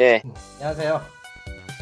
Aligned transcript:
예, 0.00 0.22
안녕하세요. 0.54 1.02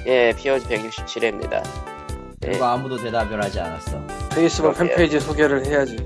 예, 0.06 0.32
POG 0.36 0.66
167회입니다. 0.66 1.64
예, 1.64 2.48
그리고 2.48 2.64
아무도 2.64 2.96
대답을 2.96 3.40
하지 3.40 3.60
않았어. 3.60 4.04
페이스북 4.34 4.74
그러게요. 4.74 4.96
팬페이지 4.96 5.20
소개를 5.20 5.64
해야지. 5.64 5.96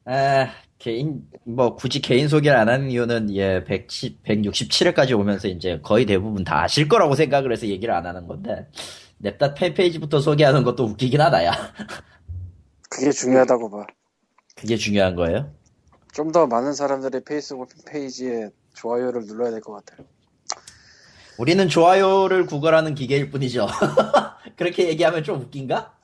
에, 0.07 0.47
개인, 0.79 1.23
뭐, 1.43 1.75
굳이 1.75 1.99
개인 1.99 2.29
소개를 2.29 2.57
안 2.57 2.69
하는 2.69 2.89
이유는, 2.89 3.35
예, 3.35 3.65
110, 3.65 4.23
167회까지 4.23 5.19
오면서 5.19 5.49
이제 5.49 5.81
거의 5.83 6.05
대부분 6.05 6.45
다 6.45 6.63
아실 6.63 6.87
거라고 6.87 7.15
생각을 7.15 7.51
해서 7.51 7.67
얘기를 7.67 7.93
안 7.93 8.05
하는 8.05 8.25
건데, 8.27 8.65
냅다 9.21 9.53
팬페이지부터 9.53 10.19
소개하는 10.19 10.63
것도 10.63 10.83
웃기긴 10.85 11.21
하다, 11.21 11.45
야. 11.45 11.51
그게 12.89 13.11
중요하다고 13.11 13.69
봐. 13.69 13.85
그게 14.55 14.75
중요한 14.77 15.15
거예요? 15.15 15.51
좀 16.13 16.31
더 16.31 16.45
많은 16.47 16.73
사람들이 16.73 17.23
페이스북 17.23 17.69
팬페이지에 17.85 18.49
좋아요를 18.73 19.25
눌러야 19.25 19.51
될 19.51 19.61
것 19.61 19.73
같아요. 19.73 20.05
우리는 21.37 21.67
좋아요를 21.69 22.45
구걸하는 22.45 22.93
기계일 22.95 23.31
뿐이죠. 23.31 23.67
그렇게 24.57 24.87
얘기하면 24.89 25.23
좀 25.23 25.39
웃긴가? 25.41 25.97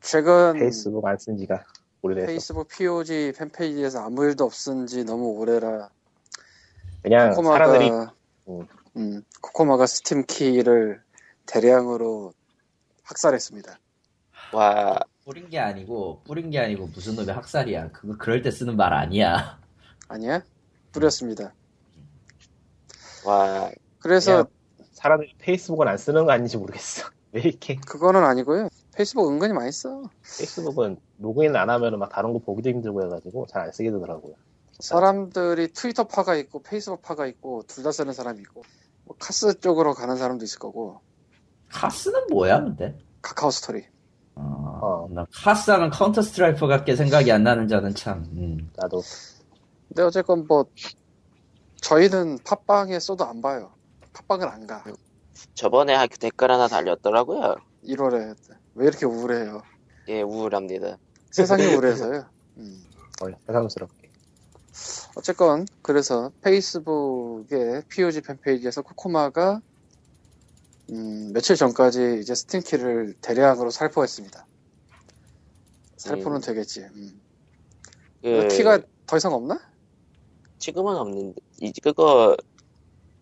최근 0.00 0.54
페이스북 0.58 1.06
안 1.06 1.16
쓴 1.18 1.36
지가 1.36 1.62
오래돼서 2.02 2.26
페이스북 2.26 2.68
POG 2.68 3.32
팬페이지에서 3.36 4.02
아무 4.04 4.24
일도 4.24 4.44
없은 4.44 4.86
지 4.86 5.04
너무 5.04 5.28
오래라 5.38 5.88
그냥 7.02 7.30
코코마가 7.30 7.56
사람들이 7.66 7.90
음. 8.48 8.66
음, 8.96 9.22
코코마가 9.40 9.86
스팀 9.86 10.24
키를 10.26 11.00
대량으로 11.46 12.32
학살했습니다. 13.04 13.78
와, 14.52 14.98
뿌린 15.24 15.48
게 15.48 15.58
아니고, 15.58 16.22
뿌린 16.24 16.50
게 16.50 16.58
아니고, 16.58 16.88
무슨 16.88 17.16
놈의 17.16 17.34
학살이야. 17.34 17.92
그거 17.92 18.16
그럴 18.18 18.42
때 18.42 18.50
쓰는 18.50 18.76
말 18.76 18.92
아니야. 18.92 19.58
아니야? 20.08 20.42
뿌렸습니다. 20.92 21.52
와, 23.24 23.70
그래서 24.00 24.46
사람들이 24.92 25.34
페이스북은 25.38 25.88
안 25.88 25.96
쓰는 25.98 26.24
거 26.26 26.32
아닌지 26.32 26.56
모르겠어. 26.56 27.08
왜 27.32 27.40
이렇게 27.42 27.76
그거는 27.76 28.22
아니고요. 28.22 28.68
페이스북 28.94 29.28
은근히 29.28 29.52
많이 29.52 29.72
써. 29.72 30.02
페이스북은 30.38 30.98
로그인 31.18 31.56
안 31.56 31.68
하면 31.70 31.98
막 31.98 32.10
다른 32.10 32.32
거 32.32 32.38
보기도 32.38 32.68
힘들고 32.70 33.02
해가지고 33.04 33.46
잘 33.48 33.62
안 33.62 33.72
쓰게 33.72 33.90
되더라고요. 33.90 34.34
사람들이 34.78 35.72
트위터 35.72 36.04
파가 36.06 36.34
있고 36.36 36.62
페이스북 36.62 37.02
파가 37.02 37.26
있고 37.26 37.62
둘 37.66 37.82
다 37.82 37.90
쓰는 37.92 38.12
사람이 38.12 38.40
있고 38.40 38.62
뭐 39.04 39.16
카스 39.18 39.58
쪽으로 39.60 39.94
가는 39.94 40.16
사람도 40.16 40.44
있을 40.44 40.58
거고 40.58 41.00
카스는 41.74 42.28
뭐야, 42.30 42.62
근데? 42.62 42.96
카카오 43.20 43.50
스토리 43.50 43.84
어, 44.36 44.42
어. 44.42 45.08
나 45.10 45.26
카스하면 45.32 45.90
Counter-Strike밖에 45.90 46.94
생각이 46.96 47.30
안 47.32 47.42
나는 47.42 47.68
자는 47.68 47.94
참, 47.94 48.24
음. 48.36 48.70
나도 48.76 49.02
근데 49.88 50.02
어쨌건 50.02 50.46
뭐 50.46 50.64
저희는 51.80 52.38
팟빵에 52.44 52.98
써도 53.00 53.24
안 53.24 53.40
봐요 53.42 53.72
팟빵을 54.12 54.48
안 54.48 54.66
가 54.66 54.84
저번에 55.54 55.94
학- 55.94 56.08
댓글 56.20 56.50
하나 56.52 56.68
달렸더라고요. 56.68 57.56
1월에 57.84 58.36
왜 58.76 58.86
이렇게 58.86 59.04
우울해요 59.06 59.62
예, 60.08 60.22
우울합니다. 60.22 60.96
세상이 61.30 61.64
우울해서요 61.74 62.24
음. 62.58 62.84
어, 63.22 63.26
새삼스럽게. 63.46 64.10
어쨌건 65.16 65.66
그래서 65.82 66.30
페이스북의 66.42 67.82
POG 67.88 68.20
팬페이지에서 68.22 68.82
코코마가 68.82 69.60
음, 70.90 71.32
며칠 71.32 71.56
전까지 71.56 72.18
이제 72.20 72.34
스팀키를 72.34 73.14
대량으로 73.20 73.70
살포했습니다 73.70 74.46
살포는 75.96 76.36
음. 76.38 76.40
되겠지 76.40 76.80
음. 76.80 77.20
그, 78.22 78.48
키가 78.48 78.80
더 79.06 79.16
이상 79.18 79.32
없나? 79.34 79.60
지금은 80.58 80.96
없는데, 80.96 81.40
이, 81.60 81.72
그거, 81.82 82.36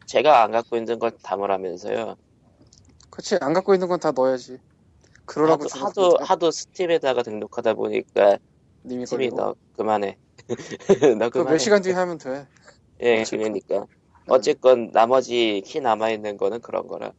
제가 0.07 0.45
안 0.45 0.53
갖고 0.53 0.77
있는 0.77 0.99
걸 1.01 1.11
담으라면서요. 1.23 2.17
그치 3.11 3.37
안 3.41 3.53
갖고 3.53 3.75
있는 3.75 3.89
건 3.89 3.99
다 3.99 4.13
넣어야지 4.13 4.59
그러라고 5.27 5.65
하도, 5.65 6.15
하도. 6.15 6.25
하도 6.25 6.51
스팀에다가 6.53 7.23
등록하다 7.25 7.75
보니까, 7.75 8.39
님이 8.85 9.07
스팀이 9.07 9.31
걸리고 9.31 9.37
너, 9.37 9.55
그만해. 9.77 10.17
너 11.19 11.31
그만해. 11.31 11.53
몇 11.53 11.59
시간 11.59 11.83
뒤에 11.83 11.93
하면 11.95 12.19
돼 12.19 12.47
예. 13.01 13.25
그러니까. 13.25 13.87
어쨌건, 14.29 14.93
나머지 14.93 15.63
키 15.67 15.81
남아 15.81 16.11
있는 16.11 16.37
거는 16.37 16.61
그런 16.61 16.87
거라. 16.87 17.13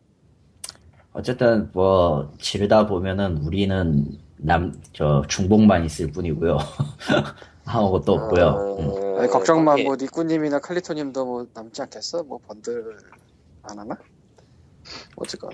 어쨌든, 1.13 1.69
뭐, 1.73 2.33
지르다 2.39 2.87
보면은 2.87 3.37
우리는 3.37 4.17
남, 4.37 4.73
저, 4.93 5.23
중복만 5.27 5.85
있을 5.85 6.11
뿐이고요. 6.11 6.57
아무것도 7.65 8.13
없고요. 8.13 8.77
음. 8.79 8.87
어, 8.89 9.19
아니 9.19 9.29
걱정 9.29 9.63
마 9.63 9.77
뭐 9.77 9.95
니꾸님이나 9.95 10.59
칼리토님도 10.59 11.25
뭐 11.25 11.47
남지 11.53 11.81
않겠어? 11.83 12.23
뭐 12.23 12.39
번들 12.45 12.97
안 13.63 13.79
하나? 13.79 13.95
어쨌건 15.15 15.51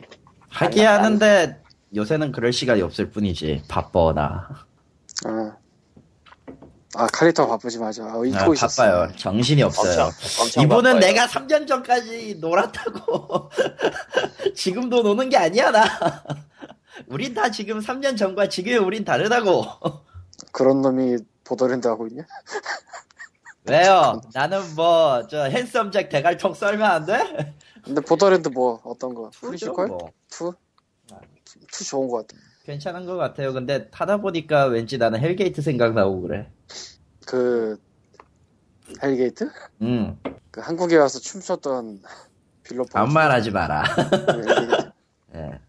하긴 0.49 0.87
하는데, 0.87 1.61
요새는 1.95 2.31
그럴 2.31 2.51
시간이 2.51 2.81
없을 2.81 3.11
뿐이지. 3.11 3.63
바빠나. 3.67 4.47
아, 5.25 5.57
아 6.95 7.05
칼리토 7.07 7.47
바쁘지 7.47 7.77
맞아 7.77 8.03
아, 8.03 8.21
잊고 8.25 8.51
아, 8.51 8.53
있었어 8.53 8.83
바빠요. 8.83 9.15
정신이 9.15 9.61
없어요. 9.61 10.05
엄청, 10.05 10.41
엄청 10.41 10.63
이분은 10.63 10.93
바빠요. 10.95 10.99
내가 10.99 11.27
3년 11.27 11.67
전까지 11.67 12.37
놀았다고. 12.39 13.49
지금도 14.55 15.03
노는 15.03 15.29
게 15.29 15.37
아니야, 15.37 15.69
나. 15.69 15.83
우린 17.07 17.33
다 17.33 17.51
지금 17.51 17.79
3년 17.79 18.17
전과 18.17 18.49
지금의 18.49 18.79
우린 18.79 19.05
다르다고. 19.05 19.65
그런 20.51 20.81
놈이 20.81 21.17
보더랜드 21.43 21.87
하고 21.87 22.07
있냐? 22.07 22.23
왜요? 23.65 24.19
나는 24.33 24.61
뭐, 24.75 25.27
저, 25.27 25.43
Handsome 25.43 25.91
Jack 25.91 26.09
대갈통 26.09 26.55
썰면 26.55 26.89
안 26.89 27.05
돼? 27.05 27.53
근데 27.83 28.01
Borderland 28.01 28.49
뭐 28.49 28.81
어떤 28.83 29.13
거? 29.13 29.29
Pre-Sequel? 29.39 29.85
뭐. 29.85 30.11
Two? 30.29 30.53
Two 31.71 31.83
좋은 31.83 32.07
거 32.07 32.17
같아 32.17 32.35
괜찮은 32.69 33.07
것 33.07 33.17
같아요. 33.17 33.51
근데 33.51 33.89
하다 33.89 34.17
보니까 34.17 34.65
왠지 34.65 34.99
나는 34.99 35.19
Hellgate 35.19 35.59
생각나고 35.63 36.21
그래. 36.21 36.47
그 37.25 37.79
Hellgate? 39.01 39.49
응. 39.81 40.17
그 40.51 40.61
한국에 40.61 40.95
와서 40.97 41.19
춤췄던 41.19 42.03
빌 42.63 42.77
로퍼 42.77 43.01
아무 43.01 43.11
말 43.11 43.31
하지 43.31 43.49
마라. 43.49 43.83
Hellgate. 44.29 44.91
예. 45.35 45.59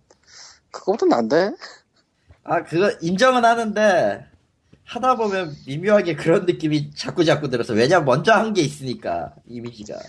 그거보다 0.71 1.07
난데? 1.07 1.53
아, 2.45 2.63
그거 2.65 2.91
인정은 3.01 3.45
하는데, 3.45 4.27
하다 4.85 5.17
보면 5.17 5.55
미묘하게 5.67 6.17
그런 6.17 6.45
느낌이 6.47 6.91
자꾸 6.95 7.25
자꾸 7.25 7.49
들어서. 7.49 7.73
왜냐면 7.75 8.05
먼저 8.05 8.33
한 8.33 8.53
게 8.53 8.61
있으니까, 8.61 9.35
이미지가. 9.47 9.95
아, 9.97 10.01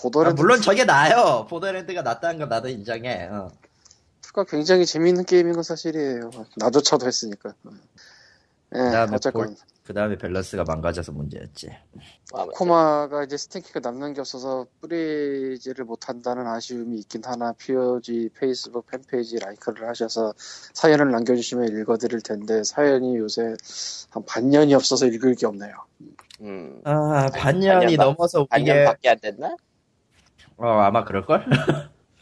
Borderland 0.00 0.40
물론 0.40 0.60
저게 0.60 0.84
나아요. 0.84 1.46
Borderland가 1.50 2.02
낫다는 2.02 2.38
건 2.38 2.48
나도 2.48 2.68
인정해. 2.68 3.26
어. 3.30 3.48
Two가 4.36 4.44
굉장히 4.44 4.84
재미있는 4.84 5.24
게임인 5.24 5.54
건 5.54 5.62
사실이에요 5.62 6.30
나조차도 6.58 7.06
했으니까 7.06 7.54
예 8.74 8.78
그다음에 8.78 9.14
어쨌건 9.16 9.56
그 9.84 9.94
다음에 9.94 10.18
밸런스가 10.18 10.64
망가져서 10.64 11.12
문제였지. 11.12 11.70
아무튼. 12.34 12.52
코마가 12.58 13.22
이제 13.22 13.36
스팀 13.36 13.61
키가 13.61 13.78
남는 13.78 14.14
게 14.14 14.20
없어서 14.20 14.66
뿌리지를 14.80 15.84
못한다는 15.84 16.44
아쉬움이 16.48 16.98
있긴 16.98 17.22
하나 17.24 17.52
POG 17.52 18.30
페이스북 18.36 18.86
팬페이지 18.88 19.38
like를 19.38 19.86
하셔서 19.88 20.34
사연을 20.36 21.12
남겨주시면 21.12 21.68
읽어드릴 21.68 22.20
텐데 22.22 22.64
사연이 22.64 23.16
요새 23.16 23.54
한 24.10 24.24
반년이 24.26 24.74
없어서 24.74 25.06
읽을 25.06 25.36
게 25.36 25.46
없네요. 25.46 25.72
음. 26.40 26.80
아, 26.82 27.28
반년이 27.32 27.96
반년 27.96 27.96
바- 27.96 28.04
넘어서 28.06 28.44
반년 28.46 28.76
이게, 28.78 28.84
밖에 28.84 29.08
안 29.08 29.20
됐나? 29.20 29.56
어, 30.56 30.66
아마 30.66 31.04
그럴걸? 31.04 31.44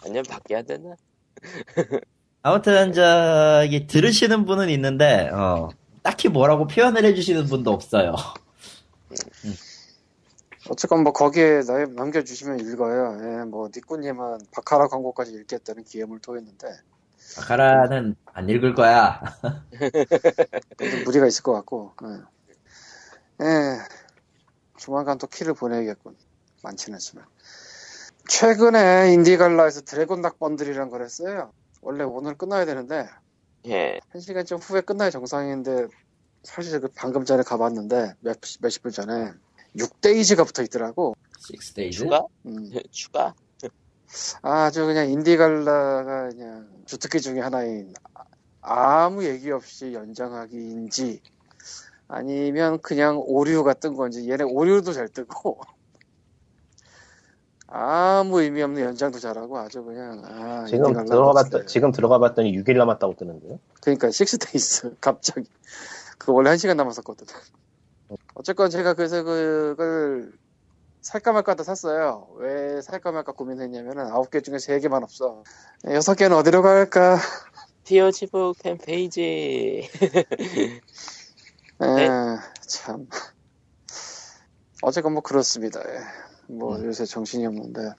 반년 0.03 0.23
밖에 0.25 0.57
안 0.57 0.67
됐나? 0.67 0.97
아무튼, 2.43 2.93
저기, 2.93 3.87
들으시는 3.87 4.44
분은 4.44 4.69
있는데, 4.70 5.29
어, 5.32 5.70
딱히 6.02 6.29
뭐라고 6.29 6.67
표현을 6.67 7.05
해주시는 7.05 7.46
분도 7.46 7.73
없어요. 7.73 8.14
어쨌건 10.69 11.02
뭐 11.02 11.12
거기에 11.12 11.61
나- 11.62 11.87
남겨주시면 11.87 12.61
읽어요. 12.61 13.19
예, 13.23 13.44
뭐 13.44 13.69
니꾸님은 13.75 14.38
바카라 14.50 14.88
광고까지 14.88 15.32
읽겠다는 15.32 15.85
기염을 15.85 16.20
토했는데 16.20 16.69
바카라는 17.37 18.17
안 18.32 18.49
읽을 18.49 18.75
거야. 18.75 19.20
좀 20.79 21.05
무리가 21.05 21.26
있을 21.26 21.43
것 21.43 21.52
같고 21.52 21.93
예. 22.05 23.44
예, 23.44 23.79
조만간 24.79 25.19
또 25.19 25.26
키를 25.26 25.52
보내야겠군. 25.55 26.17
많지는 26.62 26.94
않지만 26.97 27.26
최근에 28.29 29.12
IndieGala에서 29.12 29.82
드래곤닥 29.82 30.38
bundle이란 30.38 30.91
걸 30.91 31.03
했어요. 31.03 31.53
원래 31.82 32.05
오늘 32.05 32.37
끝나야 32.37 32.65
되는데 32.65 33.06
예. 33.67 33.99
한 34.09 34.21
시간쯤 34.21 34.59
후에 34.59 34.81
끝나야 34.81 35.11
정상인데 35.11 35.88
사실 36.43 36.81
그 36.81 36.88
방금 36.94 37.25
전에 37.25 37.43
가봤는데 37.43 38.15
몇, 38.21 38.38
몇십 38.61 38.82
분 38.82 38.93
전에 38.93 39.32
6 39.76 39.87
days가 39.87 40.47
붙어 40.47 40.62
있더라고. 40.62 41.15
Six 41.38 41.61
days? 41.61 41.99
추가? 41.99 42.23
음, 42.47 42.71
추가? 42.91 43.35
아주 44.43 44.87
그냥 44.87 45.11
IndieGala가 45.11 46.29
그냥 46.31 46.69
주특기 46.87 47.21
중에 47.21 47.41
하나인 47.41 47.93
아무 48.61 49.25
얘기 49.25 49.50
없이 49.50 49.93
연장하기인지 49.93 51.21
아니면 52.09 52.81
그냥 52.81 53.21
오류가 53.25 53.75
뜬 53.75 53.94
건지 53.94 54.29
얘네 54.29 54.44
오류도 54.44 54.93
잘 54.93 55.09
뜨고 55.09 55.61
아무 57.66 58.40
의미 58.40 58.62
없는 58.62 58.82
연장도 58.82 59.19
잘하고 59.19 59.58
아주 59.58 59.82
그냥 59.82 60.22
아, 60.25 60.64
지금 60.66 60.87
IndieGala 60.87 61.05
들어가 61.06 61.32
봤더 61.32 61.58
멋지다. 61.58 61.66
지금 61.66 61.93
들어가 61.93 62.19
봤더니 62.19 62.56
6일 62.58 62.76
남았다고 62.78 63.16
뜨는데요. 63.16 63.58
그러니까 63.81 64.11
six 64.12 64.49
days 64.49 64.97
갑자기 65.00 65.49
그 66.19 66.32
원래 66.32 66.50
한 66.50 66.58
시간 66.58 66.76
남았었거든. 66.76 67.26
어쨌건 68.34 68.70
제가 68.70 68.94
그래서 68.94 69.22
그걸 69.22 70.32
살까 71.00 71.32
말까 71.32 71.52
하다 71.52 71.64
샀어요. 71.64 72.28
왜 72.37 72.81
살까 72.81 73.12
말까 73.12 73.32
고민했냐면은 73.32 74.06
아홉 74.06 74.31
개 74.31 74.40
중에 74.40 74.58
세 74.58 74.78
개만 74.81 75.02
없어. 75.02 75.43
여섯 75.87 76.14
개는 76.14 76.37
어디로 76.37 76.62
갈까? 76.62 77.19
POG북 77.84 78.56
팬페이지. 78.62 79.90
네. 81.81 82.05
에, 82.05 82.08
참. 82.66 83.06
어쨌건 84.82 85.12
뭐 85.12 85.22
그렇습니다. 85.22 85.81
예. 85.81 86.24
뭐 86.49 86.76
음. 86.79 86.85
요새 86.87 87.05
정신이 87.05 87.46
없는데 87.46 87.93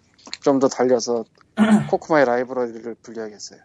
좀 0.44 0.59
더 0.59 0.68
달려서 0.68 1.24
코코마의 1.89 2.25
라이브러리를 2.25 2.95
불려야겠어요. 3.01 3.59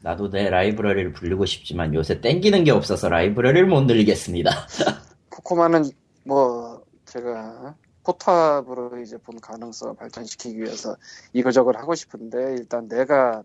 나도 0.00 0.30
내 0.30 0.50
라이브러리를 0.50 1.12
불리고 1.14 1.46
싶지만 1.46 1.94
요새 1.94 2.20
땡기는 2.20 2.64
게 2.64 2.70
없어서 2.70 3.08
라이브러리를 3.08 3.66
못 3.68 3.82
늘리겠습니다. 3.82 4.50
코코마는 5.30 5.84
뭐 6.26 6.84
제가 7.06 7.74
포탑으로 8.04 9.00
이제 9.00 9.16
본 9.18 9.40
가능성을 9.40 9.96
발전시키기 9.96 10.58
위해서 10.58 10.96
이거저걸 11.32 11.76
하고 11.78 11.94
싶은데 11.94 12.56
일단 12.58 12.86
내가 12.88 13.42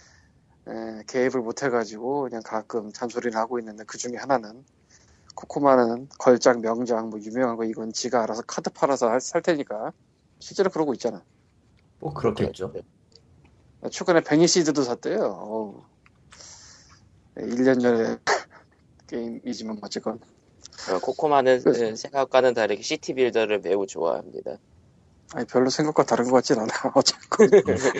에, 0.67 1.03
개입을 1.07 1.41
못 1.41 1.63
해가지고 1.63 2.23
그냥 2.23 2.41
가끔 2.45 2.91
잔소리를 2.91 3.35
하고 3.37 3.59
있는데 3.59 3.83
그 3.85 3.97
중에 3.97 4.13
하나는 4.17 4.65
코코마는 5.35 6.09
걸작 6.19 6.61
명작 6.61 7.07
뭐 7.09 7.19
유명한 7.21 7.55
거 7.57 7.63
이건 7.65 7.93
지가 7.93 8.23
알아서 8.23 8.43
카드 8.47 8.69
팔아서 8.71 9.09
할- 9.09 9.21
살 9.21 9.41
테니까 9.41 9.93
실제로 10.39 10.69
그러고 10.69 10.93
있잖아. 10.93 11.23
뭐 11.99 12.13
그렇겠죠. 12.13 12.73
최근에 13.91 14.21
베니시드도 14.21 14.83
샀대요. 14.83 15.19
어우. 15.19 15.83
1년 17.37 17.79
전에 17.79 18.17
게임이지만 19.07 19.79
어쨌건 19.81 20.19
어, 20.89 20.99
코코마는 21.01 21.63
그래서- 21.63 21.85
어, 21.87 21.95
생각과는 21.95 22.53
다르게 22.53 22.81
시티 22.81 23.13
빌더를 23.13 23.59
매우 23.59 23.85
좋아합니다. 23.85 24.57
아니 25.33 25.45
별로 25.45 25.69
생각과 25.69 26.03
다른 26.03 26.25
것 26.25 26.31
같진 26.33 26.57
않아. 26.59 26.67
어쨌건 26.95 27.49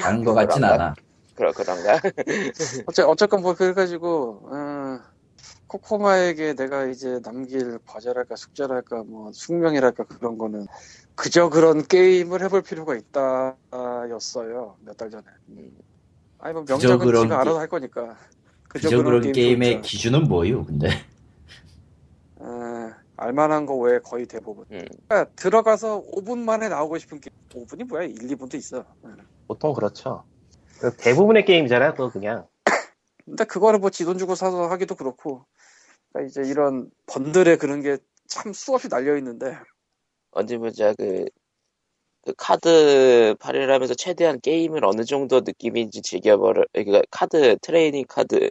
다른 0.01 0.23
것 0.23 0.33
같진? 0.33 0.63
않아. 0.63 0.95
그러 1.35 1.53
그런가? 1.53 1.99
어째, 2.87 3.03
어쨌건 3.03 3.41
뭐 3.41 3.53
그래가지고 3.53 4.49
어, 4.51 4.99
코코마에게 5.67 6.55
내가 6.55 6.85
이제 6.87 7.19
남길 7.23 7.79
과제랄까 7.85 8.35
숙제랄까 8.35 9.03
뭐 9.03 9.31
숙명이랄까 9.33 10.05
그런 10.05 10.37
거는 10.37 10.65
그저 11.19 11.49
그런 11.49 11.85
게임을 11.85 12.41
해볼 12.43 12.61
필요가 12.61 12.95
있다였어요 12.95 14.77
몇 14.85 14.95
달 14.97 15.09
전에. 15.09 15.23
음, 15.49 15.77
아니 16.39 16.53
뭐 16.53 16.61
그저 16.63 16.73
명작은 16.75 17.05
그런 17.05 17.23
지가 17.23 17.35
게- 17.35 17.41
알아서 17.41 17.59
할 17.59 17.67
거니까. 17.67 18.17
그저 18.69 18.89
그런 19.03 19.21
게임 19.21 19.33
게임의 19.33 19.71
좋죠. 19.77 19.81
기준은 19.81 20.23
뭐유? 20.29 20.63
근데 20.65 20.87
어, 22.37 22.91
알만한 23.17 23.65
거 23.65 23.75
외에 23.75 23.99
거의 23.99 24.25
대부분. 24.27 24.65
음. 24.71 24.85
그러니까 25.07 25.25
들어가서 25.35 26.03
5분 26.13 26.37
만에 26.39 26.69
나오고 26.69 26.97
싶은 26.99 27.19
게임. 27.19 27.35
5분이 27.65 27.85
뭐야? 27.87 28.03
1, 28.03 28.13
2분도 28.15 28.55
있어. 28.55 28.79
어. 29.01 29.15
보통 29.47 29.73
그렇죠. 29.73 30.23
그 30.79 30.95
대부분의 30.95 31.43
게임이잖아요. 31.45 31.93
그거 31.95 32.09
그냥 32.11 32.47
근데 33.25 33.43
그거를 33.43 33.79
뭐 33.79 33.89
지 33.89 34.05
돈 34.05 34.17
주고 34.17 34.35
사서 34.35 34.67
하기도 34.69 34.95
그렇고. 34.95 35.45
그러니까 36.13 36.29
이제 36.29 36.49
이런 36.49 36.89
번들에 37.07 37.57
그런 37.57 37.81
게 37.81 37.97
참 38.27 38.53
수없이 38.53 38.87
날려 38.89 39.17
있는데. 39.17 39.57
언제 40.31 40.57
보자 40.57 40.93
그, 40.95 41.25
그 42.23 42.33
카드 42.37 43.35
팔이를 43.39 43.71
하면서 43.73 43.93
최대한 43.95 44.39
게임을 44.41 44.85
어느 44.85 45.03
정도 45.05 45.41
느낌인지 45.41 46.01
즐겨버려 46.01 46.65
그러니까 46.73 47.01
카드 47.11 47.57
trading 47.59 48.05
카드 48.07 48.49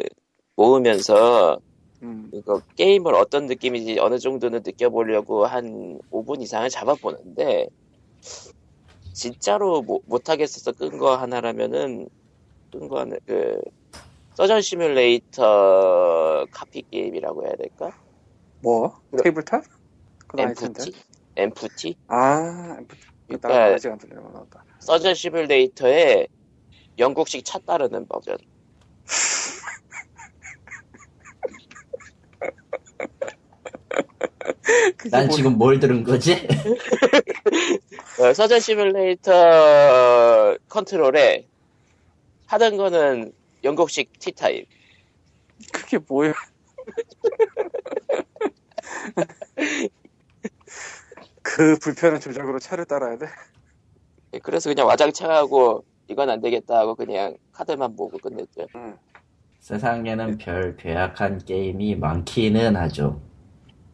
모으면서 0.56 1.58
음. 2.02 2.30
이거 2.32 2.62
게임을 2.76 3.14
어떤 3.14 3.46
느낌인지 3.46 3.98
어느 4.00 4.18
정도는 4.18 4.62
느껴보려고 4.64 5.46
한 5.46 5.98
5분 6.10 6.42
이상을 6.42 6.68
잡아보는데 6.70 7.68
진짜로 9.12 9.82
못, 9.82 10.02
못하겠어서 10.06 10.72
끈 10.72 10.98
거 10.98 11.16
하나라면은 11.16 12.08
끈 12.72 12.88
거 12.88 13.00
하나 13.00 13.16
그 13.26 13.60
Surgeon 14.34 14.60
Simulator 14.62 16.46
카피 16.52 16.82
게임이라고 16.90 17.44
해야 17.46 17.54
될까? 17.56 17.90
뭐? 18.62 19.00
Tabletop? 19.22 19.64
그건 20.18 20.40
아닐 20.46 20.54
텐데. 20.56 20.84
MFT? 21.38 21.40
MFT? 21.40 21.96
아, 22.08 22.76
나 22.80 22.86
그러니까 23.28 23.64
아직 23.74 23.90
안 23.90 23.98
들려. 23.98 24.20
나왔다. 24.20 24.64
서전 24.80 25.14
시뮬레이터에 25.14 26.26
영국식 26.98 27.44
차 27.44 27.58
따르는 27.60 28.06
버전. 28.08 28.36
난 35.10 35.26
뭐- 35.26 35.36
지금 35.36 35.58
뭘 35.58 35.78
들은 35.80 36.04
거지? 36.04 36.34
어, 38.20 38.32
서전 38.34 38.60
시뮬레이터 38.60 40.56
컨트롤에 40.68 41.46
하던 42.46 42.76
거는 42.76 43.32
영국식 43.64 44.12
T타입. 44.18 44.66
그게 45.72 45.98
뭐야? 46.08 46.32
그 51.48 51.78
불편한 51.78 52.20
조작으로 52.20 52.58
차를 52.58 52.84
따라야 52.84 53.16
돼? 53.16 53.26
그래서 54.42 54.68
그냥 54.68 54.86
와장창하고 54.86 55.84
이건 56.08 56.28
안 56.28 56.40
되겠다 56.42 56.78
하고 56.78 56.94
그냥 56.94 57.36
카드만 57.52 57.96
보고 57.96 58.18
끝냈죠. 58.18 58.66
세상에는 59.60 60.36
별 60.38 60.76
괴악한 60.76 61.38
게임이 61.46 61.96
많기는 61.96 62.76
하죠. 62.76 63.20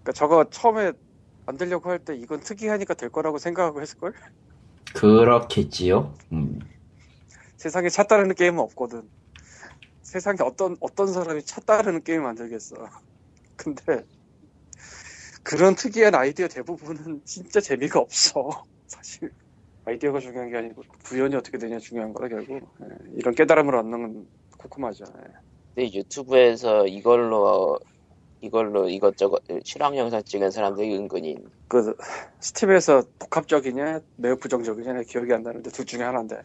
그러니까 0.02 0.12
저거 0.12 0.44
처음에 0.50 0.92
만들려고 1.46 1.90
할 1.90 1.98
때 2.00 2.16
이건 2.16 2.40
특이하니까 2.40 2.94
될 2.94 3.08
거라고 3.10 3.38
생각하고 3.38 3.80
했을걸? 3.80 4.12
그렇겠지요. 4.94 6.12
음. 6.32 6.58
세상에 7.56 7.88
차 7.88 8.02
따르는 8.02 8.34
게임은 8.34 8.58
없거든. 8.60 9.08
세상에 10.02 10.38
어떤 10.42 10.76
어떤 10.80 11.06
사람이 11.12 11.44
차 11.44 11.60
따르는 11.60 12.02
게임 12.02 12.22
만들겠어. 12.24 12.76
근데 13.56 14.04
그런 15.44 15.74
특이한 15.76 16.14
아이디어 16.14 16.48
대부분은 16.48 17.20
진짜 17.24 17.60
재미가 17.60 18.00
없어. 18.00 18.64
사실 18.88 19.30
아이디어가 19.84 20.18
중요한 20.18 20.50
게 20.50 20.56
아니고 20.56 20.82
구현이 21.04 21.36
어떻게 21.36 21.58
되냐 21.58 21.78
중요한 21.78 22.12
거라 22.12 22.28
결국 22.28 22.68
예, 22.82 22.86
이런 23.14 23.34
깨달음을 23.34 23.76
얻는 23.76 24.02
건 24.02 24.26
코코마죠. 24.58 25.04
예. 25.18 25.32
근데 25.74 25.92
유튜브에서 25.92 26.86
이걸로 26.86 27.78
이걸로 28.40 28.88
이것저것 28.88 29.42
실황 29.64 29.96
영상 29.96 30.22
찍은 30.22 30.50
사람들이 30.50 30.96
은근히 30.96 31.36
그 31.68 31.94
스팀에서 32.40 33.02
복합적이냐 33.18 34.00
매우 34.16 34.36
부정적이냐 34.36 35.02
기억이 35.02 35.32
안 35.32 35.42
나는데 35.42 35.70
둘 35.70 35.84
중에 35.84 36.02
하나인데 36.02 36.42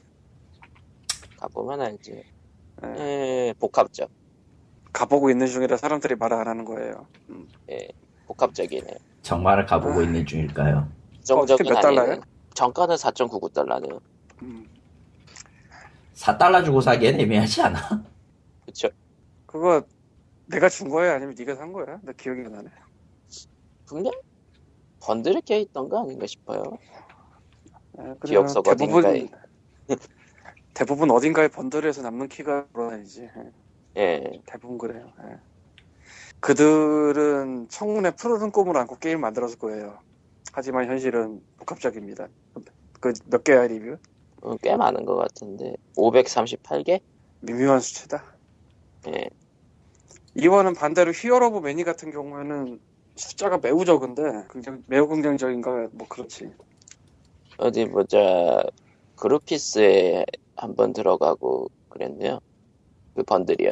가보면 1.37 1.81
알지. 1.81 2.23
예. 2.83 2.87
예, 2.99 3.53
복합적. 3.59 4.09
가보고 4.91 5.29
있는 5.29 5.47
중이라 5.47 5.77
사람들이 5.77 6.15
말을 6.15 6.35
안 6.35 6.47
하는 6.47 6.65
거예요. 6.65 7.07
예, 7.69 7.87
복합적이네. 8.29 8.87
정말을 9.23 9.65
가보고 9.65 10.01
있는 10.03 10.25
중일까요? 10.25 10.87
몇 11.63 11.77
아니네. 11.77 11.95
달러예요? 11.95 12.21
정가는 12.53 12.95
4.99달러네요. 12.95 13.99
음. 14.43 14.67
4달러 16.13 16.63
주고 16.63 16.79
사기엔 16.81 17.19
애매하지 17.19 17.61
않아? 17.63 17.79
그쵸? 18.65 18.89
그거 19.47 19.81
내가 20.45 20.69
준 20.69 20.89
거야 20.89 21.15
아니면 21.15 21.35
네가 21.37 21.55
산 21.55 21.73
거야? 21.73 21.99
나 22.03 22.11
기억이 22.11 22.41
안 22.45 22.51
나네. 22.51 22.69
분명 23.87 24.11
번들에 25.01 25.41
껴있던 25.41 25.89
거 25.89 26.01
아닌가 26.03 26.27
싶어요. 26.27 26.61
예, 27.97 28.03
그래요. 28.19 28.43
기억석 28.43 28.63
대부분 28.63 29.05
어딘가에. 29.05 29.27
대부분 30.75 31.09
어딘가에 31.09 31.47
bundle에서 31.47 32.03
남는 32.03 32.27
키가 32.29 32.67
돌아다니지. 32.73 33.29
예, 33.97 34.01
예, 34.01 34.41
대부분 34.45 34.77
그래요. 34.77 35.11
예. 35.23 35.39
그들은 36.39 37.67
청운의 37.69 38.11
푸르른 38.11 38.51
꿈을 38.51 38.77
안고 38.77 38.97
게임 38.99 39.21
만들었을 39.21 39.57
거예요. 39.57 39.99
하지만 40.53 40.87
현실은 40.87 41.41
복합적입니다. 41.57 42.27
그 42.99 43.13
몇 43.25 43.43
개야 43.43 43.67
리뷰? 43.67 43.97
어, 44.41 44.55
꽤 44.57 44.75
많은 44.75 45.05
것 45.05 45.15
같은데 45.15 45.75
538개? 45.95 47.01
미묘한 47.41 47.79
수치다. 47.79 48.23
예, 49.07 49.29
이거는 50.35 50.73
반대로 50.73 51.11
Hero 51.11 51.47
of 51.47 51.59
Many 51.59 51.83
같은 51.83 52.11
경우에는 52.11 52.79
숫자가 53.15 53.59
매우 53.59 53.85
적은데 53.85 54.21
긍정, 54.49 54.83
매우 54.87 55.07
긍정적인가 55.07 55.89
뭐 55.91 56.07
그렇지. 56.07 56.51
어디 57.57 57.85
보자 57.85 58.63
그루피스에 59.15 60.25
한번 60.55 60.93
들어가고 60.93 61.69
그랬네요. 61.89 62.39
그 63.15 63.23
번들이요. 63.23 63.71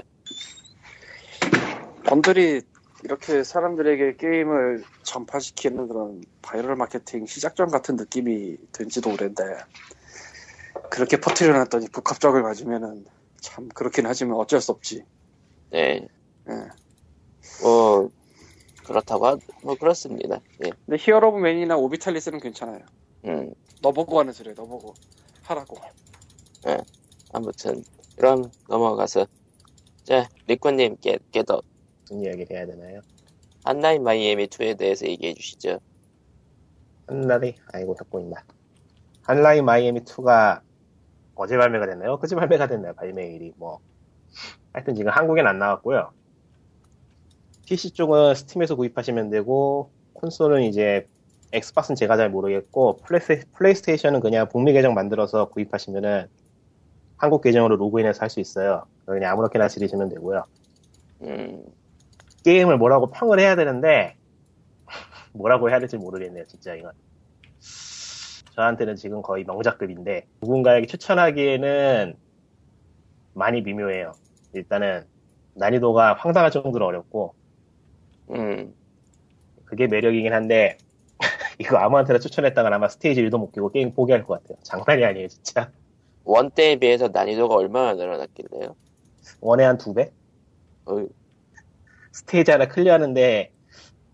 번들이 2.08 2.62
이렇게 3.04 3.44
사람들에게 3.44 4.16
게임을 4.16 4.84
전파시키는 5.04 5.88
그런 5.88 6.22
바이럴 6.42 6.76
마케팅 6.76 7.26
시작점 7.26 7.70
같은 7.70 7.96
느낌이 7.96 8.58
든지도 8.72 9.12
오랜데 9.12 9.44
그렇게 10.90 11.20
퍼뜨려 11.20 11.58
놨더니 11.58 11.88
북합적을 11.90 12.42
맞으면은 12.42 13.06
참 13.42 13.70
그렇긴 13.70 14.06
하지만 14.06 14.38
어쩔 14.38 14.62
수 14.62 14.72
없지. 14.72 15.04
네. 15.70 16.08
예. 16.50 16.54
뭐 17.62 18.10
그렇다고 18.86 19.28
하, 19.28 19.38
뭐 19.64 19.76
그렇습니다. 19.76 20.40
예. 20.66 20.72
근데 20.86 20.98
Hero 20.98 21.30
of 21.30 21.38
Many나 21.38 21.78
Orbitalis는 21.78 22.40
괜찮아요. 22.40 22.80
음. 23.26 23.54
너 23.82 23.92
보고 23.92 24.20
하는 24.20 24.34
소리야, 24.34 24.56
너 24.56 24.66
보고. 24.66 24.96
하라고. 25.44 25.78
아무튼 27.34 27.84
그럼 28.16 28.52
넘어가서 28.68 29.28
자 30.04 30.28
리코님 30.48 30.98
깨 31.02 31.20
깨더 31.32 31.62
무슨 32.08 32.22
이야기를 32.22 32.56
해야 32.56 32.66
되나요? 32.66 33.02
Hotline 33.66 34.02
Miami 34.04 34.48
2에 34.48 34.78
대해서 34.78 35.06
얘기해 35.06 35.34
주시죠. 35.34 35.80
한날이 37.06 37.56
아이고 37.74 37.96
듣고 37.96 38.22
있나. 38.22 38.38
Hotline 39.24 39.66
Miami 39.66 40.02
2가 40.02 40.62
어제 41.36 41.58
발매가 41.58 41.86
됐나요? 41.86 42.18
그제 42.18 42.36
발매가 42.36 42.68
됐나요? 42.68 42.94
발매일이 42.94 43.54
뭐. 43.58 43.80
하여튼 44.72 44.96
지금 44.96 45.12
한국엔 45.12 45.46
안 45.46 45.60
나왔고요. 45.60 46.12
PC 47.66 47.92
쪽은 47.92 48.36
스팀에서 48.36 48.76
구입하시면 48.76 49.30
되고 49.30 49.92
콘솔은 50.14 50.64
이제 50.64 51.06
엑스박스는 51.52 51.98
제가 51.98 52.16
잘 52.16 52.30
모르겠고 52.30 52.98
플레이 53.00 53.20
스테, 53.20 53.42
플레이스테이션은 53.54 54.22
그냥 54.22 54.48
북미 54.48 54.72
계정 54.72 54.94
만들어서 54.94 55.50
구입하시면은 55.50 56.28
한국 57.18 57.42
계정으로 57.42 57.76
로그인해서 57.76 58.22
할 58.22 58.30
수 58.30 58.40
있어요. 58.40 58.86
그냥 59.06 59.34
아무렇게나 59.34 59.68
지르시면 59.68 60.08
되고요. 60.10 60.46
음. 61.24 61.77
게임을 62.48 62.78
뭐라고 62.78 63.12
평을 63.12 63.42
해야 63.42 63.58
되는데 63.58 64.16
뭐라고 65.34 65.70
해야 65.70 65.80
될지 65.80 65.98
모르겠네요 65.98 66.46
진짜 66.46 66.76
이건 66.76 66.94
저한테는 68.56 68.96
지금 68.96 69.22
거의 69.22 69.44
명작급인데 69.44 70.26
누군가에게 70.42 70.88
추천하기에는 70.88 72.16
많이 73.34 73.62
미묘해요 73.62 74.14
일단은 74.54 75.06
난이도가 75.56 76.14
황당할 76.14 76.50
정도로 76.50 76.86
어렵고 76.86 77.36
음. 78.30 78.74
그게 79.66 79.88
매력이긴 79.88 80.32
한데 80.32 80.78
이거 81.60 81.76
아무한테나 81.76 82.20
추천했다가 82.20 82.74
아마 82.74 82.88
스테이지 82.88 83.24
1도 83.26 83.40
못 83.40 83.52
끼고 83.52 83.72
게임 83.72 83.94
포기할 83.94 84.24
것 84.24 84.42
같아요 84.42 84.58
장난이 84.64 85.04
아니에요 85.04 85.28
진짜 85.28 85.70
원 86.24 86.50
때에 86.52 86.78
비해서 86.78 87.10
난이도가 87.10 87.56
얼마나 87.56 87.94
늘어났길래요? 87.96 88.74
원에 89.42 89.66
한 89.66 89.78
두 89.78 89.94
배? 89.94 90.12
어이, 90.86 91.08
스테이지 92.18 92.50
하나 92.50 92.68
클리어하는데 92.68 93.52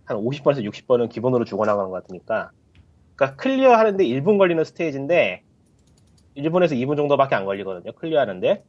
한 0.05 0.17
50번에서 0.17 0.69
60번은 0.69 1.09
기본으로 1.09 1.45
죽어나가는 1.45 1.89
것 1.89 2.01
같으니까. 2.01 2.51
그러니까 3.15 3.37
클리어 3.41 3.71
하는데 3.75 4.03
1분 4.03 4.37
걸리는 4.37 4.61
스테이지인데 4.65 5.41
1분에서 6.35 6.71
2분 6.73 6.97
정도밖에 6.97 7.35
안 7.35 7.45
걸리거든요 7.45 7.93
클리어 7.93 8.19
하는데. 8.19 8.61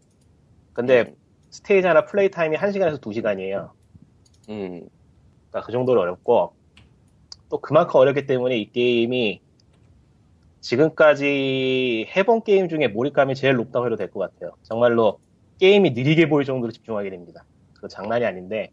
근데 0.73 1.01
음. 1.09 1.15
스테이지 1.51 1.87
하나 1.89 2.05
플레이 2.05 2.31
타임이 2.31 2.57
1시간에서 2.57 3.01
2시간이에요. 3.01 3.71
음. 4.51 4.89
그러니까 5.51 5.67
그 5.67 5.73
정도로 5.73 6.01
어렵고 6.03 6.55
또 7.49 7.59
그만큼 7.61 7.99
어렵기 8.01 8.27
때문에 8.27 8.57
이 8.57 8.71
게임이 8.71 9.41
지금까지 10.61 12.09
해본 12.17 12.45
게임 12.45 12.69
중에 12.69 12.87
몰입감이 12.89 13.35
제일 13.35 13.57
높다고 13.57 13.87
해도 13.87 13.97
될 13.97 14.11
것 14.11 14.21
같아요. 14.21 14.53
정말로 14.63 15.19
게임이 15.59 15.91
느리게 15.91 16.29
보일 16.29 16.45
정도로 16.47 16.73
집중하게 16.73 17.11
됩니다. 17.11 17.45
그 17.75 17.89
장난이 17.89 18.25
아닌데 18.25 18.71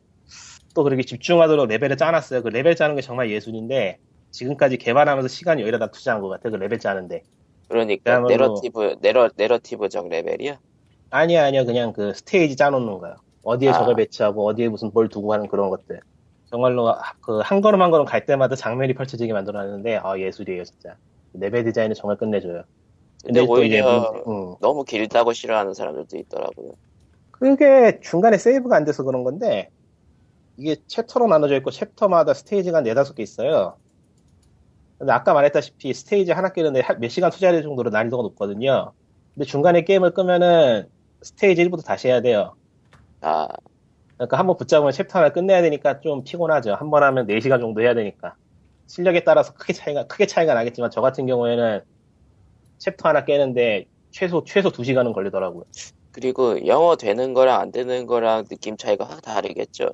또 0.74 0.84
그렇게 0.84 1.04
집중하도록 1.04 1.68
레벨을 1.68 1.98
짜놨어요. 1.98 2.44
그 2.44 2.48
레벨 2.50 2.76
짜는 2.76 2.96
게 2.96 3.02
정말 3.02 3.30
예술인데 3.30 3.98
지금까지 4.32 4.78
개발하면서 4.78 5.28
시간이 5.28 5.62
여기다 5.64 5.88
투자한 5.92 6.22
것 6.22 6.30
같아요. 6.30 6.52
그 6.52 6.58
레벨 6.58 6.80
짜는데. 6.80 7.24
그러니까 7.68 8.20
내러티브 8.22 8.96
내러 9.02 9.30
내러티브적 9.36 10.08
레벨이야? 10.10 10.60
아니야 11.10 11.46
아니야 11.46 11.64
그냥 11.66 11.94
그 11.94 12.14
스테이지 12.14 12.56
짜놓는 12.56 13.00
거예요. 13.00 13.16
어디에 13.44 13.70
아. 13.70 13.74
저걸 13.74 13.96
배치하고 13.96 14.46
어디에 14.48 14.70
무슨 14.70 14.92
뭘 14.94 15.08
두고 15.10 15.34
하는 15.34 15.48
그런 15.48 15.70
것들. 15.70 16.00
정말로 16.50 16.94
그 17.22 17.42
한 17.42 17.62
걸음 17.62 17.82
한 17.82 17.92
걸음 17.92 18.06
갈 18.06 18.26
때마다 18.26 18.56
장면이 18.56 18.94
펼쳐지게 18.94 19.32
만들어놨는데 19.34 20.00
아 20.04 20.18
예술이에요 20.20 20.64
진짜. 20.64 20.96
레벨 21.34 21.64
디자인은 21.64 21.96
정말 21.96 22.18
끝내줘요. 22.18 22.64
근데 23.24 23.46
또 23.46 23.64
이제 23.64 23.80
오히려 23.82 24.00
문제- 24.12 24.24
음. 24.30 24.56
너무 24.62 24.84
길다고 24.84 25.32
싫어하는 25.34 25.74
사람들도 25.74 26.18
있더라고요. 26.18 26.74
그게 27.32 28.00
중간에 28.02 28.38
세이브가 28.38 28.76
안 28.76 28.84
돼서 28.86 29.04
그런 29.04 29.24
건데 29.24 29.70
이게 30.62 30.78
챕터로 30.88 31.28
나눠져 31.28 31.58
있고 31.58 31.72
챕터마다 31.72 32.36
스테이지가 32.36 32.80
한 32.80 32.86
네다섯 32.86 33.16
개 33.18 33.24
있어요. 33.24 33.80
근데 35.00 35.14
아까 35.14 35.34
말했다시피 35.34 35.94
스테이지 35.94 36.32
하나 36.34 36.50
깨는데 36.54 36.82
한- 36.82 37.00
몇 37.00 37.10
시간 37.10 37.32
투자해야 37.32 37.54
될 37.54 37.64
정도로 37.64 37.92
난이도가 37.92 38.24
높거든요. 38.24 38.94
근데 39.36 39.46
중간에 39.48 39.84
게임을 39.84 40.14
끄면은 40.14 40.90
스테이지 41.24 41.64
1부터 41.66 41.84
다시 41.86 42.10
해야 42.10 42.22
돼요. 42.22 42.56
아, 43.22 43.48
그러니까 44.18 44.38
한번 44.40 44.58
붙잡으면 44.58 44.92
챕터 44.94 45.20
하나 45.20 45.30
끝내야 45.32 45.62
되니까 45.64 46.02
좀 46.02 46.24
피곤하죠. 46.24 46.76
한 46.76 46.90
번 46.92 47.04
하면 47.04 47.28
4시간 47.28 47.62
정도 47.62 47.82
해야 47.82 47.94
되니까. 47.96 48.36
실력에 48.88 49.24
따라서 49.26 49.54
크게 49.54 49.74
차이가, 49.74 50.08
크게 50.08 50.28
차이가 50.28 50.54
나겠지만 50.56 50.92
저 50.92 51.02
같은 51.02 51.26
경우에는 51.28 51.82
챕터 52.80 53.10
하나 53.10 53.26
깨는데 53.26 53.86
최소, 54.12 54.44
최소 54.46 54.72
2시간은 54.72 55.14
걸리더라고요. 55.14 55.64
그리고 56.12 56.66
영어 56.68 56.96
되는 56.98 57.34
거랑 57.36 57.62
안 57.62 57.72
되는 57.72 58.08
거랑 58.08 58.46
느낌 58.48 58.78
차이가 58.78 59.06
확 59.06 59.22
다르겠죠. 59.24 59.92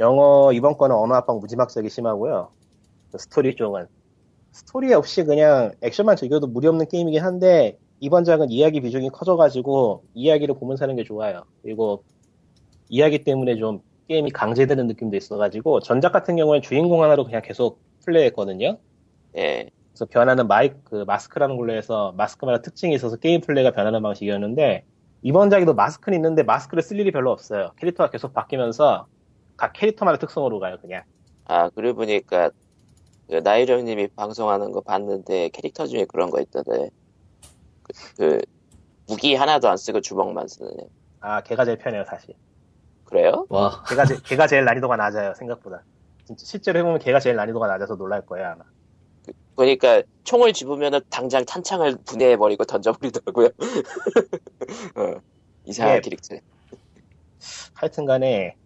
영어 0.00 0.50
이번 0.52 0.78
거는 0.78 0.96
언어 0.96 1.14
압박 1.14 1.38
무지막지하게 1.38 1.90
심하고요. 1.90 2.48
그 3.12 3.18
스토리 3.18 3.54
쪽은 3.54 3.86
스토리 4.50 4.92
없이 4.94 5.24
그냥 5.24 5.72
액션만 5.82 6.16
즐겨도 6.16 6.48
무리 6.48 6.66
없는 6.66 6.88
게임이긴 6.88 7.22
한데 7.22 7.78
이번 8.00 8.24
작은 8.24 8.50
이야기 8.50 8.80
비중이 8.80 9.10
커져가지고 9.10 10.04
이야기를 10.14 10.56
보면서 10.58 10.84
하는 10.84 10.96
게 10.96 11.04
좋아요. 11.04 11.44
그리고 11.62 12.02
이야기 12.88 13.22
때문에 13.22 13.56
좀 13.56 13.80
게임이 14.08 14.30
강제되는 14.30 14.86
느낌도 14.86 15.16
있어가지고 15.16 15.80
전작 15.80 16.12
같은 16.12 16.34
경우는 16.34 16.62
주인공 16.62 17.02
하나로 17.02 17.24
그냥 17.24 17.42
계속 17.42 17.78
플레이했거든요. 18.04 18.78
예. 19.36 19.70
그래서 19.92 20.06
변하는 20.06 20.48
마이 20.48 20.70
그 20.84 21.04
마스크라는 21.06 21.58
걸로 21.58 21.74
해서 21.74 22.14
마스크마다 22.16 22.62
특징이 22.62 22.94
있어서 22.94 23.16
게임 23.16 23.42
플레이가 23.42 23.72
변하는 23.72 24.02
방식이었는데 24.02 24.84
이번 25.22 25.50
작에도 25.50 25.74
마스크는 25.74 26.16
있는데 26.16 26.42
마스크를 26.42 26.82
쓸 26.82 26.98
일이 26.98 27.12
별로 27.12 27.30
없어요. 27.30 27.72
캐릭터가 27.76 28.10
계속 28.10 28.32
바뀌면서 28.32 29.06
각 29.60 29.74
캐릭터마다 29.74 30.16
특성으로 30.16 30.58
가요 30.58 30.78
그냥. 30.80 31.02
아, 31.44 31.68
그러고 31.68 31.96
보니까 31.96 32.50
그 33.28 33.36
나이령님이 33.36 34.08
방송하는 34.16 34.72
거 34.72 34.80
봤는데 34.80 35.50
캐릭터 35.50 35.86
중에 35.86 36.06
그런 36.06 36.30
거 36.30 36.40
있던데. 36.40 36.88
그, 37.82 37.92
그 38.16 38.40
무기 39.06 39.34
하나도 39.34 39.68
안 39.68 39.76
쓰고 39.76 40.00
주먹만 40.00 40.48
쓰는 40.48 40.70
애. 40.80 40.84
아 41.20 41.42
걔가 41.42 41.66
제일 41.66 41.76
편해요 41.76 42.04
사실. 42.06 42.34
그래요? 43.04 43.44
와, 43.50 43.82
걔가, 43.86 44.06
제, 44.06 44.16
걔가 44.24 44.46
제일 44.46 44.64
난이도가 44.64 44.96
낮아요 44.96 45.34
생각보다. 45.34 45.84
진짜 46.24 46.46
실제로 46.46 46.78
해보면 46.78 47.00
걔가 47.00 47.20
제일 47.20 47.36
난이도가 47.36 47.66
낮아서 47.66 47.96
놀랄 47.96 48.24
거예요 48.24 48.46
아마. 48.46 48.64
그러니까 49.56 50.02
총을 50.24 50.54
집으면 50.54 51.02
당장 51.10 51.44
탄창을 51.44 51.98
분해해버리고 52.06 52.64
던져버리더라고요. 52.64 53.48
어, 54.96 55.20
이상한 55.66 55.96
예. 55.96 56.00
캐릭터. 56.00 56.36
하여튼간에 57.74 58.26
예. 58.26 58.60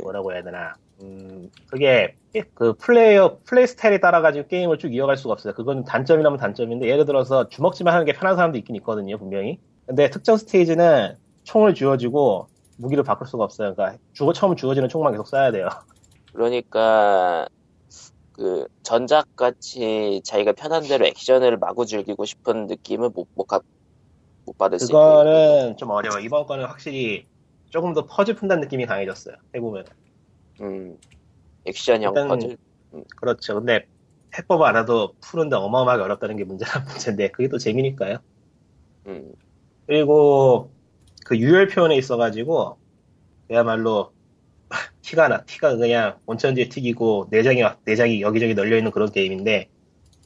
뭐라고 0.00 0.32
해야 0.32 0.42
되나. 0.42 0.74
음 1.00 1.50
그게 1.66 2.14
그 2.54 2.74
플레이어 2.74 3.38
플레이 3.44 3.66
스타일에 3.66 3.98
따라 3.98 4.20
가지고 4.20 4.48
게임을 4.48 4.78
쭉 4.78 4.94
이어갈 4.94 5.16
수가 5.16 5.32
없어요. 5.32 5.54
그건 5.54 5.84
단점이라면 5.84 6.38
단점인데 6.38 6.86
예를 6.88 7.04
들어서 7.04 7.48
주먹질만 7.48 7.92
하는 7.92 8.06
게 8.06 8.12
편한 8.12 8.36
사람도 8.36 8.58
있긴 8.58 8.76
있거든요 8.76 9.18
분명히. 9.18 9.58
근데 9.86 10.10
특정 10.10 10.36
스테이지는 10.36 11.16
총을 11.44 11.74
쥐어주고 11.74 12.48
무기를 12.76 13.04
바꿀 13.04 13.26
수가 13.26 13.44
없어요. 13.44 13.74
그러니까 13.74 13.98
주고 14.12 14.32
처음 14.32 14.56
주어지는 14.56 14.88
총만 14.88 15.12
계속 15.12 15.26
쏴야 15.26 15.52
돼요. 15.52 15.68
그러니까 16.32 17.46
그 18.32 18.66
전작 18.82 19.26
같이 19.36 20.22
자기가 20.24 20.52
편한 20.52 20.82
대로 20.82 21.04
액션을 21.06 21.58
마구 21.58 21.84
즐기고 21.84 22.24
싶은 22.24 22.66
느낌은 22.66 23.10
못, 23.14 23.28
못, 23.34 23.44
가- 23.44 23.60
못 24.46 24.56
받을 24.56 24.78
수 24.78 24.86
있고. 24.86 24.98
그거는 24.98 25.76
좀 25.76 25.90
어려워. 25.90 26.18
이번 26.18 26.46
거는 26.46 26.64
확실히 26.64 27.26
조금 27.72 27.94
더 27.94 28.04
퍼즐 28.06 28.34
푼다는 28.34 28.60
느낌이 28.62 28.84
강해졌어요. 28.86 29.34
해보면. 29.54 29.84
음, 30.60 30.96
액션형 31.64 32.12
일단- 32.14 32.28
퍼즐. 32.28 32.56
그렇죠. 33.16 33.54
근데 33.54 33.86
해법 34.38 34.60
알아도 34.62 35.14
푸는데 35.22 35.56
어마어마하게 35.56 36.02
어렵다는 36.02 36.36
게 36.36 36.44
문제란 36.44 36.84
문제인데 37.16 37.30
그게 37.30 37.48
또 37.48 37.56
재미니까요. 37.56 38.18
음, 39.06 39.32
그리고 39.86 40.70
그 41.24 41.38
유혈 41.38 41.68
표현에 41.68 41.96
있어가지고 41.96 42.76
그야말로 43.48 44.12
피가 45.00 45.28
나. 45.28 45.42
피가 45.44 45.76
그냥 45.76 46.18
온천지에 46.26 46.68
튀기고 46.68 47.28
내장이 47.30 47.62
내장이 47.86 48.20
여기저기 48.20 48.54
널려 48.54 48.76
있는 48.76 48.90
그런 48.90 49.10
게임인데 49.10 49.68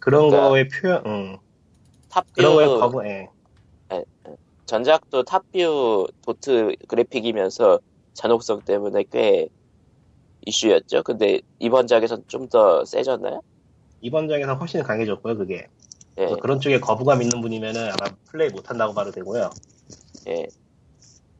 그런 0.00 0.28
그러니까 0.30 0.48
거의 0.48 0.68
표현, 0.68 1.02
응. 1.06 1.38
top 2.10 2.17
view 2.17 2.26
그런 2.34 2.54
거에 2.54 2.66
거부, 2.66 3.06
예. 3.06 3.28
전작도 4.66 5.22
top 5.24 5.60
view 5.60 6.08
도트 6.22 6.74
그래픽이면서 6.88 7.80
잔혹성 8.14 8.62
때문에 8.62 9.04
꽤 9.10 9.48
이슈였죠. 10.46 11.02
근데 11.04 11.40
이번 11.58 11.86
작에선 11.86 12.24
좀 12.28 12.48
더 12.48 12.84
세졌나요? 12.84 13.40
이번 14.00 14.28
장에서 14.28 14.54
훨씬 14.54 14.82
강해졌고요, 14.82 15.36
그게. 15.36 15.66
예, 16.18 16.26
그런 16.40 16.60
쪽에 16.60 16.80
거부감 16.80 17.22
있는 17.22 17.40
분이면은 17.40 17.90
아마 17.90 18.14
플레이 18.26 18.48
못한다고 18.50 18.94
봐도 18.94 19.10
되고요. 19.10 19.50
예. 20.28 20.46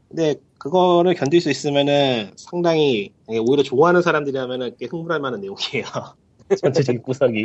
근데 0.09 0.35
그거를 0.59 1.15
견딜 1.15 1.41
수 1.41 1.51
있으면은 1.51 2.33
상당히 2.37 3.13
예, 3.31 3.39
오히려 3.39 3.63
좋아하는 3.63 4.03
사람들이라면은 4.03 4.77
꽤 4.79 4.87
흥분할 4.87 5.21
만한 5.21 5.41
내용이에요. 5.41 5.85
전체적인 6.63 7.03
구성이. 7.03 7.45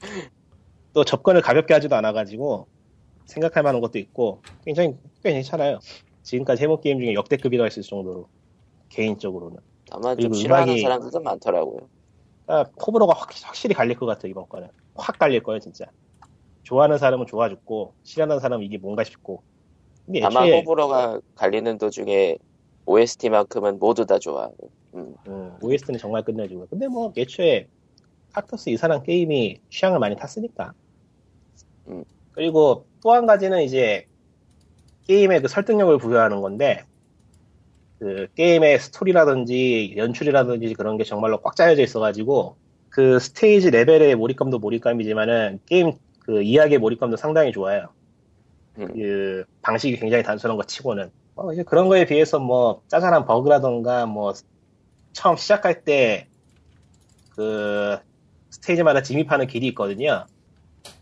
또 0.92 1.04
접근을 1.04 1.40
가볍게 1.42 1.74
하지도 1.74 1.96
않아가지고 1.96 2.66
생각할 3.30 3.62
만한 3.62 3.80
것도 3.80 3.98
있고 3.98 4.42
굉장히 4.64 4.96
꽤 5.22 5.32
괜찮아요. 5.32 5.78
지금까지 6.22 6.62
해본 6.64 6.80
게임 6.80 7.00
중에 7.00 7.14
역대급이라고 7.14 7.66
했을 7.66 7.82
정도로 7.82 8.28
개인적으로는. 8.88 9.58
다만 9.88 10.18
좀 10.18 10.32
싫어하는 10.34 10.74
음악이- 10.74 10.82
사람들도 10.82 11.20
많더라고요. 11.20 11.88
아, 12.48 12.64
호불호가 12.84 13.14
확, 13.14 13.28
확실히 13.44 13.74
갈릴 13.74 13.96
것 13.96 14.06
같아요, 14.06 14.30
이번 14.30 14.48
거는. 14.48 14.68
확 14.94 15.18
갈릴 15.18 15.42
거예요, 15.42 15.60
진짜. 15.60 15.86
좋아하는 16.64 16.98
사람은 16.98 17.26
좋아 17.26 17.48
죽고, 17.48 17.94
싫어하는 18.02 18.40
사람은 18.40 18.64
이게 18.66 18.76
뭔가 18.78 19.04
싶고. 19.04 19.42
근데 20.04 20.20
다만 20.20 20.44
애초에, 20.46 20.58
호불호가 20.60 21.20
갈리는 21.36 21.78
도중에 21.78 22.36
OST만큼은 22.86 23.78
모두 23.78 24.04
다 24.06 24.18
좋아하고. 24.18 24.70
음, 24.94 25.14
음, 25.28 25.56
OST는 25.62 25.98
정말 26.00 26.24
끝내주고. 26.24 26.66
근데 26.68 26.88
뭐, 26.88 27.12
애초에, 27.16 27.68
칵터스 28.32 28.70
이사람 28.70 29.02
게임이 29.04 29.60
취향을 29.70 29.98
많이 30.00 30.16
탔으니까. 30.16 30.72
음. 31.88 32.04
그리고 32.40 32.86
또 33.02 33.12
한 33.12 33.26
가지는 33.26 33.60
이제, 33.62 34.06
게임의 35.06 35.42
그 35.42 35.48
설득력을 35.48 35.98
부여하는 35.98 36.40
건데, 36.40 36.84
그, 37.98 38.28
게임의 38.34 38.78
스토리라든지, 38.80 39.92
연출이라든지 39.98 40.72
그런 40.72 40.96
게 40.96 41.04
정말로 41.04 41.42
꽉 41.42 41.54
짜여져 41.54 41.82
있어가지고, 41.82 42.56
그 42.88 43.18
스테이지 43.18 43.70
레벨의 43.70 44.16
몰입감도 44.16 44.58
몰입감이지만은, 44.58 45.60
게임 45.66 45.92
그 46.20 46.40
이야기의 46.42 46.78
몰입감도 46.78 47.18
상당히 47.18 47.52
좋아요. 47.52 47.88
음. 48.78 48.88
그 48.94 49.44
방식이 49.60 49.98
굉장히 49.98 50.22
단순한 50.22 50.56
것 50.56 50.66
치고는 50.66 51.10
어, 51.34 51.52
이제 51.52 51.62
그런 51.62 51.88
거에 51.88 52.06
비해서 52.06 52.38
뭐 52.38 52.82
짜잘한 52.88 53.26
버그라던가 53.26 54.06
뭐 54.06 54.32
처음 55.12 55.36
시작할 55.36 55.84
때 55.84 56.28
그 57.36 57.98
스테이지마다 58.50 59.02
진입하는 59.02 59.46
길이 59.46 59.66
있거든요. 59.68 60.26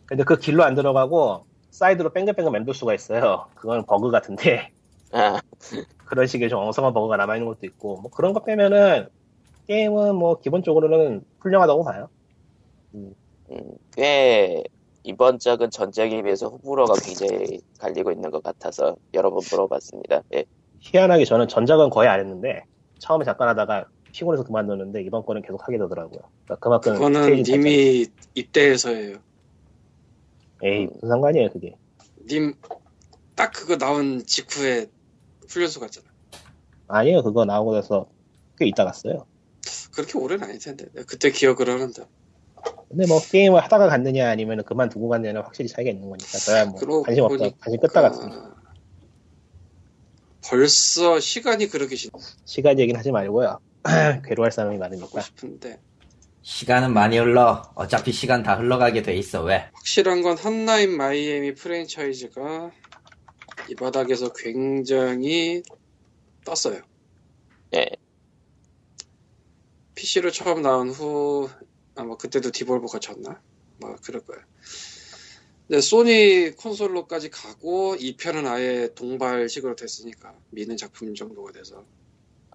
근데 0.08 0.24
그 0.24 0.38
길로 0.38 0.64
안 0.64 0.74
들어가고 0.74 1.44
사이드로 1.70 2.10
뺑글뺑글 2.10 2.50
맴돌 2.50 2.74
수가 2.74 2.94
있어요. 2.94 3.46
그건 3.54 3.84
버그 3.84 4.10
같은데 4.10 4.70
아, 5.12 5.40
그런 6.06 6.26
식의 6.26 6.48
좀 6.48 6.60
엉성한 6.60 6.94
버그가 6.94 7.18
남아있는 7.18 7.46
것도 7.46 7.66
있고 7.66 8.00
뭐 8.00 8.10
그런 8.10 8.32
거 8.32 8.42
빼면은 8.42 9.08
게임은 9.66 10.16
뭐 10.16 10.40
기본적으로는 10.40 11.22
훌륭하다고 11.40 11.84
봐요. 11.84 12.08
음, 12.94 13.14
꽤 13.94 14.64
이번 15.04 15.38
작은 15.38 15.70
전작에 15.70 16.22
비해서 16.22 16.48
호불호가 16.48 16.94
굉장히 17.04 17.60
갈리고 17.78 18.10
있는 18.10 18.30
것 18.30 18.42
같아서 18.42 18.96
여러 19.12 19.30
번 19.30 19.40
물어봤습니다. 19.50 20.22
예. 20.34 20.44
희한하게 20.80 21.26
저는 21.26 21.48
전작은 21.48 21.90
거의 21.90 22.08
안 22.08 22.20
했는데 22.20 22.64
처음에 22.98 23.26
잠깐 23.26 23.48
하다가 23.48 23.86
피곤해서 24.12 24.44
그만뒀는데 24.44 25.02
이번 25.02 25.24
거는 25.26 25.42
계속 25.42 25.62
하게 25.66 25.76
되더라고요. 25.76 26.20
그러니까 26.44 26.56
그만큼 26.56 26.94
그거는 26.94 27.42
님이 27.42 28.06
입대해서예요. 28.34 29.16
에이 30.62 30.86
무슨 30.92 31.08
상관이에요 31.08 31.50
그게. 31.52 31.74
님 32.30 32.54
딱 33.38 33.52
그거 33.52 33.78
나온 33.78 34.26
직후에 34.26 34.86
훈련소 35.48 35.78
갔잖아. 35.78 36.08
아니에요 36.88 37.22
그거 37.22 37.44
나오고 37.44 37.72
나서 37.72 38.08
꽤 38.58 38.66
있다 38.66 38.84
갔어요. 38.84 39.26
그렇게 39.92 40.18
오래는 40.18 40.42
아닐 40.42 40.58
텐데. 40.58 40.86
그때 41.06 41.30
기억을 41.30 41.70
하는데. 41.70 42.02
근데 42.88 43.06
뭐 43.06 43.20
게임을 43.20 43.60
하다가 43.62 43.88
갔느냐 43.88 44.28
아니면 44.28 44.64
그만두고 44.64 45.08
갔느냐는 45.08 45.42
확실히 45.42 45.68
차이가 45.68 45.90
있는 45.90 46.08
거니까 46.08 46.36
저야 46.38 46.64
뭐 46.64 47.02
관심 47.04 47.22
없다 47.24 47.48
관심 47.60 47.80
끄다 47.80 48.02
갔습니다. 48.02 48.56
벌써 50.44 51.20
시간이 51.20 51.68
그렇게 51.68 51.94
지나고 51.94 52.18
시간 52.44 52.78
얘기는 52.80 52.98
하지 52.98 53.12
말고요. 53.12 53.60
괴로워할 54.26 54.50
사람이 54.50 54.78
많으니까. 54.78 55.20
싶은데 55.20 55.78
시간은 56.42 56.92
많이 56.92 57.18
흘러. 57.18 57.70
어차피 57.74 58.12
시간 58.12 58.42
다 58.42 58.56
흘러가게 58.56 59.02
돼 59.02 59.16
있어. 59.16 59.42
왜? 59.42 59.68
확실한 59.74 60.22
건 60.22 60.36
한라인 60.36 60.96
마이애미 60.96 61.54
프랜차이즈가 61.54 62.70
이 63.68 63.74
바닥에서 63.74 64.32
굉장히 64.32 65.62
떴어요. 66.44 66.80
예. 67.74 67.86
PC로 69.94 70.30
처음 70.30 70.62
나온 70.62 70.90
후 70.90 71.50
아마 71.94 72.16
그때도 72.16 72.50
디볼버가 72.50 73.00
졌나? 73.00 73.40
뭐 73.80 73.96
그럴 74.02 74.24
거예요. 74.24 74.42
근데 75.66 75.82
소니 75.82 76.52
콘솔로까지 76.56 77.28
가고 77.28 77.94
이 77.96 78.16
편은 78.16 78.46
아예 78.46 78.88
동발식으로 78.94 79.76
됐으니까 79.76 80.34
미는 80.50 80.78
작품 80.78 81.14
정도가 81.14 81.52
돼서 81.52 81.84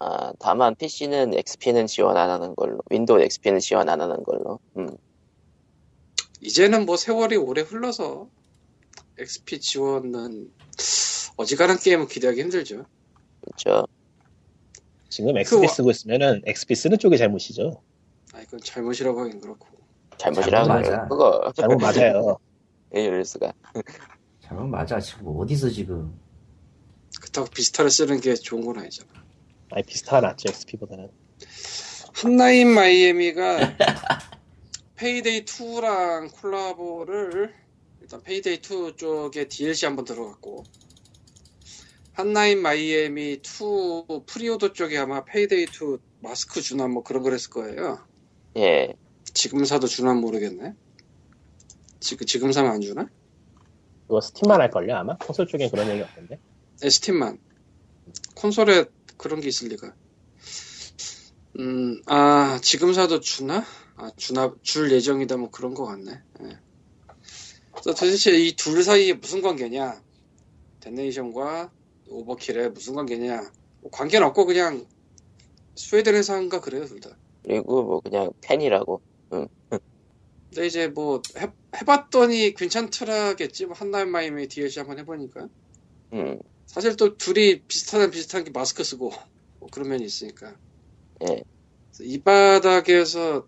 아, 0.06 0.34
다만 0.38 0.76
PC는 0.76 1.34
XP는 1.34 1.88
지원 1.88 2.18
안 2.18 2.30
하는 2.30 2.54
걸로, 2.56 2.80
Windows 2.90 3.22
XP는 3.22 3.60
지원 3.60 3.88
안 3.88 4.02
하는 4.02 4.22
걸로. 4.24 4.60
음, 4.76 4.90
이제는 6.42 6.86
뭐 6.86 6.98
세월이 6.98 7.38
오래 7.38 7.62
흘러서 7.62 8.28
XP 9.18 9.62
지원은 9.62 10.52
어지간한 11.38 11.78
게임은 11.80 12.08
기대하기 12.10 12.42
힘들죠. 12.42 12.86
그렇죠. 13.40 13.88
지금 15.10 15.38
XP 15.38 15.56
와- 15.56 15.68
쓰고 15.68 15.92
있으면은 15.92 16.42
XP 16.46 16.76
쓰는 16.76 17.00
쪽이 17.00 17.18
잘못이죠. 17.18 17.82
아 18.34 18.42
이건 18.42 18.60
잘못이라고 18.60 19.22
하긴 19.22 19.40
그렇고 19.40 19.68
잘못이라고 20.18 20.68
잘못. 20.68 20.82
맞아. 20.84 21.08
그거 21.08 21.54
잘못 21.56 21.78
맞아요. 21.78 22.38
이럴 22.92 23.24
수가. 23.24 23.54
잘못 24.42 24.68
맞아. 24.68 25.00
지금 25.00 25.28
어디서 25.28 25.70
지금. 25.70 26.20
그렇다고 27.22 27.48
Vista를 27.52 27.90
쓰는 27.90 28.20
게 28.20 28.34
좋은 28.34 28.66
건 28.66 28.80
아니잖아. 28.80 29.23
아니 29.74 29.84
Vista가 29.84 30.22
낫죠 30.22 30.50
XP보다는. 30.50 31.10
한라인 32.14 32.70
마이애미가 32.70 33.78
페이데이 34.96 35.46
2랑 35.46 36.32
콜라보를 36.40 37.54
일단 38.02 38.22
Payday 38.22 38.56
2 38.58 38.96
쪽에 38.96 39.48
DLC 39.48 39.88
한번 39.88 40.06
들어갔고 40.06 40.64
Hotline 42.14 42.62
Miami 42.62 43.42
2 43.42 44.24
preorder 44.28 44.74
쪽에 44.74 44.98
아마 45.00 45.26
Payday 45.26 45.64
2 45.64 45.98
마스크 46.20 46.62
주나 46.62 46.88
뭐 46.88 47.04
그런 47.04 47.24
걸 47.24 47.34
했을 47.34 47.50
거예요. 47.50 48.06
예. 48.56 48.94
지금 49.34 49.66
사도 49.66 49.88
주나 49.88 50.14
모르겠네. 50.14 50.76
지금 52.00 52.28
지금 52.28 52.52
사면 52.52 52.72
안 52.74 52.82
주나? 52.82 53.10
그거 54.08 54.22
Steam만 54.22 54.62
할 54.62 54.70
걸요 54.70 54.96
아마? 54.96 55.18
콘솔 55.18 55.48
쪽엔 55.48 55.72
그런 55.72 55.90
얘기 55.90 56.02
없던데. 56.04 56.40
Steam만 56.78 57.40
콘솔에 58.36 58.86
그런 59.24 59.40
게 59.40 59.48
있을 59.48 59.70
리가. 59.70 59.96
음, 61.60 62.02
아 62.08 62.60
지금 62.62 62.94
사도 62.94 63.22
주나? 63.22 63.64
아 63.96 64.12
주나 64.18 64.54
줄 64.64 64.92
예정이다 64.92 65.38
뭐 65.38 65.50
그런 65.50 65.74
거 65.74 65.86
같네. 65.86 66.12
예. 66.44 66.60
그래서 67.72 67.94
도대체 67.94 68.38
이 68.38 68.54
둘 68.58 68.84
사이에 68.84 69.14
무슨 69.14 69.42
관계냐? 69.42 70.02
Dennaton과 70.82 71.72
Overkill에 72.10 72.70
무슨 72.70 72.96
관계냐? 72.96 73.50
뭐 73.82 73.92
관계는 73.92 74.28
없고 74.28 74.46
그냥 74.46 74.86
스웨덴 75.76 76.16
회사인가 76.16 76.60
그래요 76.60 76.86
둘 76.86 77.00
다. 77.00 77.18
그리고 77.44 77.84
뭐 77.84 78.02
그냥 78.02 78.32
팬이라고. 78.42 79.02
근데 80.50 80.68
이제 80.68 80.88
뭐 80.88 81.22
해, 81.38 81.48
해봤더니 81.76 82.54
괜찮더라겠지. 82.56 83.68
뭐 83.68 83.76
Hotline 83.76 84.10
Miami 84.10 84.48
DLC 84.48 84.80
한번 84.80 85.00
해보니까. 85.00 85.48
음, 86.14 86.40
사실 86.74 86.96
또 86.96 87.16
둘이 87.18 87.62
비슷하단 87.68 88.10
비슷한 88.10 88.44
게 88.44 88.50
마스크 88.50 88.84
쓰고 88.84 89.14
뭐 89.60 89.70
그런 89.72 89.90
면이 89.90 90.04
있으니까. 90.06 90.56
예. 91.22 91.44
그래서 91.92 92.04
이 92.04 92.18
바닥에서 92.18 93.46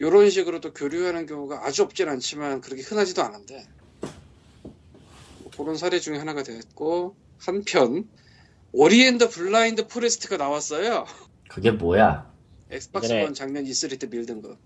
이런 0.00 0.28
식으로 0.28 0.60
또 0.60 0.72
교류하는 0.72 1.26
경우가 1.26 1.64
아주 1.64 1.84
없진 1.84 2.08
않지만 2.08 2.60
그렇게 2.60 2.82
흔하지도 2.82 3.22
않은데 3.22 3.64
뭐 4.00 5.52
그런 5.56 5.76
사례 5.76 6.00
중에 6.00 6.18
하나가 6.18 6.42
됐고 6.42 7.14
한편 7.38 8.08
Ori 8.72 8.91
and 8.91 9.09
the 9.09 9.28
Blind 9.28 9.86
Forest가 9.86 10.36
나왔어요. 10.36 11.06
그게 11.48 11.70
뭐야? 11.70 12.28
엑스박스 12.72 13.12
원 13.12 13.34
작년 13.34 13.62
E3 13.62 14.00
때 14.00 14.08
밀던 14.08 14.42
거. 14.42 14.56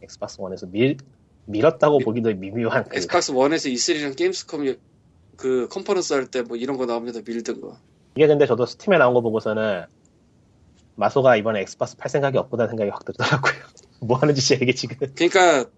엑스박스 0.00 0.40
원에서 0.40 0.64
밀 0.64 0.96
밀었다고 1.44 1.98
보기도 1.98 2.32
미묘한 2.32 2.84
그 2.88 2.96
엑스박스 2.96 3.32
원에서 3.32 3.68
E3랑 3.68 4.16
게임스컴 4.16 4.74
그 5.36 5.68
컨퍼런스 5.68 6.12
할 6.14 6.26
때 6.30 6.42
뭐 6.42 6.56
이런 6.56 6.76
거 6.76 6.86
나옵니다 6.86 7.20
밀던 7.26 7.60
거. 7.60 7.76
이게 8.14 8.26
근데 8.26 8.46
저도 8.46 8.64
스팀에 8.66 8.96
나온 8.98 9.14
거 9.14 9.20
보고서는 9.20 9.84
마소가 10.96 11.36
이번에 11.36 11.60
엑스박스 11.60 11.96
팔 11.96 12.08
생각이 12.08 12.38
없구나 12.38 12.66
생각이 12.68 12.90
확 12.90 13.04
들더라고요. 13.04 13.52
뭐 14.00 14.16
하는 14.18 14.34
짓이야 14.34 14.58
이게 14.62 14.72
지금. 14.72 14.96
그러니까 15.14 15.70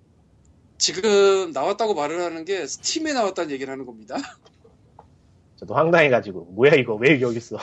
지금 0.79 1.51
나왔다고 1.53 1.95
말을 1.95 2.21
하는 2.23 2.45
게 2.45 2.67
스팀에 2.67 3.13
나왔다는 3.13 3.51
얘기를 3.51 3.73
하는 3.73 3.85
겁니다. 3.85 4.17
저도 5.57 5.75
황당해가지고 5.75 6.53
뭐야 6.53 6.75
이거 6.75 6.95
왜 6.95 7.21
여기 7.21 7.39
있어? 7.39 7.59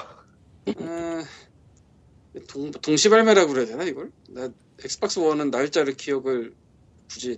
음, 0.67 1.23
동, 2.49 2.71
동시 2.71 3.09
발매라고 3.09 3.53
그래야 3.53 3.65
되나 3.67 3.83
이걸? 3.85 4.11
나 4.27 4.49
엑스박스 4.83 5.19
원은 5.19 5.49
날짜를 5.51 5.93
기억을 5.93 6.53
굳이 7.09 7.37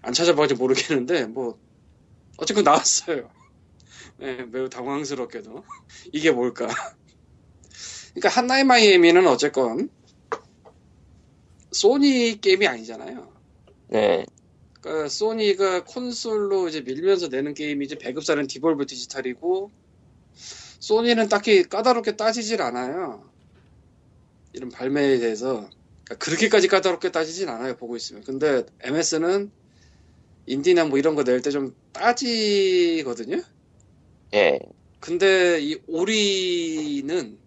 안 0.00 0.14
찾아봐가지고 0.14 0.58
모르겠는데 0.62 1.26
뭐 1.26 1.58
어쨌건 2.42 2.64
나왔어요. 2.64 3.30
네, 4.18 4.44
매우 4.44 4.68
당황스럽게도 4.68 5.64
이게 6.12 6.30
뭘까? 6.30 6.66
그러니까 8.14 8.28
한나의 8.28 8.64
마이애미는 8.64 9.26
어쨌건 9.26 9.88
소니 11.70 12.40
게임이 12.40 12.66
아니잖아요. 12.66 13.32
네. 13.88 14.26
그러니까 14.80 15.08
소니가 15.08 15.84
콘솔로 15.84 16.68
이제 16.68 16.80
밀면서 16.80 17.28
내는 17.28 17.54
게임이지 17.54 17.96
배급사는 17.96 18.46
Devolver 18.46 18.86
Digital이고 18.86 19.70
소니는 20.80 21.28
딱히 21.28 21.62
까다롭게 21.62 22.16
따지질 22.16 22.60
않아요. 22.60 23.30
이런 24.52 24.68
발매에 24.68 25.18
대해서 25.18 25.70
그러니까 26.04 26.16
그렇게까지 26.18 26.68
까다롭게 26.68 27.12
따지진 27.12 27.48
않아요. 27.48 27.76
보고 27.76 27.96
있으면. 27.96 28.24
근데 28.24 28.66
MS는 28.80 29.52
인디나 30.46 30.84
뭐 30.86 30.98
이런 30.98 31.14
거 31.14 31.22
낼 31.24 31.40
때 31.42 31.50
좀 31.50 31.74
따지거든요. 31.92 33.42
예. 34.34 34.58
근데 35.00 35.60
이 35.60 35.80
Ori는 35.86 37.38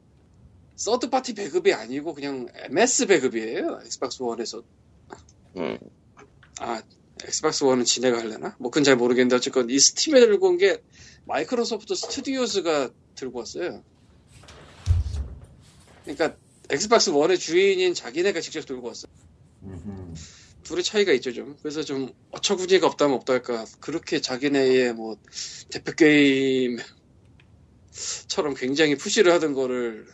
third 0.76 1.10
party 1.10 1.34
배급이 1.34 1.74
아니고 1.74 2.14
그냥 2.14 2.48
MS 2.70 3.08
배급이에요. 3.08 3.80
엑스박스 3.86 4.22
원에서 4.22 4.64
음. 5.58 5.78
아, 6.60 6.82
엑스박스 7.24 7.64
원은 7.64 7.86
지네가 7.86 8.18
하려나? 8.20 8.56
뭐, 8.60 8.70
그건 8.72 8.84
잘 8.84 8.96
모르겠는데, 8.98 9.36
어쨌건 9.38 9.70
이 9.70 9.80
스팀에 9.80 10.20
들고 10.20 10.48
온 10.50 10.58
게 10.58 10.82
Microsoft 11.26 11.96
Studios가 11.96 12.90
들고 13.16 13.40
왔어요. 13.40 13.84
그러니까, 16.04 16.36
엑스박스 16.70 17.10
원의 17.10 17.40
주인인 17.40 17.94
자기네가 17.94 18.42
직접 18.42 18.66
들고 18.66 18.88
왔어요. 18.88 20.14
둘의 20.66 20.84
차이가 20.84 21.14
있죠, 21.14 21.32
좀. 21.32 21.56
그래서 21.62 21.84
좀, 21.84 22.12
어처구니가 22.32 22.88
없다면 22.88 23.16
없달까. 23.16 23.66
그렇게 23.80 24.20
자기네의 24.20 24.94
뭐, 24.94 25.16
대표 25.72 25.94
게임처럼 25.94 26.86
굉장히 28.58 28.96
푸시를 28.96 29.32
하던 29.34 29.54
거를, 29.54 30.08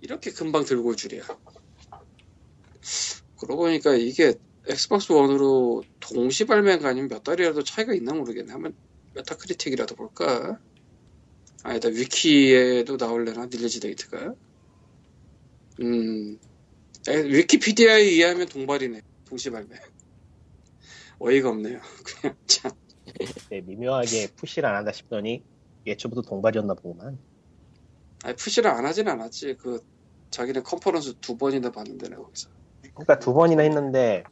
이렇게 0.00 0.32
금방 0.32 0.64
들고 0.64 0.88
올 0.88 0.96
줄이야. 0.96 1.22
그러고 3.38 3.62
보니까 3.62 3.94
이게 3.94 4.34
엑스박스 4.66 5.12
원으로 5.12 5.82
동시 6.00 6.44
발매가 6.44 6.88
아니면 6.88 7.08
몇 7.08 7.22
달이라도 7.22 7.62
차이가 7.64 7.94
있나 7.94 8.12
모르겠네. 8.12 8.52
한번 8.52 8.74
메타크리틱이라도 9.14 9.94
볼까? 9.94 10.58
아니다, 11.62 11.88
위키에도 11.88 12.96
나올래나? 12.96 13.46
release 13.46 13.80
date가? 13.80 14.34
음, 15.80 16.38
에, 17.08 17.22
위키피디아에 17.24 18.02
의하면 18.02 18.46
동발이네. 18.48 19.00
동시 19.30 19.48
발매. 19.48 19.68
어이가 21.20 21.50
없네요. 21.50 21.78
그냥 22.20 22.36
참. 22.46 22.72
네, 23.48 23.60
미묘하게 23.60 24.28
푸시를 24.36 24.68
안 24.68 24.76
한다 24.76 24.90
싶더니 24.92 25.42
애초부터 25.86 26.22
동발이었나 26.22 26.74
보구만. 26.74 27.16
아니, 28.24 28.34
푸시를 28.36 28.70
안 28.70 28.84
하진 28.84 29.08
않았지. 29.08 29.56
그, 29.58 29.80
자기네 30.30 30.60
컨퍼런스 30.62 31.14
두 31.20 31.36
번이나 31.36 31.70
봤는데, 31.70 32.08
내가 32.08 32.22
거기서. 32.22 32.48
그러니까 32.94 33.18
두 33.18 33.32
번이나 33.34 33.62
했는데 33.62 34.24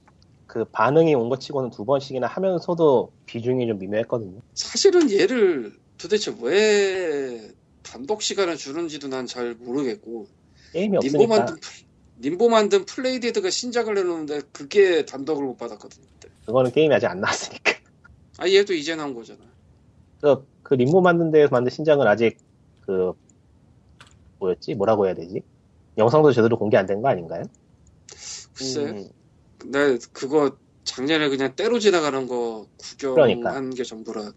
그 0.47 0.65
반응이 0.65 1.15
온 1.15 1.29
것 1.29 1.41
치고는 1.41 1.71
두 1.71 1.85
번씩이나 1.85 2.27
하면서도 2.27 3.13
비중이 3.27 3.67
좀 3.67 3.79
미묘했거든요. 3.79 4.41
사실은 4.55 5.11
얘를 5.13 5.79
도대체 5.97 6.35
왜 6.41 7.53
단독 7.83 8.21
시간을 8.23 8.57
주는지도 8.57 9.09
난 9.09 9.27
잘 9.27 9.55
모르겠고, 9.55 10.27
게임이 10.73 10.99
림보 11.03 11.23
없으니까 11.25 11.37
만든 11.37 11.55
플- 11.61 11.88
림보 12.21 12.49
만든 12.49 12.85
Playdead가 12.85 13.51
신작을 13.51 13.95
내놓는데 13.95 14.41
그게 14.53 15.05
단독을 15.05 15.45
못 15.45 15.57
받았거든요. 15.57 16.05
그거는 16.47 16.71
게임이 16.73 16.95
아직 16.95 17.07
안 17.07 17.21
나왔으니까. 17.21 17.73
아 18.39 18.49
얘도 18.49 18.73
이제 18.75 18.97
나온 18.97 19.15
거잖아. 19.15 19.41
그, 20.21 20.47
그 20.63 20.75
림보 20.75 21.01
만든 21.01 21.31
데에서 21.31 21.51
만든 21.51 21.71
신작은 21.71 22.07
아직 22.07 22.39
그 22.87 23.13
뭐였지? 24.39 24.75
뭐라고 24.75 25.07
해야 25.07 25.15
되지? 25.15 25.43
영상도 25.97 26.33
제대로 26.33 26.59
공개 26.59 26.77
안 26.77 26.87
된 26.87 27.03
거 27.03 27.09
아닌가요? 27.09 27.43
글쎄, 28.55 28.81
음, 28.85 29.09
나 29.67 29.97
그거 30.13 30.57
작년에 30.85 31.29
그냥 31.29 31.55
떼로 31.55 31.79
지나가는 31.79 32.27
거 32.27 32.67
구경한 32.79 33.15
그러니까. 33.43 33.61
게 33.77 33.85
전부라 33.85 34.33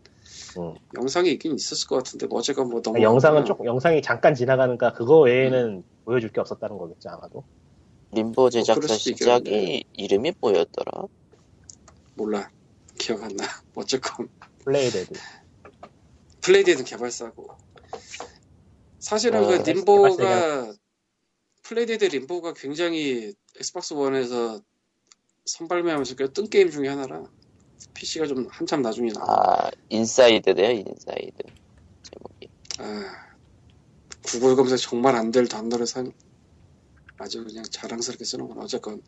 응. 0.57 0.75
영상이 0.97 1.31
있긴 1.31 1.55
있었을 1.55 1.87
것 1.87 1.97
같은데 1.97 2.27
뭐 2.27 2.39
어쨌건 2.39 2.69
뭐 2.69 2.81
너무 2.81 2.97
아, 2.97 3.01
영상은 3.01 3.45
조 3.45 3.57
영상이 3.63 4.01
잠깐 4.01 4.35
지나가니까 4.35 4.93
그거 4.93 5.19
외에는 5.21 5.83
보여줄 6.05 6.31
게 6.31 6.41
없었다는 6.41 6.77
거겠죠 6.77 7.09
아마도. 7.09 7.43
림보 8.13 8.49
제작사 8.49 8.87
뭐 8.87 8.97
수도 8.97 9.15
시작이. 9.17 9.83
이름이 9.93 10.33
뭐였더라? 10.39 11.07
몰라 12.15 12.49
기억 12.97 13.23
안 13.23 13.35
나. 13.35 13.45
어쨌건 13.75 14.29
Playdead. 14.63 15.13
Playdead는 16.41 16.83
개발사고 16.85 17.47
사실은 18.99 19.43
어, 19.43 19.47
그 19.47 19.63
개발사 19.63 19.71
림보가 19.71 20.73
Playdead 21.63 22.05
림보가 22.05 22.53
굉장히 22.53 23.33
엑스박스 23.59 23.93
원에서 23.93 24.61
선발매하면서 25.45 26.15
꽤 26.15 26.32
뜬 26.32 26.49
게임 26.49 26.69
중에 26.69 26.87
하나라 26.89 27.23
PC가 27.93 28.27
좀 28.27 28.47
한참 28.49 28.81
나중에 28.81 29.11
나와 29.13 29.27
아, 29.67 29.71
인사이드네요, 29.89 30.71
인사이드. 30.71 31.43
제목이. 32.03 32.49
아, 32.79 33.35
구글 34.23 34.55
검색 34.55 34.77
정말 34.77 35.15
안 35.15 35.31
될 35.31 35.47
단어를 35.47 35.87
산 35.87 36.11
아주 37.21 37.43
그냥 37.45 37.63
자랑스럽게 37.63 38.23
쓰는구나 38.25 38.61
어쨌건 38.61 39.01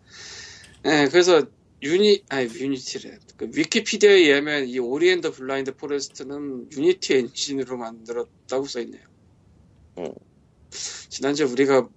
네, 0.83 1.07
그래서 1.09 1.43
유니 1.81 2.23
아니 2.29 2.45
유니티래 2.47 3.19
그 3.37 3.51
위키피디아에 3.53 4.13
의하면 4.13 4.67
이 4.67 4.79
Ori 4.79 4.96
and 4.96 5.14
the 5.14 5.31
Blind 5.31 5.75
Forest는 5.75 6.71
유니티 6.71 7.15
엔진으로 7.15 7.77
만들었다고 7.77 8.65
써있네요 8.65 9.03
음. 9.99 10.13
지난주에 10.69 11.45
우리가 11.45 11.87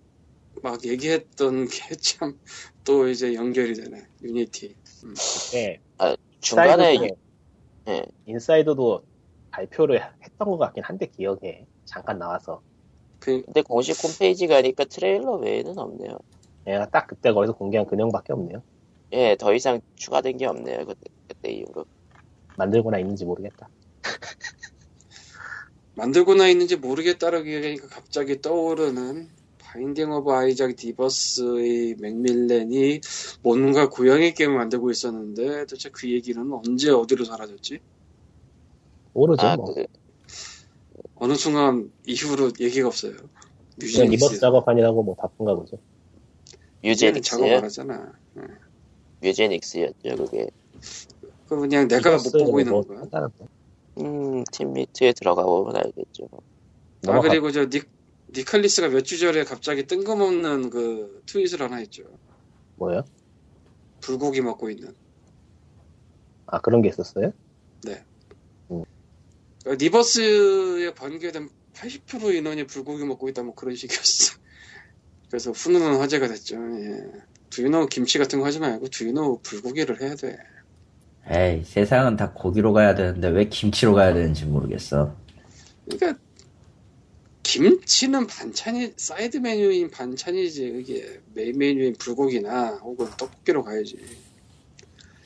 막 0.62 0.84
얘기했던 0.84 1.68
게 1.68 1.94
참 1.96 2.38
또 2.86 3.08
이제 3.08 3.34
연결이 3.34 3.74
되네 3.74 4.06
유니티 4.22 4.74
네. 5.52 5.80
중간에, 6.40 6.94
인사이드도, 6.94 7.18
예. 7.88 8.06
인사이드도 8.26 9.04
발표를 9.50 10.00
했던 10.22 10.48
것 10.48 10.56
같긴 10.56 10.84
한데 10.84 11.06
기억에 11.06 11.66
잠깐 11.84 12.18
나와서 12.20 12.62
그 13.26 13.42
근데 13.42 13.60
공식 13.62 14.04
홈페이지 14.04 14.46
가니까 14.46 14.84
트레일러 14.84 15.32
외에는 15.34 15.76
없네요. 15.76 16.16
내가 16.64 16.88
딱 16.90 17.08
그때 17.08 17.32
거기서 17.32 17.54
공개한 17.54 17.84
그 17.84 17.93
영상밖에 17.93 18.32
없네요. 18.32 18.62
예, 19.12 19.34
더 19.36 19.52
이상 19.52 19.80
추가된 19.96 20.36
게 20.36 20.46
없네요, 20.46 20.86
그때, 20.86 21.00
그때 21.26 21.50
이후로. 21.50 21.84
만들고나 22.56 23.00
있는지 23.00 23.24
모르겠다. 23.24 23.68
만들고나 25.96 26.46
있는지 26.46 26.76
모르겠다라고 26.76 27.48
얘기하니까 27.48 27.88
갑자기 27.88 28.40
떠오르는 28.40 29.28
Binding 29.58 30.12
of 30.12 30.30
Isaac 30.32 30.76
Rebirth의 30.76 31.96
맥밀런이 31.98 33.00
뭔가 33.42 33.88
고양이 33.88 34.32
게임을 34.34 34.56
만들고 34.56 34.92
있었는데 34.92 35.66
도대체 35.66 35.90
그 35.92 36.08
얘기는 36.10 36.40
언제 36.52 36.90
어디로 36.92 37.24
사라졌지? 37.24 37.80
모르죠. 39.14 39.46
아, 39.46 39.56
뭐. 39.56 39.74
그, 39.74 39.84
어느 41.16 41.34
순간 41.34 41.90
이후로 42.06 42.52
얘기가 42.60 42.88
없어요. 42.88 43.14
뮤직스 43.76 44.02
Rebirth 44.02 44.38
작업하느라고 44.40 45.02
뭐 45.02 45.14
바쁜가 45.14 45.54
보죠. 45.54 45.78
Mewgenics요? 46.82 47.38
작업 47.38 47.52
안 47.52 47.64
하잖아. 47.64 48.12
뮤제닉스였죠, 49.20 50.16
그게. 50.16 50.48
그 51.48 51.56
그냥 51.60 51.88
내가 51.88 52.16
못 52.16 52.32
보고 52.32 52.60
있는 52.60 52.72
뭐 52.72 52.82
거야. 52.82 53.00
한다는데. 53.00 53.46
음, 53.98 54.44
팀미트에 54.52 55.12
들어가 55.14 55.42
보면 55.44 55.76
알겠죠. 55.76 56.28
아 57.08 57.20
그리고 57.20 57.50
저 57.50 57.68
니, 57.68 57.80
니칼리스가 58.34 58.88
몇 58.88 59.02
주 59.02 59.18
전에 59.18 59.44
갑자기 59.44 59.86
뜬금없는 59.86 60.70
그 60.70 61.22
트윗을 61.26 61.62
하나 61.62 61.76
했죠. 61.76 62.02
뭐요? 62.76 63.04
불고기 64.00 64.42
먹고 64.42 64.68
있는. 64.70 64.94
아 66.46 66.60
그런 66.60 66.82
게 66.82 66.88
있었어요? 66.90 67.32
그 67.82 67.96
리버스에 69.74 70.94
번개된 70.94 71.48
80% 71.74 72.34
인원이 72.34 72.66
불고기 72.66 73.04
먹고 73.04 73.28
있다 73.28 73.42
뭐 73.42 73.54
그런 73.54 73.74
식이었어. 73.74 74.38
그래서 75.28 75.50
훈훈한 75.50 75.96
화제가 75.96 76.28
됐죠. 76.28 76.56
예. 76.56 77.26
두유노 77.50 77.86
김치 77.86 78.18
같은 78.18 78.38
거 78.38 78.46
하지 78.46 78.58
말고 78.60 78.88
두유노 78.88 79.40
불고기를 79.42 80.00
해야 80.00 80.14
돼. 80.14 80.36
에이, 81.28 81.64
세상은 81.64 82.16
다 82.16 82.32
고기로 82.32 82.72
가야 82.72 82.94
되는데 82.94 83.28
왜 83.28 83.48
김치로 83.48 83.94
가야 83.94 84.14
되는지 84.14 84.44
모르겠어. 84.44 85.16
그러니까 85.84 86.20
김치는 87.42 88.26
반찬이 88.26 88.92
사이드 88.96 89.38
메뉴인 89.38 89.90
반찬이지 89.90 90.70
그게 90.70 91.20
메인 91.34 91.58
메뉴인 91.58 91.94
불고기나 91.98 92.76
혹은 92.82 93.06
떡볶이로 93.16 93.64
가야지. 93.64 93.98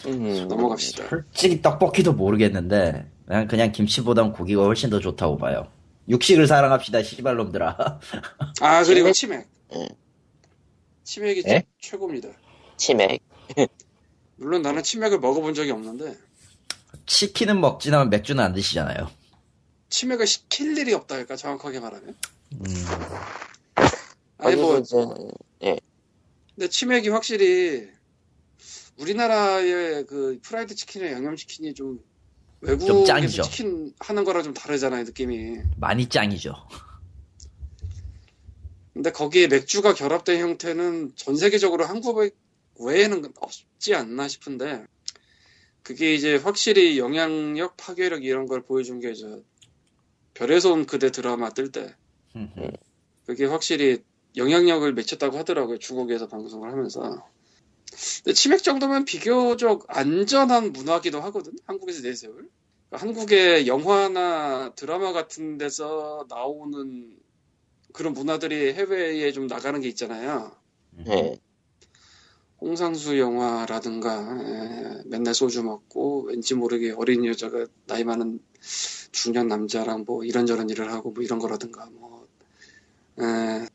음, 0.06 0.48
넘어갑시다. 0.48 1.08
솔직히 1.08 1.60
떡볶이도 1.60 2.14
모르겠는데 2.14 3.09
난 3.30 3.46
그냥 3.46 3.70
김치보단 3.70 4.32
고기가 4.32 4.64
훨씬 4.64 4.90
더 4.90 4.98
좋다고 4.98 5.38
봐요. 5.38 5.70
육식을 6.08 6.48
사랑합시다, 6.48 7.04
시발놈들아. 7.04 8.00
아 8.60 8.82
그리고 8.82 9.12
치맥? 9.12 9.46
치맥. 9.70 9.96
치맥이 11.04 11.42
예? 11.46 11.62
최고입니다. 11.78 12.30
치맥. 12.76 13.22
물론 14.34 14.62
나는 14.62 14.82
치맥을 14.82 15.20
먹어본 15.20 15.54
적이 15.54 15.70
없는데 15.70 16.18
치킨은 17.06 17.60
먹지만 17.60 18.10
맥주는 18.10 18.42
안 18.42 18.52
드시잖아요. 18.52 19.08
치맥을 19.90 20.26
시킬 20.26 20.76
일이 20.76 20.92
없다 20.92 21.14
할까 21.14 21.36
정확하게 21.36 21.78
말하면. 21.78 22.16
음, 22.54 22.64
아니 24.38 24.56
뭐 24.56 24.76
이제 24.76 24.96
근데 26.56 26.68
치맥이 26.68 27.10
확실히 27.10 27.86
우리나라의 28.96 30.04
그 30.06 30.40
프라이드 30.42 30.74
치킨이나 30.74 31.12
양념치킨이 31.12 31.74
좀 31.74 32.00
외국에서 32.60 33.04
짱이죠. 33.04 33.42
치킨 33.42 33.94
하는 34.00 34.24
거랑 34.24 34.42
좀 34.42 34.54
다르잖아요 34.54 35.04
느낌이. 35.04 35.58
많이 35.76 36.08
짱이죠. 36.08 36.54
근데 38.92 39.12
거기에 39.12 39.46
맥주가 39.46 39.94
결합된 39.94 40.40
형태는 40.40 41.12
전 41.16 41.36
세계적으로 41.36 41.84
한국 41.86 42.18
외에는 42.78 43.32
없지 43.40 43.94
않나 43.94 44.28
싶은데 44.28 44.84
그게 45.82 46.14
이제 46.14 46.36
확실히 46.36 46.98
영향력, 46.98 47.76
파괴력 47.76 48.24
이런 48.24 48.46
걸 48.46 48.62
보여준 48.62 49.00
게 49.00 49.14
저 49.14 49.40
별에서 50.34 50.72
온 50.72 50.86
그대 50.86 51.10
드라마 51.10 51.50
뜰 51.50 51.70
때 51.72 51.94
그게 53.26 53.44
확실히 53.44 54.02
영향력을 54.36 54.92
미쳤다고 54.94 55.36
하더라고요 55.38 55.78
중국에서 55.78 56.28
방송을 56.28 56.70
하면서 56.70 57.26
치맥 58.34 58.62
정도면 58.62 59.04
비교적 59.04 59.84
안전한 59.88 60.72
문화기도 60.72 61.20
하거든 61.20 61.52
한국에서 61.66 62.02
내세울. 62.02 62.48
한국의 62.90 63.66
영화나 63.68 64.72
드라마 64.74 65.12
같은 65.12 65.58
데서 65.58 66.26
나오는 66.28 67.16
그런 67.92 68.12
문화들이 68.12 68.72
해외에 68.72 69.30
좀 69.32 69.46
나가는 69.46 69.80
게 69.80 69.88
있잖아요. 69.88 70.52
예. 71.06 71.40
홍상수 72.60 73.18
영화라든가 73.18 74.38
에, 74.38 75.02
맨날 75.06 75.34
소주 75.34 75.62
먹고 75.62 76.24
왠지 76.24 76.54
모르게 76.54 76.92
어린 76.92 77.24
여자가 77.24 77.66
나이 77.86 78.04
많은 78.04 78.40
중년 79.12 79.48
남자랑 79.48 80.04
뭐 80.06 80.24
이런저런 80.24 80.68
일을 80.68 80.92
하고 80.92 81.10
뭐 81.10 81.22
이런 81.22 81.38
거라든가 81.38 81.88
뭐 81.92 82.28
에, 83.18 83.66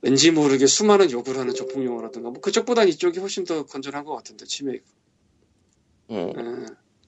왠지 0.00 0.30
모르게 0.30 0.66
수많은 0.66 1.10
욕을 1.10 1.36
하는 1.38 1.54
적풍 1.54 1.84
영화라든가 1.84 2.30
뭐 2.30 2.40
그쪽보단 2.40 2.88
이쪽이 2.88 3.18
훨씬 3.18 3.44
더 3.44 3.64
건전한 3.66 4.04
것 4.04 4.14
같은데 4.16 4.44
치맥 4.44 4.84
음. 6.10 6.16
에, 6.16 6.66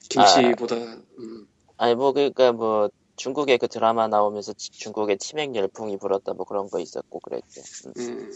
김씨보다 0.09 0.75
음, 0.75 1.47
아니 1.77 1.95
뭐 1.95 2.11
그러니까 2.11 2.51
뭐 2.51 2.89
중국에 3.15 3.57
그 3.57 3.67
드라마 3.67 4.07
나오면서 4.07 4.53
치- 4.53 4.71
중국에 4.71 5.15
치맥 5.15 5.55
열풍이 5.55 5.97
불었다 5.97 6.33
뭐 6.33 6.45
그런 6.45 6.69
거 6.69 6.79
있었고 6.79 7.19
그랬죠. 7.19 7.61
음, 7.87 7.93
음. 7.97 8.31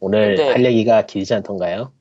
오늘 0.00 0.36
근데- 0.36 0.50
할 0.52 0.64
얘기가 0.64 1.06
길지 1.06 1.32
않던가요? 1.34 1.92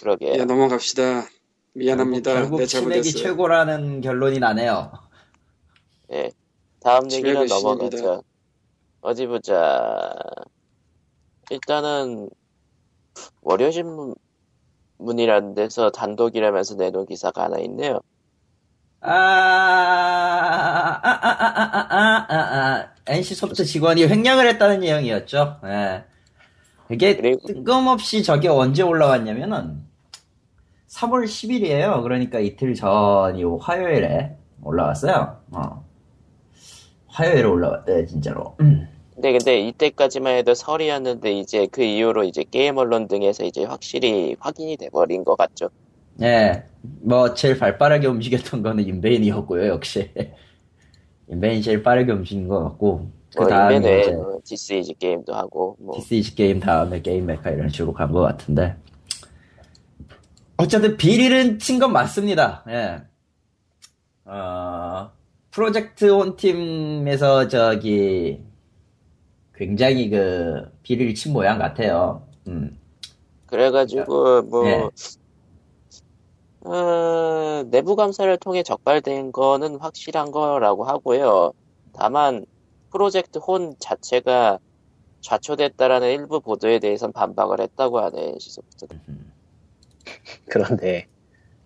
그러게. 0.00 0.32
예, 0.38 0.44
넘어갑시다 0.44 1.26
미안합니다 1.74 2.34
결국 2.34 2.58
내 2.58 2.66
치맥이 2.66 2.90
잘못했어요 3.02 3.22
최고라는 3.22 4.00
결론이 4.00 4.38
나네요. 4.40 4.92
예. 6.12 6.30
다음 6.80 7.08
신입니다. 7.08 7.44
넘어가죠. 7.46 8.22
어디 9.00 9.26
보자. 9.26 10.12
일단은 11.50 12.30
월요신문이라는 13.42 15.54
데서 15.54 15.90
단독이라면서 15.90 16.76
내놓은 16.76 17.06
기사가 17.06 17.44
하나 17.44 17.58
있네요. 17.60 18.00
아, 19.00 19.12
아, 19.12 21.00
아, 21.02 21.10
아, 21.12 21.18
아, 21.90 22.26
아, 22.28 22.38
아, 22.38 22.88
NC 23.06 23.34
소프트 23.34 23.64
직원이 23.64 24.06
횡령을 24.06 24.46
했다는 24.48 24.80
내용이었죠. 24.80 25.60
예. 25.64 26.04
이게 26.90 27.16
그리고... 27.16 27.46
뜬금없이 27.46 28.22
저게 28.22 28.48
언제 28.48 28.82
올라왔냐면은 28.82 29.82
3월 30.88 31.24
10일이에요. 31.24 32.02
그러니까 32.02 32.38
이틀 32.38 32.74
전이 32.74 33.42
화요일에 33.60 34.36
올라왔어요. 34.62 35.40
어. 35.52 35.84
화요일에 37.08 37.42
올라왔대 37.42 38.06
진짜로. 38.06 38.56
음. 38.60 38.88
근데 39.14 39.32
근데 39.32 39.60
이때까지만 39.68 40.36
해도 40.36 40.54
설이었는데 40.54 41.32
이제 41.32 41.66
그 41.70 41.82
이후로 41.82 42.24
이제 42.24 42.44
게임 42.50 42.76
언론 42.78 43.06
등에서 43.08 43.44
이제 43.44 43.64
확실히 43.64 44.36
확인이 44.40 44.76
돼버린 44.76 45.24
것 45.24 45.36
같죠. 45.36 45.70
예. 46.22 46.64
뭐, 47.02 47.34
제일 47.34 47.58
발빠르게 47.58 48.06
움직였던 48.06 48.62
거는 48.62 48.84
인벤이었고요, 48.86 49.68
역시. 49.68 50.10
인벤이 51.28 51.62
제일 51.62 51.82
빠르게 51.82 52.12
움직인 52.12 52.48
것 52.48 52.62
같고. 52.64 53.08
그뭐 53.34 53.48
다음에 53.48 53.76
인벤에 53.76 54.00
이제, 54.02 54.10
뭐 54.12 54.38
디스이즈 54.44 54.94
게임도 54.94 55.34
하고 55.34 55.76
뭐 55.80 55.96
TCG 55.96 56.34
게임 56.36 56.60
다음에 56.60 57.00
게임 57.02 57.26
메카 57.26 57.50
이런 57.50 57.68
식으로 57.68 57.92
간 57.92 58.12
것 58.12 58.20
같은데. 58.20 58.76
어쨌든 60.56 60.96
비리는 60.96 61.58
친 61.58 61.78
건 61.80 61.92
맞습니다. 61.92 62.64
예. 62.68 63.02
어, 64.24 65.10
프로젝트 65.50 66.10
혼 66.10 66.36
팀에서 66.36 67.48
저기, 67.48 68.40
굉장히 69.54 70.10
그, 70.10 70.70
비리를 70.82 71.14
친 71.14 71.32
모양 71.32 71.58
같아요. 71.58 72.26
음. 72.48 72.78
그래가지고 73.46 74.42
뭐 74.42 74.66
예. 74.66 74.88
어, 76.68 77.64
내부 77.70 77.94
감사를 77.94 78.36
통해 78.38 78.62
적발된 78.62 79.32
거는 79.32 79.76
확실한 79.76 80.30
거라고 80.32 80.84
하고요. 80.84 81.52
다만 81.92 82.46
프로젝트 82.90 83.38
혼 83.38 83.74
자체가 83.78 84.58
좌초됐다라는 85.20 86.10
일부 86.10 86.40
보도에 86.40 86.78
대해선 86.78 87.12
반박을 87.12 87.60
했다고 87.60 88.00
하네 88.00 88.34
시소프트. 88.38 88.86
그런데 90.48 91.06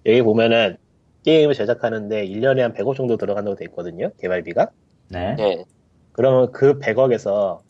여기 0.06 0.22
보면은 0.22 0.76
게임을 1.24 1.54
제작하는데 1.54 2.26
1년에 2.26 2.60
한 2.60 2.72
100억 2.72 2.96
정도 2.96 3.16
들어간다고 3.16 3.56
돼 3.56 3.64
있거든요. 3.66 4.10
개발비가. 4.18 4.70
네. 5.08 5.34
네, 5.36 5.64
그러면 6.12 6.52
그 6.52 6.78
100억에서 6.78 7.60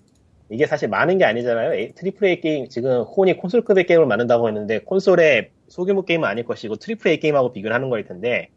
이게 0.50 0.66
사실 0.66 0.88
많은 0.88 1.18
게 1.18 1.24
아니잖아요. 1.24 1.92
triple 1.94 2.26
A 2.26 2.40
게임 2.40 2.68
지금 2.68 3.02
혼이 3.02 3.36
콘솔급의 3.36 3.84
게임을 3.86 4.06
만든다고 4.06 4.48
했는데 4.48 4.80
콘솔의 4.80 5.50
소규모 5.68 6.04
게임은 6.04 6.26
아닐 6.26 6.44
것이고 6.44 6.76
triple 6.76 7.10
A 7.10 7.20
게임하고 7.20 7.52
비교를 7.52 7.74
하는 7.74 7.90
거일 7.90 8.04
텐데 8.04 8.48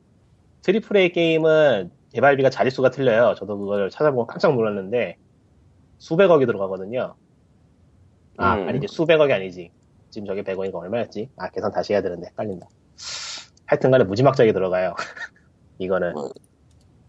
triple 0.62 0.96
A 0.96 1.12
게임은 1.12 1.92
개발비가 2.14 2.50
자릿수가 2.50 2.92
틀려요. 2.92 3.36
저도 3.36 3.58
그걸 3.58 3.90
찾아보고 3.90 4.26
깜짝 4.26 4.56
놀랐는데 4.56 5.18
수백억이 5.98 6.46
들어가거든요. 6.46 7.16
아 8.38 8.56
음. 8.56 8.70
아니지 8.70 8.88
수백억이 8.88 9.34
아니지. 9.34 9.72
지금 10.10 10.28
저게 10.28 10.44
100억이니까 10.44 10.76
얼마였지? 10.76 11.30
아 11.38 11.50
계산 11.50 11.72
다시 11.72 11.94
해야 11.94 12.02
되는데 12.02 12.28
헷갈린다. 12.28 12.68
하여튼간에 13.66 14.06
무지막지하게 14.06 14.54
들어가요. 14.54 14.96
이거는. 15.80 16.14
뭐, 16.14 16.32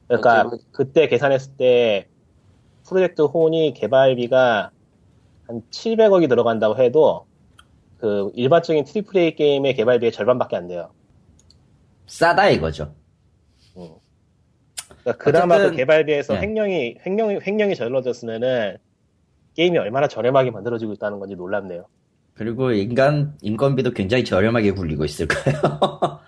그러니까 0.09 0.43
어찌 0.43 0.65
그때 0.73 1.09
계산했을 1.09 1.57
때 1.57 2.09
프로젝트 2.93 3.23
혼이 3.23 3.75
개발비가 3.75 4.71
한 5.47 5.63
700억이 5.71 6.29
들어간다고 6.29 6.77
해도 6.79 7.27
그 7.99 8.31
일반적인 8.35 8.85
triple 8.85 9.17
A 9.17 9.35
게임의 9.35 9.75
개발비의 9.75 10.13
절반밖에 10.13 10.57
안 10.57 10.69
돼요. 10.69 10.91
싸다 12.07 12.51
이거죠. 12.51 12.95
그러니까 15.03 15.25
그나마 15.25 15.57
어쨌든, 15.57 15.71
그 15.73 15.77
개발비에서 15.77 16.35
네. 16.35 16.41
횡령이 16.41 16.97
횡령이 17.05 17.41
횡령이 17.47 17.75
저질러졌으면은 17.75 18.77
게임이 19.55 19.79
얼마나 19.79 20.09
저렴하게 20.09 20.51
만들어지고 20.51 20.93
있다는 20.95 21.19
건지 21.19 21.35
놀랍네요. 21.35 21.87
그리고 22.35 22.73
인간 22.73 23.37
인건비도 23.43 23.93
굉장히 23.93 24.25
저렴하게 24.25 24.73
굴리고 24.73 25.05
있을 25.05 25.29
거예요. 25.29 25.59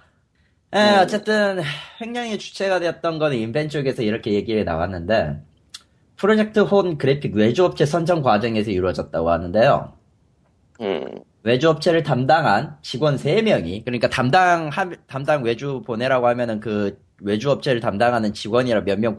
에, 0.75 0.97
음. 0.97 0.99
어쨌든 1.01 1.61
횡령의 2.01 2.39
주체가 2.39 2.81
되었던 2.81 3.19
건 3.19 3.33
인벤 3.33 3.69
쪽에서 3.69 4.03
이렇게 4.03 4.33
얘기가 4.33 4.65
나왔는데 4.65 5.41
프로젝트 6.25 6.61
혼 6.61 6.97
그래픽 6.97 7.35
외주업체 7.37 7.85
선정 7.85 8.23
과정에서 8.23 8.71
이루어졌다고 8.71 9.31
하는데요. 9.31 9.93
음, 10.81 11.05
외주업체를 11.43 12.03
담당한 12.03 12.79
직원 12.81 13.17
3명이 13.17 13.85
그러니까 13.85 14.09
담당 14.09 14.71
한- 14.71 14.97
담당 15.07 15.43
외주 15.45 15.83
보내라고 15.85 16.27
하면은 16.29 16.61
그 16.61 16.99
외주업체를 17.21 17.83
담당하는 17.83 18.33
직원이라 18.33 18.81
몇 18.85 18.99
명 18.99 19.19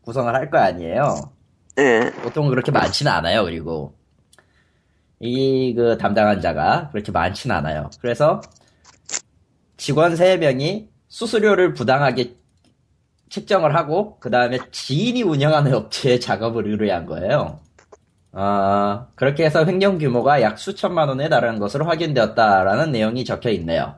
구성을 0.00 0.34
할 0.34 0.48
거 0.48 0.56
아니에요. 0.56 1.30
예, 1.78 2.10
보통 2.22 2.48
그렇게 2.48 2.70
많지는 2.72 3.12
않아요. 3.12 3.44
그리고 3.44 3.92
이 5.20 5.74
그 5.76 5.98
담당한 5.98 6.40
자가 6.40 6.88
그렇게 6.90 7.12
많지는 7.12 7.54
않아요. 7.54 7.90
그래서 8.00 8.40
직원 9.76 10.14
3명이 10.14 10.88
수수료를 11.08 11.74
부당하게 11.74 12.34
책정을 13.30 13.74
하고 13.76 14.18
그 14.20 14.30
다음에 14.30 14.58
지인이 14.72 15.22
운영하는 15.22 15.74
업체에 15.74 16.18
작업을 16.18 16.66
의뢰한 16.68 17.06
거예요. 17.06 17.60
아, 18.32 19.08
그렇게 19.16 19.44
해서 19.46 19.64
횡령 19.64 19.98
규모가 19.98 20.42
약 20.42 20.58
수천만 20.58 21.08
원에 21.08 21.28
달하는 21.28 21.58
것으로 21.60 21.86
확인되었다라는 21.86 22.92
내용이 22.92 23.24
적혀 23.24 23.50
있네요. 23.52 23.96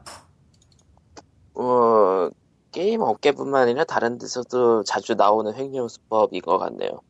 어, 1.54 2.30
게임 2.72 3.00
업계뿐만 3.02 3.62
아니라 3.62 3.84
다른 3.84 4.18
데서도 4.18 4.84
자주 4.84 5.14
나오는 5.14 5.54
횡령 5.54 5.88
수법인 5.88 6.42
것 6.42 6.58
같네요. 6.58 7.02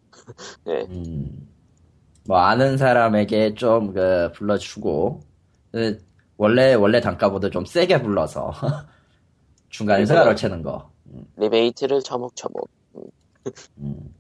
네, 0.65 0.89
음, 0.89 1.49
뭐 2.27 2.39
아는 2.39 2.79
사람에게 2.79 3.55
좀 3.55 3.93
그 3.95 4.33
불러주고 4.35 5.21
그 5.73 5.99
원래 6.37 6.75
원래 6.75 7.01
단가보다 7.01 7.51
좀 7.51 7.65
세게 7.67 8.03
불러서 8.03 8.53
중간에서 9.71 10.15
가로채는 10.15 10.63
거. 10.63 10.93
리베이트를 11.37 12.03
처먹처먹. 12.03 12.69
음, 13.79 14.15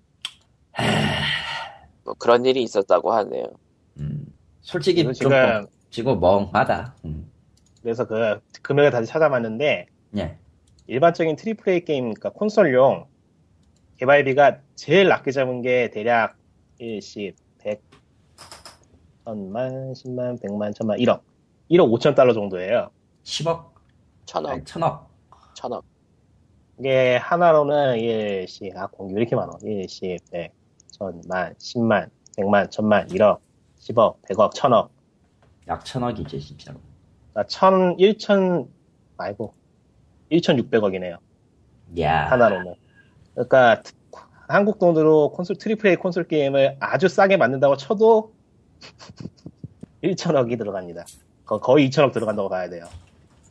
뭐 2.05 2.14
그런 2.18 2.44
일이 2.44 2.62
있었다고 2.62 3.12
하네요. 3.12 3.44
음. 3.98 4.27
솔직히 4.61 5.03
좀 5.03 5.12
지금 5.12 5.66
지금 5.90 6.20
멍하다. 6.20 6.96
음. 7.05 7.31
그래서 7.83 8.07
그 8.07 8.40
금액을 8.62 8.90
다시 8.90 9.07
찾아봤는데 9.09 9.87
예. 10.16 10.38
일반적인 10.87 11.37
triple 11.37 11.73
A 11.72 11.85
게임, 11.85 12.14
그러니까 12.14 12.31
콘솔용 12.31 13.07
개발비가 13.98 14.61
제일 14.74 15.09
낮게 15.09 15.33
잡은 15.33 15.61
게 15.61 15.90
대략 15.90 16.37
1, 16.79 17.03
10, 17.03 17.35
100, 17.59 17.83
1000만, 19.24 19.92
10만, 19.92 20.40
100만, 20.40 20.74
1000만, 20.74 20.98
1억. 21.01 21.20
1억 21.70 21.90
5천 21.90 22.14
달러 22.14 22.33
정도예요. 22.33 22.90
10억, 23.24 23.70
천억, 24.24 24.51
아니, 24.51 24.64
천억. 24.64 25.11
천억. 25.55 25.85
이게 26.79 27.17
하나로는 27.17 27.99
1, 27.99 28.47
10, 28.47 28.77
아, 28.77 28.87
공기 28.87 29.14
왜 29.14 29.23
이렇게 29.23 29.35
많아? 29.35 29.53
1, 29.62 29.88
10, 29.88 30.19
100, 30.31 30.53
1000만, 30.99 31.57
10만, 31.59 32.09
100만, 32.37 32.69
1000만, 32.71 33.09
1억, 33.11 33.38
10억, 33.81 34.17
100억, 34.29 34.53
1000억. 34.55 34.88
약 35.69 35.85
천억이지 35.85 36.38
진짜로. 36.41 36.79
그러니까 37.33 37.49
1000, 37.49 37.97
1000, 38.19 38.69
아이고, 39.17 39.53
1600억이네요. 40.31 41.19
야. 42.01 42.27
하나로는. 42.31 42.75
그러니까 43.35 43.83
트- 43.83 43.93
한국 44.49 44.79
돈으로 44.79 45.31
콘솔 45.33 45.57
triple 45.57 45.90
A 45.91 45.97
콘솔 45.97 46.25
게임을 46.29 46.77
아주 46.81 47.09
싸게 47.09 47.37
만든다고 47.37 47.77
쳐도 47.77 48.33
1천억이 50.05 50.57
들어갑니다. 50.57 51.05
거- 51.45 51.61
거의 51.61 51.88
2천억 51.91 52.12
들어간다고 52.12 52.49
봐야 52.49 52.69
돼요. 52.69 52.87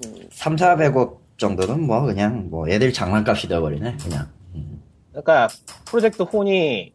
음, 0.05 0.27
3, 0.31 0.55
400억 0.55 1.17
정도는 1.37 1.81
뭐 1.81 2.01
그냥 2.01 2.49
뭐 2.49 2.67
애들 2.67 2.91
장난값이 2.91 3.47
되어버리네 3.47 3.97
그냥. 3.97 4.27
음. 4.55 4.81
그러니까 5.11 5.47
프로젝트 5.85 6.23
혼이 6.23 6.93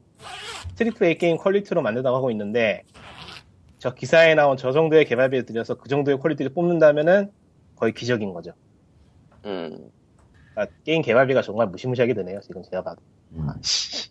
트리플 0.76 1.06
A 1.06 1.18
게임 1.18 1.36
퀄리티로 1.36 1.82
만든다고 1.82 2.16
하고 2.16 2.30
있는데 2.30 2.82
저 3.78 3.94
기사에 3.94 4.34
나온 4.34 4.56
저 4.56 4.72
정도의 4.72 5.04
개발비를 5.06 5.46
들여서 5.46 5.74
그 5.74 5.88
정도의 5.88 6.18
quality를 6.18 6.52
뽑는다면은 6.54 7.30
거의 7.76 7.92
기적인 7.92 8.32
거죠. 8.32 8.52
음, 9.44 9.90
그러니까 10.52 10.76
게임 10.84 11.02
개발비가 11.02 11.42
정말 11.42 11.66
무시무시하게 11.68 12.14
드네요. 12.14 12.40
지금 12.40 12.62
제가 12.62 12.82
봐도. 12.82 13.00
음. 13.32 13.48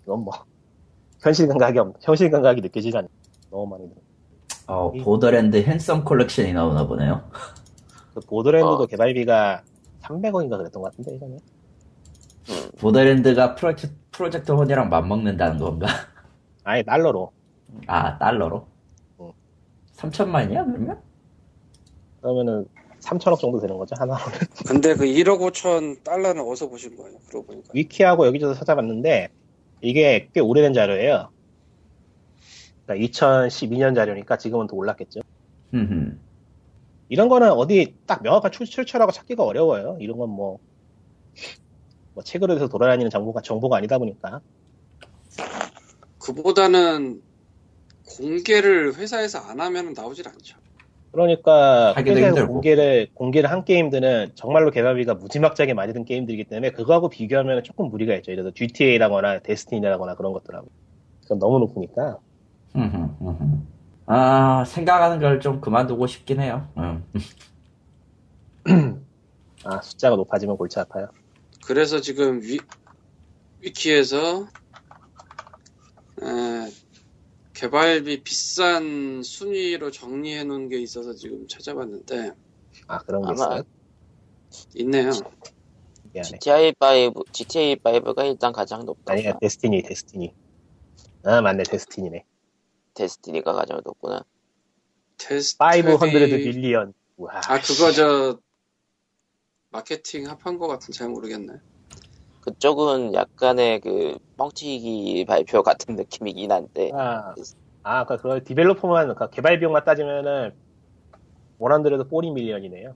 이건 0.04 0.20
뭐 0.26 0.34
현실 1.22 1.48
감각이 1.48 1.80
없, 1.80 1.96
현실 2.02 2.30
감각이 2.30 2.62
느껴지지 2.62 2.98
않. 2.98 3.08
너무 3.50 3.67
많이 3.67 3.88
들어. 3.89 4.02
어, 4.67 4.91
보더랜드 4.91 5.58
핸섬 5.62 6.04
컬렉션이 6.04 6.54
나오나 6.54 6.86
보네요. 6.88 7.30
그 8.13 8.20
보더랜드도 8.22 8.84
어. 8.84 8.86
개발비가 8.86 9.63
300억인가 10.02 10.58
그랬던 10.58 10.82
것 10.82 10.92
같은데 10.92 11.16
이전에. 11.16 11.38
보더랜드가 12.80 13.56
프로젝트, 13.56 13.96
프로젝트 14.12 14.52
혼이랑 14.52 14.90
맞먹는다는 14.90 15.58
건가? 15.58 15.88
아예 16.64 16.84
달러로. 16.84 17.32
아, 17.88 18.18
달러로? 18.18 18.68
어. 19.18 19.34
3천만이야, 19.96 20.66
그러면? 20.66 21.00
그러면은 22.22 22.66
3천억 23.02 23.40
정도 23.40 23.60
되는 23.60 23.78
거죠 23.78 23.96
하나로는. 23.98 24.38
근데 24.68 24.96
그 24.96 25.06
1억 25.06 25.40
5천 25.40 26.04
달러는 26.04 26.44
어디서 26.44 26.70
보신 26.70 26.96
거예요? 26.96 27.18
그러고 27.28 27.48
보니까. 27.48 27.70
위키하고 27.74 28.28
여기저기서 28.28 28.60
찾아봤는데 28.60 29.30
이게 29.82 30.30
꽤 30.34 30.40
오래된 30.40 30.74
자료예요. 30.74 31.30
그러니까 32.86 33.08
2012년 33.08 33.96
자료니까 33.96 34.38
지금은 34.38 34.68
더 34.68 34.76
올랐겠죠. 34.76 35.22
이런 37.12 37.28
거는 37.28 37.52
어디 37.52 37.93
딱 38.06 38.24
명확한 38.24 38.54
출, 38.54 38.65
출처라고 38.65 39.12
찾기가 39.12 39.43
어려워요. 39.43 39.97
이런 40.00 40.17
건 40.17 40.30
뭐, 40.30 40.60
뭐 42.13 42.24
책으로 42.24 42.54
해서 42.54 42.69
돌아다니는 42.69 43.10
정보가 43.10 43.41
정보가 43.41 43.76
아니다 43.76 43.97
보니까. 43.97 44.39
그보다는 46.19 47.21
공개를 48.17 48.95
회사에서 48.95 49.39
안 49.39 49.60
하면 49.60 49.91
나오질 49.91 50.26
않죠. 50.26 50.58
그러니까 51.12 51.93
회사에서. 51.97 52.47
공개를 52.47 53.10
공개를 53.13 53.52
한 53.52 53.65
게임들은 53.65 54.32
정말로 54.36 54.71
개발비가 54.71 55.15
무지막지하게 55.15 55.74
많이 55.74 55.91
든 55.91 56.06
게임들이기 56.06 56.45
때문에 56.45 56.71
그거하고 56.71 57.10
비교하면 57.10 57.62
조금 57.65 57.89
무리가 57.89 58.15
있죠. 58.15 58.32
예를 58.32 58.45
들어 58.45 58.54
GTA라거나 58.54 59.39
데스티니라거나 59.39 60.15
그런 60.15 60.32
것들하고. 60.32 60.69
그건 61.24 61.39
너무 61.39 61.60
높으니까. 61.60 62.19
아, 64.13 64.65
생각하는 64.65 65.19
걸 65.21 65.39
좀 65.39 65.62
그만두고 65.62 66.06
싶긴 66.06 66.41
해요. 66.41 66.69
음. 66.78 67.10
아 69.63 69.82
숫자가 69.82 70.17
높아지면 70.17 70.58
골치 70.58 70.80
아파요. 70.80 71.08
그래서 71.65 72.02
지금 72.02 72.41
위, 72.41 72.60
위키에서 73.60 74.47
에, 76.21 76.71
개발비 77.54 78.24
비싼 78.24 79.24
순위로 79.24 79.91
정리해 79.91 80.43
놓은 80.43 80.67
게 80.67 80.78
있어서 80.80 81.13
지금 81.13 81.47
찾아봤는데 81.47 82.32
아 82.88 82.97
그런 83.00 83.21
게 83.21 83.34
있어요. 83.34 83.63
있네요. 84.76 85.12
미안해. 86.12 86.39
GTA 86.39 86.74
5, 87.15 87.24
GTA 87.32 87.76
5가 87.78 88.26
일단 88.26 88.52
가장 88.52 88.86
높다. 88.86 89.13
아니야 89.13 89.38
데스티니 89.39 89.84
데스티니. 89.84 90.36
아 91.24 91.41
맞네 91.41 91.63
데스티니네. 91.63 92.26
데스티니가 92.94 93.54
가장 93.54 93.82
높구나. 93.84 94.24
테스트 95.18 95.64
500 95.64 96.00
빌리언. 96.00 96.94
와. 97.18 97.42
아 97.48 97.60
그거 97.60 97.92
저 97.92 98.40
마케팅 99.70 100.28
합한 100.28 100.58
거 100.58 100.68
같은 100.68 100.92
잘 100.94 101.10
모르겠네. 101.10 101.54
그쪽은 102.42 103.14
약간의 103.14 103.82
그 103.82 104.18
뻥튀기 104.38 105.26
발표 105.26 105.62
같은 105.62 105.96
느낌이긴 105.96 106.52
한데 106.52 106.92
아, 106.94 107.34
아, 107.84 108.06
그그 108.06 108.44
developer만, 108.44 109.06
그러니까 109.06 109.30
개발 109.30 109.60
비용만 109.60 109.84
따지면은, 109.84 110.54
one 111.58 111.72
hundred 111.72 112.06
40 112.10 112.34
million이네요. 112.34 112.96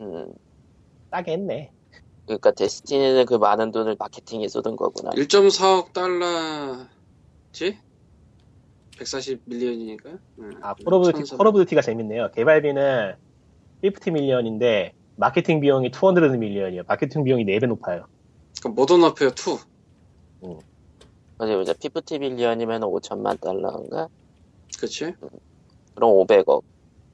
음, 0.00 0.32
싸게 1.10 1.32
했네. 1.32 1.72
그러니까 2.26 2.52
데스티니는 2.52 3.26
그 3.26 3.34
많은 3.34 3.72
돈을 3.72 3.96
마케팅에 3.98 4.46
쏟은 4.48 4.76
거구나. 4.76 5.10
1.4억 5.10 5.92
달러지? 5.92 7.78
140 9.00 9.40
million이니까. 9.46 10.10
아, 10.60 10.74
콜 10.74 10.92
오브 10.94 11.12
듀티, 11.12 11.36
콜 11.36 11.46
오브 11.46 11.58
듀티가 11.60 11.80
재밌네요. 11.80 12.30
개발비는 12.32 13.14
50 13.82 14.12
million인데, 14.12 14.92
마케팅 15.16 15.60
비용이 15.60 15.90
200 15.90 16.38
million이에요. 16.38 16.82
마케팅 16.86 17.24
비용이 17.24 17.44
4배 17.46 17.66
높아요. 17.66 18.06
그러니까 18.60 18.80
모던 18.80 19.02
워페어 19.02 19.30
2. 20.42 20.56
어디 21.38 21.54
보자. 21.54 21.72
50 21.72 22.20
million이면 22.20 22.82
5천만 22.82 23.40
달러인가? 23.40 24.08
그치? 24.78 25.14
그럼 25.94 26.10
500억. 26.12 26.62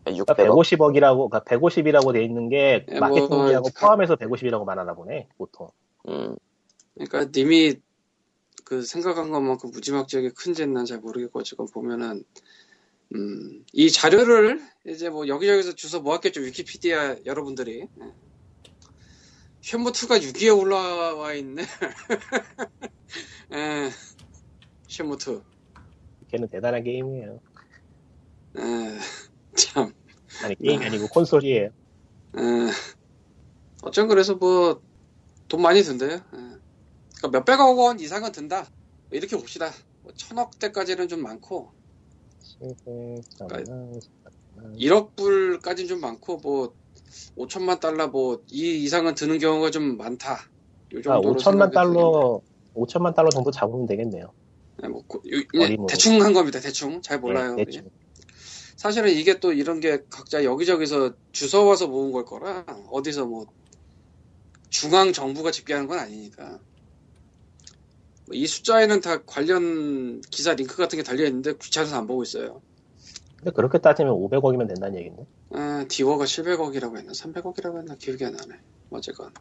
그러니까 0.04 0.34
600억. 0.34 0.36
150억이라고, 0.36 1.30
그러니까 1.30 1.40
150이라고 1.44 2.12
돼 2.12 2.24
있는 2.24 2.48
게, 2.48 2.84
예, 2.90 2.98
마케팅 2.98 3.28
뭐, 3.28 3.46
비하고 3.46 3.68
포함해서 3.78 4.16
150이라고 4.16 4.64
말하나 4.64 4.94
보네, 4.94 5.28
보통. 5.38 5.68
음, 6.08 6.36
그러니까 6.94 7.30
님이 7.32 7.76
그 8.66 8.82
생각한 8.82 9.30
것만큼 9.30 9.70
무지막지하게 9.70 10.30
큰지는 10.30 10.74
난 10.74 10.86
잘 10.86 10.98
모르겠고 10.98 11.44
지금 11.44 11.66
보면은 11.66 12.24
음, 13.14 13.64
이 13.72 13.88
자료를 13.92 14.60
이제 14.84 15.08
뭐 15.08 15.28
여기저기서 15.28 15.76
주워 15.76 16.02
모았겠죠 16.02 16.40
위키피디아 16.40 17.18
여러분들이 17.24 17.82
예. 17.82 18.12
쉐무2가 19.62 20.20
6위에 20.20 20.58
올라와 20.58 21.34
있네 21.34 21.62
예, 23.54 23.90
쉐무2 24.88 25.44
걔는 26.32 26.48
대단한 26.48 26.82
게임이에요. 26.82 27.40
예, 28.58 28.98
참 29.54 29.94
아니, 30.42 30.56
게임이 30.56 30.84
아니고 30.84 31.06
콘솔이에요. 31.06 31.70
예. 32.38 32.42
어쩜 33.82 34.08
그래서 34.08 34.34
뭐 34.34 34.82
돈 35.48 35.62
많이 35.62 35.82
든대요 35.82 36.18
예. 36.34 36.65
그러니까 37.18 37.38
몇백억 37.38 37.78
원 37.78 38.00
이상은 38.00 38.32
든다 38.32 38.66
이렇게 39.10 39.36
봅시다 39.36 39.72
뭐 40.02 40.12
천억대까지는 40.16 41.08
좀 41.08 41.22
많고 41.22 41.72
1억 44.78 45.16
불까지는 45.16 45.88
좀 45.88 46.00
많고 46.00 46.38
뭐 46.38 46.74
5천만 47.36 47.80
달러 47.80 48.08
뭐 48.08 48.42
이 48.50 48.82
이상은 48.84 49.14
드는 49.14 49.38
경우가 49.38 49.70
좀 49.70 49.96
많다. 49.96 50.34
요 50.94 50.98
아, 50.98 51.02
정도로 51.02 51.38
5천만 51.38 51.42
생각이 51.42 51.74
달러, 51.74 52.40
5천만 52.74 53.14
달러 53.14 53.30
정도 53.30 53.50
잡으면 53.50 53.86
되겠네요. 53.86 54.32
되겠네. 54.78 54.92
뭐 54.92 55.02
고- 55.06 55.22
요- 55.30 55.62
어림으로. 55.62 55.86
대충 55.88 56.22
한 56.22 56.32
겁니다. 56.32 56.60
대충 56.60 57.02
잘 57.02 57.20
몰라요. 57.20 57.56
네, 57.56 57.64
대충. 57.64 57.90
사실은 58.76 59.10
이게 59.12 59.40
또 59.40 59.52
이런 59.52 59.80
게 59.80 60.00
각자 60.10 60.44
여기저기서 60.44 61.14
주워 61.32 61.64
와서 61.64 61.86
모은 61.88 62.12
걸 62.12 62.24
거라 62.24 62.64
어디서 62.90 63.26
뭐 63.26 63.46
중앙 64.70 65.12
정부가 65.12 65.50
집계하는 65.50 65.86
건 65.88 65.98
아니니까. 65.98 66.60
뭐이 68.28 68.46
숫자에는 68.46 69.00
다 69.00 69.22
관련 69.24 70.20
기사 70.30 70.54
링크 70.54 70.76
같은 70.76 70.96
게 70.96 71.02
달려있는데 71.02 71.54
귀찮아서 71.60 71.96
안 71.96 72.06
보고 72.06 72.22
있어요. 72.22 72.62
근데 73.36 73.50
그렇게 73.52 73.78
따지면 73.78 74.14
500억이면 74.14 74.68
된다는 74.68 74.98
얘기인데. 74.98 75.26
아, 75.50 75.84
디워가 75.88 76.24
700억이라고 76.24 76.96
했나? 76.96 77.12
300억이라고 77.12 77.78
했나? 77.78 77.94
기억이 77.96 78.24
안 78.24 78.32
나네. 78.32 78.54
어쨌건. 78.90 79.32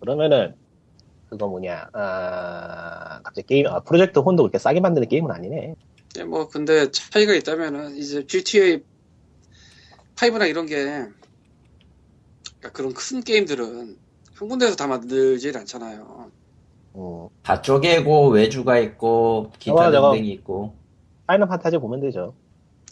그러면은 0.00 0.54
그거 1.28 1.48
뭐냐 1.48 1.88
아 1.94 3.20
갑자기 3.22 3.46
게임 3.46 3.66
아 3.68 3.80
프로젝트 3.80 4.18
혼도 4.18 4.42
그렇게 4.42 4.58
싸게 4.58 4.80
만드는 4.80 5.08
게임은 5.08 5.30
아니네. 5.30 5.76
예, 6.18 6.24
뭐, 6.24 6.48
근데 6.48 6.90
차이가 6.90 7.32
있다면은, 7.32 7.96
이제 7.96 8.26
GTA 8.26 8.82
5나 10.16 10.48
이런 10.48 10.66
게, 10.66 10.84
그러니까 12.58 12.72
그런 12.72 12.92
큰 12.92 13.22
게임들은 13.22 13.96
한 14.34 14.48
군데에서 14.48 14.76
다 14.76 14.86
만들질 14.86 15.56
않잖아요. 15.56 16.30
음, 16.94 17.28
다 17.42 17.62
쪼개고 17.62 18.28
외주가 18.30 18.78
있고 18.78 19.50
기타 19.58 19.90
저거. 19.90 20.12
등등이 20.12 20.30
있고 20.34 20.74
파이널 21.26 21.48
판타지 21.48 21.78
보면 21.78 22.00
되죠. 22.00 22.34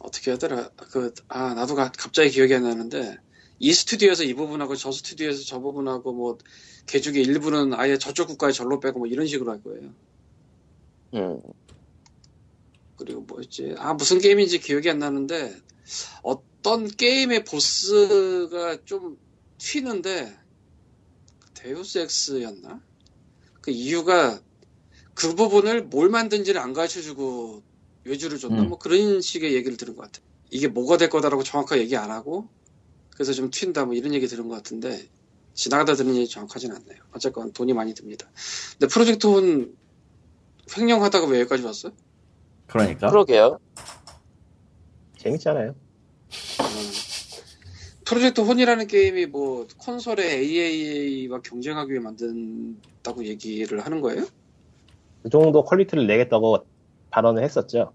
어떻게 0.01 0.31
하더라? 0.31 0.71
그, 0.91 1.13
아, 1.29 1.53
나도 1.55 1.75
가- 1.75 1.93
갑자기 1.93 2.31
기억이 2.31 2.55
안 2.55 2.63
나는데, 2.63 3.19
이 3.59 3.73
스튜디오에서 3.75 4.25
이 4.25 4.33
부분하고 4.33 4.75
저 4.77 4.91
스튜디오에서 4.91 5.43
저 5.45 5.61
부분하고 5.61 6.15
뭐, 6.15 6.39
개죽의 6.87 7.23
일부는 7.23 7.75
아예 7.75 7.99
저쪽 7.99 8.29
국가에 8.29 8.51
절로 8.53 8.81
빼고 8.81 9.01
뭐 9.01 9.07
이런 9.09 9.27
식으로 9.27 9.51
할 9.51 9.63
거예요. 9.63 9.91
음, 11.15 11.43
그리고 12.97 13.21
뭐였지? 13.23 13.75
아, 13.77 13.93
무슨 13.93 14.19
게임인지 14.21 14.61
기억이 14.61 14.89
안 14.89 15.01
나는데, 15.01 15.55
어떤 16.23 16.89
게임의 16.89 17.45
보스가 17.45 18.79
좀 18.87 19.19
튀는데, 19.59 20.35
데우스 21.53 21.99
엑스였나? 21.99 22.81
그 23.61 23.71
이유가 23.71 24.41
그 25.15 25.35
부분을 25.35 25.85
뭘 25.85 26.09
만든지를 26.09 26.61
안 26.61 26.73
가르쳐 26.73 27.01
주고 27.03 27.63
외주를 28.05 28.39
줬나? 28.39 28.63
음. 28.63 28.69
뭐 28.69 28.79
그런 28.79 29.21
식의 29.21 29.55
얘기를 29.55 29.77
들은 29.77 29.95
것 29.97 30.03
같아. 30.03 30.21
이게 30.51 30.67
뭐가 30.69 30.97
될 30.97 31.11
거다라고 31.11 31.43
정확하게 31.43 31.83
얘기 31.83 31.97
안 31.97 32.11
하고, 32.11 32.49
그래서 33.13 33.33
좀 33.33 33.51
튄다 33.51 33.85
뭐 33.85 33.95
이런 33.95 34.15
얘기 34.15 34.27
들은 34.27 34.49
것 34.49 34.55
같은데, 34.55 35.09
지나가다 35.55 35.95
들은 35.95 36.17
얘기 36.17 36.29
정확하진 36.29 36.73
않네요. 36.73 37.03
어쨌건 37.13 37.53
돈이 37.53 37.73
많이 37.75 37.95
듭니다. 37.95 38.29
근데 38.79 38.87
프로젝트 38.87 39.27
혼 39.27 39.77
횡령하다가 40.77 41.27
왜 41.27 41.41
여기까지 41.41 41.63
왔어요? 41.63 41.93
그러니까 42.67 43.11
그러게요. 43.11 43.59
재밌잖아요. 45.19 45.75
음. 48.11 48.15
프로젝트 48.15 48.41
혼이라는 48.41 48.87
게임이 48.89 49.27
뭐 49.27 49.67
콘솔의 49.79 50.27
AAA와 50.27 51.41
경쟁하기 51.43 51.93
위해 51.93 52.01
만든다고 52.01 53.25
얘기를 53.25 53.79
하는 53.81 54.01
거예요? 54.01 54.27
그 55.23 55.31
정도 55.31 55.63
quality를 55.65 56.07
내겠다고 56.07 56.67
발언을 57.11 57.45
했었죠. 57.45 57.93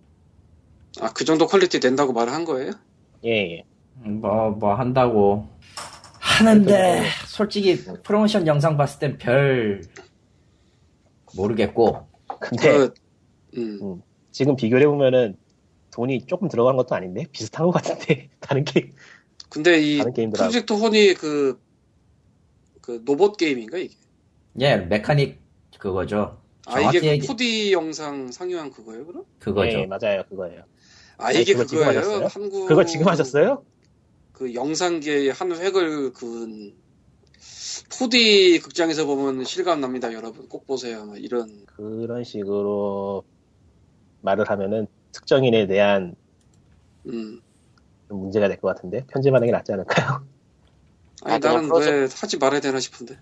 아, 1.02 1.12
그 1.14 1.26
정도 1.26 1.48
quality 1.48 1.80
낸다고 1.80 2.14
말을 2.14 2.32
한 2.32 2.46
거예요? 2.46 2.72
예, 3.26 3.58
예. 3.58 3.66
뭐 4.04 4.52
뭐 4.52 4.74
한다고 4.76 5.48
하는데 6.20 7.04
솔직히 7.28 7.78
프로모션 8.04 8.48
영상 8.48 8.78
봤을 8.78 9.00
땐 9.00 9.18
별 9.18 9.82
모르겠고 11.36 12.08
근데 12.40 12.72
그, 12.72 12.94
음. 13.58 14.02
지금 14.32 14.56
비교해 14.56 14.86
보면은 14.86 15.38
돈이 15.92 16.26
조금 16.26 16.50
들어간 16.50 16.76
것도 16.76 16.94
아닌데 16.96 17.26
비슷한 17.32 17.66
것 17.66 17.72
같은데 17.72 18.30
다른 18.40 18.64
게임 18.66 18.94
근데 19.56 19.80
이 19.82 20.04
프로젝트 20.34 20.74
혼이 20.74 21.14
그, 21.14 21.58
그 22.82 23.02
로봇 23.06 23.38
게임인가 23.38 23.78
이게? 23.78 23.96
예 24.60 24.76
메카닉 24.76 25.40
그거죠 25.80 26.42
아, 26.66 26.82
이게 26.82 27.18
그 27.20 27.26
4D 27.26 27.72
영상 27.72 28.32
상영한 28.34 28.72
그거예요, 28.72 29.06
그럼? 29.06 29.24
그거죠 29.40 29.80
예, 29.80 29.86
맞아요 29.86 30.24
그거예요. 30.28 30.64
아, 31.18 31.28
아니, 31.28 31.42
이게 31.42 31.54
그거 31.54 31.66
그거예요? 31.66 32.00
하셨어요? 32.00 32.28
한국. 32.28 32.68
그거 32.68 32.84
지금 32.84 33.08
하셨어요? 33.08 33.64
그 34.34 34.54
영상계의 34.54 35.32
한 35.32 35.54
획을 35.54 36.12
그은 36.12 36.76
4D 37.40 38.62
극장에서 38.62 39.06
보면 39.06 39.46
실감 39.46 39.80
납니다, 39.80 40.12
여러분. 40.12 40.50
꼭 40.50 40.68
보세요. 40.68 41.06
막 41.06 41.18
이런. 41.18 41.66
그런 41.66 42.26
식으로 42.26 43.24
말을 44.20 44.50
하면은 44.50 44.88
특정인에 45.14 45.68
대한 45.68 46.16
음. 47.08 47.40
좀 48.08 48.20
문제가 48.20 48.48
될 48.48 48.60
것 48.60 48.68
같은데 48.76 49.06
편집하는 49.08 49.48
게 49.48 49.52
낫지 49.52 49.74
않을까요? 49.74 50.26
아니, 51.24 51.36
아, 51.36 51.40
나는 51.40 51.68
프로젝트- 51.68 51.92
왜 51.96 52.08
하지 52.22 52.38
말아야 52.38 52.60
되나 52.60 52.80
싶은데. 52.80 53.18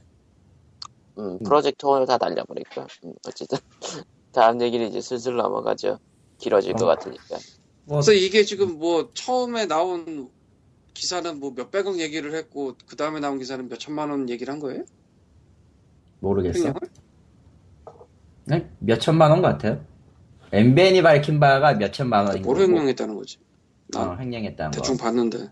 음, 1.20 1.40
프로젝트 1.40 1.86
혼을 1.86 2.06
다 2.08 2.18
날려버릴까. 2.20 2.88
음, 3.06 3.14
어쨌든 3.28 3.58
다음 4.34 4.62
얘기를 4.62 4.88
이제 4.88 5.00
슬슬 5.00 5.36
넘어가죠. 5.36 6.00
길어질 6.40 6.74
것 6.74 6.84
어. 6.84 6.88
같으니까. 6.88 7.38
뭐 7.86 7.98
그래서 7.98 8.14
이게 8.14 8.44
지금 8.44 8.80
뭐 8.80 9.12
처음에 9.14 9.66
나온 9.68 10.30
기사는 10.94 11.40
뭐 11.40 11.54
몇백억 11.56 12.00
얘기를 12.00 12.34
했고 12.34 12.74
그 12.88 12.96
다음에 12.96 13.20
나온 13.20 13.38
기사는 13.40 13.68
몇 13.70 13.80
천만 13.80 14.10
원 14.10 14.30
얘기를 14.30 14.52
한 14.52 14.60
거예요? 14.60 14.84
모르겠어 16.20 16.60
횡령을? 16.60 16.80
네? 18.46 18.70
몇 18.80 19.00
천만 19.00 19.32
원 19.32 19.42
같아요 19.42 19.84
엠벤이 20.52 21.02
밝힌 21.02 21.40
바가 21.40 21.74
몇 21.76 21.92
천만 21.92 22.28
원인 22.28 22.42
뭘 22.44 22.58
거고 22.58 22.68
횡령했다는 22.72 23.16
거지? 23.16 23.38
나 23.88 24.12
어, 24.12 24.18
횡령했다는 24.18 24.72
대충 24.72 24.98
거 24.98 25.04
봤는데. 25.04 25.50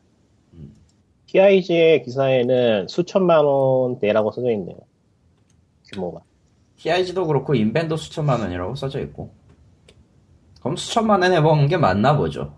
TIG의 1.28 2.04
기사에는 2.04 2.88
수천만 2.88 3.46
원대라고 3.46 4.32
써져 4.32 4.52
있네요. 4.52 4.78
규모가. 5.94 6.22
TIG도 6.78 7.28
그렇고 7.28 7.56
인벤도 7.56 7.96
수천만 7.96 8.42
원이라고 8.42 8.76
써져 8.76 9.00
있고 9.02 9.32
그럼 10.60 10.76
수천만 10.76 11.22
원 11.22 11.32
해먹은 11.32 11.68
게 11.68 11.78
맞나 11.78 12.18
보죠 12.18 12.58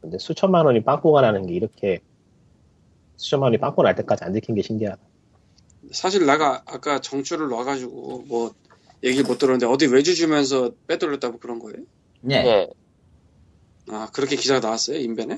근데 0.00 0.18
수천만 0.18 0.66
원이 0.66 0.82
빵꾸가 0.82 1.20
나는 1.20 1.46
게 1.46 1.54
이렇게 1.54 2.00
수천만 3.16 3.48
원이 3.48 3.58
빵꾸 3.58 3.82
날 3.82 3.94
때까지 3.96 4.24
안 4.24 4.32
들킨 4.32 4.54
게 4.54 4.62
신기하다. 4.62 5.00
사실 5.90 6.24
내가 6.24 6.62
아까 6.66 7.00
정주를 7.00 7.48
놔가지고 7.48 8.24
뭐 8.28 8.52
얘기 9.02 9.22
못 9.22 9.38
들었는데 9.38 9.66
어디 9.66 9.86
외주 9.86 10.14
주면서 10.14 10.70
빼돌렸다고 10.86 11.38
그런 11.38 11.58
거예요? 11.58 11.78
예 12.30 12.34
예, 12.36 12.68
아 13.90 14.08
그렇게 14.12 14.36
기사가 14.36 14.60
나왔어요 14.60 14.98
인벤에? 14.98 15.34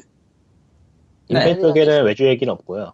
네. 1.30 1.50
인벤 1.50 1.60
쪽에는 1.60 2.04
외주 2.04 2.26
얘기는 2.26 2.52
없고요. 2.52 2.92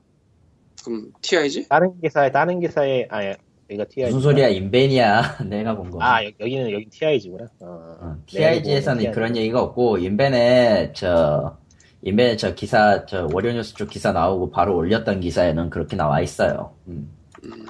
그럼 0.84 1.12
TIG? 1.22 1.68
다른 1.68 1.98
기사에 2.00 2.30
다른 2.30 2.60
기사에 2.60 3.06
아 3.10 3.24
여기가 3.70 3.84
TIG. 3.88 4.14
무슨 4.14 4.20
소리야 4.20 4.48
인벤이야 4.48 5.38
내가 5.48 5.74
본 5.76 5.90
거. 5.90 5.98
아 6.02 6.22
여, 6.24 6.30
여기는 6.38 6.70
여기 6.72 6.86
TIG구나. 6.90 7.46
어, 7.60 7.96
어, 8.00 8.16
내가 8.32 8.50
TIG에서는 8.52 9.02
보고 9.04 9.14
그런 9.14 9.36
얘기가 9.36 9.62
없고 9.62 9.98
인벤에 9.98 10.92
저 10.94 11.56
인벤에 12.02 12.36
저 12.36 12.54
기사 12.54 13.06
저 13.06 13.26
월요뉴스 13.32 13.74
쪽 13.74 13.88
기사 13.90 14.12
나오고 14.12 14.50
바로 14.50 14.76
올렸던 14.76 15.20
기사에는 15.20 15.70
그렇게 15.70 15.96
나와 15.96 16.20
있어요. 16.20 16.74
음. 16.88 17.10
음, 17.44 17.66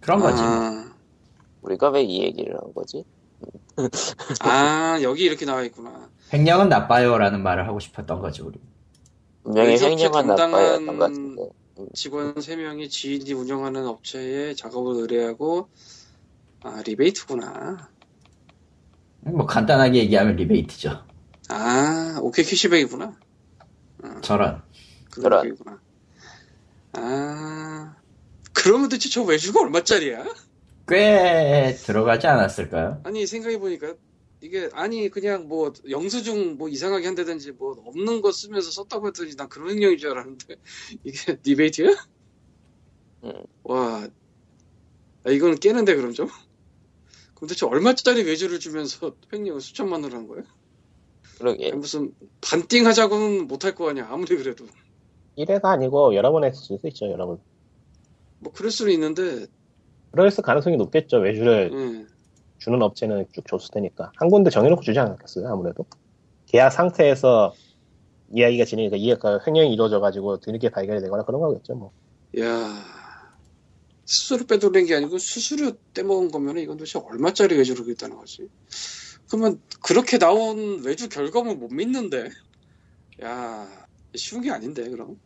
그런 0.00 0.20
거지. 0.20 0.42
아, 0.42 0.92
우리가 1.62 1.90
왜 1.90 2.02
이 2.04 2.22
얘기를 2.22 2.54
한 2.54 2.72
거지? 2.74 3.04
아 4.40 4.98
여기 5.02 5.24
이렇게 5.24 5.44
나와 5.46 5.62
있구나. 5.62 6.08
횡령은 6.32 6.68
나빠요라는 6.68 7.42
말을 7.42 7.66
하고 7.66 7.80
싶었던 7.80 8.20
거지 8.20 8.42
우리. 8.42 8.58
분명히 9.42 9.72
업체 9.74 9.90
횡령은 9.90 10.26
나빠였던 10.26 10.86
것 10.86 10.98
같은데. 10.98 11.48
직원 11.92 12.34
3명이 12.34 12.88
지인이 12.88 13.32
운영하는 13.32 13.86
업체에 13.86 14.54
작업을 14.54 15.02
의뢰하고 15.02 15.68
아 16.62 16.82
리베이트구나. 16.86 17.90
뭐 19.22 19.46
간단하게 19.46 19.98
얘기하면 20.00 20.36
리베이트죠. 20.36 21.04
아 21.48 22.18
오케이 22.22 22.44
캐시백이구나. 22.44 23.16
저런. 24.22 24.62
그런 25.10 25.22
저런. 25.22 25.46
얘기구나. 25.46 25.80
아 26.92 27.96
그러면 28.52 28.88
도대체 28.88 29.10
저 29.10 29.22
외주가 29.22 29.60
얼마짜리야? 29.60 30.24
꽤 30.88 31.74
들어가지 31.76 32.26
않았을까요? 32.26 33.00
아니 33.04 33.26
생각해보니까 33.26 33.94
이게 34.40 34.68
아니 34.74 35.08
그냥 35.08 35.48
뭐 35.48 35.72
영수증 35.88 36.58
뭐 36.58 36.68
이상하게 36.68 37.06
한다든지 37.06 37.52
뭐 37.52 37.82
없는 37.86 38.20
거 38.20 38.30
쓰면서 38.30 38.70
썼다고 38.70 39.06
했더니 39.08 39.34
난 39.36 39.48
그런 39.48 39.70
행령인 39.70 39.96
줄 39.96 40.10
알았는데 40.10 40.56
이게 41.04 41.38
리베이트야? 41.42 41.88
음. 43.24 43.32
와 43.62 44.06
아, 45.24 45.30
이거는 45.30 45.56
깨는데 45.56 45.94
그럼 45.96 46.12
좀? 46.12 46.28
그럼 47.34 47.48
대체 47.48 47.64
얼마짜리 47.64 48.22
외주를 48.22 48.60
주면서 48.60 49.16
횡령을 49.32 49.62
수천만 49.62 50.02
원을 50.02 50.16
한 50.16 50.28
거야? 50.28 50.42
그러게. 51.38 51.72
무슨 51.72 52.14
반띵 52.42 52.86
하자고는 52.86 53.46
못할 53.46 53.74
거 53.74 53.88
아니야 53.88 54.08
아무리 54.10 54.36
그래도 54.36 54.66
1회가 55.38 55.64
아니고 55.64 56.14
여러 56.14 56.30
번 56.30 56.44
했을 56.44 56.62
수도 56.62 56.86
있죠. 56.88 57.10
여러 57.10 57.26
번. 57.26 57.40
뭐 58.38 58.52
그럴 58.52 58.70
수는 58.70 58.92
있는데 58.92 59.46
그럴 60.14 60.30
가능성이 60.30 60.76
높겠죠. 60.76 61.18
외주를 61.18 61.70
예. 61.72 62.06
주는 62.58 62.80
업체는 62.80 63.26
쭉 63.32 63.44
줬을 63.46 63.70
테니까. 63.72 64.12
한 64.16 64.30
군데 64.30 64.48
정해놓고 64.50 64.82
주지 64.82 64.98
않았겠어요, 64.98 65.48
아무래도. 65.48 65.84
계약 66.46 66.70
상태에서 66.70 67.52
이야기가 68.32 68.64
진행니까 68.64 68.96
이해가 68.96 69.40
횡령이 69.46 69.72
이루어져가지고 69.74 70.38
뒤늦게 70.40 70.70
발견이 70.70 71.00
되거나 71.00 71.24
그런 71.24 71.40
거겠죠, 71.40 71.74
뭐. 71.74 71.92
야 72.38 72.84
수수료 74.04 74.46
빼돌린 74.46 74.86
게 74.86 74.94
아니고 74.94 75.18
수수료 75.18 75.72
떼먹은 75.94 76.30
거면 76.30 76.58
이건 76.58 76.76
도대체 76.76 76.98
얼마짜리 76.98 77.56
외주를 77.56 77.84
그랬다는 77.84 78.16
거지. 78.16 78.48
그러면 79.28 79.60
그렇게 79.82 80.18
나온 80.18 80.82
외주 80.84 81.08
결과물 81.08 81.56
못 81.56 81.72
믿는데. 81.72 82.30
야, 83.22 83.86
쉬운 84.14 84.42
게 84.42 84.50
아닌데, 84.50 84.88
그럼. 84.88 85.18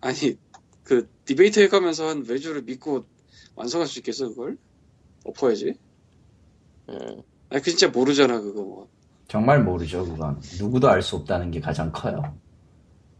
아니, 0.00 0.38
그, 0.84 1.08
리베이트 1.24 1.60
해가면서 1.60 2.08
한 2.08 2.24
외주를 2.26 2.62
믿고 2.62 3.06
완성할 3.54 3.86
수 3.86 3.98
있겠어, 3.98 4.28
그걸? 4.28 4.56
엎어야지. 5.24 5.74
음, 6.88 7.22
아니, 7.50 7.62
그 7.62 7.70
진짜 7.70 7.88
모르잖아, 7.88 8.40
그거 8.40 8.62
뭐. 8.62 8.88
정말 9.28 9.62
모르죠, 9.62 10.04
그건. 10.04 10.40
누구도 10.58 10.88
알 10.88 11.00
수 11.02 11.16
없다는 11.16 11.50
게 11.50 11.60
가장 11.60 11.90
커요. 11.92 12.22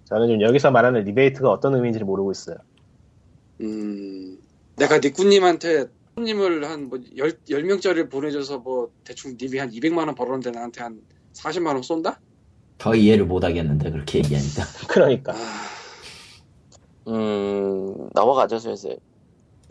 저는 0.04 0.26
지금 0.28 0.42
여기서 0.42 0.70
말하는 0.70 1.04
리베이트가 1.04 1.50
어떤 1.50 1.74
의미인지를 1.74 2.04
모르고 2.06 2.32
있어요. 2.32 2.56
음, 3.60 4.38
내가 4.76 4.98
니꾸님한테 4.98 5.86
손님을 6.16 6.64
한 6.68 6.88
뭐, 6.88 6.98
열, 7.16 7.38
열 7.48 7.62
명짜리를 7.62 8.08
보내줘서 8.08 8.58
뭐, 8.58 8.90
대충 9.04 9.36
님이 9.40 9.58
한 9.58 9.70
200만원 9.70 10.16
벌었는데 10.16 10.50
나한테 10.50 10.82
한 10.82 11.00
40만원 11.34 11.82
쏜다? 11.82 12.20
더 12.78 12.94
이해를 12.94 13.24
못 13.24 13.44
하겠는데, 13.44 13.90
그렇게 13.90 14.18
얘기하니까. 14.18 14.64
그러니까. 14.88 15.32
아, 15.32 15.38
음, 17.08 18.08
넘어가죠, 18.12 18.58
슬슬. 18.58 18.98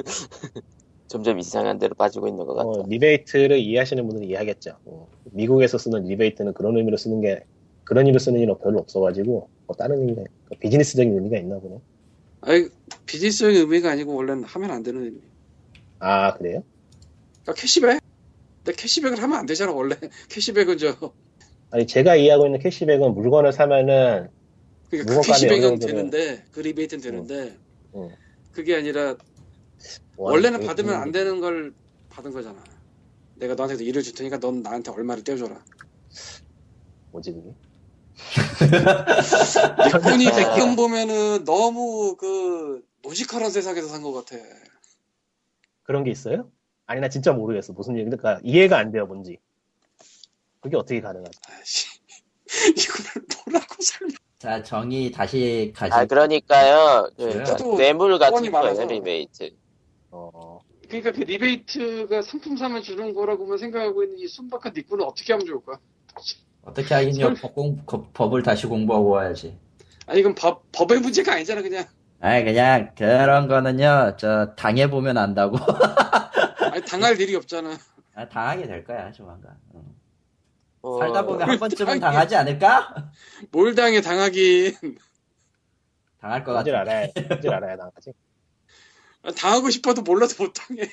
점점 1.07 1.39
이상한 1.39 1.77
데로 1.77 1.93
빠지고 1.95 2.27
있는 2.27 2.45
것 2.45 2.53
같다. 2.53 2.69
어, 2.69 2.85
리베이트를 2.87 3.57
이해하시는 3.57 4.07
분들은 4.07 4.29
이해하겠죠. 4.29 4.77
어, 4.85 5.07
미국에서 5.31 5.77
쓰는 5.77 6.03
리베이트는 6.05 6.53
그런 6.53 6.77
의미로 6.77 6.95
쓰는 6.95 7.19
게 7.19 7.43
그런 7.83 8.05
의미로 8.05 8.19
쓰는 8.19 8.39
일은 8.39 8.55
별로 8.59 8.79
없어가지고 8.79 9.49
뭐 9.67 9.75
다른 9.75 9.99
의미가 9.99 10.23
비즈니스적인 10.59 11.13
의미가 11.13 11.37
있나 11.37 11.59
보네. 11.59 11.79
아니, 12.41 12.69
비즈니스적인 13.05 13.57
의미가 13.57 13.91
아니고 13.91 14.15
원래는 14.15 14.43
하면 14.45 14.71
안 14.71 14.83
되는 14.83 15.03
의미. 15.03 15.19
아 15.99 16.33
그래요? 16.35 16.63
그러니까 17.41 17.61
캐시백? 17.61 18.01
근데 18.63 18.75
캐시백을 18.75 19.21
하면 19.21 19.37
안 19.37 19.45
되잖아, 19.45 19.71
원래. 19.71 19.95
캐시백은 20.29 20.77
저, 20.77 20.95
아니 21.71 21.87
제가 21.87 22.15
이해하고 22.15 22.45
있는 22.45 22.59
캐시백은 22.59 23.13
물건을 23.13 23.53
사면은 23.53 24.29
그러니까 24.89 25.15
그 25.15 25.21
캐시백은 25.27 25.79
되는데, 25.79 26.43
그 26.51 26.59
리베이트는 26.59 27.01
되는데, 27.01 27.57
음. 27.95 28.09
그게 28.51 28.75
아니라, 28.75 29.15
뭐 29.15 29.17
원래는 30.17 30.65
받으면 30.65 30.91
게- 30.95 30.97
안 31.01 31.11
되는 31.11 31.39
걸 31.39 31.73
받은 32.09 32.31
거잖아. 32.31 32.63
내가 33.35 33.55
너한테 33.55 33.83
일을 33.83 34.03
줄 34.03 34.13
테니까 34.13 34.39
넌 34.39 34.61
나한테 34.61 34.91
얼마를 34.91 35.23
떼줘라. 35.23 35.63
뭐지 37.11 37.31
그게? 37.33 37.55
니꾼이 39.87 40.25
백금 40.25 40.75
보면은 40.75 41.43
너무 41.45 42.15
그, 42.17 42.83
노직한 43.01 43.49
세상에서 43.49 43.87
산 43.87 44.03
것 44.03 44.13
같아. 44.13 44.35
그런 45.83 46.03
게 46.03 46.11
있어요? 46.11 46.51
아니 46.85 47.01
나 47.01 47.09
진짜 47.09 47.31
모르겠어 47.33 47.73
무슨 47.73 47.95
얘기 47.97 48.05
그러니까 48.09 48.39
이해가 48.43 48.77
안 48.77 48.91
돼요 48.91 49.05
뭔지. 49.07 49.37
그게 50.59 50.77
어떻게 50.77 51.01
가능하지? 51.01 51.39
아이씨. 51.47 51.87
이거를 52.77 53.25
뭐라고 53.45 53.75
설명. 53.81 54.15
자, 54.37 54.61
정의 54.63 55.11
다시 55.11 55.71
가지. 55.75 55.93
아, 55.93 56.05
그러니까요. 56.05 57.09
그, 57.15 57.43
뇌물 57.77 58.19
같은. 58.19 58.51
거예요, 58.51 58.85
리베이트. 58.85 59.55
어, 60.11 60.59
그러니까 60.87 61.11
그 61.11 61.21
리베이트가 61.21 62.21
상품 62.21 62.57
사면 62.57 62.81
주는 62.81 63.13
거라고만 63.13 63.57
생각하고 63.57 64.03
있는 64.03 64.19
이 64.19 64.27
순박한 64.27 64.73
니꾼은 64.75 65.05
어떻게 65.05 65.33
하면 65.33 65.45
좋을까? 65.45 65.79
어떻게 66.63 66.93
하긴요, 66.93 67.33
법- 67.87 68.13
법을 68.13 68.43
다시 68.43 68.67
공부하고 68.67 69.09
와야지. 69.09 69.57
아니 70.05 70.19
이건 70.19 70.35
법, 70.35 70.63
법의 70.71 70.99
문제가 70.99 71.33
아니잖아 71.33 71.61
그냥. 71.61 71.85
아니, 72.19 72.43
그냥, 72.43 72.93
그런 72.95 73.47
거는요, 73.47 74.15
저, 74.17 74.53
당해 74.55 74.89
보면 74.89 75.17
안다고. 75.17 75.57
아니 76.71 76.85
당할 76.85 77.19
일이 77.19 77.35
없잖아. 77.35 77.75
아, 78.13 78.29
당하게 78.29 78.67
될 78.67 78.83
거야, 78.83 79.11
조만간. 79.11 79.57
어. 79.73 79.83
어, 80.83 80.99
살다 80.99 81.25
보면 81.25 81.49
한 81.49 81.57
번쯤은 81.57 81.99
당하게. 81.99 81.99
당하지 81.99 82.35
않을까? 82.35 83.11
뭘 83.51 83.73
당해 83.73 84.01
당하긴. 84.01 84.97
당할 86.19 86.43
것 86.43 86.53
같아. 86.53 86.79
알아야 86.79 87.07
뭔지를 87.27 87.55
알아야 87.55 87.75
나가지. 87.77 88.11
당하고 89.37 89.69
싶어도 89.69 90.01
몰라도 90.01 90.43
못 90.43 90.53
당해. 90.53 90.89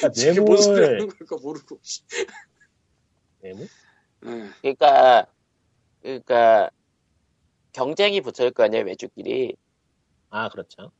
그러니까 0.00 0.42
뭔 0.42 0.56
소리 0.58 0.84
하는 0.84 1.08
걸까 1.08 1.36
모르고. 1.42 1.78
예. 3.44 3.52
그러니까, 4.62 5.26
그러니까, 6.02 6.70
경쟁이 7.72 8.20
붙을 8.20 8.50
거 8.52 8.64
아니에요, 8.64 8.84
외주끼리. 8.84 9.56
아 10.30 10.48
그렇죠. 10.48 10.92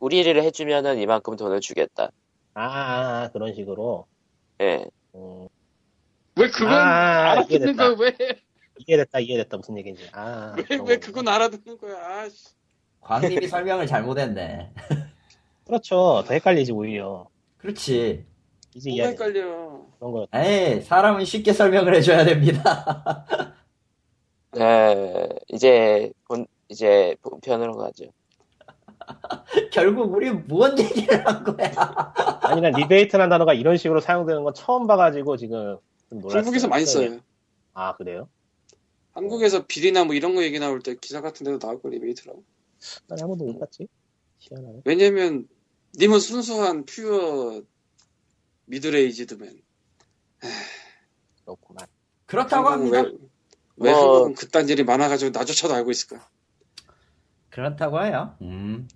우리를 0.00 0.42
해주면은 0.42 0.98
이만큼 0.98 1.36
돈을 1.36 1.60
주겠다. 1.60 2.10
아, 2.54 2.62
아, 2.62 3.22
아, 3.24 3.30
그런 3.32 3.54
식으로. 3.54 4.06
예. 4.60 4.86
음, 5.14 5.48
왜 6.36 6.48
그건 6.48 6.72
아, 6.72 7.32
알아듣는 7.32 7.60
이해됐다. 7.68 7.94
거야 7.94 8.10
왜? 8.18 8.42
이해됐다 8.86 9.20
이해됐다 9.20 9.56
무슨 9.56 9.78
얘기인지. 9.78 10.08
아 10.12 10.54
왜, 10.56 10.62
그런 10.64 10.86
왜 10.86 10.96
거구나. 10.96 11.06
그건 11.06 11.28
알아듣는 11.28 11.78
거야? 11.78 12.20
아씨. 12.20 12.48
광님이 13.00 13.48
설명을 13.48 13.86
잘못했네. 13.86 14.72
그렇죠. 15.66 16.22
더 16.26 16.34
헷갈리지 16.34 16.72
오히려. 16.72 17.28
그렇지. 17.58 18.24
이제 18.74 18.90
이해 18.90 19.08
헷갈려. 19.08 19.84
그런 19.98 20.12
거. 20.12 20.28
에이, 20.32 20.80
사람은 20.82 21.24
쉽게 21.24 21.52
설명을 21.52 21.94
해줘야 21.94 22.24
됩니다. 22.24 23.26
네, 24.52 25.28
이제, 25.48 26.12
본, 26.28 26.46
이제, 26.68 27.16
본편으로 27.22 27.76
가죠. 27.76 28.04
결국 29.72 30.12
우리 30.14 30.30
뭔 30.30 30.78
얘기를 30.78 31.26
한 31.26 31.44
거야? 31.44 32.12
아니 32.42 32.60
난 32.60 32.72
리베이트라는 32.72 33.28
단어가 33.28 33.54
이런 33.54 33.76
식으로 33.76 34.00
사용되는 34.00 34.42
건 34.42 34.54
처음 34.54 34.86
봐가지고 34.86 35.36
지금 35.36 35.78
좀 36.08 36.20
놀랐어요. 36.20 36.38
한국에서 36.38 36.68
많이 36.68 36.84
써요. 36.86 37.20
아 37.72 37.94
그래요? 37.96 38.28
한국에서 39.12 39.66
비리나 39.66 40.04
뭐 40.04 40.14
이런 40.14 40.34
거 40.34 40.42
얘기 40.42 40.58
나올 40.58 40.80
때 40.80 40.96
기사 41.00 41.20
같은 41.20 41.44
데도 41.44 41.58
나올 41.58 41.80
거 41.80 41.88
리베이트라고. 41.88 42.42
난 43.06 43.17
한 43.17 43.28
번도 43.28 43.44
못 43.44 43.60
봤지. 43.60 43.86
희한하네. 44.38 44.80
왜냐면 44.84 45.46
님은 45.96 46.20
순수한 46.20 46.84
pure 46.84 47.62
middle-aged 48.66 49.35
man. 49.35 49.60
그렇구만. 51.44 51.86
그렇다고 52.26 52.68
합니다. 52.68 53.02
왜, 53.02 53.12
왜 53.76 53.92
뭐- 53.92 54.00
한국은 54.00 54.34
그딴 54.34 54.68
일이 54.68 54.82
많아가지고 54.84 55.30
나조차도 55.36 55.74
알고 55.74 55.90
있을까? 55.90 56.28
그렇다고 57.50 58.02
해요. 58.04 58.36
음. 58.42 58.88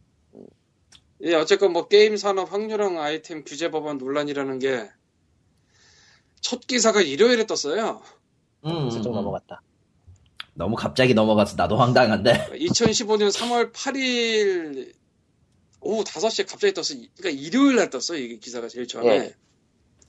예, 1.23 1.35
어쨌건 1.35 1.73
뭐 1.73 1.87
게임 1.89 2.17
산업 2.17 2.53
확률형 2.53 2.99
아이템 3.01 3.45
규제 3.45 3.71
법안 3.71 3.99
논란이라는 3.99 4.59
게 4.59 4.91
첫 6.43 6.67
기사가 6.67 7.03
일요일에 7.03 7.45
떴어요. 7.47 8.01
음, 8.65 8.89
슬쩍 8.91 9.11
음. 9.11 9.15
넘어갔다. 9.17 9.61
너무 10.55 10.75
갑자기 10.75 11.13
넘어가서 11.13 11.55
나도 11.57 11.77
황당한데. 11.77 12.53
2015년 12.59 13.29
3월 13.31 13.73
8일 13.75 14.91
오후 15.81 16.05
5시에 16.05 16.47
갑자기 16.49 16.75
떴어. 16.75 16.97
그러니까 17.17 17.31
일요일 17.43 17.77
날 17.77 17.91
떴어. 17.91 18.17
이게 18.17 18.37
기사가 18.39 18.69
제일 18.69 18.87
처음에. 18.87 19.09
예. 19.09 19.35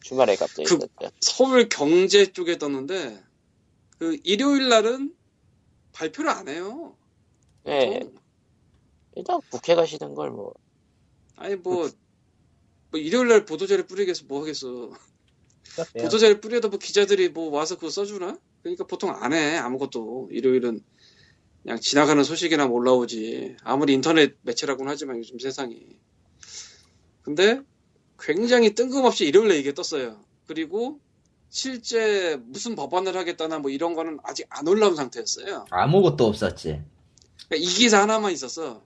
주말에 0.01 0.35
갑자기 0.35 0.63
그- 0.63 0.79
떴죠. 0.79 1.11
서울 1.21 1.69
경제 1.69 2.25
쪽에 2.31 2.57
떴는데 2.57 3.23
그 3.99 4.17
일요일 4.23 4.67
날은 4.69 5.15
발표를 5.93 6.29
안 6.31 6.47
해요. 6.47 6.97
예. 7.67 7.99
보통. 7.99 8.13
일단 9.15 9.39
국회 9.49 9.75
가시는 9.75 10.15
걸 10.15 10.31
뭐, 10.31 10.53
아니 11.35 11.55
뭐, 11.55 11.89
뭐 12.91 12.99
일요일 12.99 13.27
날 13.27 13.45
보도자료 13.45 13.85
뿌리겠어 13.85 14.23
뭐 14.27 14.41
하겠어. 14.41 14.91
보도자료 15.99 16.39
뿌려도 16.41 16.69
뭐 16.69 16.79
기자들이 16.79 17.29
뭐 17.29 17.49
와서 17.49 17.75
그거 17.75 17.89
써주나? 17.89 18.37
그러니까 18.63 18.85
보통 18.85 19.11
안 19.11 19.33
해 19.33 19.57
아무것도 19.57 20.29
일요일은 20.31 20.83
그냥 21.63 21.79
지나가는 21.79 22.23
소식이나 22.23 22.67
뭐 22.67 22.77
올라오지 22.77 23.57
아무리 23.63 23.93
인터넷 23.93 24.35
매체라고는 24.41 24.91
하지만 24.91 25.17
요즘 25.17 25.39
세상이 25.39 25.79
근데 27.21 27.61
굉장히 28.19 28.73
뜬금없이 28.73 29.25
일요일에 29.25 29.57
이게 29.57 29.73
떴어요 29.73 30.19
그리고 30.47 30.99
실제 31.49 32.39
무슨 32.45 32.75
법안을 32.75 33.15
하겠다나 33.15 33.59
뭐 33.59 33.69
이런 33.69 33.93
거는 33.93 34.19
아직 34.23 34.47
안 34.49 34.67
올라온 34.67 34.95
상태였어요 34.95 35.65
아무것도 35.69 36.25
없었지. 36.25 36.81
그러니까 37.47 37.55
이 37.57 37.65
기사 37.65 38.01
하나만 38.01 38.31
있었어 38.31 38.81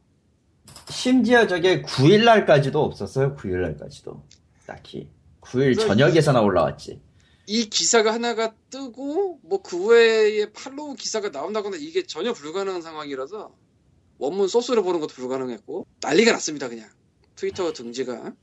심지어 0.90 1.48
저게 1.48 1.82
9일날까지도 1.82 2.76
없었어요. 2.76 3.36
9일날까지도. 3.36 4.22
딱히. 4.66 5.10
9일 5.42 5.76
그래, 5.76 5.88
저녁에서나 5.88 6.42
올라왔지. 6.42 7.00
이 7.48 7.70
기사가 7.70 8.14
하나가 8.14 8.54
뜨고 8.70 9.40
뭐 9.44 9.62
그 9.62 9.86
외에 9.88 10.52
follow 10.52 10.96
기사가 10.96 11.30
나온다거나 11.30 11.78
이게 11.80 12.04
전혀 12.06 12.34
불가능한 12.34 12.82
상황이라서 12.82 13.52
원문 14.18 14.48
소스로 14.48 14.84
보는 14.84 15.00
것도 15.00 15.14
불가능했고 15.14 15.86
난리가 16.02 16.32
났습니다 16.32 16.70
그냥. 16.70 16.90
트위터 17.36 17.72
등지가. 17.74 18.34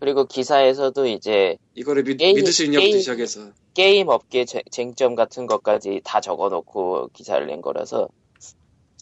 그리고 0.00 0.24
기사에서도 0.26 1.06
이제 1.06 1.56
이거를 1.74 2.02
믿, 2.02 2.16
게임- 2.16 2.34
믿을 2.36 2.52
수 2.52 2.64
있냐부터 2.64 2.86
게임- 2.90 2.98
시작해서. 2.98 3.52
게임 3.74 4.08
업계 4.08 4.44
쟁- 4.44 4.62
쟁점 4.70 5.14
같은 5.14 5.46
것까지 5.46 6.00
다 6.04 6.20
적어놓고 6.20 7.10
기사를 7.12 7.46
낸 7.46 7.60
거라서 7.62 8.08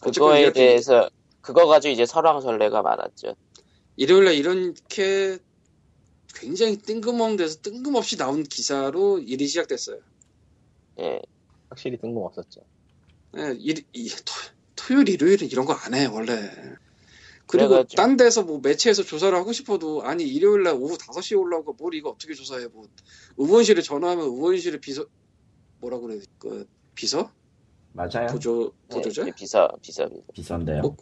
그거에 0.01 0.51
대해서 0.53 1.09
그거 1.41 1.65
가지고 1.65 1.91
이제 1.91 2.05
설왕설래가 2.05 2.81
많았죠. 2.83 3.35
일요일날 3.97 4.35
이렇게 4.35 5.39
굉장히 6.35 6.77
뜬금없는 6.77 7.37
데서 7.37 7.59
뜬금없이 7.61 8.17
나온 8.17 8.43
기사로 8.43 9.19
일이 9.19 9.47
시작됐어요. 9.47 9.99
예. 10.99 11.21
확실히 11.69 11.97
뜬금없었죠. 11.97 12.61
예, 13.37 13.55
일, 13.59 13.83
이, 13.93 14.09
토, 14.09 14.33
토요일, 14.75 15.09
일요일은 15.09 15.47
이런 15.49 15.65
거 15.65 15.73
안 15.73 15.93
해, 15.93 16.05
원래. 16.05 16.51
그리고 17.47 17.83
딴 17.83 18.15
데서 18.17 18.43
뭐 18.43 18.59
매체에서 18.63 19.03
조사를 19.03 19.37
하고 19.37 19.51
싶어도 19.51 20.03
아니 20.03 20.23
일요일 20.23 20.63
날 20.63 20.75
오후 20.75 20.97
5시에 20.97 21.37
올라오고 21.37 21.73
뭘 21.73 21.93
이거 21.95 22.09
어떻게 22.09 22.33
조사해 22.33 22.67
뭐 22.67 22.87
의원실에 23.37 23.81
전화하면 23.81 24.23
의원실에 24.25 24.79
비서 24.79 25.05
뭐라 25.79 25.99
그래 25.99 26.19
그 26.39 26.65
비서 26.95 27.29
맞아요. 27.91 28.27
보조 28.31 28.71
보조자 28.89 29.27
예, 29.27 29.31
비서, 29.35 29.67
비서. 29.81 30.07
비싼데요. 30.33 30.81
뭐, 30.81 30.95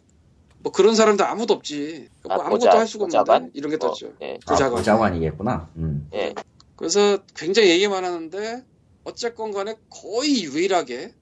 뭐 0.62 0.72
그런 0.72 0.94
사람도 0.94 1.24
아무도 1.24 1.54
없지 1.54 2.08
뭐 2.24 2.32
아, 2.32 2.40
아무것도 2.46 2.66
보좌- 2.66 2.78
할 2.78 2.86
수가 2.86 3.06
보좌관? 3.06 3.36
없는데 3.36 3.58
이런 3.58 3.70
게 3.70 3.76
뭐, 3.78 3.88
떴죠 3.88 4.12
예. 4.20 4.34
아, 4.46 4.52
부자관. 4.52 4.76
부자관이겠구나. 4.78 5.70
음. 5.76 6.08
예. 6.14 6.34
그래서 6.76 7.18
굉장히 7.34 7.70
얘기만 7.70 8.04
하는데 8.04 8.64
어쨌건 9.04 9.52
간에 9.52 9.76
거의 9.88 10.44
유일하게 10.44 11.14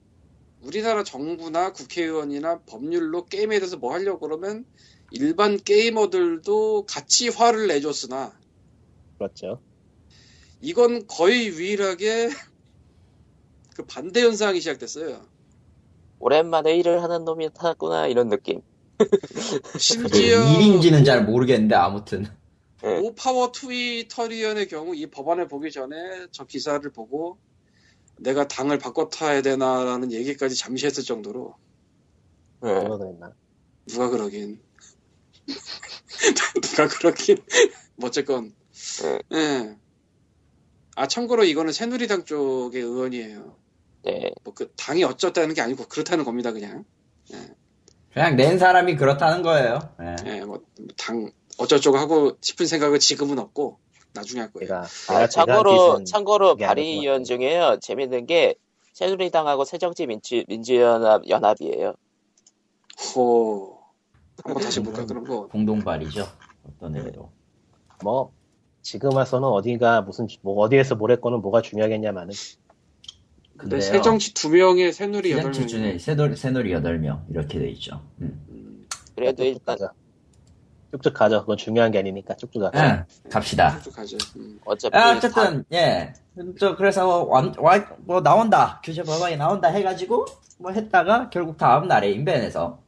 우리나라 0.61 1.03
정부나 1.03 1.71
국회의원이나 1.71 2.59
법률로 2.65 3.25
게임에 3.25 3.59
대해서 3.59 3.77
뭐 3.77 3.93
하려고 3.93 4.19
그러면 4.27 4.65
일반 5.11 5.57
게이머들도 5.57 6.85
같이 6.85 7.29
화를 7.29 7.67
내줬으나 7.67 8.33
그렇죠. 9.17 9.61
이건 10.61 11.07
거의 11.07 11.47
유일하게 11.47 12.29
그 13.75 13.85
반대 13.85 14.21
현상이 14.21 14.59
시작됐어요. 14.59 15.21
오랜만에 16.19 16.75
일을 16.77 17.01
하는 17.01 17.23
놈이 17.23 17.49
타구나, 17.53 18.07
이런 18.07 18.27
느낌. 18.27 18.61
심지어 19.79 20.43
일인지는 20.53 21.03
잘 21.03 21.25
모르겠는데 21.25 21.75
아무튼 21.75 22.25
예. 22.83 22.97
오파워 22.97 23.51
트위터리언의 23.51 24.67
경우 24.67 24.95
이 24.95 25.07
법안을 25.07 25.47
보기 25.47 25.71
전에 25.71 25.95
저 26.31 26.45
기사를 26.45 26.89
보고 26.91 27.37
내가 28.17 28.47
당을 28.47 28.77
바꿔 28.77 29.09
타야 29.09 29.41
되나라는 29.41 30.11
얘기까지 30.11 30.55
잠시 30.55 30.85
했을 30.85 31.03
정도로 31.03 31.55
예. 32.65 32.67
누가 32.67 32.97
그랬나? 32.97 33.33
누가 33.87 34.09
그러긴 34.09 34.61
누가 36.61 36.87
그러긴 36.87 37.37
뭐 37.95 38.07
어쨌건 38.07 38.53
예. 39.03 39.37
예. 39.37 39.77
아 40.95 41.07
참고로 41.07 41.45
이거는 41.45 41.71
새누리당 41.71 42.25
쪽의 42.25 42.81
의원이에요 42.81 43.57
예. 44.07 44.31
뭐그 44.43 44.73
당이 44.75 45.03
어쩌다는 45.03 45.53
게 45.53 45.61
아니고 45.61 45.85
그렇다는 45.85 46.25
겁니다 46.25 46.51
그냥 46.51 46.85
그냥 48.19 48.35
낸 48.35 48.59
사람이 48.59 48.97
그렇다는 48.97 49.43
거예요. 49.43 49.79
예. 50.01 50.15
예, 50.25 50.41
뭐당 50.43 51.31
어쩌고저쩌고 51.57 51.97
하고 51.97 52.33
싶은 52.41 52.65
생각은 52.65 52.99
지금은 52.99 53.39
없고 53.39 53.79
나중에 54.11 54.41
할 54.41 54.51
거예요 54.51 54.67
제가, 54.67 54.81
아, 54.81 55.27
제가 55.27 55.27
참고로, 55.29 55.93
뜻은 55.93 56.05
참고로 56.05 56.49
아닐 56.49 56.59
것 56.59 56.65
발의 56.65 56.99
위원 56.99 57.23
중에요. 57.23 57.77
재밌는 57.81 58.25
게, 58.25 58.55
새누리당하고 58.91 59.63
새정치 59.63 60.05
민주, 60.07 60.43
민주연합, 60.49 61.29
연합이에요. 61.29 61.93
호 63.15 63.79
한번 64.43 64.63
다시 64.63 64.83
볼까 64.83 65.05
그런 65.05 65.23
거 65.23 65.47
공동발이죠. 65.47 66.27
어떤 66.67 66.95
의미로. 66.97 67.31
뭐 68.03 68.33
지금 68.81 69.15
와서는 69.15 69.47
어디가 69.47 70.01
무슨 70.01 70.27
뭐 70.41 70.61
어디에서 70.61 70.95
뭘 70.95 71.11
했거는 71.11 71.41
뭐가 71.41 71.61
중요하겠냐마는 71.61 72.33
근데. 73.59 73.81
새정치 73.81 74.33
두 74.33 74.49
명의 74.49 74.91
새누리 74.93 75.31
여덟 75.31 75.53
시장 75.53 75.67
기준에 75.67 75.89
명 75.89 75.99
새놀이, 75.99 76.35
새놀이 76.35 76.71
8명 76.73 77.29
이렇게 77.29 77.59
돼 77.59 77.69
있죠. 77.71 78.01
음. 78.21 78.87
그래도 79.15 79.43
쭉쭉 79.43 79.61
일단. 79.67 79.89
쭉쭉 80.91 81.13
가죠. 81.13 81.41
그건 81.41 81.57
중요한 81.57 81.91
게 81.91 81.99
아니니까 81.99 82.35
쭉쭉 82.35 82.71
가죠. 82.71 82.79
예, 82.79 83.29
갑시다. 83.29 83.79
쭉 83.81 83.93
가죠 83.93 84.17
음. 84.37 84.59
어차피. 84.65 84.97
아, 84.97 85.15
어쨌든 85.15 85.63
예. 85.73 86.13
저 86.57 86.75
그래서 86.75 87.25
완, 87.25 87.53
완, 87.57 87.85
뭐 87.99 88.21
나온다 88.21 88.81
규제 88.83 89.03
법안이 89.03 89.35
나온다 89.35 89.67
해가지고 89.67 90.25
뭐 90.57 90.71
했다가 90.71 91.29
결국 91.29 91.57
다음 91.57 91.87
날에 91.87 92.11
인벤에서 92.11 92.79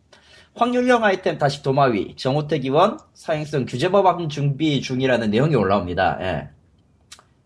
확률형 0.55 1.03
아이템 1.03 1.37
다시 1.37 1.61
도마 1.61 1.85
위 1.85 2.15
정호택 2.15 2.65
의원 2.65 2.97
사행성 3.13 3.65
규제 3.65 3.89
법안 3.89 4.29
준비 4.29 4.81
중이라는 4.81 5.29
내용이 5.29 5.55
올라옵니다. 5.55 6.17
예. 6.21 6.49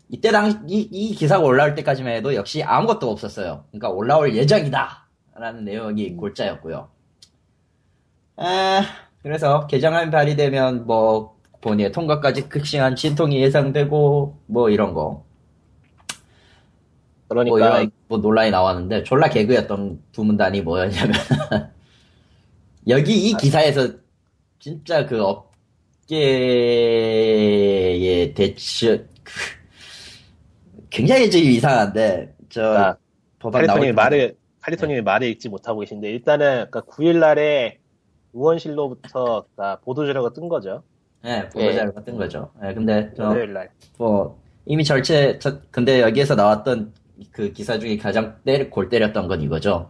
이때 0.09 0.31
당 0.31 0.65
이, 0.67 0.87
이 0.91 1.15
기사가 1.15 1.43
올라올 1.43 1.75
때까지만 1.75 2.13
해도 2.13 2.33
역시 2.35 2.63
아무것도 2.63 3.09
없었어요. 3.09 3.65
그러니까 3.71 3.89
올라올 3.89 4.35
예정이다 4.35 5.07
라는 5.35 5.65
내용이 5.65 6.15
골자였고요. 6.15 6.89
에, 8.39 8.81
그래서 9.21 9.65
개정안 9.67 10.11
발의되면 10.11 10.85
뭐 10.85 11.35
본회의 11.61 11.91
통과까지 11.91 12.47
극심한 12.47 12.95
진통이 12.95 13.41
예상되고 13.41 14.37
뭐 14.45 14.69
이런 14.69 14.93
거. 14.93 15.25
뭐 17.27 17.43
그러니까 17.43 17.79
이런 17.79 17.91
뭐 18.07 18.19
논란이 18.19 18.51
나왔는데 18.51 19.03
졸라 19.03 19.27
개그였던 19.29 20.03
부문단이 20.11 20.61
뭐였냐면 20.61 21.13
여기 22.87 23.29
이 23.29 23.33
기사에서 23.33 23.89
진짜 24.59 25.07
그 25.07 25.23
업계의 25.23 26.93
대치 28.35 29.07
굉장히 30.95 31.29
좀 31.29 31.41
이상한데 31.41 32.33
저 32.49 32.63
아, 32.73 32.97
법안 33.39 33.65
나올 33.65 33.81
때 33.81 33.91
말을 33.91 34.35
칼리토님이 34.61 35.01
말을 35.01 35.27
읽지 35.27 35.49
못하고 35.49 35.81
계신데 35.81 36.09
일단은 36.09 36.67
그러니까 36.71 36.81
9일 36.81 37.17
날에 37.19 37.79
의원실로부터 38.33 39.45
그러니까 39.53 39.79
보도 39.81 40.05
자료가 40.07 40.31
뜬 40.33 40.47
거죠. 40.47 40.83
예, 41.25 41.49
보도 41.49 41.73
자료가 41.73 42.01
뜬 42.03 42.15
거죠. 42.15 42.49
예, 42.63 42.73
근데 42.73 43.11
저 43.17 43.27
월요일 43.27 43.51
날. 43.53 43.69
뭐 43.97 44.39
이미 44.65 44.83
절체 44.85 45.37
저- 45.39 45.59
근데 45.69 46.01
여기에서 46.01 46.35
나왔던 46.35 46.93
그 47.31 47.51
기사 47.51 47.77
중에 47.77 47.97
가장 47.97 48.37
때리, 48.45 48.69
골 48.69 48.87
때렸던 48.89 49.27
건 49.27 49.41
이거죠. 49.41 49.89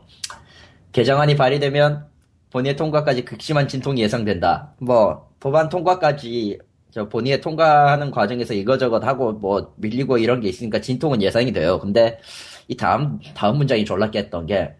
개정안이 0.92 1.36
발의되면 1.36 2.06
본회의 2.52 2.76
통과까지 2.76 3.26
극심한 3.26 3.68
진통이 3.68 4.02
예상된다. 4.02 4.74
뭐 4.80 5.30
법안 5.40 5.70
통과까지 5.70 6.58
저 6.96 7.10
본회의 7.10 7.42
통과하는 7.42 8.10
과정에서 8.10 8.54
이거저것 8.54 9.04
하고 9.04 9.34
뭐 9.34 9.74
밀리고 9.76 10.18
이런 10.18 10.40
게 10.40 10.48
있으니까 10.48 10.80
진통은 10.80 11.22
예상이 11.22 11.52
돼요. 11.52 11.78
근데 11.78 12.22
이 12.70 12.78
다음 12.78 13.20
다음 13.34 13.58
문장이 13.58 13.84
졸라 13.84 14.10
깼던 14.10 14.46
게 14.46 14.74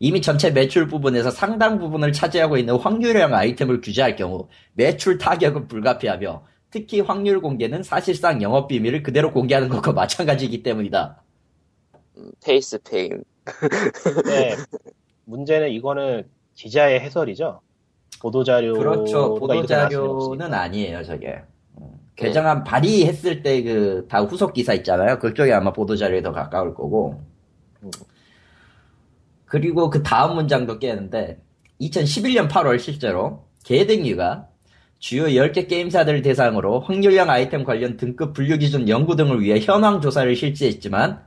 이미 0.00 0.20
전체 0.20 0.50
매출 0.50 0.88
부분에서 0.88 1.30
상당 1.30 1.78
부분을 1.78 2.12
차지하고 2.12 2.56
있는 2.56 2.74
확률형 2.74 3.32
아이템을 3.32 3.82
규제할 3.82 4.16
경우 4.16 4.48
매출 4.72 5.16
타격은 5.16 5.68
불가피하며 5.68 6.44
특히 6.70 6.98
확률 6.98 7.40
공개는 7.40 7.84
사실상 7.84 8.42
영업 8.42 8.66
비밀을 8.66 9.04
그대로 9.04 9.30
공개하는 9.30 9.68
것과 9.68 9.92
마찬가지이기 9.94 10.64
때문이다. 10.64 11.22
음, 12.16 12.32
facepalm. 12.44 13.22
네. 14.24 14.56
문제는 15.24 15.70
이거는 15.70 16.28
기자의 16.54 16.98
해설이죠. 16.98 17.60
보도자료. 18.24 18.72
그렇죠. 18.78 19.34
보도자료는 19.34 20.54
아니에요, 20.54 21.02
저게. 21.04 21.42
음, 21.78 21.88
개정안 22.16 22.64
발의했을 22.64 23.42
때 23.42 23.62
그 23.62 24.06
다 24.08 24.20
후속 24.22 24.54
기사 24.54 24.72
있잖아요. 24.74 25.18
그쪽이 25.18 25.52
아마 25.52 25.72
보도자료에 25.74 26.22
더 26.22 26.32
가까울 26.32 26.74
거고. 26.74 27.20
음. 27.82 27.90
그리고 29.44 29.90
그 29.90 30.02
다음 30.02 30.36
문장도 30.36 30.78
깨는데 30.78 31.38
2011년 31.80 32.48
8월 32.48 32.78
실제로 32.78 33.44
개등위가 33.64 34.48
주요 34.98 35.24
10개 35.24 35.68
게임사들 35.68 36.14
을 36.14 36.22
대상으로 36.22 36.80
확률형 36.80 37.28
아이템 37.28 37.62
관련 37.62 37.98
등급 37.98 38.32
분류 38.32 38.56
기준 38.56 38.88
연구 38.88 39.16
등을 39.16 39.40
위해 39.42 39.60
현황 39.60 40.00
조사를 40.00 40.34
실시했지만 40.34 41.20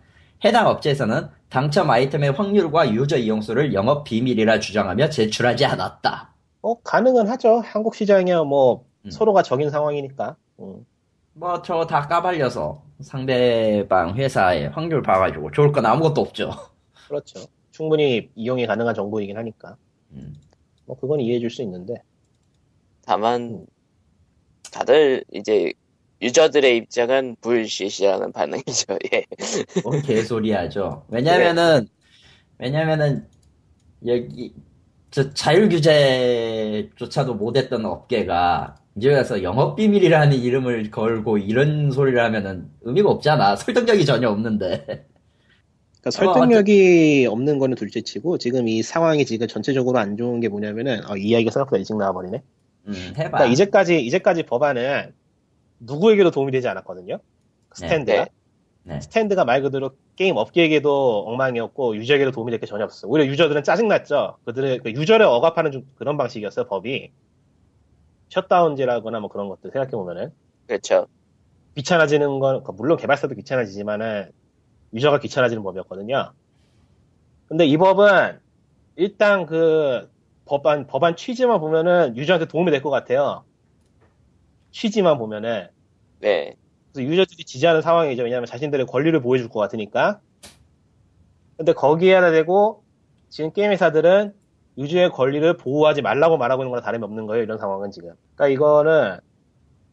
해당 0.43 0.67
업체에서는 0.67 1.27
당첨 1.49 1.89
아이템의 1.91 2.31
확률과 2.31 2.91
유저 2.91 3.17
이용수를 3.17 3.73
영업 3.75 4.03
비밀이라 4.03 4.59
주장하며 4.59 5.09
제출하지 5.09 5.65
않았다. 5.65 6.33
어, 6.68 6.76
가능은 6.82 7.28
하죠. 7.30 7.61
한국 7.63 7.95
시장이야 7.95 8.43
뭐 8.43 8.86
음. 9.05 9.09
서로가 9.09 9.41
적인 9.41 9.70
상황이니까. 9.70 10.36
음. 10.59 10.86
뭐저 11.34 11.86
다 11.86 12.01
까발려서 12.07 12.84
상대방 13.01 14.15
회사의 14.18 14.70
확률 14.70 15.01
봐가지고 15.01 15.51
좋을 15.51 15.72
건 15.72 15.86
아무것도 15.86 16.20
없죠. 16.20 16.51
그렇죠. 17.07 17.39
충분히 17.72 18.30
이용이 18.36 18.65
가능한 18.68 18.95
정보이긴 18.95 19.38
하니까. 19.38 19.78
음. 20.11 20.36
뭐 20.86 20.97
그건 20.99 21.22
이해해 21.22 21.39
줄 21.39 21.49
수 21.49 21.61
있는데. 21.61 22.01
다만, 23.05 23.65
다들 24.74 25.24
이제, 25.32 25.72
유저들의 26.22 26.76
입장은 26.76 27.38
불시시라는 27.39 28.34
반응이죠, 28.34 28.97
예. 29.13 29.24
뭔 29.84 30.01
개소리 30.01 30.51
하죠. 30.51 31.05
왜냐면은, 31.07 31.88
왜냐면은, 32.57 33.30
여기, 34.05 34.53
저 34.53 34.76
자율 35.34 35.70
규제조차도 35.70 37.36
못했던 37.36 37.86
업계가, 37.86 38.76
이제 38.97 39.14
와서 39.14 39.43
영업 39.43 39.76
비밀이라는 39.76 40.36
이름을 40.36 40.89
걸고 40.89 41.38
이런 41.38 41.91
소리를 41.91 42.20
하면은 42.24 42.70
의미가 42.82 43.10
없잖아. 43.10 43.55
설득력이 43.58 44.05
전혀 44.05 44.30
없는데. 44.30 45.05
그러니까 46.01 46.12
설득력이 46.12 47.28
없는 47.30 47.60
거는 47.60 47.76
둘째치고 47.76 48.39
지금 48.39 48.68
이 48.68 48.82
상황이 48.82 49.24
지금 49.26 49.47
전체적으로 49.47 49.99
안 49.99 50.18
좋은 50.18 50.39
게 50.39 50.49
뭐냐면은 50.49 51.01
어, 51.08 51.16
이 51.16 51.28
이야기가 51.30 51.51
생각보다 51.51 51.78
일찍 51.78 51.95
나와버리네. 51.95 52.41
음, 52.88 52.93
해봐. 52.93 53.14
그러니까 53.14 53.45
이제까지 53.45 53.99
이제까지 53.99 54.43
법안은 54.43 55.14
누구에게도 55.80 56.32
도움이 56.32 56.51
되지 56.51 56.68
않았거든요. 56.68 57.20
스탠드가. 57.74 58.26
네. 58.84 58.93
네. 58.95 59.01
스탠드가 59.01 59.45
말 59.45 59.62
그대로 59.62 59.91
게임 60.18 60.36
업계에게도 60.38 61.26
엉망이었고 61.28 61.95
유저에게도 61.97 62.32
도움이 62.32 62.51
될 62.51 62.59
게 62.59 62.65
전혀 62.65 62.84
없었어요. 62.86 63.11
오히려 63.11 63.28
유저들은 63.28 63.63
짜증났죠. 63.63 64.38
그들의 64.45 64.80
그 64.80 64.91
유저를 64.91 65.26
억압하는 65.26 65.72
좀 65.72 65.84
그런 65.95 66.18
방식이었어요. 66.18 66.65
법이 66.68 67.11
셧다운제라거나 68.30 69.20
뭐 69.22 69.30
그런 69.30 69.47
것들 69.49 69.72
생각해 69.72 69.91
보면은 69.91 70.34
그렇죠. 70.68 71.07
귀찮아지는 71.76 72.39
건 72.39 72.63
그러니까 72.63 72.74
물론 72.74 72.97
개발사도 72.97 73.36
귀찮아지지만은 73.36 74.32
유저가 74.93 75.20
귀찮아지는 75.20 75.63
법이었거든요. 75.63 76.34
근데 77.47 77.65
이 77.65 77.78
법은 77.78 78.39
일단 78.95 79.45
그 79.45 80.09
법안 80.45 80.88
법안 80.88 81.15
취지만 81.15 81.59
보면은 81.59 82.18
유저한테 82.18 82.47
도움이 82.47 82.72
될 82.72 82.82
것 82.82 82.89
같아요. 82.89 83.45
취지만 84.72 85.18
보면은 85.20 85.68
네. 86.20 86.55
그래서 86.97 87.03
유저들이 87.03 87.43
지지하는 87.43 87.83
상황이죠. 87.83 88.23
왜냐하면 88.23 88.47
자신들의 88.47 88.87
권리를 88.87 89.19
보여줄 89.21 89.49
것 89.49 89.59
같으니까. 89.59 90.19
근데 91.55 91.73
거기에 91.73 92.15
하나 92.15 92.31
되고 92.31 92.83
지금 93.29 93.51
게임 93.51 93.71
회사들은 93.71 94.33
유저의 94.79 95.11
권리를 95.11 95.57
보호하지 95.57 96.01
말라고 96.01 96.37
말하고 96.37 96.63
있는 96.63 96.71
거나 96.71 96.81
다름이 96.81 97.03
없는 97.03 97.27
거예요. 97.27 97.43
이런 97.43 97.59
상황은 97.59 97.91
지금. 97.91 98.13
그러니까 98.35 98.53
이거는 98.53 99.17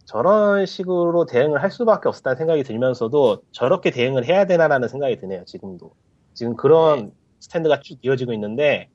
저런 0.07 0.67
식으로 0.67 1.27
대응을 1.27 1.63
할 1.63 1.71
수밖에 1.71 2.09
없었다는 2.09 2.37
생각이 2.37 2.63
들면서도 2.63 3.43
저렇게 3.53 3.91
대응을 3.91 4.27
해야 4.27 4.47
되나라는 4.47 4.89
생각이 4.89 5.19
드네요. 5.19 5.45
지금도. 5.45 5.93
지금 6.35 6.57
그런 6.57 7.13
스탠드가 7.41 7.81
쭉 7.81 7.99
이어지고 8.03 8.33
있는데 8.33 8.89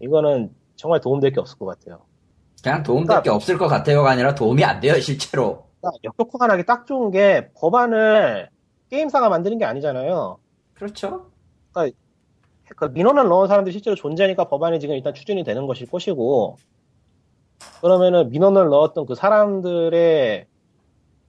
이거는 0.00 0.50
정말 0.76 1.00
도움될 1.00 1.32
게 1.32 1.40
없을 1.40 1.58
것 1.58 1.66
같아요. 1.66 2.00
그냥 2.62 2.82
도움될 2.82 3.22
게 3.22 3.30
없을 3.30 3.56
것 3.58 3.68
같아요가 3.68 4.10
아니라 4.10 4.34
도움이 4.34 4.64
안 4.64 4.80
돼요, 4.80 4.98
실제로. 5.00 5.65
그러니까 5.90 5.98
역효과가 6.04 6.46
나기 6.46 6.64
딱 6.64 6.86
좋은 6.86 7.10
게 7.10 7.50
법안을 7.54 8.50
게임사가 8.90 9.28
만드는 9.28 9.58
게 9.58 9.64
아니잖아요. 9.64 10.38
그렇죠. 10.74 11.30
그 12.74 12.86
민원을 12.86 13.28
넣은 13.28 13.46
사람들이 13.46 13.72
실제로 13.72 13.94
존재하니까 13.94 14.48
법안이 14.48 14.80
지금 14.80 14.96
일단 14.96 15.14
추진이 15.14 15.44
되는 15.44 15.66
것일 15.66 15.88
것이고 15.88 16.56
그러면은 17.80 18.30
민원을 18.30 18.68
넣었던 18.68 19.06
그 19.06 19.14
사람들의 19.14 20.46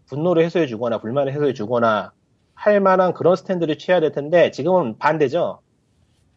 분노를 0.07 0.43
해소해 0.43 0.65
주거나 0.65 0.99
불만을 0.99 1.31
해소해 1.33 1.53
주거나 1.53 2.11
할 2.55 2.79
만한 2.79 3.13
그런 3.13 3.35
스탠드를 3.35 3.77
취해야 3.77 3.99
될 3.99 4.11
텐데 4.11 4.49
지금은 4.49 4.97
반대죠. 4.97 5.59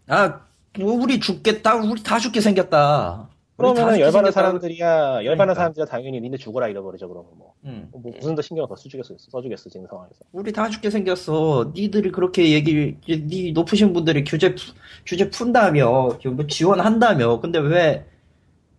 아, 0.08 0.40
우리 0.78 1.18
죽겠다. 1.18 1.76
우리 1.76 2.02
다 2.02 2.18
죽게 2.18 2.40
생겼다. 2.40 3.30
열받은 3.68 4.11
생겼다. 4.11 4.30
사람들이야 4.30 4.86
열받은 5.24 5.24
그러니까. 5.36 5.54
사람들이야 5.54 5.86
당연히 5.86 6.20
니네 6.20 6.36
죽어라 6.36 6.68
잃어버리죠 6.68 7.08
그러면 7.08 7.30
뭐, 7.36 7.54
음. 7.64 7.88
뭐 7.92 8.00
무슨 8.14 8.34
더 8.34 8.42
신경을 8.42 8.68
더 8.68 8.76
써주겠어 8.76 9.14
써주겠어 9.18 9.70
지금 9.70 9.86
상황에서. 9.88 10.20
우리 10.32 10.52
다 10.52 10.68
죽게 10.68 10.90
생겼어. 10.90 11.72
니들이 11.74 12.11
그렇게 12.12 12.52
얘기, 12.52 12.96
니 13.08 13.52
높으신 13.52 13.92
분들이 13.92 14.24
규제, 14.24 14.54
푸- 14.54 14.72
규제 15.06 15.28
푼다며, 15.30 16.18
뭐 16.24 16.46
지원한다며. 16.48 17.40
근데 17.40 17.58
왜, 17.58 18.06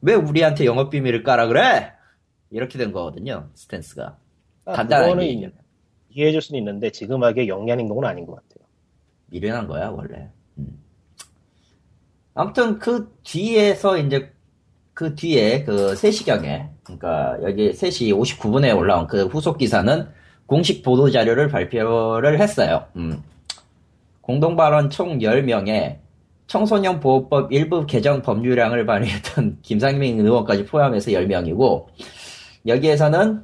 왜 0.02 0.14
우리한테 0.16 0.66
영업 0.66 0.90
비밀을 0.90 1.24
까라 1.24 1.48
그래? 1.48 1.94
이렇게 2.50 2.78
된 2.78 2.92
거거든요, 2.92 3.50
스탠스가. 3.54 4.18
그러니까 4.64 4.82
간단하게 4.84 5.28
얘기하면. 5.28 5.54
이해해줄 6.10 6.42
수는 6.42 6.60
있는데 6.60 6.92
지금 6.92 7.24
하기에 7.24 7.48
영리한 7.48 7.80
행동은 7.80 8.04
아닌 8.06 8.26
것 8.26 8.36
같아요. 8.36 8.68
미련한 9.28 9.68
거야, 9.68 9.88
원래. 9.90 10.30
음. 10.58 10.78
아무튼 12.34 12.80
그 12.80 13.14
뒤에서 13.24 13.98
이제 13.98 14.32
그 14.94 15.16
뒤에 15.16 15.64
그 15.64 15.94
3시경에, 15.94 16.70
그러니까 16.84 17.38
여기 17.44 17.72
3시 17.72 18.14
59분에 18.16 18.78
올라온 18.78 19.08
그 19.08 19.26
후속 19.26 19.58
기사는 19.58 20.08
공식 20.46 20.84
보도 20.84 21.10
자료를 21.10 21.48
발표를 21.48 22.40
했어요. 22.40 22.86
음. 22.96 23.24
공동 24.22 24.56
발언 24.56 24.90
총 24.90 25.20
10명에 25.20 25.98
청소년 26.48 27.00
보호법 27.00 27.54
일부 27.54 27.86
개정 27.86 28.22
법률량을 28.22 28.86
발의했던 28.86 29.60
김상민 29.64 30.20
의원까지 30.20 30.66
포함해서 30.66 31.12
10명이고 31.12 31.86
여기에서는 32.68 33.44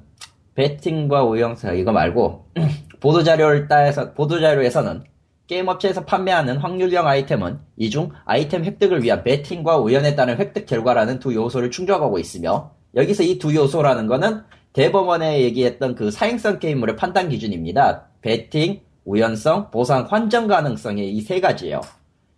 배팅과 0.56 1.24
오영사 1.24 1.72
이거 1.74 1.94
말고 1.94 2.48
보도 3.00 3.24
자료를 3.24 3.68
따서 3.68 4.12
보도 4.14 4.40
자료에서는 4.42 5.04
게임 5.48 5.68
업체에서 5.70 6.04
판매하는 6.06 6.58
확률형 6.58 7.08
아이템은 7.08 7.60
이 7.78 7.90
중 7.90 8.12
아이템 8.26 8.64
획득을 8.66 9.02
위한 9.04 9.24
배팅과 9.24 9.78
우연에 9.78 10.16
따른 10.16 10.38
획득 10.38 10.66
결과라는 10.66 11.20
두 11.20 11.34
요소를 11.34 11.72
충족하고 11.72 12.20
있으며 12.20 12.72
여기서 12.96 13.24
이 13.24 13.38
두 13.40 13.56
요소라는 13.56 14.08
거는 14.08 14.42
대법원에 14.74 15.42
얘기했던 15.42 15.96
그 15.96 16.12
사행성 16.12 16.60
게임물의 16.60 16.96
판단 16.98 17.30
기준입니다. 17.30 18.08
배팅, 18.22 18.82
우연성, 19.06 19.72
보상, 19.72 20.06
환정 20.10 20.48
가능성의 20.48 21.12
이 21.16 21.22
세 21.22 21.40
가지예요. 21.40 21.82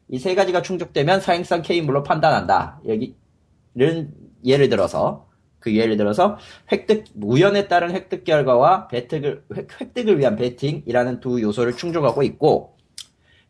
이 0.10 0.18
세 0.20 0.36
가지가 0.36 0.62
충족되면 0.62 1.20
사행성 1.22 1.62
게임물로 1.64 2.04
판단한다. 2.04 2.80
여기는 2.88 4.14
예를 4.46 4.70
들어서 4.70 5.28
그 5.60 5.76
예를 5.76 5.98
들어서 5.98 6.38
획득 6.72 7.06
우연에 7.22 7.68
따른 7.68 7.92
획득 7.92 8.24
결과와 8.24 8.88
배특을 8.88 9.44
획- 9.58 9.82
획득을 9.82 10.18
위한 10.20 10.36
배팅이라는 10.36 11.20
두 11.20 11.42
요소를 11.42 11.76
충족하고 11.76 12.24
있고 12.24 12.78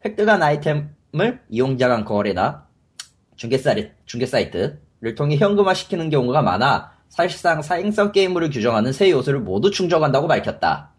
획득한 0.06 0.42
아이템을 0.42 1.42
이용자 1.50 1.88
간 1.88 2.06
거래나 2.06 2.68
중개 3.36 3.58
사이트, 3.58 3.92
중개 4.06 4.26
사이트를 4.26 5.16
통해 5.16 5.38
현금화시키는 5.38 6.10
경우가 6.10 6.42
많아 6.42 6.92
사실상 7.10 7.62
사행성 7.62 8.12
게임물을 8.12 8.50
규정하는 8.52 8.94
세 8.94 9.10
요소를 9.10 9.40
모두 9.40 9.72
충족한다고 9.72 10.28
밝혔다. 10.28 10.92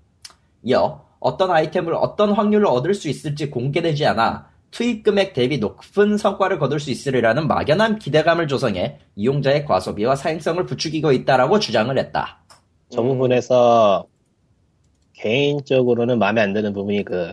이어 0.62 1.06
어떤 1.20 1.50
아이템을 1.50 1.94
어떤 1.94 2.32
확률로 2.32 2.70
얻을 2.70 2.94
수 2.94 3.08
있을지 3.08 3.50
공개되지 3.50 4.06
않아 4.06 4.48
투입 4.70 5.02
금액 5.02 5.34
대비 5.34 5.58
높은 5.58 6.16
성과를 6.16 6.58
거둘 6.58 6.80
수 6.80 6.90
있으리라는 6.90 7.46
막연한 7.48 7.98
기대감을 7.98 8.48
조성해 8.48 8.98
이용자의 9.16 9.64
과소비와 9.64 10.16
사행성을 10.16 10.64
부추기고 10.66 11.12
있다라고 11.12 11.58
주장을 11.58 11.96
했다. 11.98 12.40
저 12.88 13.02
부분에서 13.02 14.06
개인적으로는 15.14 16.18
마음에 16.18 16.40
안 16.40 16.52
드는 16.52 16.72
부분이 16.72 17.04
그 17.04 17.32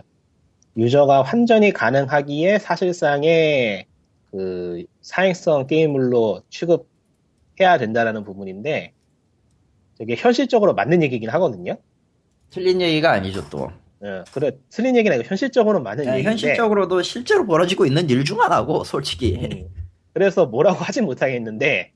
유저가 0.78 1.22
환전이 1.22 1.72
가능하기에 1.72 2.60
사실상의 2.60 3.86
그 4.30 4.84
사행성 5.00 5.66
게임물로 5.66 6.42
취급해야 6.50 7.78
된다라는 7.78 8.22
부분인데 8.22 8.92
되게 9.98 10.14
현실적으로 10.14 10.74
맞는 10.74 11.02
얘기긴 11.02 11.30
하거든요. 11.30 11.76
틀린 12.50 12.80
얘기가 12.80 13.10
아니죠 13.10 13.48
또. 13.50 13.72
어, 14.00 14.24
그래 14.32 14.52
틀린 14.70 14.96
얘기는 14.96 15.12
아니고 15.12 15.28
현실적으로 15.28 15.82
맞는 15.82 16.04
네, 16.04 16.10
얘기인데 16.10 16.30
현실적으로도 16.30 17.02
실제로 17.02 17.44
벌어지고 17.44 17.84
있는 17.84 18.08
일 18.08 18.24
중 18.24 18.40
하나고 18.40 18.84
솔직히. 18.84 19.34
음, 19.36 19.68
그래서 20.12 20.46
뭐라고 20.46 20.78
하진 20.78 21.04
못하겠는데 21.06 21.90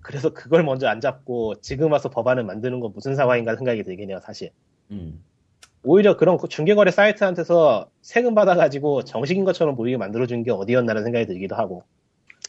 그래서 0.00 0.30
그걸 0.30 0.64
먼저 0.64 0.88
안 0.88 1.00
잡고 1.00 1.60
지금 1.60 1.92
와서 1.92 2.10
법안을 2.10 2.42
만드는 2.42 2.80
건 2.80 2.92
무슨 2.92 3.14
상황인가 3.14 3.54
생각이 3.54 3.84
들긴 3.84 4.10
해요 4.10 4.18
사실. 4.24 4.50
음. 4.90 5.22
오히려 5.84 6.16
그런 6.16 6.38
중개거래 6.48 6.90
사이트한테서 6.90 7.90
세금 8.02 8.34
받아가지고 8.34 9.04
정식인 9.04 9.44
것처럼 9.44 9.74
보이게 9.74 9.96
만들어준 9.96 10.44
게 10.44 10.50
어디였나라는 10.50 11.04
생각이 11.04 11.26
들기도 11.26 11.56
하고. 11.56 11.84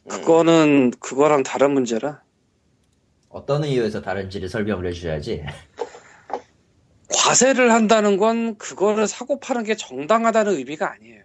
그거는 0.08 0.92
그거랑 1.00 1.44
다른 1.44 1.72
문제라. 1.72 2.22
어떤 3.30 3.64
이유에서 3.64 4.02
다른지를 4.02 4.50
설명을 4.50 4.86
해주셔야지. 4.88 5.44
과세를 7.16 7.72
한다는 7.72 8.18
건 8.18 8.58
그거를 8.58 9.08
사고 9.08 9.40
파는 9.40 9.64
게 9.64 9.76
정당하다는 9.76 10.54
의미가 10.54 10.92
아니에요. 10.92 11.24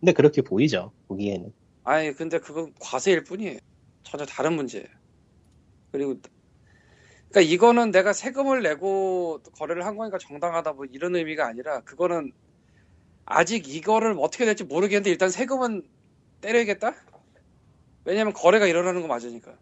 근데 0.00 0.12
그렇게 0.12 0.42
보이죠, 0.42 0.90
보기에는. 1.08 1.52
아니 1.84 2.12
근데 2.12 2.38
그건 2.38 2.72
과세일 2.80 3.24
뿐이에요. 3.24 3.58
전혀 4.02 4.24
다른 4.24 4.54
문제예요. 4.54 4.86
그리고 5.92 6.16
그러니까 7.34 7.52
이거는 7.52 7.90
내가 7.90 8.12
세금을 8.12 8.62
내고 8.62 9.40
거래를 9.58 9.84
한 9.84 9.96
거니까 9.96 10.18
정당하다 10.18 10.74
뭐 10.74 10.84
이런 10.84 11.16
의미가 11.16 11.44
아니라 11.44 11.80
그거는 11.80 12.30
아직 13.26 13.68
이거를 13.68 14.14
어떻게 14.20 14.44
될지 14.44 14.62
모르겠는데 14.62 15.10
일단 15.10 15.30
세금은 15.30 15.82
때려야겠다. 16.40 16.94
왜냐면 18.04 18.32
거래가 18.34 18.66
일어나는 18.66 19.02
거 19.02 19.08
맞으니까. 19.08 19.52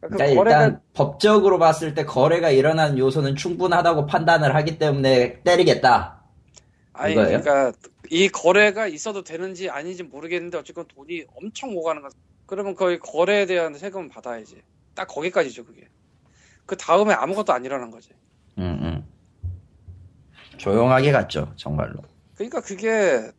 그 0.00 0.08
그러니까 0.08 0.26
일단 0.26 0.80
법적으로 0.92 1.60
봤을 1.60 1.94
때 1.94 2.04
거래가 2.04 2.50
일어난 2.50 2.98
요소는 2.98 3.36
충분하다고 3.36 4.06
판단을 4.06 4.56
하기 4.56 4.78
때문에 4.78 5.40
때리겠다. 5.44 6.20
아니 6.94 7.12
이거예요? 7.12 7.40
그러니까 7.42 7.72
이 8.10 8.28
거래가 8.28 8.88
있어도 8.88 9.22
되는지 9.22 9.70
아닌지 9.70 10.02
모르겠는데 10.02 10.58
어쨌건 10.58 10.86
돈이 10.88 11.26
엄청 11.36 11.76
오가는 11.76 12.02
거. 12.02 12.08
그러면 12.46 12.74
거의 12.74 12.98
거래에 12.98 13.46
대한 13.46 13.74
세금은 13.74 14.08
받아야지. 14.08 14.62
딱 14.96 15.06
거기까지죠 15.06 15.64
그게. 15.64 15.86
그 16.66 16.76
다음에 16.76 17.12
아무것도 17.12 17.52
안 17.52 17.64
일어난 17.64 17.90
거지. 17.90 18.10
음, 18.58 18.78
음. 18.82 19.04
조용하게 20.56 21.12
갔죠, 21.12 21.52
정말로. 21.56 22.00
그러니까 22.34 22.60
그게 22.60 23.30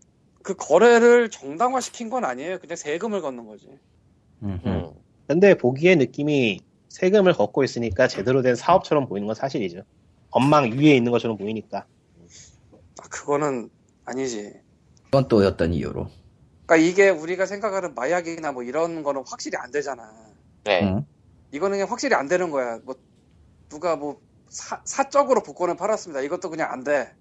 그 0.44 0.56
거래를 0.56 1.30
정당화시킨 1.30 2.10
건 2.10 2.24
아니에요. 2.24 2.60
그냥 2.60 2.76
세금을 2.76 3.22
걷는 3.22 3.48
거지. 3.48 3.68
음, 4.44 4.60
음. 4.66 4.72
음. 4.72 4.94
근데 5.28 5.56
보기에 5.58 5.96
느낌이 5.96 6.60
세금을 6.90 7.34
걷고 7.34 7.64
있으니까 7.64 8.08
제대로 8.08 8.42
된 8.42 8.56
사업처럼 8.56 9.08
보이는 9.08 9.26
건 9.26 9.36
사실이죠. 9.36 9.82
법망 10.32 10.72
위에 10.78 10.96
있는 10.96 11.12
것처럼 11.12 11.38
보이니까. 11.38 11.86
아, 13.02 13.08
그거는 13.10 13.70
아니지. 14.06 14.54
그건 15.06 15.28
또 15.28 15.38
어떤 15.38 15.74
이유로? 15.74 16.10
그러니까 16.66 16.76
이게 16.78 17.10
우리가 17.10 17.46
생각하는 17.46 17.96
마약이나 17.96 18.52
뭐 18.52 18.64
이런 18.64 19.04
거는 19.04 19.24
확실히 19.28 19.58
안 19.58 19.72
되잖아. 19.72 20.14
네. 20.64 20.84
응? 20.84 21.06
이거는 21.52 21.78
그냥 21.78 21.92
확실히 21.92 22.16
안 22.16 22.28
되는 22.28 22.52
거야. 22.52 22.80
뭐 22.84 22.96
누가 23.70 23.96
뭐 23.96 24.20
사, 24.50 24.82
사적으로 24.86 25.44
복권을 25.44 25.76
팔았습니다. 25.76 26.22
이것도 26.22 26.50
그냥 26.50 26.72
안 26.72 26.84
돼. 26.84 27.12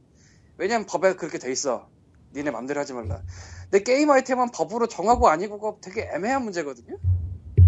왜냐면 0.57 0.87
법에 0.87 1.15
그렇게 1.15 1.39
돼 1.39 1.51
있어. 1.51 1.89
니네 2.35 2.51
맘대로 2.51 2.81
하지 2.81 2.93
말라. 2.93 3.23
근데 3.71 3.83
게임 3.83 4.11
아이템은 4.11 4.51
법으로 4.53 4.87
정하고 4.87 5.29
아니고 5.29 5.59
그거 5.59 5.79
되게 5.81 6.09
애매한 6.15 6.43
문제거든요. 6.45 6.97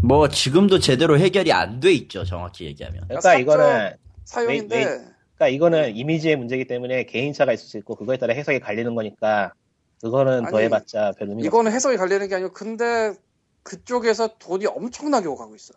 뭐 0.02 0.28
지금도 0.28 0.78
제대로 0.78 1.18
해결이 1.18 1.52
안 1.52 1.80
돼 1.80 1.92
있죠. 1.92 2.24
정확히 2.24 2.66
얘기하면. 2.66 3.04
그러니까 3.08 3.20
사적- 3.30 3.40
이거는 3.40 3.96
사용인데 4.24 4.76
왜- 4.76 4.84
그러니까 4.84 5.48
이거는 5.48 5.96
이미지의 5.96 6.36
문제이기 6.36 6.66
때문에 6.66 7.04
개인차가 7.06 7.52
있을 7.52 7.66
수 7.66 7.78
있고 7.78 7.94
그거에 7.96 8.16
따라 8.18 8.34
해석이 8.34 8.60
갈리는 8.60 8.94
거니까 8.94 9.52
그거는 10.00 10.44
아니, 10.46 10.50
더 10.50 10.58
해봤자 10.60 11.12
별 11.18 11.28
의미가 11.30 11.46
이거는 11.46 11.72
해석이 11.72 11.96
갈리는 11.96 12.28
게 12.28 12.34
아니고 12.36 12.52
근데 12.52 13.14
그쪽에서 13.62 14.36
돈이 14.38 14.66
엄청나게 14.66 15.26
오가고 15.26 15.54
있어. 15.56 15.74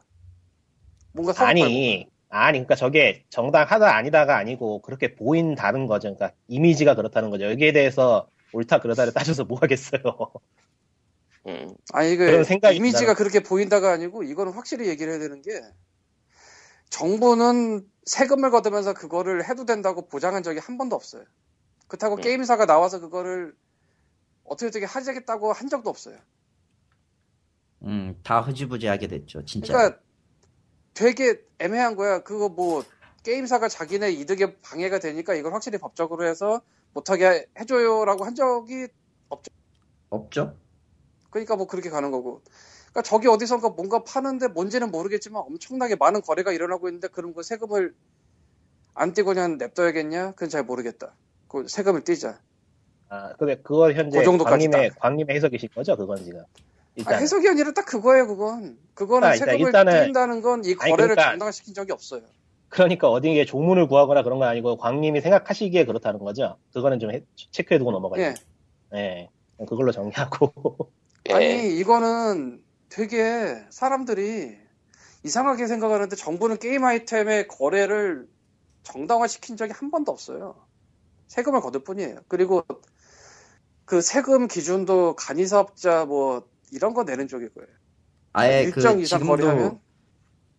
뭔가. 1.12 1.34
아니, 1.46 2.08
아니, 2.30 2.60
그러니까 2.60 2.76
저게 2.76 3.26
정당하다 3.30 3.96
아니다가 3.96 4.38
아니고 4.38 4.82
그렇게 4.82 5.16
보인다는 5.16 5.88
거죠. 5.88 6.14
그러니까 6.16 6.32
이미지가 6.48 6.96
그렇다는 6.96 7.32
거죠. 7.32 7.46
여기에 7.46 7.72
대해서 7.72 8.30
옳다 8.54 8.80
그러다를 8.80 9.14
따져서 9.14 9.46
뭐 9.46 9.58
하겠어요. 9.60 10.02
음. 11.48 11.74
아니 11.94 12.14
이게 12.14 12.26
그런 12.28 12.44
생각이 12.44 12.78
이미지가 12.78 13.14
든다는- 13.14 13.18
그렇게 13.18 13.40
보인다가 13.40 13.92
아니고 13.92 14.24
이거는 14.24 14.54
확실히 14.54 14.88
얘기를 14.88 15.12
해야 15.12 15.20
되는 15.20 15.42
게 15.42 15.60
정부는 16.90 17.88
세금을 18.06 18.52
걷으면서 18.52 18.94
그거를 18.94 19.48
해도 19.48 19.66
된다고 19.66 20.08
보장한 20.08 20.44
적이 20.44 20.60
한 20.60 20.78
번도 20.78 20.96
없어요. 20.96 21.24
그렇다고 21.88 22.16
음. 22.16 22.22
게임사가 22.22 22.66
나와서 22.66 23.00
그거를 23.00 23.56
어떻게 24.44 24.68
어떻게 24.68 24.86
하겠다고 24.86 25.54
한 25.54 25.70
적도 25.70 25.90
없어요. 25.90 26.18
음, 27.84 28.20
다 28.24 28.42
흐지부지하게 28.42 29.08
됐죠. 29.08 29.46
진짜. 29.46 29.74
그러니까 29.74 30.00
되게 31.00 31.42
애매한 31.60 31.96
거야. 31.96 32.20
그거 32.20 32.50
뭐 32.50 32.84
게임사가 33.24 33.70
자기네 33.70 34.12
이득에 34.12 34.60
방해가 34.60 35.00
되니까 35.00 35.34
이걸 35.34 35.54
확실히 35.54 35.78
법적으로 35.78 36.28
해서 36.28 36.62
못하게 36.94 37.46
해줘요라고 37.58 38.26
한 38.26 38.36
적이 38.36 38.90
없죠? 39.30 40.58
그러니까 41.30 41.56
뭐 41.56 41.68
그렇게 41.68 41.90
가는 41.90 42.12
거고. 42.12 42.42
그러니까 42.90 43.02
저기 43.04 43.30
어디선가 43.30 43.70
뭔가 43.70 44.04
파는데 44.04 44.50
뭔지는 44.50 44.92
모르겠지만 44.92 45.42
엄청나게 45.44 45.96
많은 45.96 46.22
거래가 46.22 46.52
일어나고 46.52 46.90
있는데 46.90 47.08
그런 47.08 47.34
거 47.34 47.44
세금을 47.44 47.96
안 48.94 49.14
떼고 49.14 49.34
그냥 49.34 49.58
냅둬야겠냐? 49.58 50.32
그건 50.32 50.50
잘 50.50 50.64
모르겠다. 50.64 51.16
그 51.48 51.66
세금을 51.66 52.04
떼자. 52.04 52.42
아, 53.08 53.34
근데 53.38 53.56
그거 53.56 53.94
현재 53.94 54.20
그 54.20 54.26
정도까지 54.26 54.68
광님의, 54.68 54.90
딱. 54.90 55.00
광님의 55.00 55.36
해석이신 55.38 55.70
거죠? 55.74 55.96
그건 55.96 56.18
지금. 56.26 56.44
아, 57.00 57.12
일단. 57.12 57.22
해석이 57.22 57.48
아니라 57.48 57.72
딱 57.72 57.86
그거예요, 57.86 58.28
그건. 58.28 58.78
그거는 58.94 59.28
아, 59.28 59.34
일단- 59.34 59.50
세금을 59.50 59.72
일단은- 59.72 59.92
떼인다는 59.92 60.42
건 60.42 60.62
이 60.66 60.76
거래를 60.76 60.98
그러니까- 61.16 61.32
정당화시킨 61.32 61.74
적이 61.74 61.92
없어요. 61.94 62.22
그러니까 62.70 63.10
어디에 63.10 63.46
조문을 63.46 63.88
구하거나 63.88 64.22
그런 64.24 64.38
건 64.40 64.48
아니고 64.48 64.78
광님이 64.78 65.22
생각하시기에 65.22 65.86
그렇다는 65.86 66.20
거죠? 66.20 66.58
그거는 66.74 67.00
좀 67.00 67.12
해- 67.12 67.24
체크해두고 67.52 67.92
넘어가요. 67.92 68.22
예. 68.22 68.34
예. 68.94 69.30
그걸로 69.68 69.92
정리하고. 69.92 70.54
예. 71.30 71.34
아니, 71.34 71.78
이거는 71.80 72.62
되게 72.90 73.56
사람들이 73.72 74.58
이상하게 75.24 75.68
생각하는데 75.68 76.16
정부는 76.16 76.58
게임 76.60 76.84
아이템의 76.86 77.48
거래를 77.48 78.28
정당화시킨 78.84 79.58
적이 79.58 79.74
한 79.74 79.90
번도 79.92 80.12
없어요. 80.12 80.56
세금을 81.28 81.62
거둘 81.62 81.84
뿐이에요. 81.84 82.20
그리고 82.28 82.64
그 83.86 84.02
세금 84.02 84.48
기준도 84.48 85.16
간이사업자 85.16 86.06
뭐 86.06 86.44
이런 86.72 86.94
거 86.94 87.04
내는 87.04 87.28
쪽일 87.28 87.50
거예요. 87.50 87.70
아예 88.34 88.64
일정 88.64 88.96
그 88.98 89.02
이상 89.02 89.20
지금도 89.20 89.44
거래하면 89.44 89.80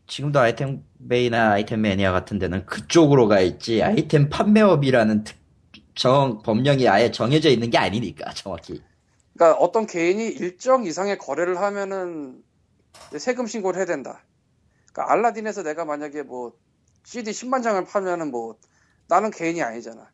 지금도 0.06 0.40
아이템 0.40 0.84
베이나 1.08 1.52
아이템 1.52 1.82
매니아 1.82 2.12
같은 2.12 2.38
데는 2.38 2.66
그쪽으로 2.66 3.28
가 3.28 3.40
있지 3.40 3.82
아이템 3.82 4.28
판매업이라는 4.28 5.24
특- 5.24 5.38
정 5.94 6.40
법령이 6.42 6.88
아예 6.88 7.10
정해져 7.10 7.50
있는 7.50 7.70
게 7.70 7.78
아니니까 7.78 8.32
정확히. 8.32 8.82
그러니까 9.34 9.58
어떤 9.60 9.86
개인이 9.86 10.24
일정 10.26 10.84
이상의 10.84 11.18
거래를 11.18 11.58
하면은 11.60 12.42
세금 13.18 13.46
신고를 13.46 13.78
해야 13.78 13.86
된다. 13.86 14.24
그러니까 14.92 15.12
알라딘에서 15.12 15.62
내가 15.62 15.84
만약에 15.84 16.22
뭐 16.22 16.52
CD 17.04 17.30
10만 17.30 17.62
장을 17.62 17.82
파면은 17.84 18.30
뭐 18.30 18.56
나는 19.08 19.30
개인이 19.30 19.62
아니잖아. 19.62 20.10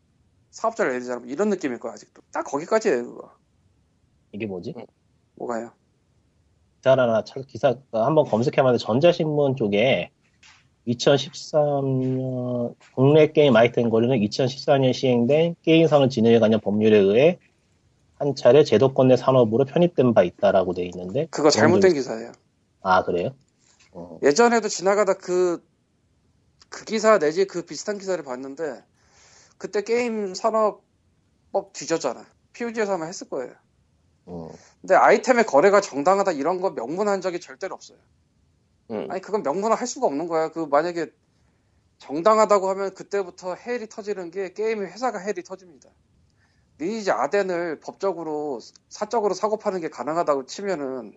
사업자를 0.51 0.92
해야 0.92 1.01
되잖아. 1.01 1.20
뭐 1.20 1.28
이런 1.28 1.51
느낌일 1.51 1.78
거야 1.78 1.92
아직도. 1.92 2.22
딱 2.32 2.42
거기까지예요 2.44 3.05
그거. 3.05 3.32
이게 4.32 4.47
뭐지? 4.47 4.74
뭐가요? 5.36 5.72
기사 6.78 6.92
하나 6.92 7.24
찰- 7.24 7.42
기사 7.44 7.74
한번 7.92 8.24
검색해봤는데 8.26 8.82
전자신문 8.84 9.56
쪽에 9.56 10.10
2013년 10.86 12.74
국내 12.94 13.32
게임 13.32 13.56
아이템 13.56 13.90
거래는 13.90 14.18
2014년 14.20 14.92
시행된 14.92 15.56
게임 15.62 15.86
산업 15.88 16.08
진흥에 16.10 16.38
관련 16.38 16.60
법률에 16.60 16.96
의해 16.98 17.38
한 18.18 18.34
차례 18.34 18.62
제도권 18.64 19.08
내 19.08 19.16
산업으로 19.16 19.64
편입된 19.64 20.14
바 20.14 20.22
있다라고 20.22 20.74
돼 20.74 20.84
있는데 20.86 21.26
그거 21.30 21.50
잘못된 21.50 21.90
좀- 21.90 21.94
기사예요. 21.94 22.32
아 22.82 23.02
그래요? 23.04 23.30
어, 23.92 24.18
예전에도 24.22 24.68
지나가다 24.68 25.14
그, 25.14 25.62
그 26.68 26.84
기사 26.84 27.18
내지 27.18 27.46
그 27.46 27.62
비슷한 27.64 27.98
기사를 27.98 28.22
봤는데 28.24 28.82
그때 29.58 29.82
게임 29.82 30.34
산업법 30.34 31.72
뒤졌잖아. 31.72 32.24
POG에서 32.52 32.94
아마 32.94 33.06
했을 33.06 33.28
거예요. 33.28 33.52
어. 34.26 34.50
근데 34.80 34.94
아이템의 34.94 35.46
거래가 35.46 35.80
정당하다 35.80 36.32
이런 36.32 36.60
거 36.60 36.70
명문한 36.70 37.20
적이 37.20 37.40
절대로 37.40 37.74
없어요. 37.74 37.98
음. 38.90 39.06
아니 39.10 39.20
그건 39.20 39.42
명문화 39.42 39.74
할 39.74 39.86
수가 39.86 40.06
없는 40.06 40.28
거야. 40.28 40.50
그 40.50 40.60
만약에 40.60 41.10
정당하다고 41.98 42.68
하면 42.70 42.94
그때부터 42.94 43.54
헬이 43.54 43.88
터지는 43.88 44.30
게 44.30 44.52
게임의 44.52 44.90
회사가 44.92 45.18
헬이 45.18 45.42
터집니다. 45.42 45.88
리니지 46.78 47.10
아덴을 47.10 47.80
법적으로 47.80 48.60
사적으로 48.88 49.32
사고 49.32 49.56
파는 49.56 49.80
게 49.80 49.88
가능하다고 49.88 50.44
치면은 50.46 51.16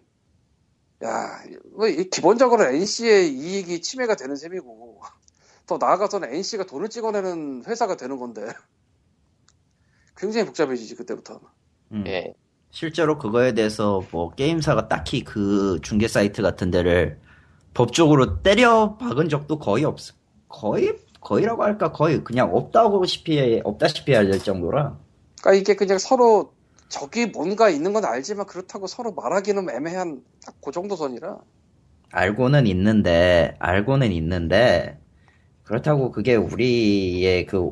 야, 1.03 1.43
뭐 1.75 1.87
이- 1.87 2.09
기본적으로 2.09 2.63
NC의 2.65 3.29
이익이 3.33 3.81
침해가 3.81 4.15
되는 4.15 4.35
셈이고 4.35 5.01
더 5.65 5.77
나아가서는 5.77 6.33
NC가 6.33 6.65
돈을 6.65 6.89
찍어내는 6.89 7.63
회사가 7.65 7.95
되는 7.97 8.17
건데 8.17 8.47
굉장히 10.15 10.45
복잡해지지 10.45 10.95
그때부터. 10.95 11.39
음. 11.91 12.03
예. 12.73 12.79
실제로 12.79 13.17
그거에 13.17 13.53
대해서 13.53 14.03
뭐 14.11 14.31
게임사가 14.31 14.87
딱히 14.87 15.23
그 15.23 15.79
중개 15.81 16.07
사이트 16.07 16.41
같은 16.41 16.71
데를 16.71 17.19
법적으로 17.73 18.41
때려 18.41 18.97
박은 18.97 19.29
적도 19.29 19.59
거의 19.59 19.85
없, 19.85 19.97
거의, 20.47 20.97
거의라고 21.21 21.63
할까? 21.63 21.91
거의 21.91 22.23
그냥 22.23 22.55
없다고시피, 22.55 23.61
없다시피 23.63 24.13
할 24.13 24.31
정도라. 24.39 24.97
그러니까 25.41 25.53
이게 25.61 25.75
그냥 25.75 25.97
서로 25.97 26.53
저기 26.89 27.27
뭔가 27.27 27.69
있는 27.69 27.93
건 27.93 28.05
알지만 28.05 28.45
그렇다고 28.47 28.87
서로 28.87 29.13
말하기는 29.13 29.69
애매한 29.69 30.23
딱 30.45 30.55
그 30.61 30.71
정도 30.71 30.95
선이라. 30.95 31.37
알고는 32.11 32.67
있는데, 32.67 33.55
알고는 33.59 34.11
있는데, 34.13 34.99
그렇다고 35.63 36.11
그게 36.11 36.35
우리의 36.35 37.45
그, 37.45 37.71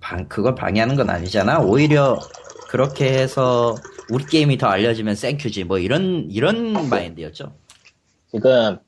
방, 0.00 0.28
그걸 0.28 0.54
방해하는 0.54 0.96
건 0.96 1.10
아니잖아? 1.10 1.60
오히려 1.60 2.18
그렇게 2.70 3.12
해서 3.12 3.74
우리 4.10 4.24
게임이 4.24 4.58
더 4.58 4.68
알려지면 4.68 5.14
땡큐지. 5.16 5.64
뭐 5.64 5.78
이런, 5.78 6.28
이런 6.30 6.88
마인드였죠. 6.88 7.54
지금 8.30 8.78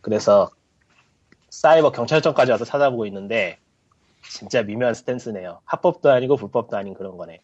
그래서 0.00 0.50
사이버 1.50 1.92
경찰청까지 1.92 2.50
와서 2.50 2.64
찾아보고 2.64 3.06
있는데 3.06 3.58
진짜 4.28 4.62
미묘한 4.62 4.94
스탠스네요. 4.94 5.60
합법도 5.64 6.10
아니고 6.10 6.36
불법도 6.36 6.76
아닌 6.76 6.94
그런 6.94 7.16
거네. 7.16 7.40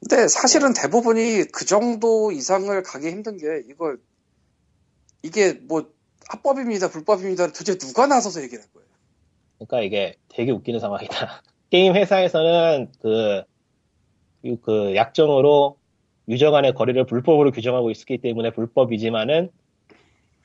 근데 0.00 0.28
사실은 0.28 0.72
대부분이 0.74 1.44
그 1.52 1.64
정도 1.64 2.32
이상을 2.32 2.82
가기 2.82 3.08
힘든 3.08 3.36
게 3.36 3.62
이걸 3.68 3.98
이게 5.22 5.52
뭐 5.54 5.90
합법입니다, 6.28 6.90
불법입니다. 6.90 7.48
도대체 7.48 7.76
누가 7.78 8.06
나서서 8.06 8.42
얘기를 8.42 8.62
할 8.62 8.70
거예요? 8.72 8.88
그러니까 9.58 9.80
이게 9.82 10.16
되게 10.28 10.52
웃기는 10.52 10.80
상황이다. 10.80 11.42
게임 11.70 11.94
회사에서는 11.94 12.92
그, 13.00 13.42
그- 14.42 14.60
그 14.60 14.94
약정으로 14.94 15.78
유저 16.28 16.50
간의 16.50 16.74
거래를 16.74 17.04
불법으로 17.06 17.50
규정하고 17.50 17.90
있기 17.90 18.18
때문에 18.18 18.50
불법이지만은 18.50 19.50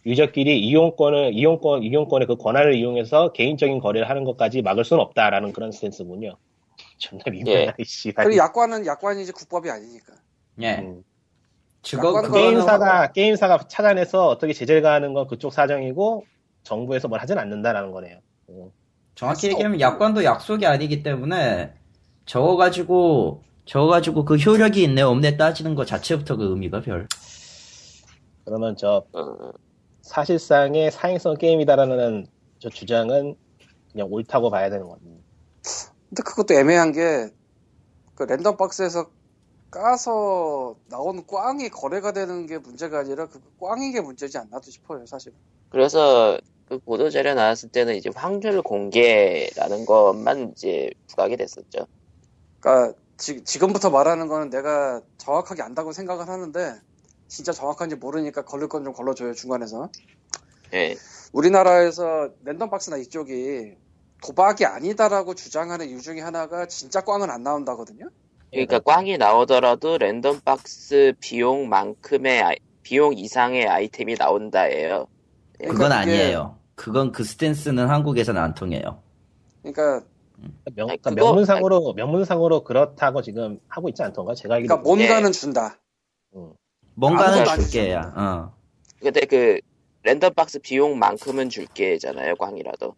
유저끼리 0.05 0.59
이용권을, 0.59 1.33
이용권, 1.33 1.83
이용권의 1.83 2.27
그 2.27 2.35
권한을 2.35 2.75
이용해서 2.75 3.31
개인적인 3.33 3.79
거래를 3.79 4.09
하는 4.09 4.23
것까지 4.23 4.61
막을 4.61 4.85
수는 4.85 5.01
없다라는 5.03 5.51
그런 5.51 5.71
스탠스군요. 5.71 6.35
존나 6.97 7.23
미묘하다, 7.29 7.75
이 7.77 7.83
씨발. 7.83 8.25
그리고 8.25 8.39
약관은 8.39 8.85
약관이지 8.85 9.33
국법이 9.33 9.69
아니니까. 9.69 10.13
예. 10.61 10.77
음. 10.79 11.03
그거는 11.83 12.31
게임사가, 12.31 13.11
게임사가 13.11 13.67
찾아내서 13.67 14.27
어떻게 14.27 14.53
제재를 14.53 14.81
가하는 14.81 15.13
건 15.13 15.27
그쪽 15.27 15.51
사정이고, 15.53 16.25
정부에서 16.63 17.07
뭘 17.07 17.21
하진 17.21 17.37
않는다라는 17.37 17.91
거네요. 17.91 18.19
음. 18.49 18.71
정확히 19.15 19.47
얘기하면. 19.47 19.79
약관도 19.79 20.23
약속이 20.23 20.65
아니기 20.65 21.03
때문에 21.03 21.73
적어가지고 22.25 23.41
적어가지고 23.69 24.25
그 24.25 24.35
효력이 24.35 24.83
있네 24.83 25.03
없네 25.03 25.37
따지는 25.37 25.75
것 25.75 25.85
자체부터 25.85 26.37
그 26.37 26.45
의미가 26.45 26.81
별. 26.81 27.07
그러면 28.43 28.75
저 28.75 29.05
어, 29.13 29.51
사실상의 30.01 30.89
사행성 30.91 31.35
게임이다라는 31.35 32.25
저 32.57 32.69
주장은 32.69 33.35
그냥 33.91 34.07
옳다고 34.09 34.49
봐야 34.49 34.71
되는 34.71 34.87
겁니다. 34.87 35.23
근데 36.09 36.23
그것도 36.23 36.55
애매한 36.55 36.91
게, 36.91 37.29
그 38.15 38.23
랜덤 38.23 38.57
박스에서 38.57 39.11
까서 39.69 40.75
나온 40.89 41.27
꽝이 41.27 41.69
거래가 41.69 42.11
되는 42.11 42.47
게 42.47 42.57
문제가 42.57 42.99
아니라 42.99 43.27
그 43.27 43.39
꽝인 43.61 43.93
게 43.93 44.01
문제지 44.01 44.39
않나도 44.39 44.71
싶어요, 44.71 45.05
사실. 45.05 45.31
그래서 45.69 46.39
그 46.67 46.79
보도 46.79 47.11
자료 47.11 47.35
나왔을 47.35 47.69
때는 47.69 47.95
이제 47.95 48.09
확률 48.15 48.63
공개라는 48.63 49.85
것만 49.85 50.53
이제 50.53 50.89
부각이 51.07 51.37
됐었죠. 51.37 51.85
그러니까 52.59 52.99
지, 53.19 53.43
지금부터 53.43 53.89
말하는 53.91 54.27
거는 54.27 54.49
내가 54.49 55.01
정확하게 55.17 55.61
안다고 55.61 55.91
생각을 55.91 56.27
하는데 56.29 56.79
진짜 57.27 57.51
정확한지 57.51 57.95
모르니까 57.97 58.43
걸릴 58.45 58.67
건 58.69 58.83
좀 58.83 58.93
걸러줘요 58.93 59.33
중간에서. 59.33 59.89
예. 60.73 60.95
우리나라에서 61.33 62.29
랜덤 62.43 62.69
박스나 62.69 62.97
이쪽이 62.97 63.75
도박이 64.23 64.65
아니다라고 64.65 65.35
주장하는 65.35 65.89
이유 65.89 66.01
중에 66.01 66.21
하나가 66.21 66.65
진짜 66.65 67.01
꽝은 67.01 67.29
안 67.29 67.43
나온다거든요. 67.43 68.09
그러니까 68.51 68.79
꽝이 68.79 69.17
나오더라도 69.17 69.97
랜덤 69.97 70.39
박스 70.43 71.13
비용만큼의 71.19 72.41
아이- 72.41 72.57
비용 72.81 73.13
이상의 73.15 73.67
아이템이 73.67 74.15
나온다예요. 74.15 75.07
예. 75.61 75.67
그러니까 75.67 75.73
그건 75.83 75.89
그게- 75.89 75.93
아니에요. 76.21 76.57
그건 76.75 77.11
그 77.11 77.23
스탠스는 77.23 77.89
한국에서는 77.89 78.41
안 78.41 78.53
통해요. 78.55 79.01
그러니까 79.61 80.05
명, 80.75 80.89
아니, 80.89 81.01
그러니까 81.01 81.09
그거- 81.11 81.25
명문상으로 81.25 81.93
명문상으로 81.93 82.63
그렇다고 82.63 83.21
지금 83.21 83.59
하고 83.67 83.89
있지 83.89 84.01
않던가? 84.03 84.35
제가 84.35 84.55
알기로 84.55 84.67
그러니까 84.75 84.83
뭔가는 84.89 85.31
준다. 85.31 85.79
뭔가는 86.95 87.33
아무것도 87.39 87.51
안 87.51 87.59
줄게야. 87.61 88.13
어. 88.15 88.53
근데 88.99 89.21
그 89.25 89.59
랜덤 90.03 90.33
박스 90.33 90.59
비용만큼은 90.59 91.49
줄게잖아요. 91.49 92.35
꽝이라도. 92.35 92.95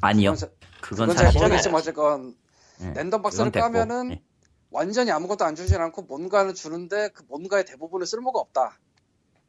아니요. 0.00 0.32
그건, 0.32 0.36
자- 0.36 0.50
그건 0.80 1.10
사실 1.16 1.40
모르겠지만 1.40 1.80
어쨌건 1.80 2.36
예. 2.82 2.92
랜덤 2.94 3.22
박스를 3.22 3.50
그건 3.50 3.72
됐고. 3.72 3.86
까면은 3.86 4.12
예. 4.12 4.22
완전히 4.70 5.10
아무것도 5.10 5.44
안 5.44 5.54
주진 5.54 5.76
않고 5.80 6.02
뭔가는 6.02 6.54
주는데 6.54 7.10
그 7.10 7.22
뭔가의 7.28 7.64
대부분은 7.66 8.06
쓸모가 8.06 8.40
없다. 8.40 8.78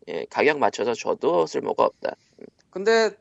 예, 0.09 0.25
가격 0.29 0.59
맞춰서 0.59 0.93
줘도 0.93 1.45
쓸모가 1.45 1.85
없다. 1.85 2.15
근데 2.69 3.11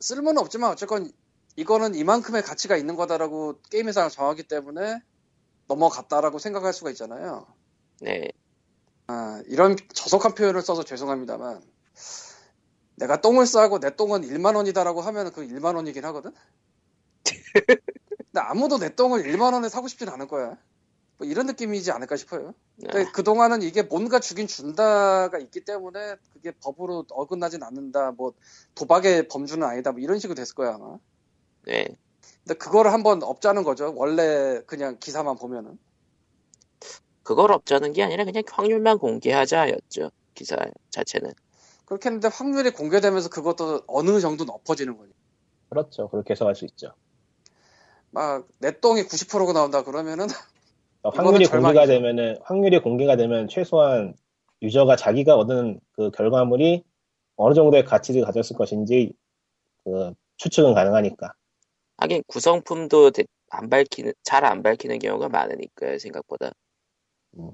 쓸모는 0.00 0.38
없지만 0.42 0.70
어쨌건 0.72 1.10
이거는 1.56 1.94
이만큼의 1.94 2.42
가치가 2.42 2.76
있는 2.76 2.96
거다라고 2.96 3.60
게임 3.70 3.88
회사가 3.88 4.08
정하기 4.08 4.44
때문에 4.44 5.00
넘어갔다라고 5.68 6.38
생각할 6.38 6.72
수가 6.72 6.90
있잖아요. 6.90 7.46
네. 8.00 8.30
아, 9.06 9.42
이런 9.46 9.76
저속한 9.92 10.34
표현을 10.34 10.62
써서 10.62 10.82
죄송합니다만 10.82 11.62
내가 12.96 13.20
똥을 13.20 13.46
싸고 13.46 13.80
내 13.80 13.94
똥은 13.94 14.22
1만 14.22 14.56
원이다라고 14.56 15.00
하면 15.02 15.32
그 15.32 15.46
1만 15.46 15.76
원이긴 15.76 16.04
하거든. 16.06 16.32
근데 18.32 18.40
아무도 18.40 18.78
내 18.78 18.94
똥을 18.94 19.24
1만 19.24 19.52
원에 19.52 19.68
사고 19.68 19.88
싶진 19.88 20.08
않을 20.08 20.28
거야. 20.28 20.56
뭐 21.18 21.26
이런 21.26 21.46
느낌이지 21.46 21.90
않을까 21.92 22.16
싶어요. 22.16 22.54
근데 22.80 23.02
아, 23.02 23.12
그동안은 23.12 23.62
이게 23.62 23.82
뭔가 23.82 24.18
주긴 24.18 24.46
준다가 24.46 25.38
있기 25.38 25.64
때문에 25.64 26.16
그게 26.32 26.52
법으로 26.52 27.04
어긋나진 27.10 27.62
않는다. 27.62 28.12
뭐 28.12 28.32
도박의 28.74 29.28
범주는 29.28 29.66
아니다. 29.66 29.92
뭐 29.92 30.00
이런 30.00 30.18
식으로 30.18 30.34
됐을 30.34 30.54
거야 30.54 30.74
아마. 30.74 30.98
네. 31.66 31.88
근데 32.44 32.54
그거를 32.58 32.92
한번 32.92 33.22
없자는 33.22 33.62
거죠. 33.62 33.92
원래 33.96 34.60
그냥 34.66 34.98
기사만 34.98 35.36
보면은. 35.36 35.78
그걸 37.22 37.52
없자는 37.52 37.92
게 37.92 38.02
아니라 38.02 38.24
그냥 38.24 38.42
확률만 38.50 38.98
공개하자였죠. 38.98 40.10
기사 40.34 40.56
자체는. 40.90 41.32
그렇게 41.84 42.08
했는데 42.08 42.28
확률이 42.28 42.70
공개되면서 42.70 43.28
그것도 43.28 43.82
어느 43.86 44.20
정도 44.20 44.44
엎어지는 44.52 44.96
거니. 44.96 45.12
그렇죠. 45.68 46.08
그렇게 46.08 46.32
해석할 46.32 46.54
수 46.54 46.64
있죠. 46.64 46.94
막 48.10 48.46
내 48.58 48.78
똥이 48.78 49.02
90%가 49.02 49.52
나온다 49.52 49.84
그러면은 49.84 50.26
그러니까 51.02 51.22
확률이 51.22 51.46
절망이죠. 51.46 51.80
공개가 51.80 51.86
되면은 51.86 52.38
확률이 52.42 52.78
공개가 52.80 53.16
되면 53.16 53.48
최소한 53.48 54.14
유저가 54.60 54.96
자기가 54.96 55.36
얻은 55.36 55.80
그 55.92 56.10
결과물이 56.10 56.84
어느 57.36 57.54
정도의 57.54 57.84
가치를 57.84 58.24
가졌을 58.24 58.56
것인지 58.56 59.12
그 59.84 60.12
추측은 60.36 60.74
가능하니까. 60.74 61.32
하긴 62.02 62.24
구성품도 62.26 63.12
대- 63.12 63.24
안 63.50 63.68
밝히는 63.70 64.12
잘 64.24 64.44
안 64.44 64.62
밝히는 64.62 64.98
경우가 64.98 65.28
많으니까요. 65.28 65.98
생각보다. 65.98 66.50
음. 67.38 67.50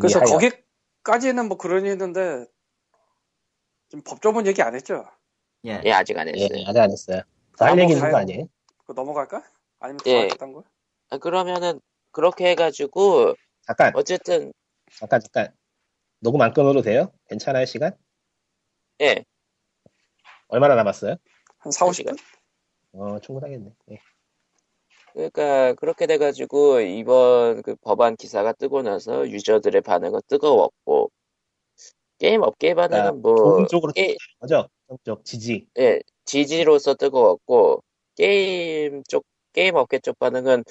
그래서 0.00 0.18
하여. 0.18 0.26
거기까지는 0.26 1.46
뭐 1.48 1.56
그러니 1.58 1.88
했는데 1.90 2.46
지금 3.88 4.02
법조문 4.04 4.46
얘기 4.48 4.62
안 4.62 4.74
했죠? 4.74 5.04
예. 5.64 5.80
예, 5.84 5.92
아직 5.92 6.18
안 6.18 6.26
예, 6.28 6.32
했어요. 6.32 6.64
아직 6.66 6.80
안 6.80 6.90
했어요. 6.90 7.20
할 7.60 7.78
얘기 7.78 7.92
있는 7.92 8.10
거. 8.10 8.16
아니에요? 8.16 8.48
그거 8.78 8.94
넘어갈까? 8.94 9.44
아니면 9.78 9.98
더 9.98 10.10
예. 10.10 10.16
하겠다는 10.22 10.54
거야? 10.54 10.64
아, 11.10 11.18
그러면은 11.18 11.80
그렇게 12.10 12.48
해가지고 12.50 13.34
잠깐, 13.66 13.92
어쨌든 13.94 14.52
잠깐, 14.98 15.20
잠깐. 15.20 15.54
녹음 16.18 16.40
안 16.42 16.52
끊어도 16.52 16.82
돼요? 16.82 17.12
괜찮아요, 17.28 17.64
시간? 17.66 17.96
예 19.02 19.24
얼마나 20.48 20.74
남았어요? 20.74 21.16
한 21.62 21.70
4, 21.70 21.86
50분? 21.86 21.94
시간. 21.94 22.16
어, 22.92 23.18
충분하겠네. 23.20 23.72
예. 23.92 23.98
그러니까 25.12 25.74
그렇게 25.74 26.06
돼가지고 26.06 26.80
이번 26.80 27.62
그 27.62 27.76
법안 27.76 28.16
기사가 28.16 28.52
뜨고 28.52 28.82
나서 28.82 29.28
유저들의 29.28 29.80
반응은 29.82 30.20
뜨거웠고 30.26 31.10
게임 32.18 32.42
업계 32.42 32.74
반응은 32.74 33.06
아, 33.06 33.12
뭐 33.12 33.34
좋은 33.34 33.66
쪽으로 33.68 33.92
게? 33.92 34.16
쪽 35.04 35.24
지지. 35.24 35.66
예, 35.78 36.00
지지로서 36.24 36.94
뜨거웠고 36.94 37.82
게임 38.16 39.02
쪽 39.08 39.24
게임 39.52 39.76
업계 39.76 39.98
쪽 39.98 40.18
반응은 40.18 40.64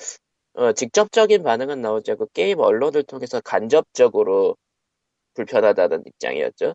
어, 0.53 0.73
직접적인 0.73 1.43
반응은 1.43 1.81
나오지 1.81 2.11
않고 2.11 2.27
게임 2.33 2.59
언론을 2.59 3.03
통해서 3.03 3.39
간접적으로 3.41 4.57
불편하다는 5.33 6.03
입장이었죠. 6.05 6.73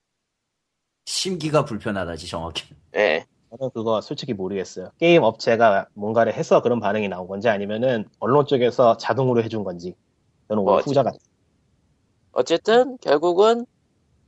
심기가 1.04 1.64
불편하다지 1.64 2.26
정확히. 2.26 2.74
예, 2.96 3.26
저는 3.50 3.70
그거 3.72 4.00
솔직히 4.00 4.34
모르겠어요. 4.34 4.90
게임 4.98 5.22
업체가 5.22 5.86
뭔가를 5.94 6.34
해서 6.34 6.62
그런 6.62 6.80
반응이 6.80 7.08
나온 7.08 7.28
건지 7.28 7.48
아니면은 7.48 8.08
언론 8.18 8.46
쪽에서 8.46 8.96
자동으로 8.96 9.42
해준 9.42 9.64
건지. 9.64 9.94
저는 10.48 10.64
뭐지? 10.64 10.90
후자 10.90 11.02
같아요. 11.02 11.18
어쨌든 12.32 12.98
결국은 12.98 13.66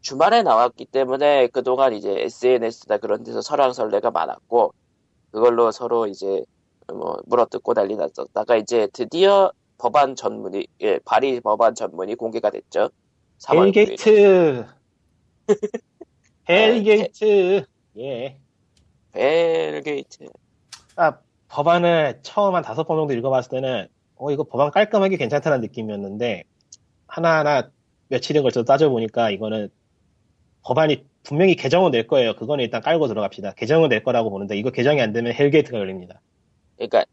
주말에 0.01 0.43
나왔기 0.43 0.87
때문에 0.87 1.49
그동안 1.49 1.93
이제 1.93 2.11
SNS나 2.11 2.99
그런 2.99 3.25
데서 3.25 3.41
설왕설래가 3.43 4.11
많았고 4.11 4.73
그걸로 5.31 5.71
서로 5.73 6.07
이제 6.07 6.45
뭐 6.93 7.19
물어뜯고 7.27 7.75
난리 7.75 7.97
났었다가 7.97 8.57
이제 8.57 8.89
드디어 8.93 9.53
법안 9.77 10.17
전문이 10.17 10.67
예 10.81 10.99
발의 11.05 11.41
법안 11.41 11.75
전문이 11.75 12.15
공개가 12.15 12.51
됐죠. 12.51 12.91
3월 13.41 13.73
9일. 13.73 13.77
Hellgate. 13.77 14.67
아, 15.49 16.53
hellgate. 16.53 17.67
예. 17.99 18.41
Hellgate. 19.13 20.29
아, 20.97 21.19
법안을 21.49 22.21
처음 22.23 22.55
한 22.55 22.63
다섯 22.63 22.85
번 22.85 22.99
정도 22.99 23.15
읽어봤을 23.15 23.51
때는, 23.51 23.89
어, 24.17 24.31
이거 24.31 24.45
법안 24.45 24.71
깔끔하게 24.71 25.17
괜찮다는 25.17 25.61
느낌이었는데, 25.61 26.45
하나하나 27.07 27.71
며칠에 28.09 28.41
걸쳐 28.43 28.65
따져보니까 28.65 29.31
이거는 29.31 29.71
법안이 30.63 31.05
분명히 31.23 31.57
개정은 31.57 31.91
될 31.91 32.07
거예요. 32.07 32.35
그거는 32.37 32.65
일단 32.65 32.83
깔고 32.83 33.09
들어갑시다. 33.09 33.53
개정은 33.53 33.89
될 33.89 34.03
거라고 34.03 34.31
보는데, 34.31 34.57
이거 34.57 34.71
개정이 34.71 35.01
안 35.01 35.13
되면 35.13 35.33
hellgate가 35.33 35.79
열립니다. 35.79 36.21
그러니까 36.77 37.05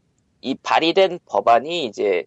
이 0.42 0.54
발의된 0.54 1.18
법안이 1.26 1.84
이제 1.86 2.24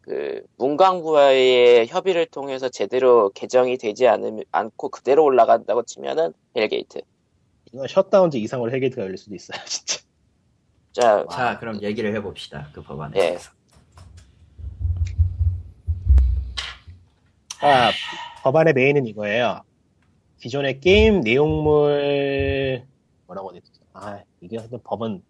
그 0.00 0.42
문광부와의 0.58 1.86
협의를 1.86 2.26
통해서 2.26 2.68
제대로 2.68 3.30
개정이 3.30 3.78
되지 3.78 4.06
않으면 4.06 4.44
않고 4.52 4.90
그대로 4.90 5.24
올라간다고 5.24 5.84
치면은 5.84 6.34
hellgate. 6.54 7.00
이건 7.74 7.88
셧다운제 7.88 8.38
이상으로 8.38 8.70
hellgate가 8.70 9.02
열릴 9.02 9.18
수도 9.18 9.34
있어요, 9.34 9.58
진짜. 9.66 10.00
자, 10.92 11.26
자, 11.28 11.58
그럼 11.58 11.82
얘기를 11.82 12.14
해봅시다. 12.14 12.68
그 12.72 12.80
법안에 12.82 13.16
예. 13.16 13.20
대해서. 13.20 13.50
아, 17.60 17.90
법안의 18.44 18.74
메인은 18.74 19.06
이거예요. 19.06 19.62
기존의 20.38 20.78
게임 20.78 21.20
내용물, 21.22 22.86
뭐라고 23.26 23.52
해야 23.52 23.60
되지? 23.60 23.72
아, 23.92 24.22
이게 24.40 24.56
하여튼 24.56 24.78
법은 24.84 25.24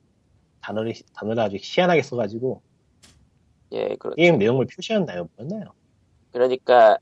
단어를, 0.61 0.92
단어를 1.14 1.42
아주 1.42 1.57
희한하게 1.59 2.03
써가지고, 2.03 2.61
예, 3.72 3.97
그렇죠. 3.97 4.16
게임 4.16 4.36
내용물 4.36 4.66
표시한 4.66 5.07
나요? 5.07 5.30
뭐였나요? 5.36 5.72
그러니까 6.30 6.99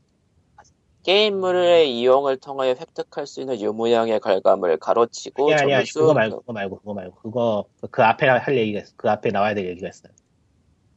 게임물의 1.04 1.98
이용을 1.98 2.36
통하여 2.38 2.70
획득할 2.70 3.26
수 3.26 3.40
있는 3.40 3.60
유무형의 3.60 4.20
결과물 4.20 4.76
가로치고 4.78 5.52
아니 5.52 5.62
아니야 5.62 5.78
점수 5.78 5.98
그거 6.00 6.14
말고 6.14 6.40
그거 6.40 6.52
말고 6.52 6.76
그거 6.78 6.94
말고 6.94 7.14
그거 7.16 7.64
그- 7.80 7.88
그 7.88 8.02
앞에 8.02 8.26
할 8.26 8.56
얘기가 8.56 8.80
있어 8.80 8.92
그 8.96 9.10
앞에 9.10 9.30
나와야 9.30 9.54
될 9.54 9.66
얘기가 9.68 9.88
있어요 9.88 10.12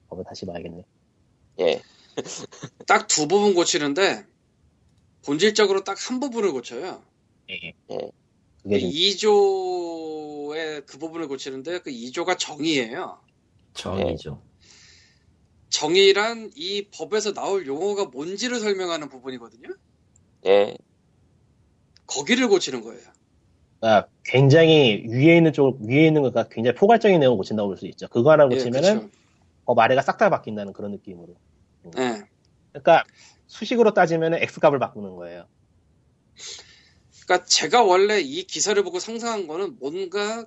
그거 0.09 0.23
다시 0.23 0.45
봐야겠네 0.45 0.83
예 1.61 1.81
딱 2.87 3.07
두 3.07 3.27
부분 3.27 3.53
고치는데 3.55 4.25
본질적으로 5.25 5.83
딱 5.83 5.97
한 6.07 6.19
부분을 6.19 6.51
고쳐요. 6.51 7.01
예. 7.49 7.73
예. 7.91 8.11
그게 8.61 8.79
좀 8.79 8.89
2조의 8.89 10.85
그 10.85 10.97
부분을 10.99 11.27
고치는데 11.27 11.79
그 11.79 11.89
2조가 11.91 12.37
정의예요. 12.37 13.19
정이죠. 13.73 14.41
정의란 15.69 16.51
이 16.55 16.87
법에서 16.91 17.33
나올 17.33 17.65
용어가 17.67 18.05
뭔지를 18.05 18.59
설명하는 18.59 19.09
부분이거든요. 19.09 19.69
예, 20.45 20.75
거기를 22.07 22.47
고치는 22.47 22.81
거예요. 22.81 23.01
아, 23.81 24.05
굉장히 24.23 25.03
위에 25.07 25.37
있는 25.37 25.53
쪽 25.53 25.79
위에 25.81 26.07
있는 26.07 26.21
거가 26.23 26.47
굉장히 26.49 26.75
포괄적인 26.75 27.19
내용을 27.19 27.37
고친다고 27.37 27.67
볼 27.69 27.77
수 27.77 27.85
있죠. 27.87 28.07
그거 28.09 28.31
하나 28.31 28.45
예, 28.51 28.55
고치면은 28.55 29.07
그쵸. 29.07 29.19
법 29.65 29.79
아래가 29.79 30.01
싹 30.01 30.17
다 30.17 30.29
바뀐다는 30.29 30.73
그런 30.73 30.91
느낌으로. 30.91 31.35
예. 31.97 32.23
그러니까 32.71 33.03
수식으로 33.47 33.93
따지면은 33.93 34.39
x 34.41 34.59
값을 34.59 34.79
바꾸는 34.79 35.15
거예요. 35.15 35.47
그러니까 37.25 37.45
제가 37.45 37.83
원래 37.83 38.19
이 38.19 38.43
기사를 38.43 38.81
보고 38.83 38.99
상상한 38.99 39.47
거는 39.47 39.77
뭔가 39.79 40.45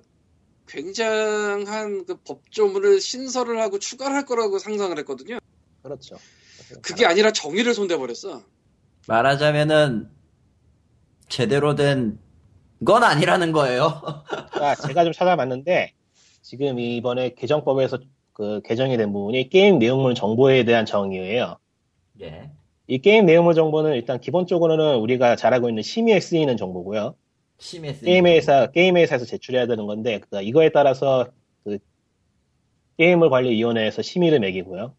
굉장한 0.67 2.05
그 2.05 2.15
법조문을 2.23 3.01
신설을 3.01 3.59
하고 3.61 3.79
추가를 3.79 4.15
할 4.15 4.25
거라고 4.25 4.59
상상을 4.59 4.97
했거든요. 4.99 5.39
그렇죠. 5.81 6.17
그게 6.81 7.05
아니라 7.05 7.31
정의를 7.31 7.73
손대버렸어. 7.73 8.43
말하자면은 9.09 10.07
제대로 11.27 11.75
된 11.75 12.19
건 12.85 13.03
아니라는 13.03 13.51
거예요. 13.51 14.01
그러니까 14.51 14.75
제가 14.87 15.03
좀 15.03 15.11
찾아봤는데 15.11 15.91
지금 16.41 16.79
이번에 16.79 17.33
개정법에서 17.33 17.99
그 18.33 18.61
개정이 18.63 18.95
된 18.95 19.11
부분이 19.11 19.49
게임 19.49 19.79
내용물 19.79 20.15
정보에 20.15 20.63
대한 20.63 20.85
정의예요. 20.85 21.57
예. 22.21 22.49
이 22.87 22.99
게임 22.99 23.25
내용물 23.25 23.53
정보는 23.53 23.95
일단 23.95 24.19
기본적으로는 24.21 24.95
우리가 24.99 25.35
잘 25.35 25.53
알고 25.53 25.67
있는 25.67 25.83
심의에 25.83 26.21
쓰이는 26.21 26.55
정보고요. 26.55 27.15
심의에 27.57 27.91
쓰이는 27.93 28.05
게임 28.13 28.27
회사 28.27 28.67
게임 28.71 28.95
회사에서 28.95 29.25
제출해야 29.25 29.67
되는 29.67 29.85
건데 29.85 30.21
그 30.29 30.41
이거에 30.41 30.69
따라서 30.69 31.27
그 31.65 31.79
게임을 32.97 33.29
관리 33.29 33.49
위원회에서 33.51 34.01
심의를 34.01 34.39
매기고요. 34.39 34.93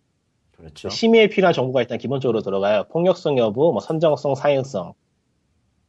그렇죠. 0.60 0.90
심의에 0.90 1.28
필요한 1.28 1.52
정보가 1.52 1.80
일단 1.80 1.98
기본적으로 1.98 2.42
들어가요. 2.42 2.84
폭력성 2.90 3.38
여부, 3.38 3.72
뭐 3.72 3.80
선정성, 3.80 4.34
사행성. 4.34 4.92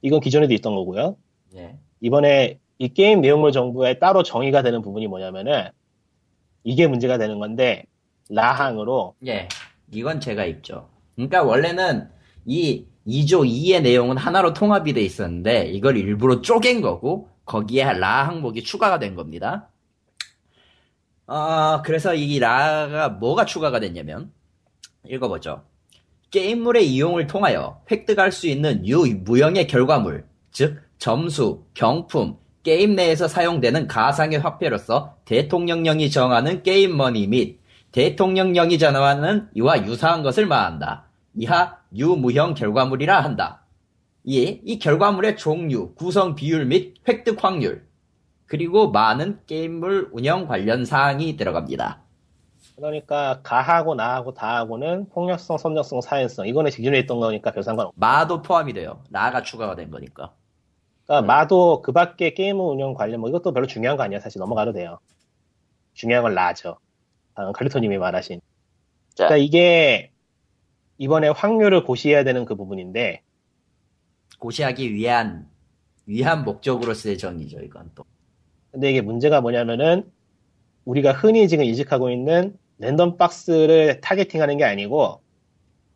이건 0.02 0.20
기존에도 0.20 0.54
있던 0.54 0.76
거고요. 0.76 1.18
예. 1.56 1.78
이번에 2.00 2.60
이 2.80 2.90
게임 2.90 3.22
내용물 3.22 3.52
정보에 3.52 4.00
따로 4.00 4.24
정의가 4.24 4.64
되는 4.64 4.82
부분이 4.82 5.08
뭐냐면은 5.08 5.70
이게 6.64 6.88
문제가 6.88 7.18
되는 7.18 7.38
건데 7.38 7.86
라항으로 8.30 9.16
예. 9.28 9.48
이건 9.92 10.20
제가 10.20 10.46
입죠. 10.46 10.90
그러니까 11.16 11.44
원래는 11.44 12.10
이 12.46 12.86
2조 13.06 13.48
2의 13.48 13.82
내용은 13.82 14.18
하나로 14.18 14.54
통합이 14.54 14.94
돼 14.94 15.02
있었는데 15.02 15.66
이걸 15.68 15.98
일부러 15.98 16.42
쪼갠 16.42 16.82
거고 16.82 17.30
거기에 17.46 17.94
라 17.94 18.28
항목이 18.28 18.64
추가가 18.64 19.00
된 19.00 19.16
겁니다. 19.16 19.70
아, 21.28 21.82
그래서 21.86 22.14
이 22.14 22.40
라가 22.40 23.10
뭐가 23.10 23.46
추가가 23.46 23.80
됐냐면 23.80 24.32
읽어보죠. 25.08 25.64
게임물의 26.32 26.88
이용을 26.88 27.28
통하여 27.28 27.82
획득할 27.92 28.32
수 28.32 28.48
있는 28.48 28.86
유무형의 28.88 29.68
결과물, 29.68 30.26
즉 30.52 30.80
점수, 30.98 31.66
경품, 31.74 32.38
게임 32.64 32.96
내에서 32.96 33.28
사용되는 33.28 33.88
가상의 33.88 34.40
화폐로서 34.40 35.18
대통령령이 35.26 36.10
정하는 36.10 36.64
게임머니 36.64 37.28
및 37.28 37.60
대통령령이 37.92 38.78
정하는 38.78 39.50
이와 39.56 39.86
유사한 39.86 40.24
것을 40.24 40.46
말한다. 40.46 41.06
이하 41.36 41.78
유무형 41.96 42.54
결과물이라 42.54 43.22
한다. 43.22 43.66
이, 44.24 44.62
이 44.64 44.80
결과물의 44.80 45.38
종류, 45.38 45.94
구성 45.96 46.36
비율 46.36 46.66
및 46.66 46.94
획득 47.08 47.44
확률, 47.44 47.88
그리고 48.46 48.92
많은 48.92 49.40
게임물 49.48 50.10
운영 50.12 50.48
관련 50.48 50.86
사항이 50.86 51.36
들어갑니다. 51.38 52.04
그러니까 52.76 53.42
가하고 53.44 53.96
나하고 53.96 54.34
다하고는 54.34 55.10
폭력성, 55.10 55.58
선정성, 55.58 56.02
사행성 56.02 56.48
이거는 56.48 56.72
기존에 56.72 57.00
있던 57.00 57.20
거니까 57.20 57.52
별 57.52 57.64
상관없고 57.64 57.94
마도 57.98 58.42
포함이 58.42 58.74
돼요. 58.74 59.04
라가 59.10 59.42
추가가 59.44 59.76
된 59.76 59.92
거니까. 59.92 60.34
그러니까 61.06 61.22
네. 61.22 61.28
마도 61.28 61.82
그 61.82 61.92
밖에 61.92 62.34
게임 62.34 62.60
운영 62.60 62.94
관련 62.94 63.20
뭐 63.20 63.30
이것도 63.30 63.54
별로 63.54 63.68
중요한 63.68 63.98
거 63.98 64.04
아니야 64.04 64.20
사실 64.20 64.40
넘어가도 64.40 64.74
돼요. 64.74 65.00
중요한 65.94 66.24
건 66.24 66.36
라죠. 66.36 66.78
방금 67.34 67.54
칼리토님이 67.54 67.98
말하신. 67.98 68.42
자. 69.16 69.28
그러니까 69.28 69.38
이게 69.38 70.12
이번에 70.98 71.30
확률을 71.30 71.84
고시해야 71.84 72.24
되는 72.24 72.46
그 72.46 72.56
부분인데 72.56 73.24
고시하기 74.40 74.94
위한, 74.94 75.50
위한 76.06 76.44
목적으로서의 76.44 77.18
정의죠, 77.18 77.60
이건 77.60 77.92
또. 77.96 78.06
근데 78.72 78.90
이게 78.90 79.02
문제가 79.02 79.42
뭐냐면은 79.42 80.12
우리가 80.86 81.12
흔히 81.12 81.48
지금 81.48 81.64
인식하고 81.66 82.10
있는 82.10 82.56
random 82.78 83.18
box를 83.18 84.02
targeting하는 84.02 84.58
게 84.58 84.64
아니고 84.64 85.22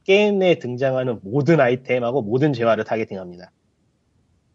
게임 0.04 0.40
내에 0.40 0.60
등장하는 0.60 1.20
모든 1.24 1.60
아이템하고 1.60 2.22
모든 2.22 2.54
재화를 2.54 2.84
targeting합니다. 2.84 3.52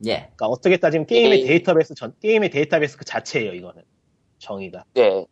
예. 0.07 0.15
그러니까 0.17 0.47
어떻게 0.47 0.77
따지면 0.77 1.07
게임의 1.07 1.39
게임. 1.39 1.49
데이터베이스 1.49 1.95
전 1.95 2.15
게임의 2.21 2.51
데이터베이스 2.51 2.97
그 2.97 3.05
자체예요 3.05 3.53
이거는 3.53 3.83
정의가. 4.39 4.85
예, 4.97 5.27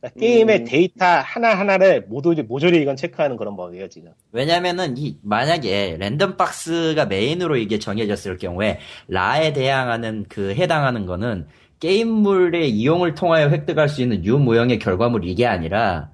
그러니까 0.00 0.18
게임의 0.18 0.58
음. 0.60 0.64
데이터 0.64 1.04
하나 1.04 1.54
하나를 1.54 2.06
모조리 2.08 2.42
모조리 2.42 2.80
이건 2.82 2.96
체크하는 2.96 3.36
그런 3.36 3.54
법이에요 3.56 3.88
지금. 3.88 4.12
왜냐면은 4.32 4.96
이 4.98 5.18
만약에 5.22 5.98
random 6.00 6.36
box가 6.36 7.04
메인으로 7.06 7.56
이게 7.56 7.78
정해졌을 7.78 8.38
경우에 8.38 8.80
라에 9.06 9.52
대항하는 9.52 10.24
그 10.28 10.54
해당하는 10.54 11.06
거는 11.06 11.46
게임물의 11.82 12.70
이용을 12.70 13.16
통하여 13.16 13.48
획득할 13.48 13.88
수 13.88 14.02
있는 14.02 14.24
유무형의 14.24 14.78
결과물 14.78 15.24
이게 15.24 15.46
아니라 15.46 16.12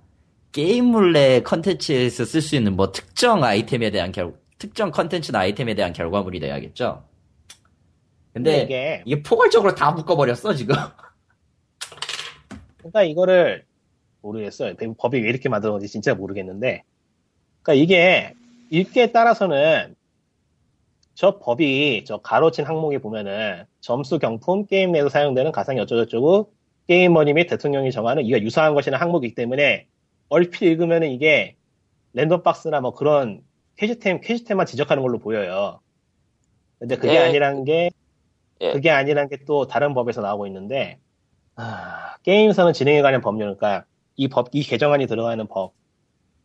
게임물 0.52 1.12
내 1.12 1.42
컨텐츠에서 1.42 2.24
쓸 2.24 2.40
수 2.40 2.56
있는 2.56 2.74
뭐 2.74 2.90
특정 2.90 3.44
아이템에 3.44 3.90
대한 3.90 4.10
결 4.10 4.32
특정 4.56 4.90
컨텐츠나 4.90 5.40
아이템에 5.40 5.74
대한 5.74 5.92
결과물이 5.92 6.40
돼야겠죠. 6.40 7.04
근데 8.32 8.62
이게 8.62 9.02
이게 9.04 9.22
포괄적으로 9.22 9.74
다 9.74 9.90
묶어버렸어 9.90 10.54
지금. 10.54 10.74
그러니까 12.78 13.02
이거를 13.02 13.66
모르겠어요. 14.22 14.72
법이 14.96 15.20
왜 15.20 15.28
이렇게 15.28 15.50
만들어진지 15.50 15.92
진짜 15.92 16.14
모르겠는데. 16.14 16.82
그러니까 17.60 17.84
이게 17.84 18.32
읽기에 18.70 19.12
따라서는 19.12 19.96
저 21.12 21.38
법이 21.38 22.04
저 22.06 22.16
가로친 22.16 22.64
항목에 22.64 22.96
보면은 22.98 23.66
점수 23.88 24.18
경품 24.18 24.66
게임 24.66 24.92
내에서 24.92 25.08
사용되는 25.08 25.50
가상이 25.50 25.80
어쩌고저쩌고 25.80 26.52
게임머니 26.88 27.32
및 27.32 27.46
대통령이 27.46 27.90
정하는 27.90 28.22
이가 28.26 28.42
유사한 28.42 28.74
것이나 28.74 28.98
항목이기 28.98 29.34
때문에 29.34 29.86
얼핏 30.28 30.62
읽으면은 30.66 31.10
이게 31.10 31.56
랜덤박스나 32.12 32.82
뭐 32.82 32.92
그런 32.92 33.42
캐시템 33.76 34.20
캐시템만 34.20 34.66
지적하는 34.66 35.02
걸로 35.02 35.18
보여요. 35.18 35.80
근데 36.78 36.96
그게 36.96 37.12
네. 37.14 37.18
아니란 37.18 37.64
게 37.64 37.90
예. 38.60 38.72
그게 38.72 38.90
아니란 38.90 39.28
게 39.30 39.38
또 39.46 39.66
다른 39.66 39.94
법에서 39.94 40.20
나오고 40.20 40.46
있는데 40.48 40.98
아, 41.56 42.16
게임선은 42.24 42.74
진행에 42.74 43.00
관한 43.00 43.22
법률 43.22 43.56
그러니까 43.56 43.86
이 44.16 44.28
법 44.28 44.48
이 44.52 44.62
개정안이 44.64 45.06
들어가는 45.06 45.46
법 45.46 45.72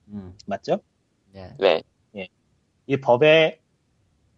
음, 0.07 0.33
맞죠? 0.45 0.79
예. 1.35 1.53
왜? 1.59 1.83
이 2.87 2.97
법의 2.97 3.59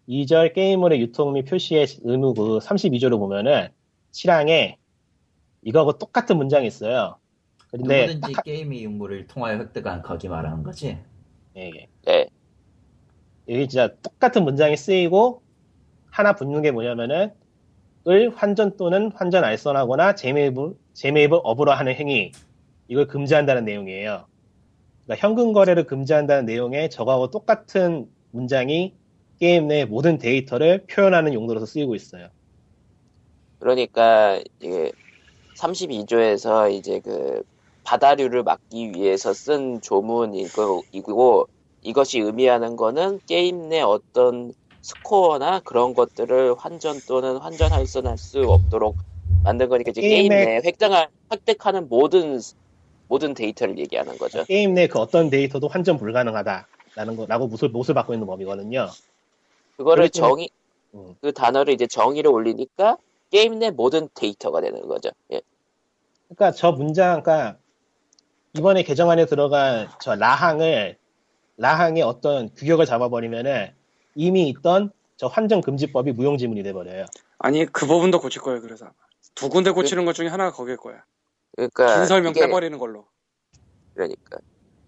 2절 0.08 0.52
게임물의 0.52 1.00
유통 1.00 1.32
및 1.32 1.44
표시의 1.44 1.86
의무 2.02 2.34
그 2.34 2.58
32조를 2.58 3.18
보면은 3.18 3.68
7항에 4.12 4.76
이거하고 5.62 5.98
똑같은 5.98 6.36
문장이 6.36 6.66
있어요. 6.66 7.18
근데 7.70 8.06
누구든지 8.06 8.32
딱 8.32 8.44
게임의 8.44 8.84
유무를 8.84 9.26
통하여 9.26 9.58
획득한 9.58 10.02
거기 10.02 10.28
말하는 10.28 10.62
거지. 10.62 10.92
하- 10.92 10.98
예, 11.56 11.70
예. 11.74 11.88
예, 12.08 12.26
여기 13.48 13.68
진짜 13.68 13.94
똑같은 14.02 14.44
문장이 14.44 14.76
쓰이고 14.76 15.42
하나 16.10 16.34
붙는 16.34 16.62
게 16.62 16.70
뭐냐면은 16.70 17.32
을 18.08 18.30
환전 18.36 18.76
또는 18.76 19.10
환전 19.12 19.42
알선하거나 19.42 20.14
재매입을 20.14 20.74
재매입을 20.92 21.40
업으로 21.42 21.72
하는 21.72 21.92
행위 21.94 22.30
이걸 22.86 23.08
금지한다는 23.08 23.64
내용이에요. 23.64 24.26
그러니까 25.04 25.26
현금 25.26 25.52
거래를 25.52 25.84
금지한다는 25.84 26.46
내용에 26.46 26.88
저거하고 26.88 27.30
똑같은 27.32 28.08
문장이 28.30 28.94
게임 29.38 29.68
내 29.68 29.84
모든 29.84 30.18
데이터를 30.18 30.86
표현하는 30.86 31.34
용도로서 31.34 31.66
쓰이고 31.66 31.94
있어요. 31.94 32.28
그러니까 33.58 34.40
이게 34.60 34.92
32조에서 35.54 36.70
이제 36.72 37.00
그 37.00 37.42
바다류를 37.84 38.42
막기 38.42 38.92
위해서 38.92 39.32
쓴 39.34 39.80
조문이고 39.80 40.86
이고 40.92 41.46
이것이 41.82 42.20
의미하는 42.20 42.76
거는 42.76 43.20
게임 43.26 43.68
내 43.68 43.80
어떤 43.80 44.52
스코어나 44.82 45.60
그런 45.60 45.94
것들을 45.94 46.54
환전 46.58 47.02
또는 47.06 47.38
환전 47.38 47.72
할수할 47.72 48.18
수 48.18 48.50
없도록 48.50 48.98
만든 49.42 49.68
거니까 49.68 49.90
이제 49.90 50.02
게임 50.02 50.36
내 50.36 50.56
획득할, 50.64 51.10
획득하는 51.32 51.88
모든 51.88 52.40
모든 53.08 53.34
데이터를 53.34 53.78
얘기하는 53.78 54.18
거죠. 54.18 54.46
게임 54.48 54.74
내 54.74 54.88
그 54.88 54.98
어떤 54.98 55.30
데이터도 55.30 55.68
환전 55.68 55.98
불가능하다라는 55.98 57.16
거라고 57.16 57.48
못을 57.48 57.68
못을 57.70 57.94
박고 57.94 58.14
있는 58.14 58.26
법이거든요. 58.26 58.88
그거를 59.76 60.08
그렇구나. 60.08 60.28
정의 60.28 60.50
음. 60.94 61.14
그 61.20 61.32
단어를 61.32 61.74
이제 61.74 61.86
정의를 61.86 62.30
올리니까 62.30 62.96
게임 63.30 63.58
내 63.58 63.70
모든 63.70 64.08
데이터가 64.14 64.60
되는 64.60 64.86
거죠. 64.88 65.10
예. 65.32 65.40
그러니까 66.28 66.52
저 66.52 66.72
문장, 66.72 67.22
그러니까 67.22 67.58
이번에 68.54 68.82
개정안에 68.82 69.26
들어간 69.26 69.88
저 70.00 70.14
라항을 70.14 70.96
라항의 71.58 72.02
어떤 72.02 72.52
규격을 72.54 72.86
잡아버리면은 72.86 73.72
이미 74.14 74.48
있던 74.48 74.90
저 75.16 75.26
환전 75.26 75.60
금지법이 75.60 76.12
무용지물이 76.12 76.62
돼버려요. 76.62 77.06
아니 77.38 77.66
그 77.66 77.86
부분도 77.86 78.20
고칠 78.20 78.42
거예요. 78.42 78.60
그래서 78.60 78.90
두 79.34 79.48
군데 79.48 79.70
고치는 79.70 80.04
것 80.04 80.14
중에 80.14 80.28
하나가 80.28 80.52
거길 80.52 80.76
거야. 80.76 81.02
그러니까 81.54 81.96
긴 81.96 82.06
설명 82.06 82.30
이게- 82.32 82.40
빼버리는 82.46 82.78
걸로. 82.78 83.06
그러니까 83.94 84.38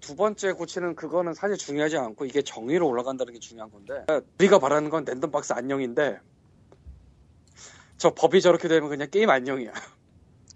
두 0.08 0.16
번째 0.16 0.52
고치는 0.52 0.94
그거는 0.94 1.34
사실 1.34 1.58
중요하지 1.58 1.98
않고 1.98 2.24
이게 2.24 2.40
정의로 2.40 2.88
올라간다는 2.88 3.34
게 3.34 3.38
중요한 3.38 3.70
건데 3.70 4.06
우리가 4.40 4.58
바라는 4.58 4.88
건 4.88 5.04
랜덤박스 5.04 5.52
안녕인데 5.52 6.18
저 7.98 8.14
법이 8.14 8.40
저렇게 8.40 8.68
되면 8.68 8.88
그냥 8.88 9.10
게임 9.10 9.28
안녕이야. 9.28 9.70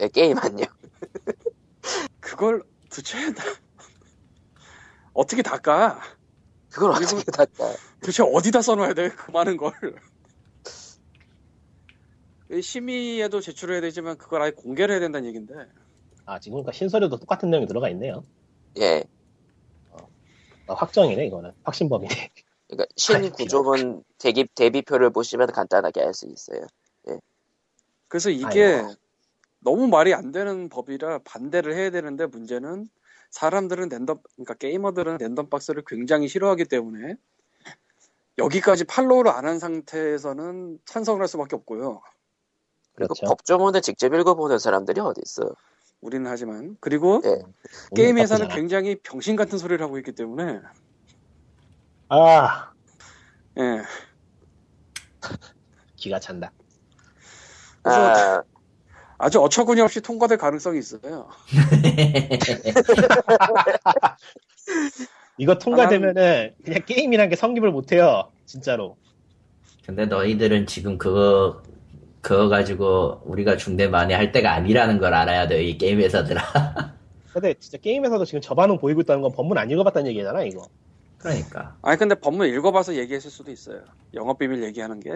예, 0.01 0.09
게임 0.09 0.39
안녕. 0.39 0.67
그걸 2.19 2.63
도대체 2.89 3.19
나- 3.35 3.43
어떻게 5.13 5.43
닦아? 5.43 6.01
그걸 6.71 6.93
어떻게 6.93 7.23
닦아? 7.31 7.75
도대체 8.01 8.23
어디다 8.23 8.63
써놔야 8.63 8.95
돼? 8.95 9.11
그 9.11 9.33
많은 9.33 9.59
걸. 9.59 9.75
심의에도 12.63 13.43
제출해야 13.43 13.83
되지만 13.83 14.17
그걸 14.17 14.41
아예 14.41 14.51
공개를 14.53 14.95
해야 14.95 15.01
된다는 15.01 15.29
얘긴데 15.29 15.53
아 16.25 16.39
지금 16.41 16.55
그러니까 16.55 16.73
신서류도 16.73 17.19
똑같은 17.19 17.51
내용이 17.51 17.67
들어가 17.67 17.91
있네요. 17.91 18.25
예. 18.79 19.05
아, 20.73 20.77
확정이네 20.77 21.27
이거는 21.27 21.53
확신법이네. 21.65 22.31
그러니까 22.69 22.87
신구조문 22.97 24.05
대기 24.19 24.47
대비표를 24.55 25.11
보시면 25.11 25.49
간단하게 25.53 26.03
알 26.03 26.15
수 26.15 26.27
있어요. 26.27 26.67
그래서 28.09 28.31
이게 28.31 28.65
아이고. 28.65 28.95
너무 29.61 29.89
말이 29.89 30.13
안 30.15 30.33
되는 30.33 30.69
법이라 30.69 31.21
반대를 31.25 31.75
해야 31.75 31.91
되는데 31.91 32.27
문제는 32.27 32.87
사람들은 33.31 33.89
랜덤 33.89 34.19
그러니까 34.37 34.55
게이머들은 34.55 35.19
랜덤 35.19 35.49
박스를 35.49 35.83
굉장히 35.87 36.29
싫어하기 36.29 36.67
때문에 36.67 37.17
여기까지 38.39 38.85
팔로우를 38.85 39.31
안 39.31 39.47
한 39.47 39.59
상태에서는 39.59 40.79
찬성을 40.87 41.21
할 41.21 41.29
수밖에 41.29 41.57
없고요. 41.57 42.03
그리고 42.95 43.15
그렇죠. 43.15 43.27
법조문을 43.27 43.83
직접 43.83 44.13
읽어보는 44.15 44.59
사람들이 44.59 45.01
어디 45.01 45.21
있어? 45.25 45.55
우리는 46.03 46.29
하지만 46.29 46.77
그리고 46.81 47.23
예. 47.25 47.39
게임 47.95 48.19
회사는 48.19 48.47
바쁘잖아. 48.47 48.61
굉장히 48.61 48.97
병신 48.97 49.37
같은 49.37 49.57
소리를 49.57 49.83
하고 49.83 49.97
있기 49.99 50.13
때문에 50.13 50.59
아 52.09 52.73
예. 53.59 53.83
기가 55.97 56.19
찬다. 56.19 56.51
아, 57.85 58.43
아주 59.19 59.41
어처구니 59.41 59.81
없이 59.81 60.01
통과될 60.01 60.39
가능성이 60.39 60.81
있어요. 60.81 61.29
이거 65.39 65.57
통과되면은 65.59 66.55
그냥 66.65 66.83
게임이란 66.85 67.29
게 67.29 67.37
성립을 67.37 67.71
못해요. 67.71 68.29
진짜로. 68.45 68.97
근데 69.87 70.07
너희들은 70.07 70.67
지금 70.67 70.99
그거 70.99 71.63
그거 72.23 72.49
가지고 72.49 73.21
우리가 73.27 73.57
중대 73.59 73.89
많이 73.89 74.15
할 74.15 74.33
때가 74.33 74.53
아니라는 74.55 74.99
걸 74.99 75.15
알아야 75.15 75.49
돼 75.49 75.63
이 75.65 75.79
게임 75.79 76.01
회사들아. 76.01 76.43
근데 77.33 77.55
진짜 77.55 77.79
게임에서도 77.79 78.25
지금 78.27 78.41
저 78.43 78.55
반응 78.55 78.79
보이고 78.79 79.01
있다는 79.03 79.23
건 79.23 79.33
법문 79.33 79.59
안 79.59 79.71
읽어봤다는 79.71 80.11
얘기잖아 80.11 80.45
이거. 80.45 80.69
그러니까 81.19 81.79
아니 81.83 81.99
근데 81.99 82.15
법문 82.17 82.49
읽어봐서 82.49 82.97
얘기했을 82.97 83.31
수도 83.31 83.51
있어요. 83.53 83.83
영업 84.15 84.39
비밀 84.39 84.63
얘기하는 84.65 85.01
게 85.01 85.11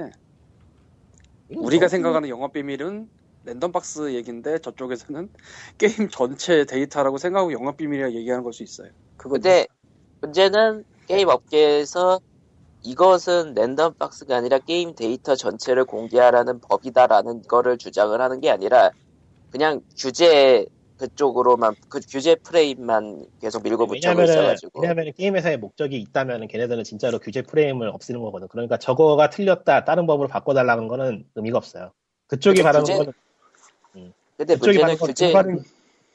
우리가 1.51 1.89
생각하는 1.89 2.29
영업 2.29 2.53
비밀은 2.53 3.09
랜덤 3.45 3.73
박스 3.73 4.15
얘기인데 4.15 4.59
저쪽에서는 4.59 5.31
게임 5.79 6.09
전체 6.11 6.65
데이터라고 6.65 7.19
생각하고 7.19 7.53
영업 7.53 7.77
비밀이라 7.77 8.13
얘기하는 8.13 8.43
걸 8.45 8.53
수 8.53 8.63
있어요. 8.65 8.91
그거 9.17 9.35
근데 9.35 9.67
문제는 10.23 10.85
게임 11.07 11.29
업계에서 11.29 12.21
이것은 12.87 13.55
랜덤 13.55 13.95
박스가 13.95 14.37
아니라 14.37 14.59
게임 14.61 14.95
데이터 14.95 15.35
전체를 15.35 15.85
공개하라는 15.87 16.61
법이다라는 16.61 17.43
거를 17.43 17.79
주장을 17.79 18.19
하는 18.21 18.41
게 18.41 18.49
아니라 18.49 18.91
그냥 19.51 19.81
규제 19.99 20.65
그쪽으로만 20.97 21.75
그 21.89 22.01
규제 22.09 22.37
프레임만 22.37 23.27
계속 23.41 23.65
밀고 23.65 23.87
붙여고 23.89 24.23
있어가지고 24.23 24.81
왜냐면은 24.81 25.13
게임 25.17 25.35
회사의 25.37 25.59
목적이 25.59 25.97
있다면은 25.99 26.47
걔네들은 26.47 26.85
진짜로 26.85 27.19
규제 27.19 27.43
프레임을 27.43 27.89
없애는 27.89 28.21
거거든. 28.23 28.47
그러니까 28.49 28.79
저거가 28.79 29.31
틀렸다 29.31 29.85
다른 29.85 30.07
법으로 30.07 30.29
바꿔달라는 30.29 30.87
거는 30.89 31.27
의미가 31.35 31.59
없어요. 31.59 31.91
그쪽이 32.29 32.63
바라는 32.63 32.85
규제- 32.85 32.97
거는 32.99 33.13
근데 34.37 34.55
그쪽이 34.55 34.79
바라는 34.79 34.99
건 34.99 35.09
규제 35.09 35.27
올바른 35.27 35.65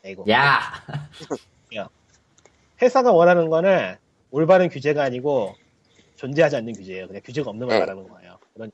아이고. 0.06 0.26
야 0.32 0.62
회사가 2.82 3.12
원하는 3.12 3.50
거는 3.50 3.96
올바른 4.32 4.70
규제가 4.70 5.04
아니고 5.04 5.54
존재하지 6.22 6.56
않는 6.58 6.74
규제예요. 6.74 7.08
그냥 7.08 7.22
규제가 7.26 7.50
없는 7.50 7.68
걸 7.68 7.76
네. 7.76 7.80
말하는 7.80 8.08
거예요. 8.08 8.38
그런 8.54 8.72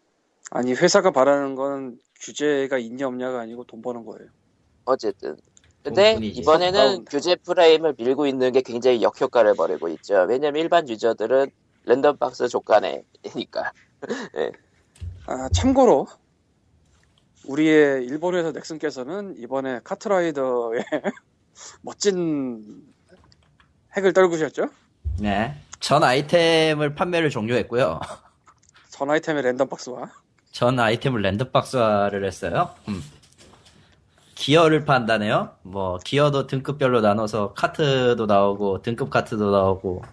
아니 0.52 0.74
회사가 0.74 1.12
바라는 1.12 1.56
건 1.56 1.98
규제가 2.20 2.78
있냐 2.78 3.08
없냐가 3.08 3.40
아니고 3.40 3.64
돈 3.64 3.82
버는 3.82 4.06
거예요. 4.06 4.30
어쨌든 4.84 5.38
근데. 5.82 6.18
이번에는 6.22 6.80
아우. 6.80 7.06
규제 7.06 7.38
프레임을 7.38 7.96
밀고 7.98 8.28
있는 8.28 8.52
게 8.52 8.62
굉장히 8.62 9.02
역효과를 9.02 9.56
벌이고 9.56 9.88
있죠. 9.90 10.26
왜냐면 10.28 10.62
일반 10.62 10.90
유저들은 10.90 11.50
랜덤 11.86 12.18
박스 12.18 12.50
족간에니까 12.50 13.72
아, 15.28 15.50
참고로 15.54 16.08
우리의 17.46 18.04
일본 18.06 18.36
회사 18.36 18.52
넥슨께서는 18.52 19.36
이번에 19.38 19.80
카트라이더의 19.86 20.84
멋진 21.82 22.84
핵을 23.96 24.12
떨구셨죠? 24.12 24.68
네. 25.22 25.56
전 25.80 26.04
아이템을 26.04 26.96
판매를 26.96 27.30
종료했고요. 27.30 28.00
전 28.90 29.10
아이템의 29.12 29.44
랜덤 29.44 29.70
박스와 29.70 30.12
전 30.52 30.80
아이템을 30.80 31.22
랜덤 31.22 31.52
박스화를 31.52 32.26
했어요. 32.26 32.72
음. 32.88 33.02
기어를 34.36 34.86
판다네요. 34.86 35.56
뭐 35.64 35.98
기어도 36.04 36.46
등급별로 36.48 37.02
나눠서 37.02 37.54
카트도 37.54 38.26
나오고 38.26 38.82
등급 38.82 39.10
카트도 39.10 39.52
나오고 39.52 40.04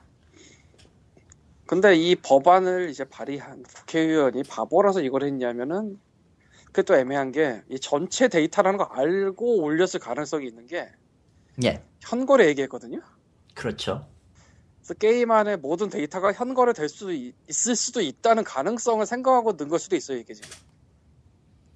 근데 1.67 1.95
이 1.97 2.15
법안을 2.15 2.91
이제 2.91 3.05
발의한 3.05 3.63
국회의원이 3.63 4.43
바보라서 4.45 5.01
이걸 5.01 5.25
했냐면은 5.25 5.99
그게 6.67 6.83
또 6.83 6.95
애매한 6.97 7.33
게 7.33 7.63
이 7.71 7.79
전체 7.81 8.29
데이터라는 8.29 8.77
거 8.79 8.85
알고 8.85 9.63
올렸을 9.63 9.99
가능성이 10.01 10.47
있는 10.49 10.67
게 10.67 10.91
예 11.63 11.83
현거래 12.01 12.49
얘기했거든요. 12.49 13.01
그렇죠. 13.55 14.07
그래서 14.85 14.95
게임 14.95 15.31
안에 15.31 15.57
모든 15.57 15.89
데이터가 15.89 16.35
현거래 16.35 16.75
될 16.75 16.87
수 16.91 17.11
있 17.11 17.33
을 17.71 17.75
수도 17.77 18.03
있다는 18.03 18.45
가능성을 18.45 19.05
생각하고 19.07 19.53
넣은 19.53 19.71
걸 19.71 19.79
수도 19.79 19.97
있어요 19.97 20.19
이게 20.19 20.35
지금. 20.35 20.51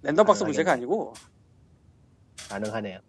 랜덤박스. 0.02 0.44
문제가 0.44 0.72
아니고 0.72 1.14
가능하네요. 2.50 3.00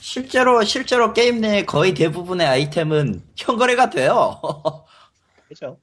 실제로 0.00 0.62
실제로 0.64 1.12
게임 1.12 1.40
내 1.42 1.64
거의 1.64 1.92
대부분의 1.94 2.46
아이템은 2.46 3.22
현거래가 3.36 3.90
돼요. 3.90 4.40
그죠? 5.48 5.78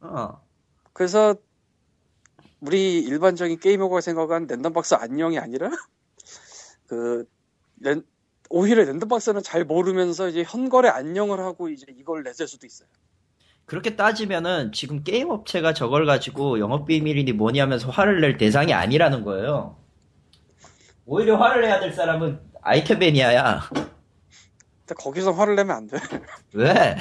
어. 0.00 0.40
그래서 0.92 1.34
우리 2.60 2.98
일반적인 3.00 3.58
게이머가 3.58 4.00
생각한 4.00 4.46
랜덤박스 4.46 4.94
안녕이 4.94 5.38
아니라 5.38 5.70
그 6.86 7.24
랜- 7.80 8.04
오히려 8.50 8.84
랜덤박스는 8.84 9.42
잘 9.42 9.64
모르면서 9.64 10.28
이제 10.28 10.42
현거래 10.46 10.88
안녕을 10.88 11.38
하고 11.38 11.68
이제 11.68 11.86
이걸 11.96 12.24
내줄 12.24 12.48
수도 12.48 12.66
있어요. 12.66 12.88
그렇게 13.64 13.94
따지면은 13.94 14.72
지금 14.72 15.04
게임 15.04 15.30
업체가 15.30 15.72
저걸 15.72 16.04
가지고 16.04 16.58
영업 16.58 16.86
비밀이니 16.86 17.32
뭐니 17.32 17.60
하면서 17.60 17.88
화를 17.88 18.20
낼 18.20 18.36
대상이 18.36 18.74
아니라는 18.74 19.22
거예요. 19.22 19.76
오히려 21.06 21.36
화를 21.36 21.62
내야 21.62 21.78
될 21.78 21.92
사람은 21.92 22.40
아이템 22.60 22.98
매니아야. 22.98 23.60
근데 23.70 24.94
거기서 24.96 25.30
화를 25.30 25.54
내면 25.54 25.76
안 25.76 25.86
돼. 25.86 25.96
왜? 26.52 26.96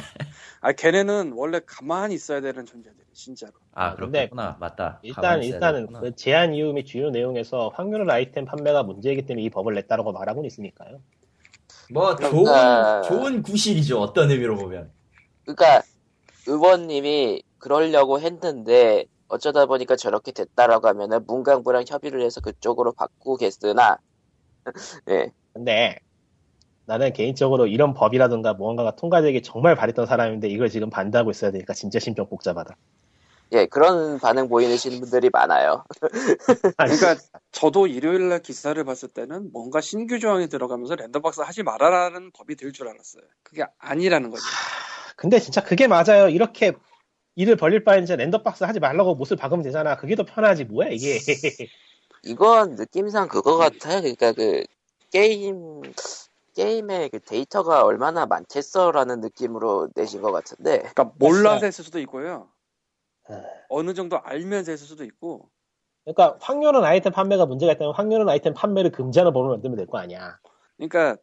아 0.62 0.72
걔네는 0.72 1.34
원래 1.36 1.60
가만히 1.66 2.14
있어야 2.14 2.42
되는 2.42 2.64
존재들이 2.64 3.06
진짜로. 3.14 3.54
아 3.74 3.96
그렇구나 3.96 4.58
맞다. 4.60 5.00
일단 5.02 5.42
일단은. 5.42 5.88
그 6.00 6.16
제한 6.16 6.54
이유 6.54 6.72
및 6.74 6.86
주요 6.86 7.10
내용에서 7.10 7.72
확률을 7.74 8.12
아이템 8.12 8.46
판매가 8.46 8.84
문제이기 8.84 9.26
때문에 9.26 9.44
이 9.44 9.50
법을 9.50 9.74
냈다라고 9.74 10.12
말하고는 10.12 10.46
있으니까요. 10.46 11.02
뭐 11.91 12.16
그러니까- 12.16 13.02
좋은 13.03 13.20
좋은 13.20 13.41
구실이죠 13.41 13.99
어떤 13.99 14.30
의미로 14.30 14.56
보면. 14.56 14.91
그러니까 15.44 15.82
의원님이 16.48 17.44
그러려고 17.57 18.20
했는데 18.20 19.06
어쩌다 19.28 19.66
보니까 19.66 19.95
저렇게 19.95 20.32
됐다라고 20.32 20.88
하면은 20.88 21.26
문광부랑 21.28 21.86
협의를 21.88 22.22
해서 22.24 22.41
그쪽으로 22.41 22.94
바꾸겠으나 22.94 23.98
예 25.10 25.32
근데 25.53 25.99
나는 26.86 27.14
개인적으로 27.14 27.68
이런 27.68 27.94
법이라든가 27.94 28.53
무언가가 28.56 28.95
통과되기 28.95 29.44
정말 29.44 29.76
바랬던 29.76 30.07
사람인데 30.07 30.49
이걸 30.49 30.70
지금 30.70 30.90
반대하고 30.90 31.30
있어야 31.30 31.52
되니까 31.52 31.74
진짜 31.74 31.99
심정 31.99 32.28
복잡하다. 32.28 32.76
예, 33.52 33.66
그런 33.66 34.20
반응 34.20 34.48
보이시는 34.48 35.00
분들이 35.00 35.30
많아요. 35.32 35.84
그러니까 36.78 37.16
저도 37.52 37.88
일요일 37.88 38.30
날 38.30 38.42
기사를 38.42 38.82
봤을 38.84 39.10
때는 39.10 39.52
뭔가 39.52 39.82
신규 39.82 40.20
조항이 40.20 40.48
들어가면서 40.50 40.96
랜덤박스 40.96 41.42
하지 41.42 41.64
말아라는 41.64 42.32
법이 42.32 42.56
될 42.56 42.72
줄 42.72 42.88
알았어요. 42.88 43.24
그게 43.44 43.66
아니라는 43.80 44.30
거죠. 44.30 44.44
근데 45.16 45.40
진짜 45.40 45.64
그게 45.64 45.88
맞아요. 45.88 46.30
이렇게 46.30 46.74
일을 47.36 47.56
벌릴 47.56 47.84
바에 47.84 48.00
이제 48.02 48.16
랜덤박스 48.16 48.64
하지 48.66 48.80
말라고 48.80 49.16
못을 49.16 49.36
박으면 49.36 49.64
되잖아. 49.64 49.98
그게 49.98 50.16
더 50.16 50.24
편하지 50.26 50.66
뭐야 50.66 50.90
이게. 50.90 51.18
이건 52.24 52.76
느낌상 52.76 53.28
그거 53.30 53.58
같아요. 53.58 54.02
그러니까 54.02 54.34
그 54.34 54.64
게임 55.12 55.82
게임의 56.56 57.10
그 57.10 57.20
데이터가 57.22 57.84
얼마나 57.84 58.26
많겠어라는 58.26 59.22
느낌으로 59.22 59.90
내신 59.96 60.22
것 60.22 60.32
같은데 60.32 60.80
그러니까 60.80 61.12
몰라서 61.18 61.66
했을 61.66 61.84
수도 61.86 62.00
있고요. 62.00 62.50
아. 63.30 63.44
어느 63.70 63.94
정도 63.94 64.20
알면서 64.22 64.72
했을 64.72 64.88
수도 64.88 65.04
있고. 65.06 65.50
그러니까 66.06 66.38
확률은 66.42 66.84
아이템 66.84 67.14
판매가 67.14 67.46
문제가 67.46 67.74
있다면 67.74 67.94
확률은 67.96 68.28
아이템 68.30 68.54
판매를 68.54 68.92
금지하는 68.92 69.34
법을 69.34 69.50
만들면 69.52 69.78
될 69.78 69.88
거 69.88 70.00
아니야. 70.00 70.40
그러니까 70.78 71.18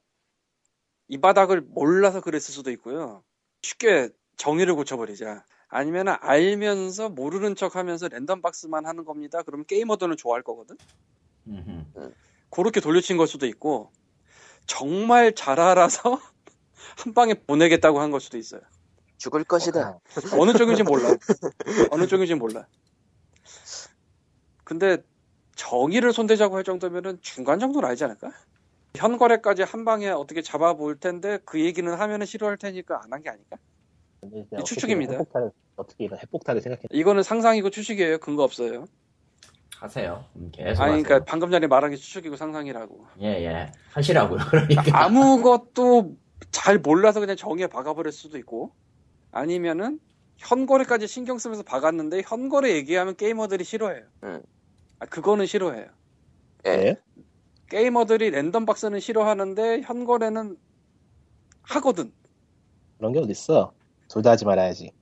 이 1.09 1.19
바닥을 1.20 1.61
몰라서 1.62 2.20
그랬을 2.20 2.53
수도 2.55 2.70
있고요. 2.73 3.23
쉽게 3.62 4.11
정의를 4.37 4.74
고쳐버리자. 4.74 5.45
아니면 5.69 6.09
알면서 6.20 7.09
모르는 7.09 7.55
척하면서 7.57 8.09
랜덤 8.09 8.43
박스만 8.43 8.87
하는 8.87 9.05
겁니다. 9.05 9.43
그러면 9.43 9.66
게이머들은 9.66 10.16
좋아할 10.16 10.43
거거든. 10.43 10.77
음흠. 11.49 12.12
그렇게 12.51 12.81
돌려친 12.81 13.16
걸 13.16 13.27
수도 13.27 13.47
있고 13.47 13.93
정말 14.66 15.35
잘 15.35 15.61
알아서 15.61 16.20
한 16.99 17.15
방에 17.15 17.35
보내겠다고 17.35 18.01
한 18.01 18.11
걸 18.11 18.20
수도 18.20 18.39
있어요. 18.39 18.61
죽을 19.18 19.44
것이다. 19.44 19.98
어느 20.38 20.52
쪽인지 20.52 20.82
몰라. 20.82 21.14
어느 21.90 22.06
쪽인지 22.06 22.34
몰라. 22.34 22.66
근데 24.64 24.98
정의를 25.55 26.12
손대자고 26.12 26.56
할 26.56 26.64
정도면은 26.64 27.18
중간 27.22 27.59
정도는 27.59 27.88
알지 27.88 28.05
않을까? 28.05 28.30
현거래까지 28.97 29.62
한 29.62 29.84
방에 29.84 30.09
어떻게 30.09 30.43
잡아볼 30.43 30.98
텐데 30.98 31.38
그 31.44 31.60
얘기는 31.60 31.90
하면은 31.93 32.26
싫어할 32.26 32.56
테니까 32.56 33.01
안 33.05 33.12
한 33.12 33.22
게 33.22 33.30
아닐까? 33.30 33.56
그냥 34.20 34.64
추측입니다. 34.64 35.12
어떻게 35.12 35.18
핵폭탄을, 35.20 35.51
어떻게 35.76 36.05
이런 36.05 36.18
핵폭탄을 36.18 36.60
생각해? 36.62 36.82
이거는 36.90 37.22
상상이고 37.22 37.70
추측이에요. 37.70 38.18
근거 38.18 38.43
없어요. 38.43 38.86
하세요. 39.78 40.24
음, 40.36 40.51
계속 40.52 40.82
아니, 40.82 40.93
하세요. 40.93 41.02
그러니까 41.05 41.24
방금 41.30 41.51
전에 41.51 41.66
말한 41.66 41.90
게 41.90 41.97
추측이고 41.97 42.36
상상이라고. 42.36 43.06
예, 43.20 43.26
예. 43.44 43.72
하시라고요. 43.93 44.40
그러니까. 44.51 44.82
아무것도 45.05 46.16
잘 46.51 46.78
몰라서 46.78 47.20
그냥 47.20 47.36
정의에 47.36 47.66
박아버릴 47.66 48.10
수도 48.12 48.38
있고 48.38 48.72
아니면은 49.36 50.00
현거래까지 50.38 51.06
신경 51.06 51.38
쓰면서 51.38 51.62
박았는데 51.62 52.22
현거래 52.26 52.72
얘기하면 52.74 53.16
게이머들이 53.16 53.64
싫어해요. 53.64 54.04
음. 54.24 54.42
아, 54.98 55.06
그거는 55.06 55.46
싫어해요. 55.46 55.86
예. 56.66 56.76
네? 56.76 56.96
게이머들이 57.68 58.30
랜덤 58.30 58.64
박스는 58.64 59.00
싫어하는데 59.00 59.82
현거래는 59.82 60.56
하거든. 61.62 62.12
그런 62.98 63.12
게 63.12 63.18
어딨어? 63.20 63.72
둘 64.08 64.22
다 64.22 64.30
하지 64.30 64.44
말아야지. 64.44 64.92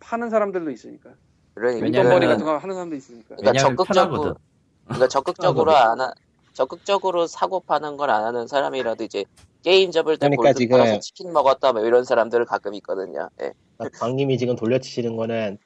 파는 0.00 0.30
사람들도 0.30 0.70
있으니까. 0.70 1.10
그러니까 1.54 2.02
돈벌이 2.02 2.26
같은 2.26 2.44
거 2.44 2.56
하는 2.58 2.74
사람도 2.74 2.96
있으니까. 2.96 3.36
그러니까 3.36 3.52
적극적으로 3.62 3.94
편하거든. 4.22 4.34
그러니까 4.84 5.08
적극적으로 5.08 5.76
안 5.76 6.00
하, 6.00 6.12
적극적으로 6.54 7.26
사고 7.26 7.60
파는 7.60 7.96
걸 7.96 8.10
안 8.10 8.24
하는 8.24 8.46
사람이라도 8.46 9.04
이제 9.04 9.24
게임 9.62 9.90
접을 9.90 10.16
때 10.16 10.26
그러니까 10.28 10.42
골드 10.42 10.58
지금- 10.58 10.78
팔아서 10.78 11.00
치킨 11.00 11.32
먹었다 11.32 11.72
뭐 11.72 11.82
이런 11.84 12.04
사람들 12.04 12.44
가끔 12.44 12.74
있거든요. 12.74 13.28
예. 13.42 13.52
그러니까 13.76 13.98
광님이 13.98 14.38
지금 14.38 14.56
돌려치시는 14.56 15.16
거는 15.16 15.58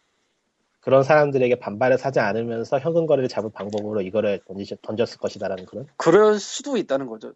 그런 0.80 1.02
사람들에게 1.02 1.58
반발을 1.58 1.98
사지 1.98 2.20
않으면서 2.20 2.78
현금 2.78 3.06
거래를 3.06 3.28
잡을 3.28 3.50
방법으로 3.52 4.00
이거를 4.00 4.40
던지, 4.46 4.74
던졌을 4.80 5.18
것이다라는 5.18 5.66
그런 5.66 5.86
그럴 5.98 6.38
수도 6.38 6.76
있다는 6.78 7.06
거죠. 7.06 7.34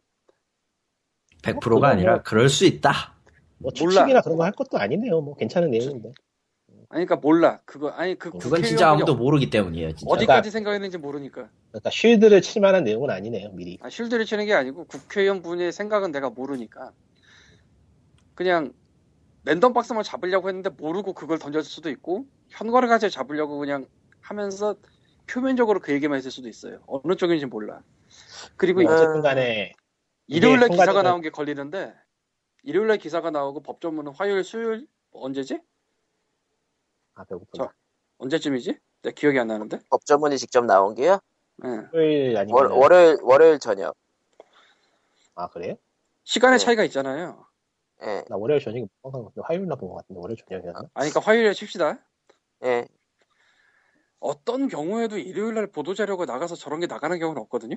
100%가 1.43 1.89
아니라 1.89 2.23
그럴 2.23 2.49
수 2.49 2.65
있다. 2.65 3.15
뭐 3.59 3.71
몰라. 3.79 3.93
추측이나 3.93 4.21
그런 4.23 4.37
거 4.39 4.45
할 4.45 4.53
것도 4.53 4.79
아니네요. 4.79 5.21
뭐 5.21 5.35
괜찮은 5.37 5.71
내용인데. 5.71 6.13
아니 6.95 7.07
그러니까 7.07 7.17
몰라. 7.17 7.61
그거 7.65 7.89
아니 7.89 8.17
그 8.17 8.31
그건 8.31 8.63
진짜 8.63 8.89
아무도 8.89 9.17
모르기 9.17 9.51
때문이에요. 9.51 9.97
진짜. 9.97 10.15
어디까지 10.15 10.53
생각했는지 10.53 10.97
모르니까. 10.97 11.49
그러니까 11.71 11.91
쉴드를 11.91 12.41
칠 12.41 12.63
만한 12.63 12.85
내용은 12.85 13.11
아니네요. 13.11 13.51
미리. 13.51 13.79
아, 13.83 13.91
쉴드를 13.91 14.25
치는 14.25 14.47
게 14.47 14.55
아니고 14.55 14.85
국회의원 14.85 15.43
분의 15.43 15.73
생각은 15.73 16.13
내가 16.13 16.31
모르니까 16.31 16.93
그냥 18.37 18.73
랜덤 19.45 19.73
박스만 19.73 20.05
잡으려고 20.05 20.49
했는데 20.49 20.71
모르고 20.71 21.15
그걸 21.15 21.41
던졌을 21.41 21.69
수도 21.69 21.91
있고 21.91 22.27
현거래 22.51 22.87
가지고 22.87 23.11
잡으려고 23.11 23.59
그냥 23.59 23.87
하면서 24.21 24.77
표면적으로 25.27 25.81
그 25.81 25.93
얘기만 25.93 26.17
했을 26.17 26.31
수도 26.31 26.49
있어요. 26.49 26.79
어느 26.87 27.17
쪽인지 27.17 27.47
몰라. 27.47 27.83
그리고 28.55 28.81
뭐 28.81 28.85
이제 28.85 29.03
어쨌든 29.03 29.21
간에 29.21 29.73
일요일날 30.29 30.69
기사가 30.69 31.03
나온 31.03 31.23
게 31.23 31.31
걸리는데 31.31 31.93
일요일날 32.63 32.99
기사가 32.99 33.33
나오고 33.33 33.65
법조문은 33.65 34.13
화요일, 34.15 34.45
수요일 34.45 34.87
언제지? 35.11 35.59
아 37.15 37.25
배고프다. 37.25 37.65
저- 37.65 37.73
언제쯤이지? 38.19 38.79
내가 39.03 39.15
기억이 39.15 39.39
안 39.39 39.49
나는데. 39.49 39.79
법조문이 39.91 40.39
직접 40.39 40.65
나온 40.65 40.95
게요. 40.95 41.19
예. 41.65 41.69
토요일 41.93 42.37
아니면 42.37 42.55
월, 42.63 42.73
월요일 42.73 43.19
월요일 43.23 43.59
저녁. 43.59 43.95
아 45.35 45.49
그래요? 45.51 45.77
시간의 46.25 46.59
네. 46.59 46.65
차이가 46.65 46.85
있잖아요. 46.85 47.47
예. 48.03 48.25
나 48.29 48.37
월요일 48.37 48.61
저녁에 48.61 48.87
같은데 49.03 49.41
화요일 49.45 49.67
날 49.69 49.77
본 49.79 49.91
것 49.91 49.97
같은데 49.97 50.21
월요일 50.21 50.37
저녁이었나? 50.49 50.79
아니 50.95 51.11
그러니까 51.11 51.21
화요일에 51.21 51.53
칩시다. 51.55 51.99
예. 52.65 52.87
어떤 54.21 54.69
경우에도 54.69 55.19
일요일 55.19 55.55
날 55.55 55.67
보도 55.67 55.95
자료가 55.95 56.25
나가서 56.25 56.55
저런 56.57 56.81
게 56.81 56.87
나가는 56.87 57.17
경우는 57.19 57.43
없거든요. 57.43 57.77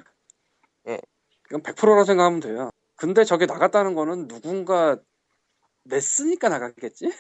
예. 0.88 1.00
이건 1.48 1.62
100%라 1.62 2.04
생각하면 2.06 2.40
돼요. 2.40 2.72
근데 2.96 3.24
저게 3.26 3.46
나갔다는 3.46 3.94
거는 3.96 4.28
누군가 4.28 4.98
냈으니까 5.84 6.50
나갔겠지? 6.50 7.12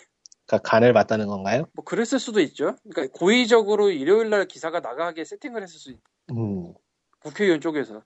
그러니까 0.48 0.69
간을 0.69 0.94
봤다는 0.94 1.28
건가요? 1.28 1.65
뭐 1.74 1.84
그랬을 1.84 2.19
수도 2.19 2.40
있죠. 2.40 2.76
그러니까 2.90 3.18
고의적으로 3.19 3.91
일요일 3.91 4.30
날 4.30 4.48
기사가 4.48 4.80
나가게 4.80 5.26
세팅을 5.26 5.61
했을 5.61 5.78
수 5.78 5.91
있. 5.91 5.99
음. 6.32 6.74
국회의원 7.19 7.60
쪽에서. 7.60 8.02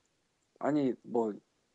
아니 0.59 0.93
뭐 1.03 1.34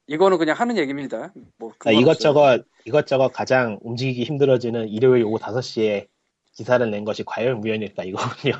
이거는 0.08 0.38
그냥 0.38 0.56
하는 0.56 0.76
얘기입니다. 0.76 1.32
뭐 1.56 1.72
그러니까 1.78 1.90
없어요. 1.90 2.00
이것저것 2.00 2.64
이것저것 2.84 3.28
가장 3.32 3.78
움직이기 3.82 4.24
힘들어지는 4.24 4.88
일요일 4.88 5.24
오후 5.24 5.38
5시에 5.38 6.08
기사를 6.52 6.90
낸 6.90 7.04
것이 7.04 7.22
과연 7.24 7.62
우연일까 7.62 8.04
이거군요. 8.04 8.54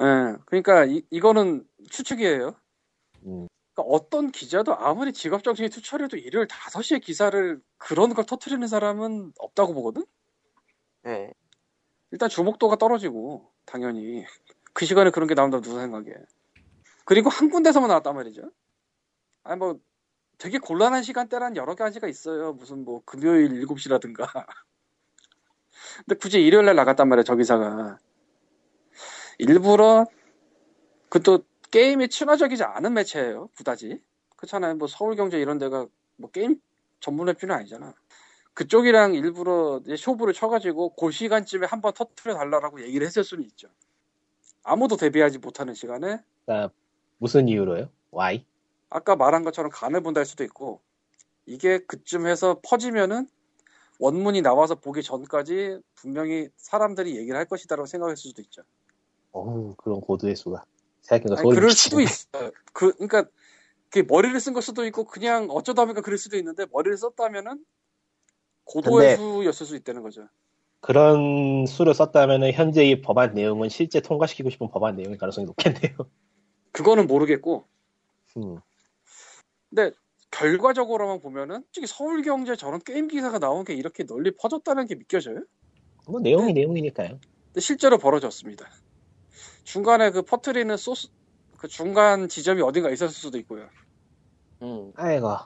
예. 0.00 0.36
그러니까 0.46 0.84
이, 0.84 1.02
이거는 1.10 1.64
추측이에요. 1.90 2.54
음. 3.26 3.48
그러니까 3.74 3.94
어떤 3.94 4.30
기자도 4.30 4.76
아무리 4.76 5.12
직업 5.12 5.42
정신이 5.42 5.70
투철해도 5.70 6.16
일요일 6.16 6.46
5시에 6.46 7.02
기사를 7.02 7.60
그런 7.78 8.14
걸 8.14 8.24
터트리는 8.26 8.66
사람은 8.66 9.32
없다고 9.38 9.74
보거든? 9.74 10.04
예. 11.06 11.32
일단 12.10 12.28
주목도가 12.28 12.76
떨어지고, 12.76 13.50
당연히. 13.64 14.24
그 14.72 14.86
시간에 14.86 15.10
그런 15.10 15.28
게 15.28 15.34
나온다고 15.34 15.62
누가 15.62 15.80
생각해. 15.80 16.12
그리고 17.04 17.30
한 17.30 17.50
군데서만 17.50 17.88
나왔단 17.88 18.14
말이죠. 18.14 18.50
아니, 19.44 19.58
뭐, 19.58 19.78
되게 20.38 20.58
곤란한 20.58 21.02
시간대란 21.02 21.56
여러 21.56 21.74
가지가 21.74 22.06
있어요. 22.06 22.52
무슨 22.52 22.84
뭐, 22.84 23.02
금요일 23.04 23.50
7시라든가. 23.66 24.26
근데 26.06 26.14
굳이 26.18 26.40
일요일 26.40 26.66
날 26.66 26.76
나갔단 26.76 27.08
말이야, 27.08 27.24
저 27.24 27.34
기사가. 27.34 27.98
일부러, 29.38 30.06
그 31.08 31.22
또, 31.22 31.44
게임이 31.70 32.08
친화적이지 32.08 32.64
않은 32.64 32.94
매체예요, 32.94 33.48
그다지. 33.56 34.00
그렇잖아요. 34.36 34.76
뭐, 34.76 34.86
서울경제 34.88 35.38
이런 35.38 35.58
데가, 35.58 35.86
뭐, 36.16 36.30
게임 36.30 36.60
전문 37.00 37.26
웹진은 37.28 37.54
아니잖아. 37.54 37.94
그쪽이랑 38.58 39.14
일부러 39.14 39.80
쇼부를 39.96 40.34
쳐가지고 40.34 40.96
그 40.96 41.12
시간쯤에 41.12 41.64
한번 41.68 41.92
터트려 41.94 42.34
달라고 42.34 42.82
얘기를 42.82 43.06
했을 43.06 43.22
수는 43.22 43.44
있죠. 43.44 43.68
아무도 44.64 44.96
대비하지 44.96 45.38
못하는 45.38 45.74
시간에 45.74 46.18
그러니까 46.44 46.74
무슨 47.18 47.46
이유로요? 47.46 47.88
Why? 48.12 48.44
아까 48.90 49.14
말한 49.14 49.44
것처럼 49.44 49.70
간을 49.70 50.00
본다 50.00 50.18
할 50.18 50.26
수도 50.26 50.42
있고 50.42 50.80
이게 51.46 51.78
그쯤 51.78 52.26
해서 52.26 52.58
퍼지면은 52.68 53.28
원문이 54.00 54.42
나와서 54.42 54.74
보기 54.74 55.04
전까지 55.04 55.78
분명히 55.94 56.48
사람들이 56.56 57.16
얘기를 57.16 57.38
할 57.38 57.44
것이다라고 57.44 57.86
생각했을 57.86 58.16
수도 58.16 58.42
있죠. 58.42 58.62
어우 59.30 59.76
그런 59.76 60.00
고도의 60.00 60.34
수가 60.34 60.64
생각해보니까 61.02 61.54
그럴. 61.54 61.70
수도 61.70 62.00
있어요. 62.00 62.50
그, 62.72 62.92
그러니까 62.94 63.24
그 63.88 64.04
머리를 64.08 64.40
쓴 64.40 64.52
걸 64.52 64.62
수도 64.62 64.84
있고 64.84 65.04
그냥 65.04 65.46
어쩌다 65.48 65.84
보니까 65.84 66.00
그럴 66.00 66.18
수도 66.18 66.36
있는데 66.36 66.66
머리를 66.72 66.96
썼다면은 66.96 67.64
고도의 68.68 69.16
수였을 69.16 69.66
수 69.66 69.76
있다는 69.76 70.02
거죠. 70.02 70.28
그런 70.80 71.66
수를 71.66 71.94
썼다면은 71.94 72.52
현재 72.52 72.84
이 72.84 73.00
법안 73.00 73.34
내용은 73.34 73.68
실제 73.68 74.00
통과시키고 74.00 74.50
싶은 74.50 74.68
법안 74.68 74.96
내용일 74.96 75.18
가능성이 75.18 75.46
높겠네요. 75.46 75.96
그거는 76.72 77.06
모르겠고 77.06 77.66
음. 78.36 78.60
근데 79.68 79.90
결과적으로만 80.30 81.20
보면은 81.20 81.62
솔직히 81.64 81.86
서울경제 81.86 82.56
저런 82.56 82.80
게임 82.80 83.08
기사가 83.08 83.38
나온 83.38 83.64
게 83.64 83.74
이렇게 83.74 84.04
널리 84.04 84.30
퍼졌다는 84.36 84.86
게 84.86 84.94
믿겨져요? 84.94 85.42
뭐 86.06 86.20
내용이 86.20 86.52
내용이니까요. 86.52 87.18
근데 87.46 87.60
실제로 87.60 87.98
벌어졌습니다. 87.98 88.68
중간에 89.64 90.10
그 90.10 90.22
퍼트리는 90.22 90.76
소스 90.76 91.08
그 91.56 91.66
중간 91.66 92.28
지점이 92.28 92.62
어딘가 92.62 92.90
있었을 92.90 93.14
수도 93.14 93.38
있고요. 93.38 93.68
음. 94.62 94.92
아이고. 94.96 95.36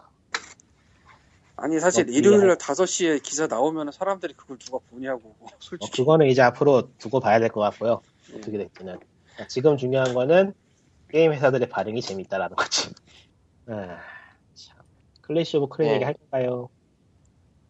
아니 1.62 1.78
사실 1.78 2.04
뭐, 2.06 2.12
일요일 2.14 2.38
날 2.40 2.56
이해할- 2.56 2.58
5시에 2.58 3.22
기사 3.22 3.46
나오면 3.46 3.92
사람들이 3.92 4.34
그걸 4.34 4.58
누가 4.58 4.78
보냐고 4.90 5.36
뭐 5.38 5.48
솔직히 5.60 5.92
그거는 6.02 6.26
이제 6.26 6.42
앞으로 6.42 6.90
두고 6.98 7.20
봐야 7.20 7.38
될 7.38 7.50
것 7.50 7.60
같고요. 7.60 8.00
예. 8.32 8.36
어떻게 8.36 8.58
될지는. 8.58 8.98
지금 9.48 9.76
중요한 9.76 10.12
거는 10.12 10.54
게임 11.08 11.32
회사들의 11.32 11.68
반응이 11.68 12.00
재밌다라는 12.02 12.56
거지. 12.56 12.90
아, 13.66 13.98
참. 14.54 14.78
클래시 15.20 15.56
오브 15.58 15.68
클랜 15.76 15.88
네. 15.90 15.94
얘기 15.94 16.04
할까요? 16.04 16.68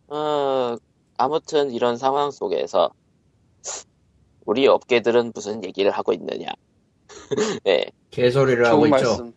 어, 0.08 0.76
아무튼 1.18 1.70
이런 1.70 1.96
상황 1.98 2.30
속에서 2.30 2.90
우리 4.46 4.66
업계들은 4.66 5.32
무슨 5.34 5.64
얘기를 5.64 5.90
하고 5.90 6.12
있느냐. 6.14 6.48
네, 7.64 7.86
개소리를 8.10 8.64
하고 8.66 8.86
좋은 8.88 8.98
있죠. 8.98 9.08
말씀 9.08 9.32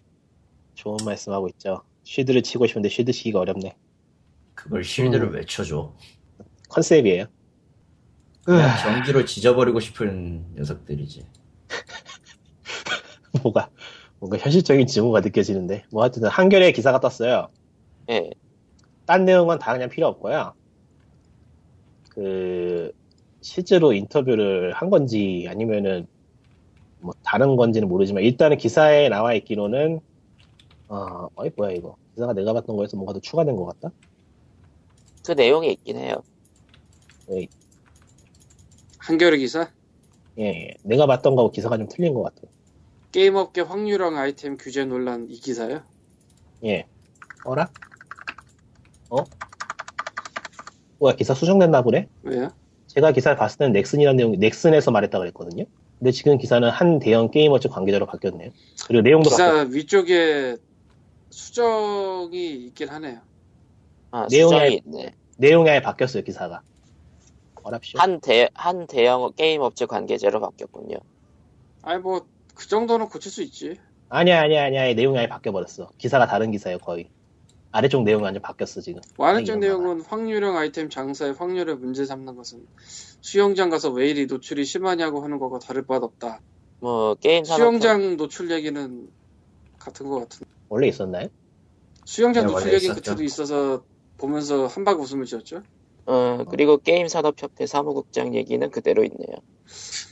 좋은 0.75 0.97
말씀 1.03 1.33
하고 1.33 1.47
있죠. 1.49 1.83
shield를 2.03 2.41
치고 2.41 2.67
싶은데 2.67 2.87
shield 2.89 3.11
치기가 3.11 3.39
어렵네. 3.39 3.75
그걸 4.55 4.83
shield를 4.83 5.27
음. 5.27 5.33
외쳐줘. 5.35 5.93
컨셉이에요. 6.69 7.25
그냥 8.43 8.77
전기로 8.77 9.25
지져버리고 9.25 9.79
싶은 9.79 10.45
녀석들이지. 10.55 11.25
뭐가 13.43 13.69
뭔가 14.19 14.37
현실적인 14.37 14.87
징후가 14.87 15.21
느껴지는데 15.21 15.83
뭐 15.91 16.03
하여튼 16.03 16.23
한겨레 16.25 16.71
기사가 16.71 16.99
떴어요. 16.99 17.49
예, 18.09 18.29
딴 19.05 19.25
내용은 19.25 19.59
다 19.59 19.73
그냥 19.73 19.89
필요 19.89 20.07
없고요. 20.07 20.53
그 22.09 22.91
실제로 23.41 23.93
인터뷰를 23.93 24.73
한 24.73 24.89
건지 24.89 25.45
아니면은 25.49 26.07
뭐 26.99 27.13
다른 27.23 27.55
건지는 27.55 27.87
모르지만 27.87 28.23
일단은 28.23 28.57
기사에 28.57 29.09
나와 29.09 29.33
있기로는 29.33 29.99
어, 30.87 31.27
어이 31.35 31.49
뭐야 31.55 31.71
이거 31.71 31.97
기사가 32.13 32.33
내가 32.33 32.53
봤던 32.53 32.75
거에서 32.77 32.95
뭔가 32.95 33.13
더 33.13 33.19
추가된 33.19 33.55
것 33.55 33.65
같다. 33.65 33.91
그 35.25 35.31
내용이 35.31 35.71
있긴 35.71 35.97
해요. 35.97 36.23
한겨레 38.99 39.37
기사 39.37 39.71
예, 40.37 40.43
예. 40.43 40.73
내가 40.83 41.07
봤던 41.07 41.35
거하고 41.35 41.51
기사가 41.51 41.77
좀 41.77 41.87
틀린 41.87 42.13
것 42.13 42.23
같아. 42.23 42.41
게임업계 43.11 43.61
확률형 43.61 44.17
아이템 44.17 44.57
규제 44.57 44.85
논란 44.85 45.27
이 45.29 45.39
기사요? 45.39 45.83
예. 46.63 46.85
어라? 47.43 47.69
어? 49.09 49.17
뭐야 50.99 51.15
기사 51.15 51.33
수정됐나 51.33 51.81
보네? 51.81 52.07
왜요? 52.23 52.49
제가 52.87 53.11
기사를 53.11 53.37
봤을 53.37 53.57
때는 53.57 53.73
넥슨이라는 53.73 54.17
내용이 54.17 54.37
넥슨에서 54.37 54.91
말했다 54.91 55.17
그랬거든요. 55.17 55.65
근데 55.97 56.11
지금 56.11 56.37
기사는 56.37 56.69
한 56.69 56.99
대형 56.99 57.31
게이머즈 57.31 57.69
관계자로 57.69 58.05
바뀌었네요. 58.05 58.51
그리고 58.87 59.01
내용도 59.01 59.29
바뀌었 59.29 59.65
기사 59.65 59.75
위쪽에 59.75 60.57
수정이 61.29 62.67
있긴 62.67 62.89
하네요. 62.89 63.21
아, 64.15 64.27
수정이 64.29 64.81
있네. 64.85 65.13
내용이 65.37 65.69
아예 65.69 65.81
바뀌었어요 65.81 66.23
기사가. 66.23 66.61
어랍쇼. 67.63 67.99
한 67.99 68.19
대, 68.21 68.49
한 68.53 68.87
대형 68.87 69.31
게임 69.35 69.61
업체 69.61 69.85
관계자로 69.85 70.39
바뀌었군요. 70.39 70.97
아니 71.81 72.01
뭐 72.01 72.25
그 72.55 72.67
정도는 72.67 73.09
고칠 73.09 73.31
수 73.31 73.43
있지. 73.43 73.77
아니야 74.09 74.41
아니야 74.41 74.63
아니야 74.63 74.93
내용이 74.93 75.19
아예 75.19 75.27
바뀌어 75.27 75.51
버렸어. 75.51 75.89
기사가 75.97 76.25
다른 76.25 76.51
기사예요 76.51 76.77
거의. 76.79 77.09
아래쪽 77.71 78.03
내용이 78.03 78.23
완전 78.23 78.41
바뀌었어 78.41 78.79
지금. 78.79 79.01
완화적 79.17 79.47
이런 79.47 79.59
내용은 79.59 80.01
확률형 80.01 80.55
아이템 80.55 80.89
장사의 80.89 81.33
확률을 81.33 81.75
문제 81.75 82.05
삼는 82.05 82.37
것은 82.37 82.65
수영장 83.19 83.69
가서 83.69 83.89
왜 83.91 84.09
이리 84.09 84.25
노출이 84.27 84.63
심하냐고 84.63 85.21
하는 85.21 85.37
거가 85.37 85.59
다를 85.59 85.81
바 85.85 85.97
없다. 85.97 86.39
뭐, 86.79 87.15
게임 87.15 87.43
산업. 87.43 87.57
수영장 87.59 88.15
노출 88.15 88.49
얘기는 88.51 89.09
같은 89.77 90.07
것 90.07 90.19
같은. 90.21 90.47
원래 90.69 90.87
있었나요? 90.87 91.27
수영장 92.05 92.47
네, 92.47 92.53
노출 92.53 92.73
얘기는. 92.73 92.95
그때도 92.95 93.21
있어서 93.23 93.83
보면서 94.17 94.67
함박 94.67 94.99
웃음을 94.99 95.25
지었죠. 95.25 95.63
어, 96.05 96.43
그리고 96.49 96.77
게임 96.77 97.07
산업협회 97.07 97.65
사무국장 97.65 98.35
얘기는 98.35 98.69
그대로 98.69 99.03
있네요. 99.03 99.37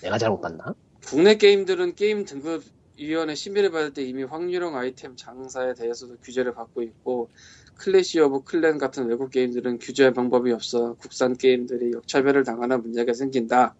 내가 0.01 0.17
잘못 0.17 0.41
봤나? 0.41 0.73
국내 1.05 1.35
게임들은 1.35 1.95
게임 1.95 2.25
등급 2.25 2.63
위원회 2.97 3.35
심의를 3.35 3.71
받을 3.71 3.93
때 3.93 4.03
이미 4.03 4.23
확률형 4.23 4.75
아이템 4.75 5.15
장사에 5.15 5.73
대해서도 5.73 6.17
규제를 6.17 6.53
받고 6.53 6.81
있고 6.83 7.29
클래시 7.75 8.19
오브 8.19 8.43
클랜 8.43 8.77
같은 8.77 9.07
외국 9.07 9.31
게임들은 9.31 9.79
규제 9.79 10.13
방법이 10.13 10.51
없어 10.51 10.93
국산 10.95 11.35
게임들이 11.35 11.91
역차별을 11.93 12.43
당하는 12.43 12.81
문제가 12.81 13.13
생긴다. 13.13 13.75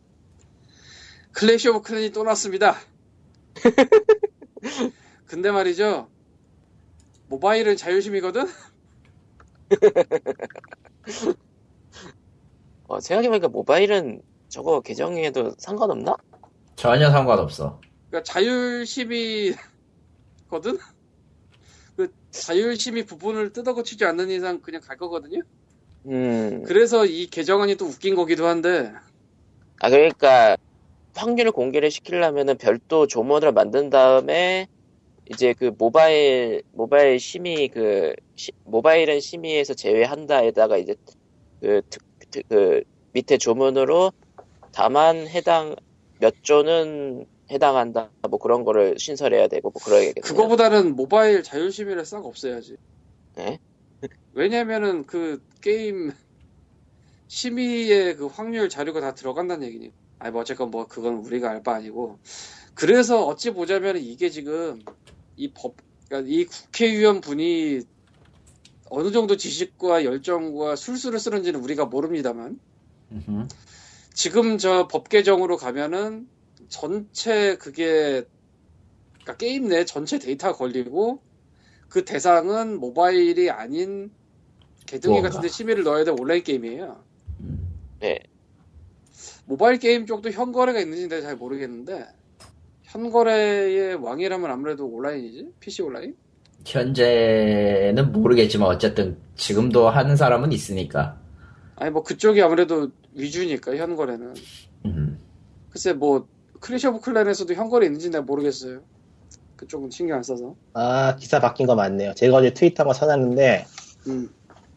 클래시 1.32 1.70
오브 1.70 1.82
클랜이 1.82 2.12
또 2.12 2.24
났습니다. 2.24 2.76
근데 5.26 5.52
말이죠. 5.52 6.10
모바일은 7.28 7.78
자율심의거든? 7.78 8.48
어, 12.88 13.00
생각해보니까 13.00 13.48
모바일은 13.48 14.22
저거 14.50 14.82
개정해도 14.82 15.54
상관없나? 15.58 16.16
전혀 16.76 17.10
상관없어. 17.10 17.80
그러니까 18.10 18.32
자율심의거든? 18.32 19.58
그 21.96 22.12
자율심의 22.32 23.06
부분을 23.06 23.54
뜯어고치지 23.54 24.06
않는 24.06 24.30
이상 24.30 24.62
그냥 24.62 24.82
갈 24.82 24.98
거거든요? 24.98 25.42
음. 26.06 26.64
그래서 26.66 27.06
이 27.06 27.28
개정안이 27.28 27.76
또 27.76 27.86
웃긴 27.86 28.16
거기도 28.16 28.48
한데 28.48 28.92
아, 29.80 29.90
그러니까, 29.90 30.56
확률 31.16 31.52
공개를 31.52 31.92
시키려면은 31.92 32.58
별도 32.58 33.06
조문을 33.06 33.52
만든 33.52 33.90
다음에, 33.90 34.68
이제 35.32 35.54
그 35.54 35.72
모바일, 35.78 36.64
모바일 36.72 37.20
심의, 37.20 37.70
그, 37.70 38.14
시- 38.36 38.52
모바일은 38.66 39.20
심의에서 39.22 39.74
제외한다에다가 39.74 40.78
이제, 40.78 40.96
그, 41.62 41.82
특, 41.90 42.02
특- 42.32 42.48
그, 42.50 42.84
밑에 43.14 43.38
조문으로 43.38 44.12
다만 44.74 45.28
해당, 45.28 45.76
몇 46.20 46.34
조는 46.44 47.26
해당한다, 47.52 48.12
뭐 48.30 48.40
그런 48.40 48.64
거를 48.66 48.96
신설해야 48.98 49.48
되고, 49.48 49.72
뭐 49.72 49.82
그러야겠네요. 49.84 50.22
그거보다는 50.24 50.96
모바일 50.96 51.44
자율 51.44 51.72
심의를 51.72 52.06
싹 52.06 52.26
없애야지. 52.26 52.78
네? 53.36 53.60
왜냐면은 54.34 55.06
그 55.06 55.40
게임 55.62 56.12
심의의 57.28 58.16
그 58.18 58.28
확률 58.28 58.70
자료가 58.70 59.02
다 59.02 59.14
들어간다는 59.16 59.68
얘기니까. 59.68 59.96
아니 60.20 60.32
뭐 60.32 60.42
어쨌건 60.42 60.72
뭐 60.72 60.88
그건 60.88 61.16
우리가 61.18 61.50
알 61.52 61.64
바 61.64 61.76
아니고. 61.76 62.20
그래서 62.76 63.26
어찌 63.26 63.52
보자면 63.52 63.98
이게 63.98 64.30
지금 64.30 64.80
이 65.36 65.52
법, 65.54 65.76
그러니까 66.08 66.30
이 66.32 66.46
국회의원 66.46 67.22
분이 67.22 67.82
어느 68.90 69.12
정도 69.12 69.36
지식과 69.38 70.06
열정과 70.06 70.76
술수를 70.76 71.20
쓰는지는 71.20 71.60
우리가 71.62 71.86
모릅니다만. 71.86 72.60
지금 74.14 74.58
저 74.58 74.88
법 74.88 75.10
개정으로 75.10 75.58
가면은 75.58 76.28
전체 76.70 77.58
그게 77.58 78.24
그러니까 79.22 79.38
게임 79.38 79.68
내 79.68 79.86
전체 79.86 80.20
데이터가 80.20 80.56
걸리고 80.58 81.22
그 81.90 82.06
대상은 82.06 82.80
모바일이 82.80 83.50
아닌 83.50 84.12
개등이. 84.86 85.22
같은데 85.22 85.48
심의를 85.48 85.84
넣어야 85.84 86.04
될 86.04 86.16
온라인 86.20 86.44
게임이에요. 86.44 87.04
음. 87.40 87.74
네. 88.00 88.20
모바일 89.46 89.80
게임 89.80 90.06
쪽도 90.06 90.32
현거래가 90.32 90.80
있는지 90.80 91.08
내가 91.08 91.22
잘 91.22 91.36
모르겠는데 91.36 92.06
현거래의 92.94 93.96
왕이라면 93.96 94.52
아무래도 94.52 94.86
온라인이지? 94.86 95.48
PC 95.60 95.82
온라인? 95.82 96.16
현재는 96.66 98.12
모르겠지만 98.12 98.70
어쨌든 98.70 99.18
지금도 99.36 99.90
하는 99.90 100.16
사람은 100.16 100.52
있으니까. 100.52 101.18
아니 101.76 101.90
뭐 101.90 102.04
그쪽이 102.04 102.42
아무래도 102.42 102.92
위주니까 103.14 103.76
현거래는. 103.76 104.36
음. 104.86 105.20
글쎄 105.72 105.94
뭐 105.94 106.28
클래시 106.60 106.88
오브 106.88 107.02
클랜에서도 107.02 107.52
현거래 107.56 107.88
있는지 107.88 108.12
내가 108.12 108.24
모르겠어요. 108.24 108.82
그쪽은 109.56 109.90
신경 109.90 110.18
안 110.18 110.24
써서. 110.24 110.56
아 110.74 111.16
기사 111.20 111.40
바뀐 111.40 111.66
거 111.66 111.74
맞네요. 111.74 112.14
제가 112.14 112.38
어제 112.38 112.54
트위터 112.54 112.84
한번 112.84 112.94
써놨는데 112.94 113.66
음, 114.08 114.30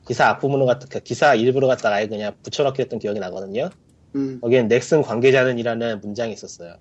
기사 0.07 0.29
앞부분을 0.31 0.65
갖다 0.65 0.87
그 0.91 1.01
기사 1.01 1.35
일부를 1.35 1.69
갖다가 1.69 1.97
아예 1.97 2.09
그냥 2.09 2.33
붙여넣기 2.43 2.81
했던 2.81 2.99
기억이 2.99 3.21
나거든요. 3.21 3.69
음. 4.15 4.41
거기엔 4.41 4.69
넥슨 4.69 5.03
관계자는이라는 5.03 6.01
문장이 6.01 6.33
있었어요. 6.33 6.77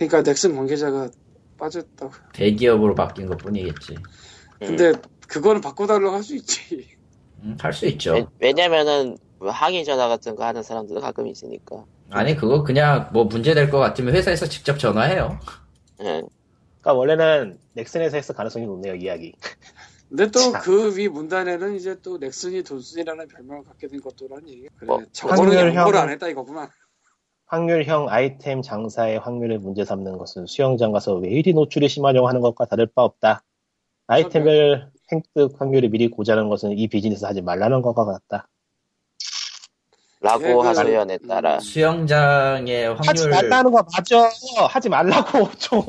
그러니까 0.00 0.22
넥슨 0.22 0.56
관계자가 0.56 1.10
빠졌다고. 1.58 2.12
대기업으로 2.32 2.94
바뀐 2.94 3.26
것 3.26 3.36
뿐이겠지. 3.36 3.96
근데 4.58 4.92
그거는 5.28 5.60
바꿔달라고 5.60 6.16
할 6.16 6.22
수 6.22 6.34
있지. 6.36 6.86
음, 7.42 7.56
할수 7.60 7.86
있죠. 7.86 8.14
왜, 8.14 8.26
왜냐면은, 8.38 9.16
뭐 9.38 9.50
항의 9.50 9.84
전화 9.84 10.08
같은 10.08 10.36
거 10.36 10.44
하는 10.44 10.62
사람들도 10.62 11.00
가끔 11.02 11.26
있으니까. 11.26 11.84
아니 12.10 12.34
그거 12.34 12.62
그냥 12.62 13.08
뭐 13.12 13.24
문제 13.24 13.52
될 13.54 13.70
것 13.70 13.78
같으면 13.78 14.14
회사에서 14.14 14.46
직접 14.46 14.78
전화해요. 14.78 15.38
예. 16.00 16.04
그러니까 16.80 16.92
원래는 16.94 17.58
넥슨에서 17.74 18.16
했을 18.16 18.34
가능성이 18.34 18.66
높네요 18.66 18.94
이야기. 18.94 19.34
근데 20.08 20.30
또 20.30 20.40
참. 20.40 20.60
그위 20.62 21.08
문단에는 21.08 21.76
이제 21.76 21.96
또 22.02 22.18
넥슨이 22.18 22.62
돈슨이라는 22.64 23.28
별명을 23.28 23.64
갖게 23.64 23.86
된 23.86 24.00
것도라는 24.00 24.48
얘기가 24.48 24.68
그래 24.76 24.86
뭐, 24.88 25.02
저거는 25.12 25.74
양보를 25.74 25.98
안 26.00 26.08
했다 26.10 26.28
이거구만 26.28 26.68
확률형 27.50 28.08
아이템 28.08 28.62
장사의 28.62 29.18
확률을 29.18 29.58
문제 29.58 29.84
삼는 29.84 30.18
것은 30.18 30.46
수영장 30.46 30.92
가서 30.92 31.14
왜 31.14 31.30
이리 31.30 31.52
노출이 31.52 31.88
심하냐고 31.88 32.28
하는 32.28 32.40
것과 32.40 32.66
다를 32.66 32.86
바 32.86 33.02
없다. 33.02 33.42
아이템을 34.06 34.88
획득 35.12 35.60
확률이 35.60 35.88
미리 35.88 36.08
고자는 36.08 36.48
것은 36.48 36.78
이 36.78 36.86
비즈니스 36.86 37.24
하지 37.24 37.42
말라는 37.42 37.82
것과 37.82 38.04
같다. 38.04 38.46
라고 40.20 40.62
하소연에 40.62 41.18
따라. 41.28 41.58
수영장의 41.58 42.94
하지 42.94 43.22
확률 43.24 43.30
말라는 43.30 43.72
거 43.72 43.84
맞죠? 43.96 44.28
하지 44.68 44.88
말라고 44.88 45.50
좀. 45.58 45.80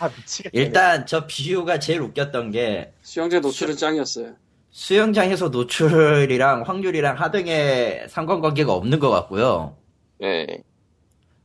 아 0.00 0.08
미치겠네. 0.08 0.50
일단 0.60 1.06
저 1.06 1.28
비유가 1.28 1.78
제일 1.78 2.00
웃겼던 2.00 2.50
게 2.50 2.92
수영장 3.02 3.40
노출은 3.40 3.76
짱이었어요 3.76 4.32
수영장에서 4.70 5.50
노출이랑 5.50 6.62
확률이랑 6.62 7.20
하등의 7.20 8.08
상관관계가 8.08 8.72
없는 8.72 8.98
것 8.98 9.10
같고요. 9.10 9.76
예. 10.22 10.64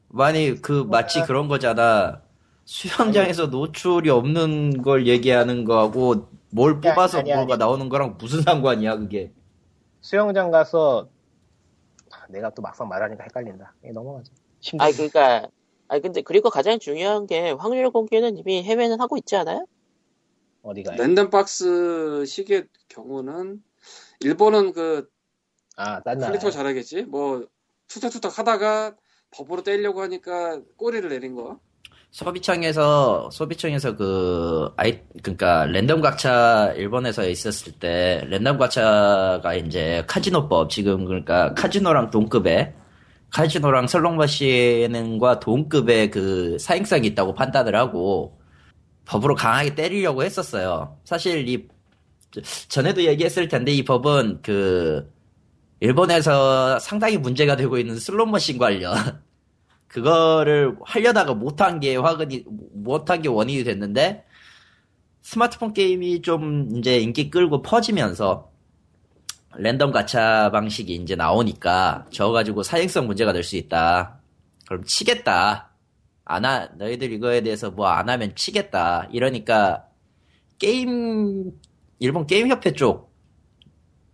많이 0.10 0.62
그 0.62 0.84
마치 0.90 1.22
그런 1.24 1.48
거잖아. 1.48 2.22
수영장에서 2.66 3.48
노출이 3.48 4.10
없는 4.10 4.82
걸 4.82 5.08
얘기하는 5.08 5.64
거하고 5.66 6.28
뭘 6.52 6.80
야, 6.86 6.94
뽑아서 6.94 7.20
아니, 7.20 7.32
아니. 7.32 7.40
뭐가 7.40 7.58
나오는 7.58 7.90
거랑 7.90 8.18
무슨 8.20 8.42
상관이야 8.42 8.98
그게. 8.98 9.32
수영장 10.02 10.52
가서 10.52 11.10
아, 12.12 12.26
내가 12.30 12.50
또 12.52 12.62
막상 12.62 12.88
말하니까 12.88 13.24
헷갈린다. 13.24 13.74
예, 13.86 13.92
넘어가자. 13.92 14.32
아니 14.80 14.94
그러니까 14.94 15.48
아니 15.88 16.02
근데 16.02 16.22
그리고 16.22 16.50
가장 16.50 16.80
중요한 16.80 17.26
게 17.28 17.52
확률 17.52 17.90
공개는 17.92 18.38
이미 18.38 18.64
해외는 18.64 19.00
하고 19.00 19.18
있지 19.18 19.36
않아요? 19.36 19.66
어디가? 20.62 20.96
랜덤박스 20.96 22.26
식의 22.26 22.66
경우는 22.90 23.64
일본은 24.20 24.74
그 24.74 25.10
아, 25.78 26.02
딴 26.02 26.18
나라. 26.18 26.32
클리토 26.32 26.52
잘하겠지 26.52 27.04
뭐 27.04 27.48
투탁투탁 27.88 28.38
하다가 28.38 28.96
법으로 29.32 29.64
떼려고 29.64 30.02
하니까 30.02 30.60
꼬리를 30.78 31.10
내린 31.10 31.36
거 31.36 31.60
소비청에서 32.12 33.30
소비청에서 33.32 33.96
그 33.96 34.72
아이 34.76 35.00
그러니까 35.22 35.66
랜덤 35.66 36.02
가차 36.02 36.74
일본에서 36.76 37.28
있었을 37.28 37.74
때 37.74 38.26
랜덤 38.28 38.58
가차가 38.58 39.54
이제 39.54 40.04
카지노법 40.08 40.70
지금 40.72 41.06
그러니까 41.06 41.54
카지노랑 41.54 42.10
동급의 42.10 42.74
카지노랑 43.32 43.88
슬롯 43.88 44.16
머신과 44.16 45.40
동급의 45.40 46.10
그 46.10 46.58
사행성이 46.60 47.08
있다고 47.10 47.36
판단을 47.36 47.76
하고 47.76 48.40
법으로 49.06 49.36
강하게 49.36 49.76
때리려고 49.76 50.24
했었어요. 50.24 50.98
사실 51.04 51.48
이 51.48 51.68
전에도 52.68 53.04
얘기했을 53.04 53.48
텐데 53.48 53.72
이 53.72 53.84
법은 53.84 54.40
그 54.42 55.12
일본에서 55.82 56.80
상당히 56.80 57.18
문제가 57.18 57.56
되고 57.56 57.78
있는 57.78 57.98
슬롯 57.98 58.30
머신 58.30 58.58
관련 58.58 58.96
그거를 59.88 60.76
하려다가 60.84 61.34
못한 61.34 61.80
게 61.80 61.96
화근이 61.96 62.46
못한 62.74 63.22
게 63.22 63.30
원인이 63.30 63.64
됐는데 63.64 64.26
스마트폰 65.22 65.74
게임이 65.74 66.22
좀 66.22 66.78
이제 66.78 66.98
인기 67.00 67.30
끌고 67.30 67.62
퍼지면서 67.62 68.52
랜덤 69.58 69.92
가차 69.92 70.52
방식이 70.52 70.96
이제 70.96 71.16
나오니까 71.16 72.06
저거 72.12 72.34
가지고 72.34 72.64
사행성 72.64 73.08
문제가 73.08 73.34
될 73.34 73.44
수 73.44 73.56
있다. 73.58 74.20
그럼 74.68 74.84
치겠다. 74.84 75.72
안 76.26 76.46
하, 76.46 76.68
너희들 76.78 77.12
이거에 77.12 77.42
대해서 77.42 77.72
뭐 77.72 77.88
안 77.88 78.10
하면 78.10 78.36
치겠다. 78.36 79.08
이러니까 79.12 79.86
게임 80.60 81.52
일본 82.00 82.28
게임 82.28 82.48
협회 82.50 82.74
쪽 82.74 83.12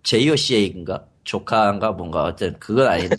JOGA인가 0.03 1.05
조카인가 1.25 1.91
뭔가 1.91 2.23
어쨌든 2.23 2.57
그건 2.59 2.87
아닌데 2.87 3.15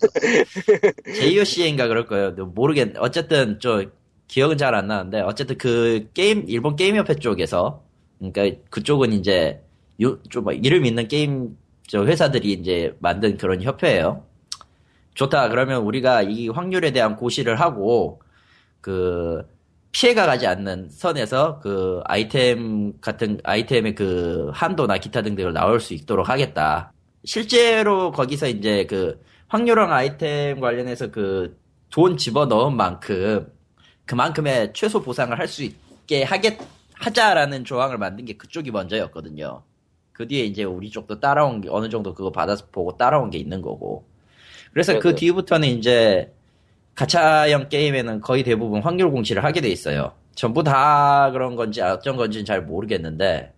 JOGA인가 1.21 1.89
그럴 1.89 2.07
거예요. 2.07 2.33
모르겠. 2.33 2.95
어쨌든 2.99 3.59
저 3.61 3.85
기억은 4.29 4.57
잘 4.59 4.75
안 4.75 4.87
나는데 4.89 5.21
어쨌든 5.21 5.59
그 5.59 6.09
게임 6.15 6.45
일본 6.49 6.77
게임 6.77 6.97
협회 6.97 7.15
쪽에서 7.15 7.85
그러니까 8.19 8.59
그쪽은 8.71 9.13
이제 9.13 9.63
요, 10.03 10.21
좀 10.31 10.51
이름 10.53 10.87
있는 10.87 11.09
게임 11.09 11.57
저 11.89 12.05
회사들이 12.07 12.53
이제 12.53 12.97
만든 13.01 13.37
그런 13.37 13.63
협회예요. 13.63 14.25
좋다. 15.15 15.49
그러면 15.49 15.83
우리가 15.83 16.23
이 16.23 16.49
확률에 16.49 16.93
대한 16.93 17.17
고시를 17.17 17.61
하고 17.61 18.21
그 18.81 19.43
피해가 19.93 20.27
가지 20.27 20.47
않는 20.47 20.91
선에서 20.91 21.61
그 21.61 22.03
아이템 22.05 22.99
같은 23.01 23.41
아이템의 23.45 23.95
그 23.95 24.51
한도나 24.55 24.99
기타 24.99 25.23
등등을 25.23 25.53
나올 25.55 25.81
수 25.81 25.95
있도록 25.95 26.29
하겠다. 26.29 26.93
실제로 27.27 28.11
거기서 28.13 28.49
이제 28.49 28.87
그 28.87 29.23
확률형 29.49 29.93
아이템 29.93 30.61
관련해서 30.61 31.11
그 31.11 31.67
돈 31.91 32.17
집어 32.17 32.47
넣은 32.47 32.77
만큼 32.77 33.51
그만큼의 34.07 34.73
최소 34.75 35.03
보상을 35.03 35.39
할 35.39 35.49
수 35.49 35.63
있게 35.65 36.25
하겠 36.25 36.59
하자라는 36.95 37.65
조항을 37.65 37.99
만든 37.99 38.25
게 38.25 38.35
그쪽이 38.35 38.71
먼저였거든요. 38.71 39.63
그 40.13 40.27
뒤에 40.29 40.45
이제 40.45 40.65
우리 40.65 40.91
쪽도 40.91 41.21
따라온 41.21 41.61
게 41.61 41.69
어느 41.71 41.89
정도 41.89 42.15
그거 42.15 42.31
받아서 42.33 42.67
보고 42.73 42.97
따라온 42.97 43.31
게 43.31 43.39
있는 43.39 43.63
거고. 43.63 44.07
그래서 44.73 44.95
그 44.99 45.09
네네. 45.09 45.15
뒤부터는 45.17 45.69
이제 45.69 46.35
가차형 46.95 47.69
게임에는 47.69 48.21
거의 48.21 48.43
대부분 48.43 48.83
확률 48.83 49.11
공시를 49.11 49.45
하게 49.45 49.61
돼 49.61 49.69
있어요. 49.69 50.13
전부 50.35 50.63
다 50.63 51.31
그런 51.33 51.57
건지 51.57 51.83
어쩐 51.83 52.17
건지는 52.17 52.45
잘 52.45 52.63
모르겠는데, 52.63 53.55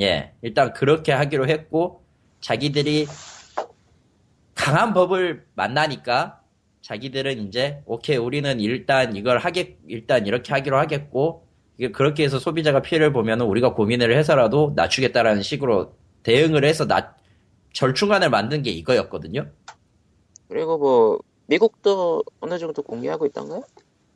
예, 0.00 0.32
일단 0.42 0.72
그렇게 0.72 1.12
하기로 1.12 1.48
했고, 1.48 2.01
자기들이 2.42 3.06
강한 4.54 4.92
법을 4.92 5.46
만나니까, 5.54 6.42
자기들은 6.82 7.46
이제, 7.46 7.82
오케이, 7.86 8.16
우리는 8.16 8.60
일단 8.60 9.16
이걸 9.16 9.38
하겠, 9.38 9.78
일단 9.86 10.26
이렇게 10.26 10.52
하기로 10.52 10.76
하겠고, 10.76 11.46
이게 11.78 11.90
그렇게 11.90 12.24
해서 12.24 12.38
소비자가 12.38 12.82
피해를 12.82 13.12
보면은 13.12 13.46
우리가 13.46 13.74
고민을 13.74 14.16
해서라도 14.16 14.72
낮추겠다라는 14.76 15.42
식으로 15.42 15.94
대응을 16.22 16.64
해서 16.64 16.86
낮, 16.86 17.16
절충안을 17.72 18.28
만든 18.28 18.62
게 18.62 18.70
이거였거든요. 18.70 19.50
그리고 20.48 20.76
뭐 20.78 21.18
미국도 21.46 22.22
어느 22.40 22.58
정도 22.58 22.82
공개하고 22.82 23.24
있던가요? 23.26 23.62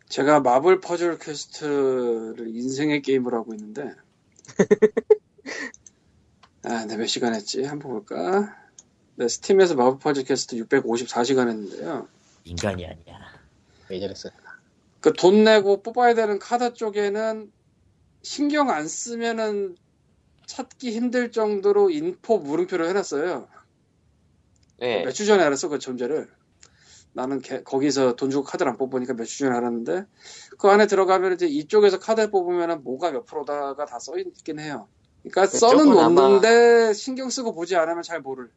제가 0.09 0.40
마블 0.40 0.81
퍼즐 0.81 1.19
퀘스트를 1.19 2.48
인생의 2.48 3.03
게임을 3.03 3.35
하고 3.35 3.55
있는데 3.55 3.90
아, 6.68 6.84
내가 6.86 6.97
몇 6.97 7.06
시간 7.09 7.34
했지? 7.34 7.62
한번 7.64 7.93
볼까? 7.93 8.56
네, 9.14 9.28
스팀에서 9.28 9.74
마블 9.76 9.98
퍼즐 9.98 10.24
퀘스트 10.24 10.56
654시간 10.56 11.48
했는데요. 11.48 12.09
인간이 12.44 12.84
아니야. 12.84 13.18
왜 13.88 14.01
저랬어? 14.01 14.30
그돈 15.01 15.44
내고 15.44 15.82
뽑아야 15.82 16.14
되는 16.14 16.38
카드 16.38 16.74
쪽에는 16.74 17.52
신경 18.22 18.70
안 18.70 18.88
쓰면은 18.88 19.76
찾기 20.47 20.90
힘들 20.93 21.30
정도로 21.30 21.90
info 21.90 22.39
물음표를 22.38 22.88
해놨어요. 22.88 23.48
네. 24.78 25.05
몇 25.05 25.12
주 25.12 25.24
전에 25.24 25.43
알았어 25.44 25.68
그 25.68 25.78
존재를. 25.78 26.28
나는 27.12 27.40
개- 27.40 27.62
거기서 27.62 28.16
돈 28.16 28.28
주고 28.30 28.44
카드를 28.44 28.70
안 28.72 28.76
뽑으니까 28.76 29.14
몇 29.14 29.24
주 29.24 29.38
전에 29.38 29.56
알았는데 29.56 30.05
그 30.59 30.68
안에 30.68 30.86
들어가면 30.86 31.32
이제 31.34 31.47
이쪽에서 31.47 31.98
카드 32.01 32.28
뽑으면 32.30 32.82
뭐가 32.82 33.12
몇 33.12 33.24
프로다가 33.24 33.86
다 33.86 33.98
써 33.98 34.18
있긴 34.18 34.59
해요. 34.59 34.88
그러니까 35.31 35.47
써는 35.47 35.78
그쪽은 35.85 35.98
아마- 36.05 36.20
놓는데 36.23 36.93
신경 36.94 37.31
쓰고 37.31 37.53
보지 37.55 37.77
않으면 37.77 38.03
잘 38.03 38.20
모를. 38.20 38.51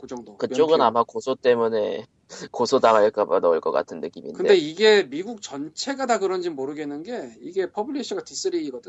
그 0.00 0.06
정도. 0.06 0.36
그쪽은. 0.36 0.80
아마 0.80 1.02
고소 1.02 1.34
때문에 1.34 2.06
고소 2.52 2.78
당할까봐 2.78 3.40
넣은 3.40 3.60
것 3.60 3.72
같은 3.72 4.00
느낌인데. 4.00 4.36
근데 4.36 4.54
이게 4.56 5.02
미국 5.08 5.42
전체가 5.42 6.06
다 6.06 6.18
그런지 6.18 6.50
모르겠는 6.50 7.02
게 7.02 7.36
이게 7.40 7.70
publisher가 7.72 8.22
D3거든. 8.22 8.88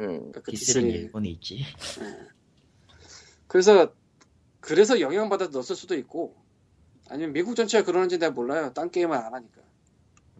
음, 0.00 0.06
그러니까 0.06 0.40
그 0.40 0.50
디스는 0.52 0.88
D3. 0.88 0.94
일본에 0.94 1.28
있지. 1.30 1.64
그래서 3.46 3.92
그래서 4.60 5.00
영향받아 5.00 5.48
넣었을 5.48 5.76
수도 5.76 5.94
있고 5.96 6.34
아니면 7.08 7.32
미국 7.32 7.54
전체가 7.54 7.84
그러는지 7.84 8.18
내가 8.18 8.32
몰라요. 8.32 8.72
딴 8.74 8.90
게임을 8.90 9.16
안 9.16 9.32
하니까. 9.34 9.62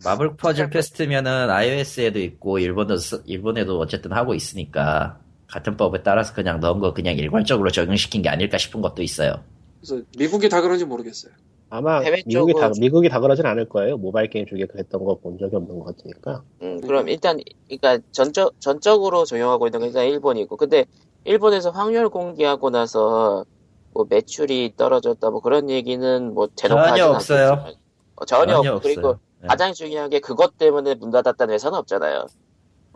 마블 0.05 0.37
퍼즐 0.37 0.71
퀘스트면은 0.71 1.51
iOS에도 1.51 2.21
있고 2.21 2.59
일본도 2.59 2.97
쓰- 2.99 3.23
일본에도 3.27 3.79
어쨌든 3.79 4.13
하고 4.13 4.35
있으니까 4.35 5.21
같은 5.51 5.77
법에 5.77 6.03
따라서 6.03 6.35
그냥 6.35 6.61
넣은 6.61 6.79
거 6.79 6.93
그냥 6.93 7.17
일괄적으로 7.17 7.71
적용시킨 7.71 8.23
게 8.23 8.29
아닐까 8.29 8.59
싶은 8.59 8.81
것도 8.83 9.03
있어요. 9.03 9.43
그래서 9.81 10.03
미국이 10.19 10.49
다 10.49 10.61
그런지 10.61 10.85
모르겠어요. 10.85 11.33
아마 11.71 12.01
미국이 12.27 12.55
다 12.55 12.71
미국이 12.81 13.09
다 13.09 13.21
그러진 13.21 13.45
않을 13.47 13.69
거예요. 13.69 13.97
모바일 13.99 14.31
게임 14.31 14.47
쪽에 14.47 14.65
그랬던 14.67 15.05
거 15.05 15.17
본 15.17 15.39
적이 15.39 15.57
없는 15.57 15.79
것 15.79 15.85
같으니까. 15.97 16.43
음, 16.63 16.81
그럼 16.81 17.09
일단 17.09 17.39
그러니까 17.69 17.99
전적 18.11 18.59
전적으로 18.61 19.25
적용하고 19.25 19.67
있는 19.67 19.81
건 19.81 19.89
일단 19.89 20.07
일본이고, 20.07 20.57
근데 20.57 20.87
일본에서 21.25 21.71
확률 21.71 22.09
공개하고 22.09 22.71
나서 22.71 23.45
뭐 23.93 24.07
매출이 24.09 24.75
떨어졌다 24.77 25.31
뭐 25.31 25.41
그런 25.41 25.69
얘기는 25.71 26.33
뭐 26.35 26.49
대놓고 26.57 26.87
전혀 26.89 27.07
없어요. 27.07 27.49
않겠지만. 27.53 27.75
어, 28.17 28.25
전혀, 28.25 28.55
전혀 28.55 28.71
없고 28.73 28.81
그리고. 28.83 29.19
네. 29.41 29.49
가장 29.49 29.73
중요한 29.73 30.11
게 30.11 30.19
그것 30.21 30.57
때문에 30.59 30.95
문 30.97 31.11
닫았다는 31.11 31.55
회사는 31.55 31.79
없잖아요. 31.79 32.27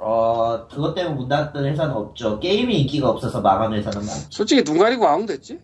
어, 0.05 0.67
그것 0.67 0.95
때문에 0.95 1.15
문 1.15 1.29
닫았던 1.29 1.65
회사는 1.65 1.95
없죠. 1.95 2.41
게임이 2.41 2.81
인기가 2.81 3.09
없어서 3.09 3.41
망한 3.41 3.73
회사는 3.73 3.99
많죠. 3.99 4.27
솔직히 4.31 4.65
눈 4.65 4.79
가리고 4.79 5.07
아웅 5.07 5.27
됐지? 5.27 5.61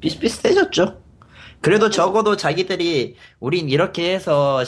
비슷비슷해졌죠. 0.00 1.00
그래도 1.60 1.88
적어도 1.88 2.36
자기들이 2.36 3.14
우린 3.38 3.68
이렇게 3.68 4.14
해서 4.14 4.62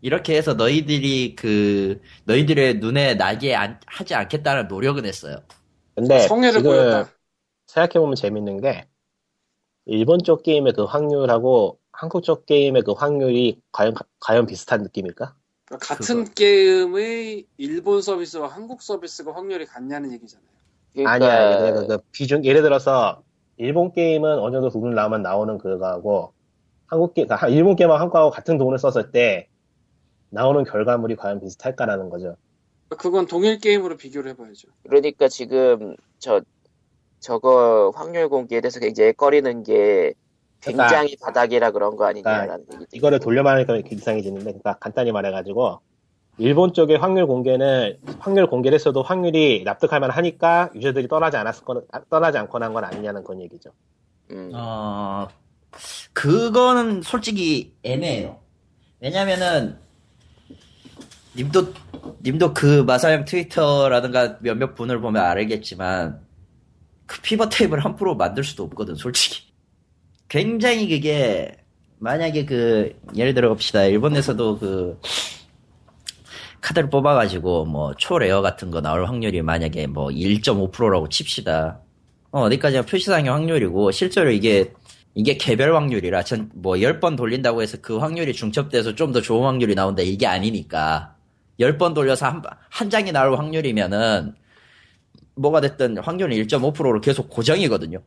이렇게 0.00 0.36
해서 0.36 0.54
너희들이 0.54 1.36
그 1.36 2.00
너희들의 2.24 2.78
눈에 2.78 3.14
나게 3.14 3.54
안- 3.54 3.78
하지 3.86 4.14
않겠다는 4.14 4.66
노력은 4.68 5.04
했어요. 5.04 5.36
근데 5.94 6.20
성애를 6.20 6.60
지금 6.60 6.70
보였다. 6.72 7.10
생각해보면 7.66 8.14
재밌는 8.16 8.60
게 8.62 8.88
일본 9.84 10.22
쪽 10.24 10.42
게임의 10.42 10.72
그 10.72 10.84
확률하고 10.84 11.78
한국 11.92 12.22
쪽 12.22 12.46
게임의 12.46 12.82
그 12.82 12.92
확률이 12.92 13.60
과연 13.72 13.94
과연 14.20 14.46
비슷한 14.46 14.82
느낌일까? 14.82 15.34
그러니까 15.72 15.78
같은 15.78 16.24
게임의 16.34 17.46
일본 17.56 18.02
서비스와 18.02 18.48
한국 18.48 18.82
서비스가 18.82 19.34
확률이 19.34 19.64
같냐는 19.64 20.12
얘기잖아요. 20.12 20.46
그러니까 20.92 21.12
아니야. 21.12 21.58
그러니까 21.58 21.96
그 21.96 22.02
비중 22.12 22.44
예를 22.44 22.62
들어서 22.62 23.22
일본 23.56 23.92
게임은 23.92 24.38
어느 24.38 24.52
정도 24.52 24.68
돈을 24.68 24.94
나오면 24.94 25.22
나오는 25.22 25.56
그거하고 25.56 26.32
한국 26.86 27.14
게임, 27.14 27.26
그러니까 27.26 27.48
일본 27.48 27.76
게임하고 27.76 27.98
한국하고 27.98 28.30
같은 28.30 28.58
돈을 28.58 28.78
썼을 28.78 29.12
때 29.12 29.48
나오는 30.28 30.62
결과물이 30.64 31.16
과연 31.16 31.40
비슷할까라는 31.40 32.10
거죠. 32.10 32.36
그건 32.90 33.26
동일 33.26 33.58
게임으로 33.58 33.96
비교를 33.96 34.32
해봐야죠. 34.32 34.68
그러니까 34.82 35.28
지금 35.28 35.96
저 36.18 36.42
저거 37.18 37.92
확률 37.94 38.28
공개에 38.28 38.60
대해서 38.60 38.78
굉장히 38.78 39.14
꺼리는 39.14 39.62
게 39.62 40.12
굉장히 40.62 41.16
바닥이라 41.20 41.72
그런 41.72 41.96
거 41.96 42.04
아니냐라는 42.06 42.64
얘기. 42.74 42.84
이거를 42.92 43.18
돌려 43.18 43.42
말하니까 43.42 43.74
이렇게 43.76 43.96
이상해지는데, 43.96 44.44
그러니까 44.44 44.76
간단히 44.80 45.12
말해가지고 45.12 45.80
일본 46.38 46.72
쪽의 46.72 46.96
확률 46.98 47.26
공개는 47.26 47.98
확률 48.20 48.46
공개를 48.46 48.76
했어도 48.76 49.02
확률이 49.02 49.62
납득할 49.64 50.00
만하니까 50.00 50.70
유저들이 50.74 51.08
떠나지 51.08 51.36
않았을 51.36 51.64
거 51.64 51.82
떠나지 52.08 52.38
않거나 52.38 52.66
한 52.66 52.72
건 52.72 52.84
아니냐는 52.84 53.22
그런 53.24 53.40
얘기죠. 53.42 53.70
음. 54.30 54.50
어, 54.54 55.28
그거는 56.12 57.02
솔직히 57.02 57.74
애매해요. 57.82 58.38
왜냐면은, 59.00 59.78
님도, 61.36 61.72
님도 62.24 62.54
그 62.54 62.82
마사형 62.82 63.24
트위터라든가 63.24 64.38
몇몇 64.40 64.74
분을 64.74 65.00
보면 65.00 65.22
알겠지만, 65.22 66.20
그 67.06 67.20
fever 67.20 67.48
테이블 67.48 67.80
함부로 67.80 68.14
만들 68.14 68.44
수도 68.44 68.62
없거든, 68.64 68.94
솔직히. 68.94 69.51
굉장히 70.32 70.88
그게, 70.88 71.54
만약에 71.98 72.46
그, 72.46 72.98
예를 73.14 73.34
들어 73.34 73.50
봅시다. 73.50 73.84
일본에서도 73.84 74.58
그, 74.58 74.98
카드를 76.62 76.88
뽑아가지고, 76.88 77.66
뭐, 77.66 77.92
초rare 77.98 78.40
같은 78.40 78.70
거 78.70 78.80
나올 78.80 79.04
확률이 79.04 79.42
만약에 79.42 79.88
뭐, 79.88 80.08
1.5%라고 80.08 81.10
칩시다. 81.10 81.82
어, 82.30 82.44
어디까지나 82.44 82.86
표시상의 82.86 83.30
확률이고, 83.30 83.90
실제로 83.90 84.30
이게, 84.30 84.72
이게 85.14 85.36
개별 85.36 85.76
확률이라, 85.76 86.22
전, 86.24 86.50
뭐, 86.54 86.76
10번 86.76 87.14
돌린다고 87.14 87.60
해서 87.60 87.76
그 87.82 87.98
확률이 87.98 88.32
중첩돼서 88.32 88.94
좀 88.94 89.12
더 89.12 89.20
좋은 89.20 89.44
확률이 89.44 89.74
나온다, 89.74 90.00
이게 90.00 90.26
아니니까. 90.26 91.14
10번 91.60 91.94
돌려서 91.94 92.24
한, 92.24 92.42
한 92.70 92.88
장이 92.88 93.12
나올 93.12 93.36
확률이면은, 93.36 94.34
뭐가 95.34 95.60
됐든 95.60 95.98
확률은 95.98 96.34
1.5%로 96.38 97.02
계속 97.02 97.28
고정이거든요. 97.28 97.98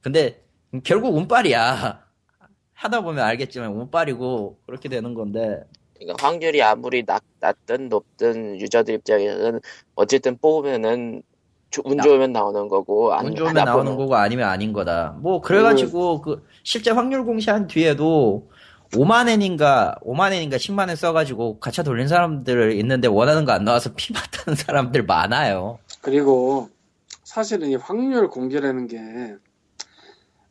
근데, 0.00 0.40
결국 0.84 1.16
운빨이야. 1.16 2.00
하다 2.74 3.00
보면 3.02 3.24
알겠지만, 3.24 3.70
운빨이고, 3.72 4.58
그렇게 4.66 4.88
되는 4.88 5.12
건데, 5.14 5.62
그러니까 5.98 6.26
확률이 6.26 6.62
아무리 6.62 7.04
낮, 7.04 7.22
낮든 7.40 7.88
높든 7.90 8.58
유저들 8.58 8.94
입장에서는 8.94 9.60
어쨌든 9.96 10.38
뽑으면은 10.38 11.22
조- 11.70 11.82
운 11.84 11.98
나- 11.98 12.02
좋으면 12.02 12.32
나오는 12.32 12.68
거고 12.68 13.12
안, 13.12 13.26
운 13.26 13.34
좋으면 13.36 13.58
안 13.58 13.64
나오는 13.66 13.96
거고 13.96 14.16
아니면 14.16 14.48
아닌 14.48 14.72
거다. 14.72 15.16
뭐 15.20 15.40
그래가지고 15.42 16.20
그 16.22 16.44
실제 16.64 16.90
확률 16.90 17.24
공시한 17.24 17.66
뒤에도 17.66 18.48
5만엔인가 18.92 20.02
5만엔인가 20.02 20.56
10만엔 20.56 20.96
써가지고 20.96 21.60
가차 21.60 21.82
돌린 21.84 22.08
사람들 22.08 22.72
있는데 22.80 23.06
원하는 23.06 23.44
거 23.44 23.52
안 23.52 23.64
나와서 23.64 23.90
피 23.94 24.12
맞다는 24.14 24.56
사람들 24.56 25.04
많아요. 25.04 25.78
그리고 26.00 26.70
사실은 27.24 27.68
이 27.68 27.74
확률 27.76 28.28
공개라는 28.28 28.86
게 28.88 28.98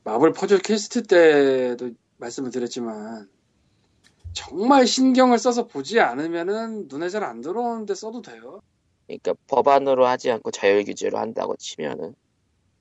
마블 0.04 0.32
퍼즐 0.34 0.60
퀘스트 0.60 1.04
때도 1.04 1.92
말씀을 2.18 2.52
드렸지만 2.52 3.30
정말 4.34 4.88
신경을 4.88 5.38
써서 5.40 5.68
보지 5.68 6.00
않으면은 6.00 6.88
눈에 6.88 7.10
잘 7.10 7.24
안 7.24 7.42
들어오는데 7.42 7.96
써도 7.96 8.22
돼요. 8.22 8.62
그러니까 9.08 9.34
법안으로 9.48 10.06
하지 10.06 10.30
않고 10.32 10.52
자율 10.52 10.84
규제로 10.84 11.18
한다고 11.18 11.56
치면은 11.58 12.16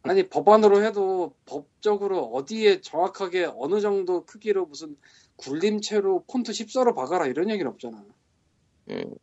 아니 0.03 0.29
법안으로 0.29 0.85
해도 0.85 1.35
법적으로 1.47 2.25
어디에 2.27 2.81
정확하게 2.81 3.51
어느 3.57 3.81
정도 3.81 4.25
크기로 4.25 4.67
무슨 4.67 4.97
굴림체로 5.37 6.25
폰트 6.25 6.53
14로 6.53 6.95
박아라 6.95 7.27
이런 7.27 7.51
얘기는 7.51 7.71
없잖아. 7.71 8.05
음, 8.91 9.15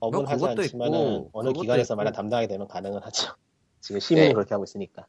법은 0.00 0.20
뭐 0.20 0.28
하지 0.28 0.42
그것도 0.42 0.62
않지만은 0.62 0.98
있고, 0.98 1.30
어느 1.32 1.48
그것도 1.48 1.62
기관에서. 1.62 1.96
만약 1.96 2.12
담당이 2.12 2.48
되면 2.48 2.66
가능은 2.68 3.00
하죠. 3.02 3.34
지금 3.80 4.00
시민이 4.00 4.28
네. 4.28 4.32
그렇게 4.34 4.54
하고 4.54 4.64
있으니까. 4.64 5.06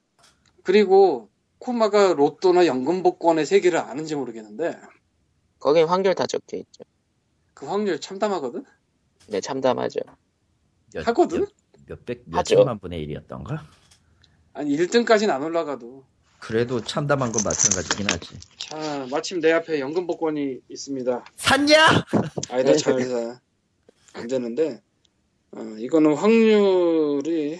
그리고 0.64 1.30
코마가 1.60 2.14
로또나 2.14 2.66
연금 2.66 3.04
복권의 3.04 3.46
세계를 3.46 3.80
아는지 3.80 4.16
모르겠는데 4.16 4.78
거긴 5.60 5.86
확률 5.88 6.14
다 6.16 6.26
적혀 6.28 6.58
있죠. 6.58 6.84
그 7.54 7.66
확률 7.66 8.00
참담하거든? 8.00 8.64
네 9.28 9.42
참담하죠. 9.42 10.00
몇, 10.94 11.08
하거든? 11.08 11.40
몇, 11.40 12.00
몇백. 12.06 12.24
몇천만 12.28 12.80
분의 12.80 13.06
1이었던가? 13.08 13.60
아니 14.54 14.76
1등까지는 14.78 15.30
안 15.32 15.44
올라가도 15.44 16.06
그래도 16.40 16.82
참담한 16.84 17.32
건 17.32 17.42
마찬가지긴 17.44 18.10
하지. 18.10 18.38
자 18.58 19.08
마침 19.10 19.40
내 19.40 19.52
앞에 19.52 19.80
연금 19.80 20.06
복권이 20.06 20.60
있습니다. 20.70 21.26
샀냐? 21.36 21.86
아니다 22.52 22.74
잘 22.76 23.02
사. 23.04 23.40
안 24.14 24.28
되는데 24.28 24.82
어, 25.52 25.62
이거는 25.80 26.16
확률이 26.16 27.60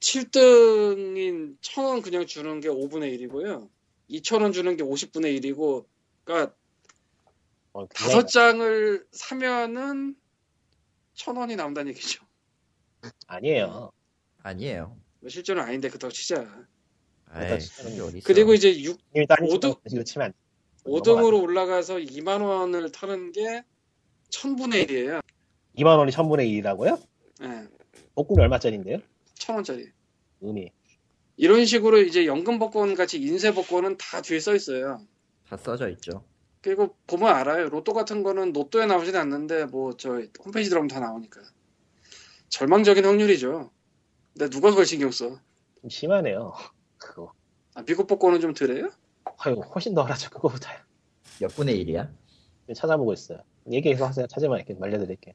7등인 0.00 1.58
1000원 1.60 2.02
그냥 2.02 2.26
주는 2.26 2.60
게 2.60 2.68
5분의 2.68 3.18
1이고요. 3.28 3.68
2000원 4.10 4.52
주는 4.52 4.76
게 4.76 4.82
50분의 4.82 5.40
1이고 5.40 5.86
그러니까 6.24 6.54
어, 7.72 7.86
다섯 7.88 8.26
장을 8.26 9.06
사면은 9.12 10.16
1000원이 11.16 11.56
나온다는 11.56 11.90
얘기죠. 11.92 12.24
아니에요. 13.26 13.92
아니에요. 14.42 14.96
뭐 15.20 15.28
실제로는 15.28 15.68
아닌데 15.68 15.88
그렇다고 15.88 16.12
치자. 16.12 16.66
에이. 17.36 18.20
그리고 18.24 18.54
이제 18.54 18.80
6, 18.82 18.98
이미 19.14 19.26
다른 19.26 19.46
오등- 19.48 19.76
식으로 19.86 20.04
치면 20.04 20.26
안 20.26 20.32
돼. 20.32 20.38
5등으로 20.84 21.42
올라가서 21.42 21.96
2만 21.98 22.40
원을 22.42 22.90
타는 22.90 23.32
게 23.32 23.62
1000분의 24.30 24.88
1이에요. 24.88 25.22
2만 25.76 25.98
원이 25.98 26.10
1000분의 26.12 26.62
1이라고요? 26.62 26.98
예. 27.42 27.68
복권이 28.14 28.40
얼마짜리인데요? 28.40 28.98
1000원짜리. 29.38 29.90
의미. 30.40 30.70
이런 31.36 31.64
식으로 31.64 31.98
이제 32.02 32.26
연금 32.26 32.58
복권 32.58 32.94
같이 32.94 33.20
인쇄 33.20 33.52
복권은 33.52 33.96
다 33.96 34.20
뒤에 34.22 34.40
써 34.40 34.54
있어요. 34.54 35.00
다 35.48 35.56
써져 35.56 35.88
있죠. 35.90 36.24
그리고 36.60 36.96
보면 37.06 37.28
알아요. 37.32 37.68
로또 37.68 37.92
같은 37.94 38.22
거는 38.22 38.52
로또에 38.52 38.86
나오진 38.86 39.14
않는데 39.16 39.66
뭐 39.66 39.92
저 39.96 40.20
홈페이지 40.44 40.68
들어가면 40.68 40.88
다 40.88 41.00
나오니까. 41.00 41.40
절망적인 42.48 43.04
확률이죠. 43.04 43.70
근데 44.32 44.50
누가 44.50 44.70
그걸 44.70 44.84
신경 44.86 45.10
써? 45.10 45.28
좀 45.80 45.90
심하네요. 45.90 46.52
그거. 46.98 47.32
아, 47.74 47.82
미국 47.82 48.06
복권은 48.08 48.40
좀 48.40 48.52
덜해요? 48.54 48.90
아유, 49.38 49.54
훨씬 49.74 49.94
더 49.94 50.02
하라죠. 50.02 50.30
그거보다요. 50.30 50.80
몇 51.40 51.54
분의 51.54 51.84
1이야? 51.84 52.10
찾아보고 52.74 53.12
있어요. 53.12 53.38
얘기해서 53.72 54.06
하세요. 54.06 54.26
찾으면 54.26 54.58
이렇게 54.58 54.74
말려드릴게요. 54.74 55.34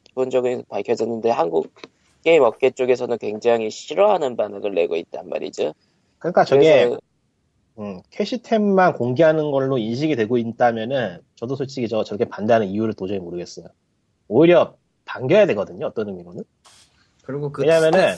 기본적으로 0.04 0.64
밝혀졌는데 0.68 1.30
한국 1.30 1.72
게임 2.24 2.42
업계 2.42 2.70
쪽에서는 2.70 3.18
굉장히 3.18 3.70
싫어하는 3.70 4.36
반응을 4.36 4.74
내고 4.74 4.96
있단 4.96 5.28
말이죠. 5.28 5.74
그러니까 6.18 6.44
저게 6.44 6.86
그래서 6.86 7.00
음, 7.78 8.00
캐시템만 8.10 8.94
공개하는 8.94 9.50
걸로 9.50 9.76
인식이 9.78 10.16
되고 10.16 10.38
있다면은 10.38 11.20
저도 11.34 11.56
솔직히 11.56 11.88
저 11.88 12.04
저렇게 12.04 12.24
반대하는 12.26 12.68
이유를 12.68 12.94
도저히 12.94 13.18
모르겠어요. 13.18 13.66
오히려 14.28 14.76
반겨야 15.04 15.46
되거든요. 15.48 15.86
어떤 15.86 16.08
의미로는. 16.08 16.42
그리고 17.22 17.52
그 17.52 17.62
왜냐면은- 17.62 18.16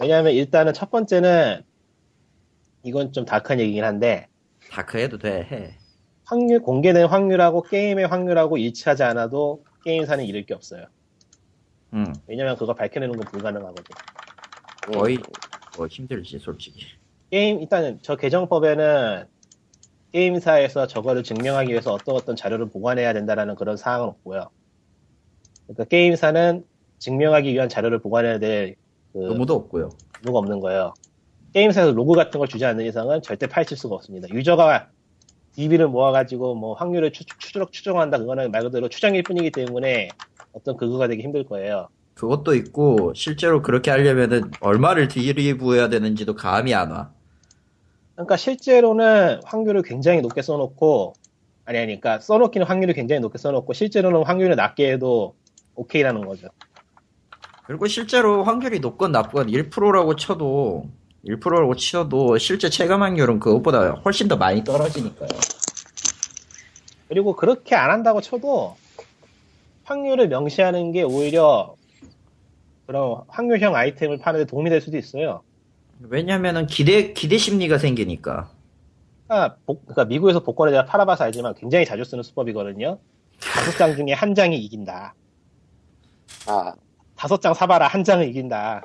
왜냐하면 0.00 0.32
일단은 0.34 0.72
첫 0.72 0.90
번째는 0.90 1.62
이건 2.84 3.12
좀 3.12 3.24
다크한 3.24 3.58
얘기긴 3.60 3.82
한데 3.82 4.28
다크해도 4.70 5.18
돼 5.18 5.40
해 5.42 5.78
확률 6.24 6.60
공개된 6.60 7.06
확률하고 7.06 7.62
게임의 7.62 8.06
확률하고 8.08 8.58
일치하지 8.58 9.02
않아도 9.04 9.64
게임사는 9.84 10.24
잃을 10.24 10.44
게 10.46 10.54
없어요. 10.54 10.86
응 11.94 12.12
왜냐면 12.26 12.56
그거 12.56 12.74
밝혀내는 12.74 13.16
건 13.16 13.26
불가능하거든. 13.30 13.84
거의 14.92 15.18
뭐 15.76 15.86
힘들지 15.86 16.38
솔직히 16.38 16.84
게임 17.30 17.60
일단은 17.60 17.98
저 18.02 18.16
개정법에는 18.16 19.24
게임사에서 20.12 20.86
저거를 20.86 21.22
증명하기 21.22 21.70
위해서 21.70 21.92
어떤 21.92 22.14
어떤 22.14 22.36
자료를 22.36 22.70
보관해야 22.70 23.12
된다라는 23.12 23.54
그런 23.56 23.76
사항은 23.76 24.06
없고요. 24.06 24.48
그러니까 25.66 25.84
게임사는 25.84 26.64
증명하기 26.98 27.52
위한 27.52 27.68
자료를 27.68 27.98
보관해야 27.98 28.38
될 28.38 28.76
그, 29.12 29.28
의무도 29.30 29.54
없고요 29.54 29.90
의무가 30.22 30.38
없는 30.38 30.60
거예요. 30.60 30.94
게임사에서 31.52 31.92
로그 31.92 32.14
같은 32.14 32.38
걸 32.38 32.48
주지 32.48 32.64
않는 32.64 32.86
이상은 32.86 33.22
절대 33.22 33.46
파헤칠 33.46 33.76
수가 33.76 33.96
없습니다. 33.96 34.28
유저가 34.30 34.88
DB를 35.52 35.88
모아가지고 35.88 36.54
뭐 36.54 36.74
확률을 36.74 37.12
추, 37.12 37.24
추적, 37.38 37.72
추정한다 37.72 38.18
그거는 38.18 38.50
말 38.50 38.62
그대로 38.62 38.88
추정일 38.88 39.22
뿐이기 39.22 39.50
때문에 39.50 40.08
어떤 40.52 40.76
근거가 40.76 41.08
되기 41.08 41.22
힘들 41.22 41.44
거예요. 41.44 41.88
그것도 42.14 42.54
있고 42.54 43.12
실제로 43.14 43.60
그렇게 43.60 43.90
하려면은 43.90 44.50
얼마를 44.60 45.08
드리부해야 45.08 45.88
되는지도 45.88 46.34
감이 46.34 46.74
안 46.74 46.90
와. 46.90 47.15
그러니까 48.16 48.36
실제로는 48.36 49.40
확률을 49.44 49.82
굉장히 49.82 50.22
높게 50.22 50.40
써놓고 50.42 51.12
아니 51.66 51.78
아니 51.78 52.00
그러니까 52.00 52.18
써놓기는 52.18 52.66
확률을 52.66 52.94
굉장히 52.94 53.20
높게 53.20 53.38
써놓고 53.38 53.72
실제로는 53.74 54.24
확률을 54.24 54.56
낮게 54.56 54.92
해도 54.92 55.34
오케이라는 55.74 56.26
거죠. 56.26 56.48
그리고 57.66 57.86
실제로 57.86 58.42
확률이 58.42 58.80
높건 58.80 59.12
낮건 59.12 59.48
1%라고 59.48 60.16
쳐도 60.16 60.88
1%라고 61.26 61.74
치어도 61.74 62.38
실제 62.38 62.70
체감 62.70 63.02
확률은 63.02 63.38
그것보다 63.38 63.90
훨씬 64.04 64.28
더 64.28 64.36
많이 64.36 64.64
떨어지니까요. 64.64 65.28
그리고 67.08 67.36
그렇게 67.36 67.74
안 67.74 67.90
한다고 67.90 68.20
쳐도 68.20 68.76
확률을 69.84 70.28
명시하는 70.28 70.92
게 70.92 71.02
오히려 71.02 71.74
그런 72.86 73.20
확률형 73.28 73.74
아이템을 73.74 74.18
파는데 74.18 74.46
도움이 74.46 74.70
될 74.70 74.80
수도 74.80 74.96
있어요. 74.96 75.42
왜냐면은 76.00 76.66
기대 76.66 77.12
기대 77.12 77.38
심리가 77.38 77.78
생기니까. 77.78 78.50
그러니까, 79.26 79.56
복- 79.66 79.82
그러니까 79.86 80.04
미국에서 80.04 80.40
복권을 80.40 80.72
제가 80.72 80.84
팔아봐서 80.84 81.24
알지만 81.24 81.54
굉장히 81.54 81.84
자주 81.84 82.04
쓰는 82.04 82.22
수법이거든요. 82.22 82.98
다섯 83.40 83.72
장 83.76 83.96
중에 83.96 84.12
한 84.12 84.34
장이 84.34 84.56
이긴다. 84.58 85.14
아, 86.48 86.74
다섯 87.16 87.40
장 87.40 87.54
사봐라 87.54 87.88
한 87.88 88.04
장은 88.04 88.28
이긴다. 88.28 88.82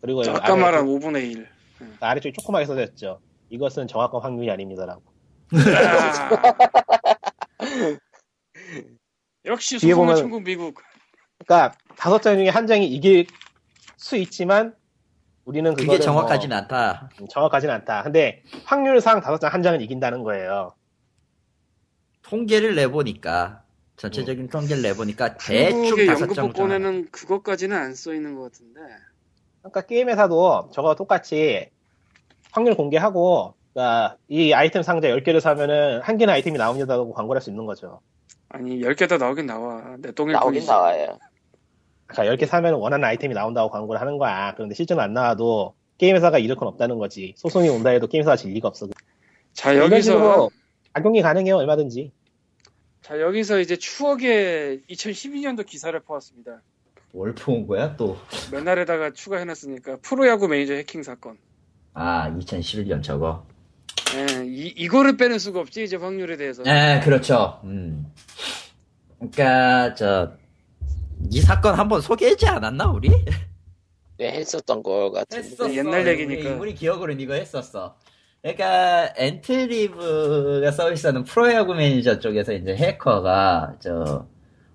그리고 0.00 0.22
아까 0.22 0.52
아래- 0.54 0.62
말한 0.62 0.86
5분의 0.86 1.30
1. 1.30 1.46
아래쪽에 2.00 2.32
조그맣게 2.32 2.66
써졌죠. 2.66 3.20
이것은 3.50 3.86
정확한 3.88 4.20
확률이 4.20 4.50
아닙니다라고. 4.50 5.02
역시 9.46 9.78
뒤에 9.78 9.92
소송의 9.92 10.14
보면- 10.14 10.18
천국 10.18 10.42
미국. 10.42 10.80
그러니까 11.38 11.76
다섯 11.96 12.20
장 12.20 12.36
중에 12.36 12.48
한 12.48 12.66
장이 12.66 12.86
이길 12.86 13.26
수 13.96 14.16
있지만 14.16 14.74
우리는 15.50 15.74
그게 15.74 15.98
정확하진 15.98 16.50
뭐, 16.50 16.58
않다. 16.58 17.10
음, 17.20 17.26
정확하진 17.28 17.70
않다. 17.70 18.04
근데 18.04 18.44
확률상 18.66 19.20
다섯 19.20 19.38
장 19.40 19.52
한 19.52 19.62
장은 19.64 19.80
이긴다는 19.80 20.22
거예요. 20.22 20.74
통계를 22.22 22.76
내보니까 22.76 23.62
전체적인 23.96 24.48
통계를 24.48 24.80
내보니까 24.82 25.36
대충 25.38 26.06
다섯 26.06 26.32
장 26.34 26.46
복권에는 26.46 27.10
그것까지는 27.10 27.76
안 27.76 27.94
써 27.96 28.14
있는 28.14 28.36
것 28.36 28.42
같은데. 28.44 28.80
그러니까 29.60 29.80
게임 29.82 30.08
회사도 30.08 30.70
저거 30.72 30.94
똑같이 30.94 31.68
확률 32.52 32.76
공개하고 32.76 33.54
그러니까 33.74 34.16
이 34.28 34.52
아이템 34.52 34.84
상자 34.84 35.08
10개를 35.08 35.40
사면은 35.40 36.00
한 36.00 36.16
개는 36.16 36.32
아이템이 36.32 36.58
나옵니다라고 36.58 37.12
광고를 37.12 37.40
할 37.40 37.42
수 37.42 37.50
있는 37.50 37.66
거죠. 37.66 38.00
아니 38.50 38.80
10개 38.82 39.08
다 39.08 39.16
나오긴 39.18 39.46
나와. 39.46 39.96
내 39.98 40.12
똥일 40.12 40.32
나오긴 40.34 40.52
뿐이지. 40.60 40.66
나와요. 40.68 41.18
그러니까 42.10 42.34
10개 42.34 42.46
사면 42.46 42.74
원하는 42.74 43.04
아이템이 43.04 43.34
나온다고 43.34 43.70
광고를 43.70 44.00
하는 44.00 44.18
거야. 44.18 44.52
그런데 44.54 44.74
실제는 44.74 45.02
안 45.02 45.12
나와도 45.12 45.74
게임 45.98 46.16
회사가 46.16 46.38
잃을 46.38 46.56
건 46.56 46.68
없다는 46.68 46.98
거지. 46.98 47.34
소송이 47.36 47.68
온다 47.68 47.90
해도 47.90 48.08
게임 48.08 48.22
회사가 48.22 48.36
질 48.36 48.52
리가 48.52 48.68
없어. 48.68 48.88
자 49.52 49.76
여기서 49.76 50.50
악용이 50.92 51.22
가능해요. 51.22 51.56
얼마든지. 51.56 52.10
자 53.02 53.20
여기서 53.20 53.60
이제 53.60 53.76
추억의 53.76 54.80
2012년도 54.90 55.64
기사를 55.66 55.98
보았습니다. 56.00 56.62
뭘 57.12 57.34
푸은 57.34 57.66
거야 57.66 57.96
또? 57.96 58.16
맨날에다가 58.52 59.12
추가해놨으니까 59.12 59.98
프로야구 60.02 60.48
매니저 60.48 60.74
해킹 60.74 61.02
사건. 61.02 61.38
아 61.94 62.30
2011년 62.38 63.02
저거. 63.02 63.46
예, 64.16 64.44
이, 64.44 64.68
이거를 64.76 65.16
빼는 65.16 65.38
수가 65.38 65.60
없지 65.60 65.84
이제 65.84 65.96
확률에 65.96 66.36
대해서. 66.36 66.62
네 66.62 67.00
그렇죠. 67.00 67.60
음. 67.64 68.12
그러니까 69.18 69.94
저 69.94 70.32
이 71.30 71.40
사건 71.40 71.74
한번 71.74 72.00
소개하지 72.00 72.46
않았나 72.46 72.90
우리? 72.90 73.10
네, 74.18 74.32
했었던 74.32 74.82
거 74.82 75.10
같은데. 75.10 75.46
했었어. 75.46 75.74
옛날 75.74 76.06
얘기니까. 76.06 76.50
우리, 76.50 76.58
우리 76.58 76.74
기억으로는 76.74 77.20
이거 77.20 77.34
했었어. 77.34 77.96
그러니까 78.42 79.12
엔트리브가 79.16 80.70
서비스하는 80.70 81.24
프로야구 81.24 81.74
매니저 81.74 82.20
쪽에서 82.20 82.52
이제 82.54 82.74
해커가 82.74 83.76
저 83.80 84.26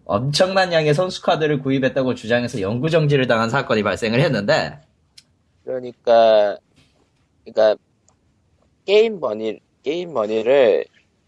엄청난 0.06 0.72
양의 0.72 0.94
선수 0.94 1.22
카드를 1.24 1.62
구입했다고 1.62 2.14
주장해서 2.14 2.62
영구 2.62 2.92
정지를 2.92 3.26
당한 3.26 3.50
사건이 3.50 3.82
발생을 3.82 4.20
했는데 4.22 4.82
그러니까, 5.64 6.58
그러니까 7.44 7.76
게임 8.86 9.20
머니 9.20 9.60
게임 9.82 10.14
머니를 10.14 10.86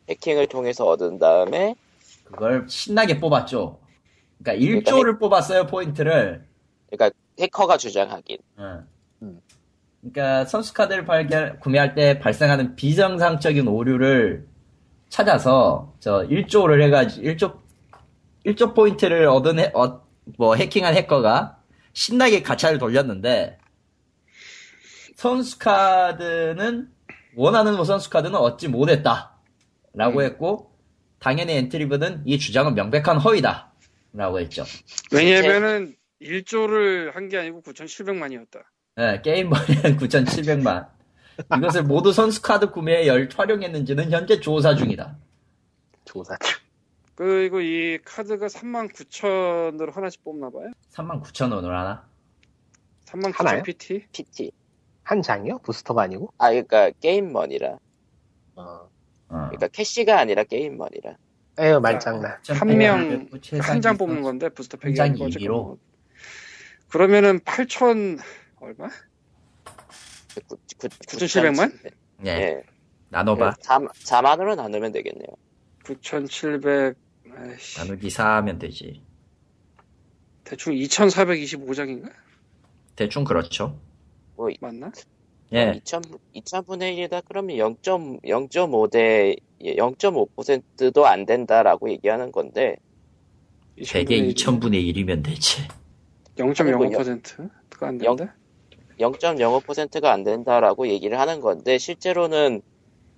해킹을 0.09 0.47
통해서 0.47 0.85
얻은 0.85 1.17
다음에 1.17 1.73
그걸 2.23 2.65
신나게 2.69 3.19
뽑았죠. 3.19 3.79
그러니까 4.43 4.81
1조를 4.81 5.19
뽑았어요 5.19 5.67
포인트를. 5.67 6.45
그러니까 6.89 7.17
해커가 7.39 7.77
주장하긴 7.77 8.37
응. 8.59 8.87
음. 9.21 9.41
그러니까 10.01 10.45
선수 10.45 10.73
카드를 10.73 11.05
발견 11.05 11.59
구매할 11.59 11.95
때 11.95 12.19
발생하는 12.19 12.75
비정상적인 12.75 13.67
오류를 13.67 14.47
찾아서 15.09 15.93
저 15.99 16.27
1조를 16.27 16.81
해가지고 16.83 17.27
1조 17.27 17.57
1조 18.45 18.75
포인트를 18.75 19.27
얻은 19.27 19.59
해, 19.59 19.71
어, 19.73 20.01
뭐 20.37 20.55
해킹한 20.55 20.95
해커가 20.95 21.57
신나게 21.93 22.43
가차를 22.43 22.77
돌렸는데 22.77 23.57
선수 25.15 25.57
카드는 25.59 26.89
원하는 27.35 27.83
선수 27.83 28.09
카드는 28.09 28.35
얻지 28.35 28.67
못했다라고 28.69 30.21
했고 30.23 30.71
당연히 31.19 31.53
엔트리브는 31.53 32.23
이 32.25 32.37
주장은 32.37 32.75
명백한 32.75 33.17
허위다 33.17 33.71
라고 34.13 34.39
했죠. 34.39 34.63
왜냐면은 35.11 35.95
1조를 36.21 37.13
한 37.13 37.29
게 37.29 37.37
아니고 37.37 37.61
9,700만이었다. 37.61 38.63
네, 38.95 39.21
게임 39.21 39.49
머니는 39.49 39.97
9,700만. 39.97 40.89
이것을 41.57 41.83
모두 41.83 42.11
선수 42.11 42.41
카드 42.41 42.71
구매에 42.71 43.05
열 43.05 43.29
활용했는지는 43.31 44.11
현재 44.11 44.39
조사 44.39 44.75
중이다. 44.75 45.17
조사. 46.05 46.35
그리고 47.13 47.61
이 47.61 47.99
카드가 48.03 48.47
39,000으로 48.47 49.93
하나씩 49.93 50.23
뽑나 50.23 50.49
봐요. 50.49 50.71
39,000원을 50.91 51.67
하나? 51.69 52.07
39,000 53.05 53.47
하나요? 53.47 53.63
PT. 53.63 54.07
PT. 54.11 54.51
한 55.03 55.21
장이요? 55.21 55.59
부스터가 55.59 56.03
아니고? 56.03 56.33
아, 56.37 56.49
그러니까 56.49 56.89
게임 56.99 57.31
머니라. 57.31 57.77
어. 58.55 58.61
어. 58.61 58.89
그러니까 59.29 59.67
캐시가 59.67 60.19
아니라 60.19 60.43
게임 60.43 60.77
머니라. 60.77 61.15
에휴 61.59 61.79
말장난. 61.79 62.37
한 62.49 62.67
명, 62.77 63.27
한 63.61 63.81
장 63.81 63.97
뽑는 63.97 64.21
건데, 64.21 64.49
부스터팩이 64.49 64.93
2로. 64.95 65.47
뭐. 65.49 65.77
그러면은 66.89 67.39
8천, 67.39 68.19
얼마? 68.59 68.89
9,700만? 70.35 71.91
예. 72.25 72.29
예. 72.29 72.63
나눠봐. 73.09 73.55
4, 73.61 73.79
4만으로 73.79 74.55
나누면 74.55 74.91
되겠네요. 74.91 75.27
9,700, 75.83 76.95
아이씨, 77.35 77.79
나누기 77.79 78.07
4하면 78.09 78.59
되지. 78.59 79.01
대충 80.43 80.73
2,425장인가? 80.73 82.11
대충 82.95 83.23
그렇죠. 83.23 83.79
맞나? 84.61 84.91
예. 85.53 85.73
2000, 85.77 86.01
2000분의 86.35 87.09
1이다 87.09 87.23
그러면 87.27 87.55
0.5대 87.57 89.37
0.5%도 89.61 91.05
안 91.05 91.25
된다라고 91.25 91.89
얘기하는 91.89 92.31
건데 92.31 92.75
대개 93.87 94.21
2000분의 94.21 94.93
1이면 94.93 95.23
되지. 95.23 95.61
0.05%가 96.37 97.87
안 97.87 97.97
된다? 97.97 98.35
0.05%가 98.99 100.11
안 100.11 100.23
된다라고 100.23 100.87
얘기를 100.87 101.19
하는 101.19 101.39
건데 101.41 101.77
실제로는 101.77 102.61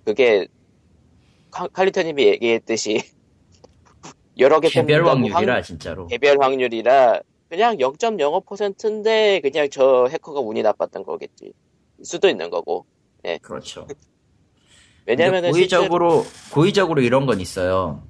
그게 0.04 0.46
카- 1.50 1.68
칼리터님이 1.68 2.24
얘기했듯이 2.26 3.02
여러 4.38 4.60
개 4.60 4.68
개별 4.68 5.06
확률이라 5.06 5.54
확- 5.56 5.62
진짜로. 5.62 6.06
개별 6.06 6.38
확률이라 6.42 7.20
그냥 7.48 7.76
0.05%인데 7.78 9.40
그냥 9.40 9.68
저 9.70 10.06
해커가 10.10 10.40
운이 10.40 10.62
나빴던 10.62 11.02
거겠지. 11.04 11.52
수도 12.02 12.28
있는 12.28 12.48
거고. 12.48 12.86
그렇죠. 13.42 13.86
왜냐면은 15.06 15.50
고의적으로 15.50 16.26
고의적으로 16.52 17.00
이런 17.02 17.26
건 17.26 17.40
있어요. 17.40 18.02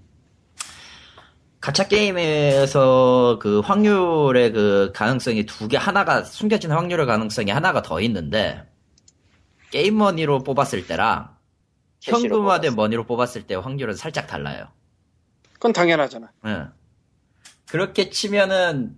가챠 1.61 1.89
게임에서 1.89 3.39
그 3.41 3.61
확률의 3.61 4.53
그 4.53 4.93
가능성이 4.95 5.45
두 5.45 5.69
개 5.69 5.77
하나가 5.77 6.25
숨겨진 6.25 6.71
확률의 6.71 7.07
가능성이 7.07 7.51
하나가 7.51 7.83
더 7.83 8.01
있는데 8.01 8.65
게임 9.71 9.99
머니로 9.99 10.43
뽑았을 10.43 10.87
때랑 10.87 11.29
캐시로 12.01 12.37
현금화 12.37 12.61
된 12.61 12.71
뽑았을 12.73 12.77
머니로 12.77 13.05
뽑았을 13.05 13.43
때 13.47 13.55
확률은 13.55 13.95
살짝 13.95 14.27
달라요. 14.27 14.69
그건 15.53 15.73
당연하잖아. 15.75 16.33
예. 16.47 16.65
그렇게 17.69 18.09
치면은 18.11 18.97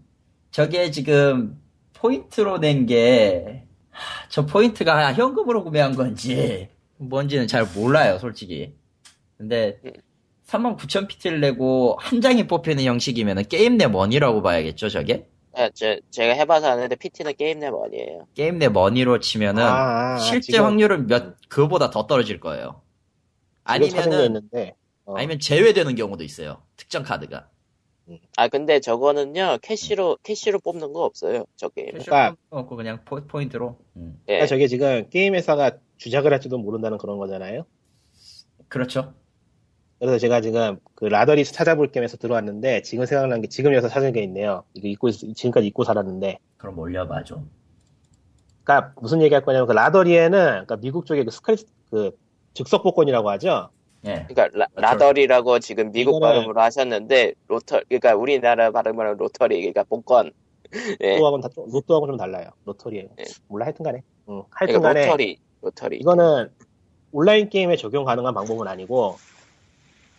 저게 0.52 0.90
지금 0.90 1.60
포인트로 1.94 2.58
낸 2.58 2.86
게 2.86 3.66
저 4.30 4.46
포인트가 4.46 5.12
현금으로 5.12 5.64
구매한 5.64 5.94
건지 5.94 6.68
뭔지는 7.08 7.46
잘 7.46 7.66
몰라요, 7.74 8.18
솔직히. 8.18 8.74
근데 9.36 9.80
음. 9.84 9.92
39,000PT를 10.46 11.40
내고 11.40 11.96
한 12.00 12.20
장이 12.20 12.46
뽑히는 12.46 12.84
형식이면은 12.84 13.44
게임 13.44 13.76
내 13.76 13.86
머니라고 13.86 14.42
봐야겠죠, 14.42 14.88
저게? 14.88 15.26
아, 15.54 15.68
저, 15.70 15.96
제가 16.10 16.34
해봐서 16.34 16.70
아는데 16.70 16.96
PT는 16.96 17.34
게임 17.36 17.58
내 17.60 17.70
머니에요. 17.70 18.26
게임 18.34 18.58
내 18.58 18.68
머니로 18.68 19.20
치면은 19.20 19.62
아, 19.62 20.14
아, 20.14 20.18
실제 20.18 20.52
지금 20.52 20.64
확률은 20.66 21.06
몇 21.06 21.36
그거보다 21.48 21.90
더 21.90 22.06
떨어질 22.06 22.40
거예요. 22.40 22.80
아니면은 23.64 24.48
어, 25.04 25.14
아니면 25.16 25.38
제외되는 25.38 25.94
경우도 25.94 26.24
있어요. 26.24 26.62
특정 26.76 27.02
카드가. 27.02 27.48
아, 28.36 28.48
근데 28.48 28.80
저거는요, 28.80 29.58
캐시로, 29.62 30.18
캐시로 30.22 30.58
뽑는 30.58 30.92
거 30.92 31.04
없어요, 31.04 31.44
저 31.56 31.68
게임은. 31.68 32.02
그러니까- 32.02 32.36
없고 32.50 32.76
그냥 32.76 33.00
포, 33.04 33.24
포인트로. 33.26 33.78
음. 33.96 34.16
예. 34.28 34.32
그러니까 34.32 34.46
저게 34.46 34.66
지금 34.66 35.08
게임 35.10 35.34
회사가 35.34 35.72
주작을 36.02 36.32
할지도 36.32 36.58
모른다는 36.58 36.98
그런 36.98 37.16
거잖아요. 37.18 37.64
그렇죠. 38.68 39.14
그래서 40.00 40.18
제가 40.18 40.40
지금 40.40 40.78
그 40.96 41.04
lotteries 41.04 41.52
찾아볼 41.52 41.92
겸 41.92 42.02
해서 42.02 42.16
들어왔는데 42.16 42.82
지금 42.82 43.06
생각난 43.06 43.40
게 43.40 43.46
지금 43.46 43.72
여기서 43.72 43.88
찾은 43.88 44.12
게 44.12 44.20
있네요. 44.24 44.64
이거 44.74 44.88
잊고 44.88 45.08
있- 45.08 45.36
지금까지 45.36 45.64
잊고 45.68 45.84
살았는데. 45.84 46.38
그럼 46.56 46.76
올려봐 46.78 47.22
좀. 47.22 47.48
그러니까 48.64 48.92
무슨 49.00 49.22
얘기할 49.22 49.44
거냐면 49.44 49.68
그 49.68 49.72
lottery에는 49.72 50.38
그러니까 50.38 50.76
미국 50.76 51.06
쪽에 51.06 51.22
그 51.24 51.30
스크립트 51.30 51.66
그 51.90 52.10
즉석 52.54 52.82
복권이라고 52.82 53.30
하죠. 53.30 53.68
예. 54.06 54.26
그러니까 54.28 54.48
라, 54.58 54.66
lottery라고 54.74 55.60
지금 55.60 55.92
미국 55.92 56.14
이거는- 56.16 56.20
발음으로 56.22 56.60
하셨는데 56.60 57.34
로터 57.46 57.80
그러니까 57.88 58.16
우리나라 58.16 58.72
발음으로 58.72 59.14
lottery 59.14 59.56
그러니까 59.60 59.84
복권 59.84 60.32
예 61.00 61.10
로또하고는 61.16 61.42
다, 61.42 61.48
로또하고 61.54 62.06
좀 62.08 62.16
달라요. 62.16 62.48
로터리에요. 62.64 63.06
예. 63.20 63.24
몰라 63.46 63.66
하여튼간에. 63.66 63.98
응. 64.28 64.42
그러니까 64.50 64.50
하여튼간에 64.52 65.06
로터리 65.06 65.38
로터리 65.62 65.96
이거는 65.96 66.50
온라인 67.12 67.48
게임에 67.48 67.76
적용 67.76 68.04
가능한 68.04 68.34
방법은 68.34 68.68
아니고 68.68 69.16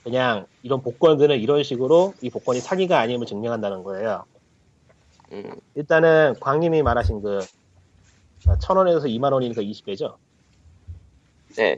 그냥 0.03 0.45
이런 0.64 0.82
복권들은 0.82 1.40
이런 1.40 1.64
식으로 1.64 2.14
이 2.22 2.30
복권이 2.30 2.60
사기가 2.60 2.99
아님을 2.99 3.26
증명한다는 3.26 3.84
거예요. 3.84 4.26
음, 5.32 5.56
일단은 5.76 6.36
광님이 6.40 6.82
말하신 6.82 7.22
그 7.22 7.40
천 8.60 8.78
원에서 8.78 9.07
2만 9.07 9.32
원이니까 9.32 9.61
20배죠. 9.61 10.18
네 11.56 11.78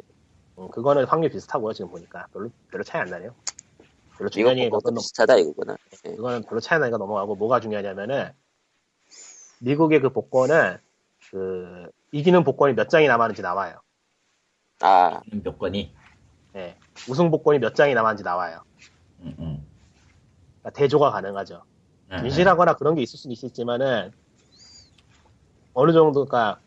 음, 0.58 0.70
그거는 0.70 1.06
확률 1.06 1.30
비슷하고요. 1.30 1.74
지금 1.74 1.92
보니까 1.92 2.26
별로 2.34 2.50
별로 2.72 2.84
차이 2.84 3.02
안 3.02 3.10
나네요. 3.10 3.36
별로 4.18 4.30
복권도 4.30 4.70
그건 4.70 4.96
비슷하다 4.96 5.38
이거구나 5.38 5.78
예. 6.06 6.16
그거는 6.16 6.44
별로 6.44 6.60
차이 6.60 6.78
안 6.78 6.82
나니까 6.82 6.98
넘어가고 6.98 7.36
뭐가 7.36 7.60
중요하냐면은 7.60 8.32
미국의 9.60 10.02
그 10.02 10.10
복권은 10.10 10.78
그 11.30 11.90
이기는 12.16 12.46
복권이 12.46 12.76
몇 12.76 12.90
장이 12.90 13.08
남았는지 13.08 13.42
나와요. 13.42 13.82
아몇 14.80 15.60
건이. 15.60 15.94
예. 16.56 16.78
우승 17.10 17.30
복권이 17.30 17.60
몇 17.60 17.76
장이 17.76 17.94
남았는지 17.94 18.24
나와요. 18.24 18.62
음, 19.20 19.36
음. 19.38 19.68
그러니까 20.62 20.80
대조가 20.80 21.12
가능하죠. 21.12 21.62
예, 22.14 22.20
진실하거나 22.22 22.76
그런 22.76 22.96
게 22.96 23.02
있을 23.02 23.20
수는 23.20 23.34
있겠지만은 23.34 24.14
어느 25.74 25.92
정도가 25.92 26.60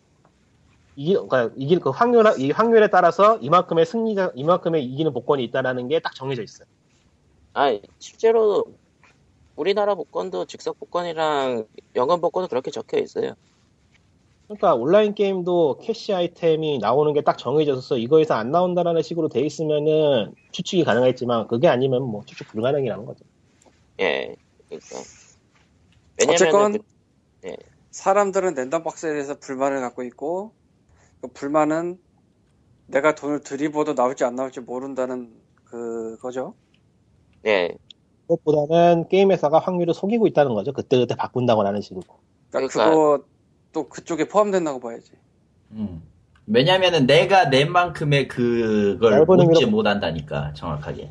이기, 0.96 1.14
그러니까 1.14 1.50
이길 1.56 1.80
그 1.80 1.88
확률 1.90 2.26
이 2.38 2.50
확률에 2.50 2.88
따라서 2.90 3.38
이만큼의 3.38 3.86
승리자 3.86 4.32
이만큼의 4.34 4.84
이기는 4.84 5.14
복권이 5.14 5.42
있다라는 5.44 5.88
게 5.88 6.00
딱 6.00 6.14
정해져 6.14 6.42
있어요. 6.42 6.68
아, 7.54 7.74
실제로 7.98 8.66
우리나라 9.56 9.94
복권도 9.94 10.44
즉석 10.44 10.78
복권이랑 10.78 11.66
연금 11.96 12.20
복권도 12.20 12.48
그렇게 12.48 12.70
적혀 12.70 12.98
있어요 12.98 13.32
그러니까 14.48 14.74
온라인 14.74 15.14
게임도 15.14 15.78
캐시 15.82 16.14
아이템이 16.14 16.78
나오는 16.78 17.12
게 17.12 17.20
딱 17.20 17.36
정해져서 17.36 17.98
이거에서 17.98 18.34
안 18.34 18.50
나온다라는 18.50 19.02
식으로 19.02 19.28
돼 19.28 19.40
있으면은 19.40 20.34
추측이 20.52 20.84
가능했지만 20.84 21.48
그게 21.48 21.68
아니면 21.68 22.02
뭐 22.02 22.22
추측 22.24 22.48
불가능이라는 22.48 23.04
거죠. 23.04 23.24
예 24.00 24.34
그러니까 24.68 24.96
어쨌건 26.32 26.78
그- 27.42 27.56
사람들은 27.90 28.54
랜덤 28.54 28.82
박스에 28.84 29.12
대해서 29.12 29.38
불만을 29.38 29.80
갖고 29.80 30.02
있고 30.04 30.52
그 31.20 31.28
불만은 31.28 31.98
내가 32.86 33.14
돈을 33.14 33.40
들이부어도 33.40 33.94
나올지 33.94 34.24
안 34.24 34.34
나올지 34.34 34.60
모른다는 34.60 35.30
그거죠. 35.64 36.54
예 37.44 37.76
그것보다는 38.28 39.08
게임 39.08 39.30
회사가 39.30 39.58
확률을 39.58 39.92
속이고 39.92 40.26
있다는 40.28 40.54
거죠. 40.54 40.72
그때그때 40.72 41.16
바꾼다고 41.16 41.66
하는 41.66 41.82
식으로. 41.82 42.02
그러니까 42.50 42.72
그러니까- 42.72 42.90
그거 42.90 43.24
또 43.72 43.88
그쪽에 43.88 44.26
포함된다고 44.28 44.80
봐야지. 44.80 45.12
음. 45.72 46.02
왜냐면은 46.46 47.06
내가 47.06 47.50
낸 47.50 47.70
만큼의 47.72 48.26
그걸 48.28 49.12
의미로- 49.26 49.66
못한다니까 49.70 50.54
정확하게 50.54 51.10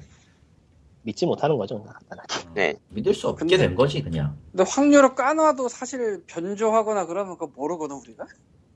믿지 1.04 1.26
못하는 1.26 1.58
거죠. 1.58 1.84
간단하게. 1.84 2.50
네. 2.56 2.76
믿을 2.90 3.14
수 3.14 3.28
없게 3.30 3.42
근데- 3.46 3.58
된 3.58 3.76
거지 3.76 4.02
그냥 4.02 4.36
근데 4.52 4.64
확률을 4.68 5.14
까놔도 5.16 5.70
사실 5.70 6.24
변조하거나 6.28 7.06
그러면 7.06 7.38
그거 7.38 7.52
모르거든 7.56 7.98
우리가. 7.98 8.26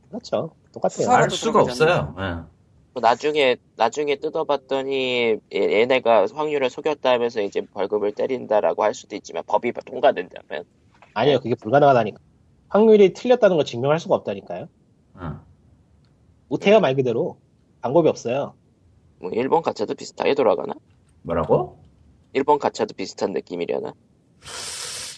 그렇죠. 0.10 0.52
똑같아요. 0.72 1.10
알도 1.10 1.36
수가 1.36 1.62
없어요 1.62 2.16
예. 2.20 2.52
그 2.94 3.00
나중에 3.00 3.56
나중에 3.78 4.18
뜯어봤더니 4.18 5.38
얘- 5.54 5.80
얘네가 5.82 6.28
확률을 6.34 6.70
속였다 6.70 7.18
면서 7.18 7.42
이제 7.42 7.62
벌금을 7.74 8.12
때린다라고 8.14 8.84
할 8.84 8.94
수도 8.94 9.16
있지만 9.16 9.44
법이 9.48 9.72
통과된다면 9.86 10.66
아니요, 11.14 11.40
그게 11.40 11.56
불가능하다니까. 11.56 12.20
확률이 12.72 13.14
틀렸다는 13.14 13.58
걸 13.58 13.66
증명할 13.66 14.00
수가 14.00 14.16
없다니까요. 14.16 14.68
어. 15.16 15.42
못해요, 16.48 16.80
말 16.80 16.96
그대로. 16.96 17.38
방법이 17.82 18.08
없어요. 18.08 18.54
뭐 19.20 19.30
일본 19.34 19.62
가차도 19.62 19.94
비슷하게 19.96 20.34
돌아가나? 20.36 20.74
뭐라고? 21.24 21.80
일본 22.34 22.60
가차도 22.60 22.96
비슷한 22.96 23.34
느낌이려나? 23.34 23.94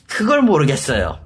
그걸 0.09 0.41
모르겠어요 0.41 1.19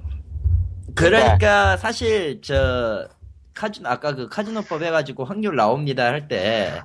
그러니까 0.94 1.76
사실 1.76 2.40
저 2.42 3.08
카지노 3.54 3.88
아까 3.88 4.14
그 4.14 4.28
카지노법 4.28 4.82
해가지고 4.82 5.24
확률 5.24 5.56
나옵니다 5.56 6.04
할 6.04 6.28
때 6.28 6.82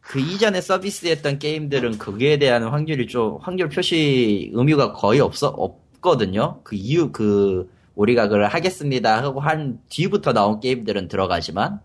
그 0.00 0.20
이전에 0.20 0.60
서비스했던 0.60 1.40
게임들은 1.40 1.98
그에 1.98 2.38
대한 2.38 2.62
확률이 2.62 3.08
좀 3.08 3.38
확률 3.40 3.68
표시 3.68 4.52
의미가 4.54 4.92
거의 4.92 5.18
없어 5.18 5.48
없거든요. 5.48 6.60
그 6.62 6.76
이유 6.76 7.10
그 7.10 7.68
우리가 7.96 8.24
그걸 8.28 8.44
하겠습니다 8.46 9.22
하고 9.22 9.40
한 9.40 9.80
뒤부터 9.88 10.32
나온 10.32 10.60
게임들은 10.60 11.08
들어가지만 11.08 11.80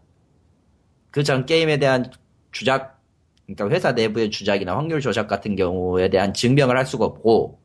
그 1.09 1.23
전 1.23 1.45
게임에 1.45 1.77
대한 1.77 2.11
주작 2.51 3.01
그러니까 3.47 3.69
회사 3.75 3.91
내부의 3.93 4.29
주작이나 4.29 4.77
확률 4.77 5.01
조작 5.01 5.27
같은 5.27 5.55
경우에 5.55 6.09
대한 6.09 6.33
증명을 6.33 6.77
할 6.77 6.85
수가 6.85 7.05
없고 7.05 7.59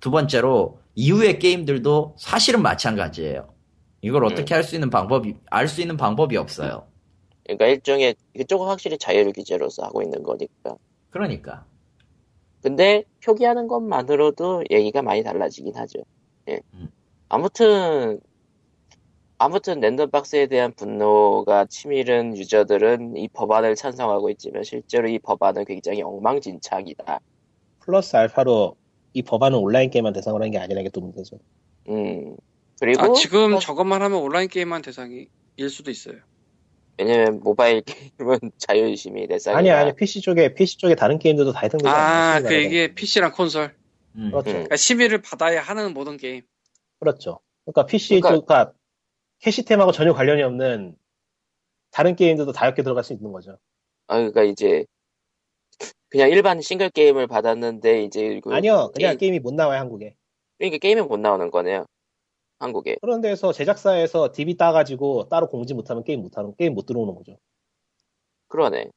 두 0.00 0.10
번째로 0.10 0.80
이후의 0.94 1.38
게임들도 1.38 2.16
사실은 2.18 2.62
마찬가지예요. 2.62 3.48
이걸 4.02 4.24
어떻게 4.24 4.54
할수 4.54 4.76
있는 4.76 4.88
방법이 4.90 5.34
알 5.50 5.68
수 5.68 5.80
있는 5.82 5.96
방법이 5.96 6.36
없어요. 6.38 6.86
그러니까 7.44 7.66
일종의 7.66 8.14
이쪽은 8.38 8.66
확실히 8.68 8.96
자율 8.98 9.32
규제로서 9.32 9.84
하고 9.84 10.02
있는 10.02 10.22
거니까. 10.22 10.76
그러니까 11.10 11.64
근데 12.62 13.04
표기하는 13.24 13.68
것만으로도 13.68 14.64
얘기가 14.70 15.02
많이 15.02 15.22
달라지긴 15.22 15.76
하죠. 15.76 16.00
예. 16.48 16.60
음. 16.74 16.88
아무튼 17.28 18.20
아무튼 19.38 19.80
랜덤박스에 19.80 20.46
대한 20.46 20.72
분노가 20.72 21.66
치밀은 21.66 22.36
유저들은 22.36 23.16
이 23.16 23.28
법안을 23.28 23.74
찬성하고 23.74 24.30
있지만 24.30 24.62
실제로 24.64 25.08
이 25.08 25.18
법안은 25.18 25.66
굉장히 25.66 26.00
엉망진창이다. 26.02 27.20
플러스 27.80 28.16
알파로 28.16 28.76
이 29.12 29.22
법안은 29.22 29.58
온라인 29.58 29.90
게임만 29.90 30.12
대상으로 30.14 30.42
한게 30.44 30.58
아니라는 30.58 30.84
게 30.84 30.90
또 30.90 31.00
문제죠. 31.00 31.38
음. 31.88 32.36
그리고 32.80 33.02
아, 33.02 33.12
지금 33.12 33.54
사- 33.54 33.58
저것만 33.60 34.02
하면 34.02 34.18
온라인 34.20 34.48
게임만 34.48 34.82
대상이 34.82 35.28
일 35.56 35.70
수도 35.70 35.90
있어요. 35.90 36.16
왜냐면 36.98 37.40
모바일 37.40 37.82
게임은 37.82 38.38
자율심의 38.58 39.28
대상이다. 39.28 39.58
아니 39.58 39.70
아니 39.70 39.94
PC 39.94 40.22
쪽에 40.22 40.54
PC 40.54 40.78
쪽에 40.78 40.94
다른 40.94 41.18
게임들도 41.18 41.52
다 41.52 41.60
해당되지 41.62 41.88
아, 41.88 42.36
않나요? 42.36 42.48
그 42.48 42.54
이게 42.54 42.94
PC랑 42.94 43.32
콘솔. 43.32 43.74
음. 44.16 44.30
그렇죠. 44.30 44.48
음. 44.50 44.52
그러니까 44.52 44.76
심의를 44.76 45.20
받아야 45.20 45.60
하는 45.60 45.92
모든 45.92 46.16
게임. 46.16 46.42
그렇죠. 47.00 47.40
그러니까 47.64 47.86
PC 47.86 48.20
그러니까- 48.20 48.34
쪽, 48.34 48.46
그러니까 48.46 48.72
캐시템하고 49.40 49.92
전혀 49.92 50.12
관련이 50.12 50.42
없는 50.42 50.96
다른 51.90 52.16
게임들도 52.16 52.52
다 52.52 52.66
엮여 52.66 52.76
들어갈 52.76 53.04
수 53.04 53.12
있는 53.12 53.32
거죠. 53.32 53.58
아, 54.06 54.16
그러니까 54.16 54.42
이제 54.42 54.84
그냥 56.08 56.30
일반 56.30 56.60
싱글 56.60 56.88
게임을 56.90 57.26
받았는데 57.26 58.04
이제 58.04 58.40
그 58.40 58.52
아니요, 58.54 58.90
그냥 58.94 59.16
게임- 59.16 59.32
게임... 59.32 59.34
이못 59.34 59.54
나와요 59.54 59.80
한국에. 59.80 60.16
그러니까 60.58 60.78
게임이 60.78 61.02
못 61.02 61.18
나오는 61.18 61.50
거네요. 61.50 61.86
한국에. 62.58 62.96
그런 63.02 63.20
데서 63.20 63.52
제작사에서 63.52 64.32
DB 64.32 64.56
따가지고 64.56 65.28
따로 65.28 65.48
공지 65.48 65.74
못하면 65.74 66.04
게임 66.04 66.22
못하는 66.22 66.54
게임 66.56 66.72
못 66.74 66.86
들어오는 66.86 67.14
거죠. 67.14 67.36
그러네. 68.48 68.90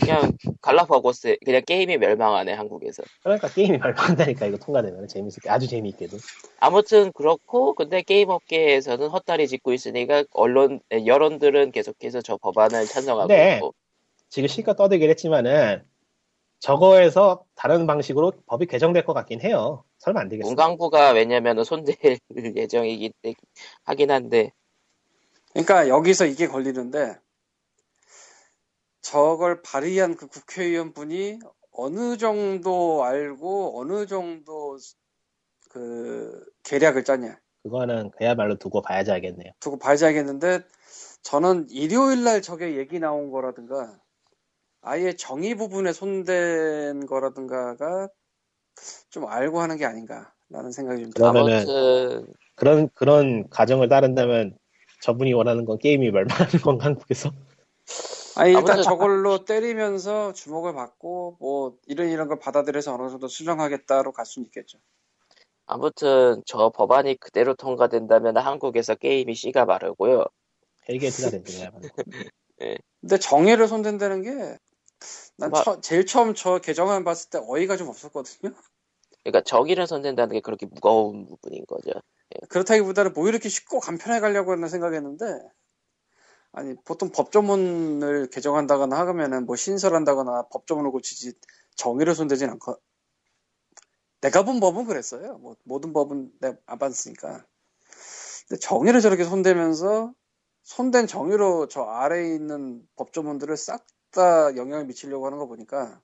그냥 0.00 0.32
갈라파고스 0.60 1.38
그냥 1.44 1.62
게임이 1.66 1.98
멸망하네 1.98 2.52
한국에서. 2.52 3.02
그러니까 3.22 3.48
게임이 3.48 3.78
발표한다니까 3.78 4.46
이거 4.46 4.56
통과되면 4.58 5.08
재밌게 5.08 5.48
아주 5.48 5.66
재미있게도. 5.68 6.16
아무튼 6.60 7.12
그렇고 7.12 7.74
근데 7.74 8.02
게임 8.02 8.30
업계에서는 8.30 9.08
헛다리 9.08 9.48
짚고 9.48 9.72
있으니까 9.72 10.24
언론 10.32 10.80
에, 10.90 11.06
여론들은 11.06 11.72
계속해서 11.72 12.22
저 12.22 12.36
법안을 12.36 12.86
찬성하고 12.86 13.28
네. 13.28 13.56
있고. 13.56 13.74
지금 14.28 14.48
실컷 14.48 14.76
떠들긴 14.76 15.10
했지만은 15.10 15.82
저거에서 16.58 17.44
다른 17.56 17.86
방식으로 17.86 18.32
법이 18.46 18.66
개정될 18.66 19.04
것 19.04 19.12
같긴 19.12 19.40
해요. 19.40 19.84
설마 19.98 20.20
안 20.20 20.28
되겠어? 20.28 20.46
문광부가 20.48 21.10
왜냐면은 21.10 21.64
손댈 21.64 21.96
예정이기 22.56 23.12
때 23.20 23.34
하긴 23.84 24.10
한데 24.10 24.52
그러니까 25.52 25.88
여기서 25.88 26.26
이게 26.26 26.46
걸리는데 26.46 27.16
저걸 29.02 29.62
발의한 29.62 30.16
그 30.16 30.26
국회의원 30.28 30.92
분이 30.92 31.38
어느 31.72 32.16
정도 32.16 33.04
알고 33.04 33.80
어느 33.80 34.06
정도 34.06 34.78
그 35.70 36.44
계략을 36.64 37.04
짰냐 37.04 37.38
그거는 37.62 38.10
그야말로 38.10 38.56
두고 38.56 38.82
봐야지 38.82 39.12
알겠네요. 39.12 39.52
두고 39.60 39.78
봐야지 39.78 40.04
알겠는데 40.06 40.60
저는 41.22 41.68
일요일 41.70 42.24
날 42.24 42.42
저게 42.42 42.76
얘기 42.76 42.98
나온 42.98 43.30
거라든가 43.30 43.98
아예 44.80 45.14
정의 45.14 45.54
부분에 45.54 45.92
손댄 45.92 47.06
거라든가가 47.06 48.08
좀 49.10 49.26
알고 49.26 49.60
하는 49.60 49.76
게 49.76 49.84
아닌가라는 49.84 50.72
생각이 50.72 51.02
좀 51.02 51.12
들어요. 51.12 51.32
그러면은 51.32 51.56
아무튼 51.56 52.26
그런 52.56 52.88
그런 52.94 53.48
가정을 53.48 53.88
따른다면 53.88 54.56
저분이 55.02 55.32
원하는 55.32 55.64
건 55.64 55.78
게임이 55.78 56.10
멸망하는 56.10 56.60
건가 56.62 56.86
한국에서? 56.86 57.30
아니 58.36 58.52
일단 58.54 58.82
저걸로 58.82 59.44
때리면서 59.44 60.32
주목을 60.32 60.74
받고 60.74 61.36
뭐 61.38 61.76
이런 61.86 62.08
이런 62.08 62.28
걸 62.28 62.38
받아들여서 62.38 62.94
어느 62.94 63.10
정도 63.10 63.28
수정하겠다로 63.28 64.12
갈 64.12 64.26
수는 64.26 64.46
있겠죠. 64.46 64.78
아무튼 65.66 66.42
저 66.46 66.70
법안이 66.70 67.16
그대로 67.16 67.54
통과된다면 67.54 68.36
한국에서 68.36 68.94
게임이 68.94 69.34
씨가 69.34 69.64
마르고요. 69.64 70.24
hell 70.88 71.05
gate가 71.05 71.30
되죠 71.30 71.58
그야말로. 71.58 71.88
근데 73.00 73.18
정의를 73.18 73.68
손댄다는 73.68 74.22
게 74.22 74.36
난 74.36 74.58
마- 75.36 75.80
제일 75.80 76.06
처음 76.06 76.34
저 76.34 76.58
개정안 76.58 77.04
봤을 77.04 77.30
때 77.30 77.40
어이가 77.42 77.76
좀 77.76 77.88
없었거든요. 77.88 78.54
그러니까 79.22 79.40
정의를 79.42 79.86
손댄다는 79.86 80.34
게 80.34 80.40
그렇게 80.40 80.66
무거운 80.66 81.26
부분인 81.26 81.64
거죠. 81.66 81.92
그렇다기보다는 82.48 83.12
뭐 83.12 83.28
이렇게 83.28 83.48
쉽고 83.48 83.80
간편하게 83.80 84.20
가려고 84.20 84.52
하는 84.52 84.68
생각했는데 84.68 85.24
아니 86.52 86.74
보통 86.84 87.10
법조문을 87.10 88.28
개정한다거나 88.30 88.98
하면은 88.98 89.46
뭐 89.46 89.56
신설한다거나 89.56 90.48
법조문을 90.50 90.90
고치지 90.90 91.32
정의를 91.76 92.14
손대진 92.14 92.50
않고 92.50 92.76
내가 94.20 94.44
본 94.44 94.60
법은 94.60 94.86
그랬어요. 94.86 95.38
뭐 95.38 95.56
모든 95.64 95.92
법은 95.92 96.32
내가 96.40 96.56
안 96.66 96.78
봤으니까. 96.78 97.44
근데 98.48 98.60
정의를 98.60 99.00
저렇게 99.00 99.24
손대면서 99.24 100.12
손댄 100.62 101.06
정의로 101.06 101.68
저 101.68 101.82
아래에 101.82 102.34
있는 102.34 102.86
법조문들을 102.96 103.56
싹 103.56 103.86
다 104.12 104.54
영향을 104.56 104.84
미치려고 104.84 105.24
하는 105.26 105.38
거 105.38 105.46
보니까 105.46 106.00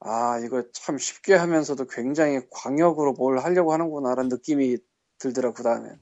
아 0.00 0.38
이거 0.44 0.62
참 0.72 0.98
쉽게 0.98 1.34
하면서도 1.34 1.86
굉장히 1.86 2.40
광역으로 2.50 3.14
뭘 3.14 3.38
하려고 3.38 3.72
하는구나라는 3.72 4.28
느낌이 4.28 4.76
들더라고 5.18 5.54
그 5.54 5.62
다음에 5.62 5.98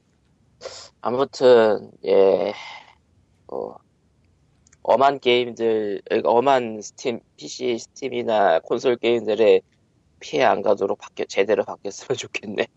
아무튼 1.07 1.89
예, 2.03 2.53
뭐 3.45 3.79
엄한 4.81 5.21
게임들, 5.21 6.01
그러니까 6.03 6.29
엄한 6.29 6.81
스팀, 6.81 7.21
PC 7.37 7.77
스팀이나 7.79 8.59
콘솔 8.59 8.97
게임들의 8.97 9.61
피해 10.19 10.43
안 10.43 10.61
가도록 10.61 10.97
바뀌어 10.97 11.25
제대로 11.29 11.63
바뀌었으면 11.63 12.17
좋겠네요. 12.19 12.67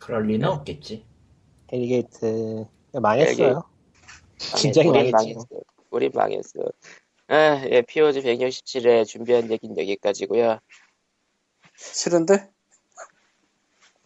그럴 0.00 0.26
리는 0.26 0.48
없겠지. 0.48 1.04
hell 1.70 2.17
gate 2.17 2.64
망했어요. 2.94 3.64
우린 4.86 5.10
망했지. 5.10 5.46
우린 5.90 6.10
망했어. 6.14 6.60
아, 7.28 7.66
예, 7.70 7.82
POG 7.82 8.22
167에 8.22 9.04
준비한 9.04 9.50
얘기는 9.50 9.76
여기까지고요. 9.76 10.58
싫은데? 11.76 12.48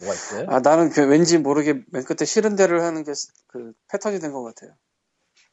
뭐가 0.01 0.15
있어요? 0.15 0.47
아 0.49 0.61
나는 0.61 0.91
그 0.91 1.03
왠지 1.07 1.39
모르게 1.39 1.83
맨 1.93 2.05
끝에 2.05 2.25
싫은데를 2.27 2.83
하는 2.83 3.05
게 3.05 3.13
그 3.49 3.73
패턴이 3.91 4.19
된 4.21 4.33
것 4.33 4.43
같아요. 4.43 4.75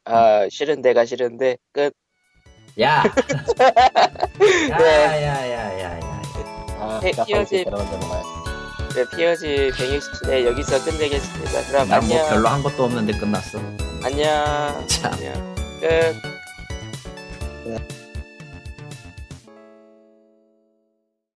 아, 0.05 0.47
싫은 0.49 0.81
데가 0.81 1.05
싫은데 1.05 1.57
끝. 1.73 1.93
야! 2.79 3.03
야, 4.69 4.79
야, 4.79 5.21
야, 5.21 5.79
야, 5.81 5.99
야. 5.99 6.21
아, 6.79 6.99
대로 7.01 7.77
가야 7.77 8.23
네, 8.95 9.03
POG 9.15 9.71
167에 9.75 10.45
여기서 10.45 10.83
끝내겠습니다. 10.83 11.61
그럼 11.67 11.87
난뭐 11.89 12.03
안녕. 12.05 12.29
별로 12.29 12.47
한 12.47 12.63
것도 12.63 12.83
없는데 12.83 13.17
끝났어. 13.17 13.59
안녕. 14.03 14.87
참. 14.87 15.13
안녕. 15.13 15.55
끝. 15.79 16.15
돼. 17.63 17.96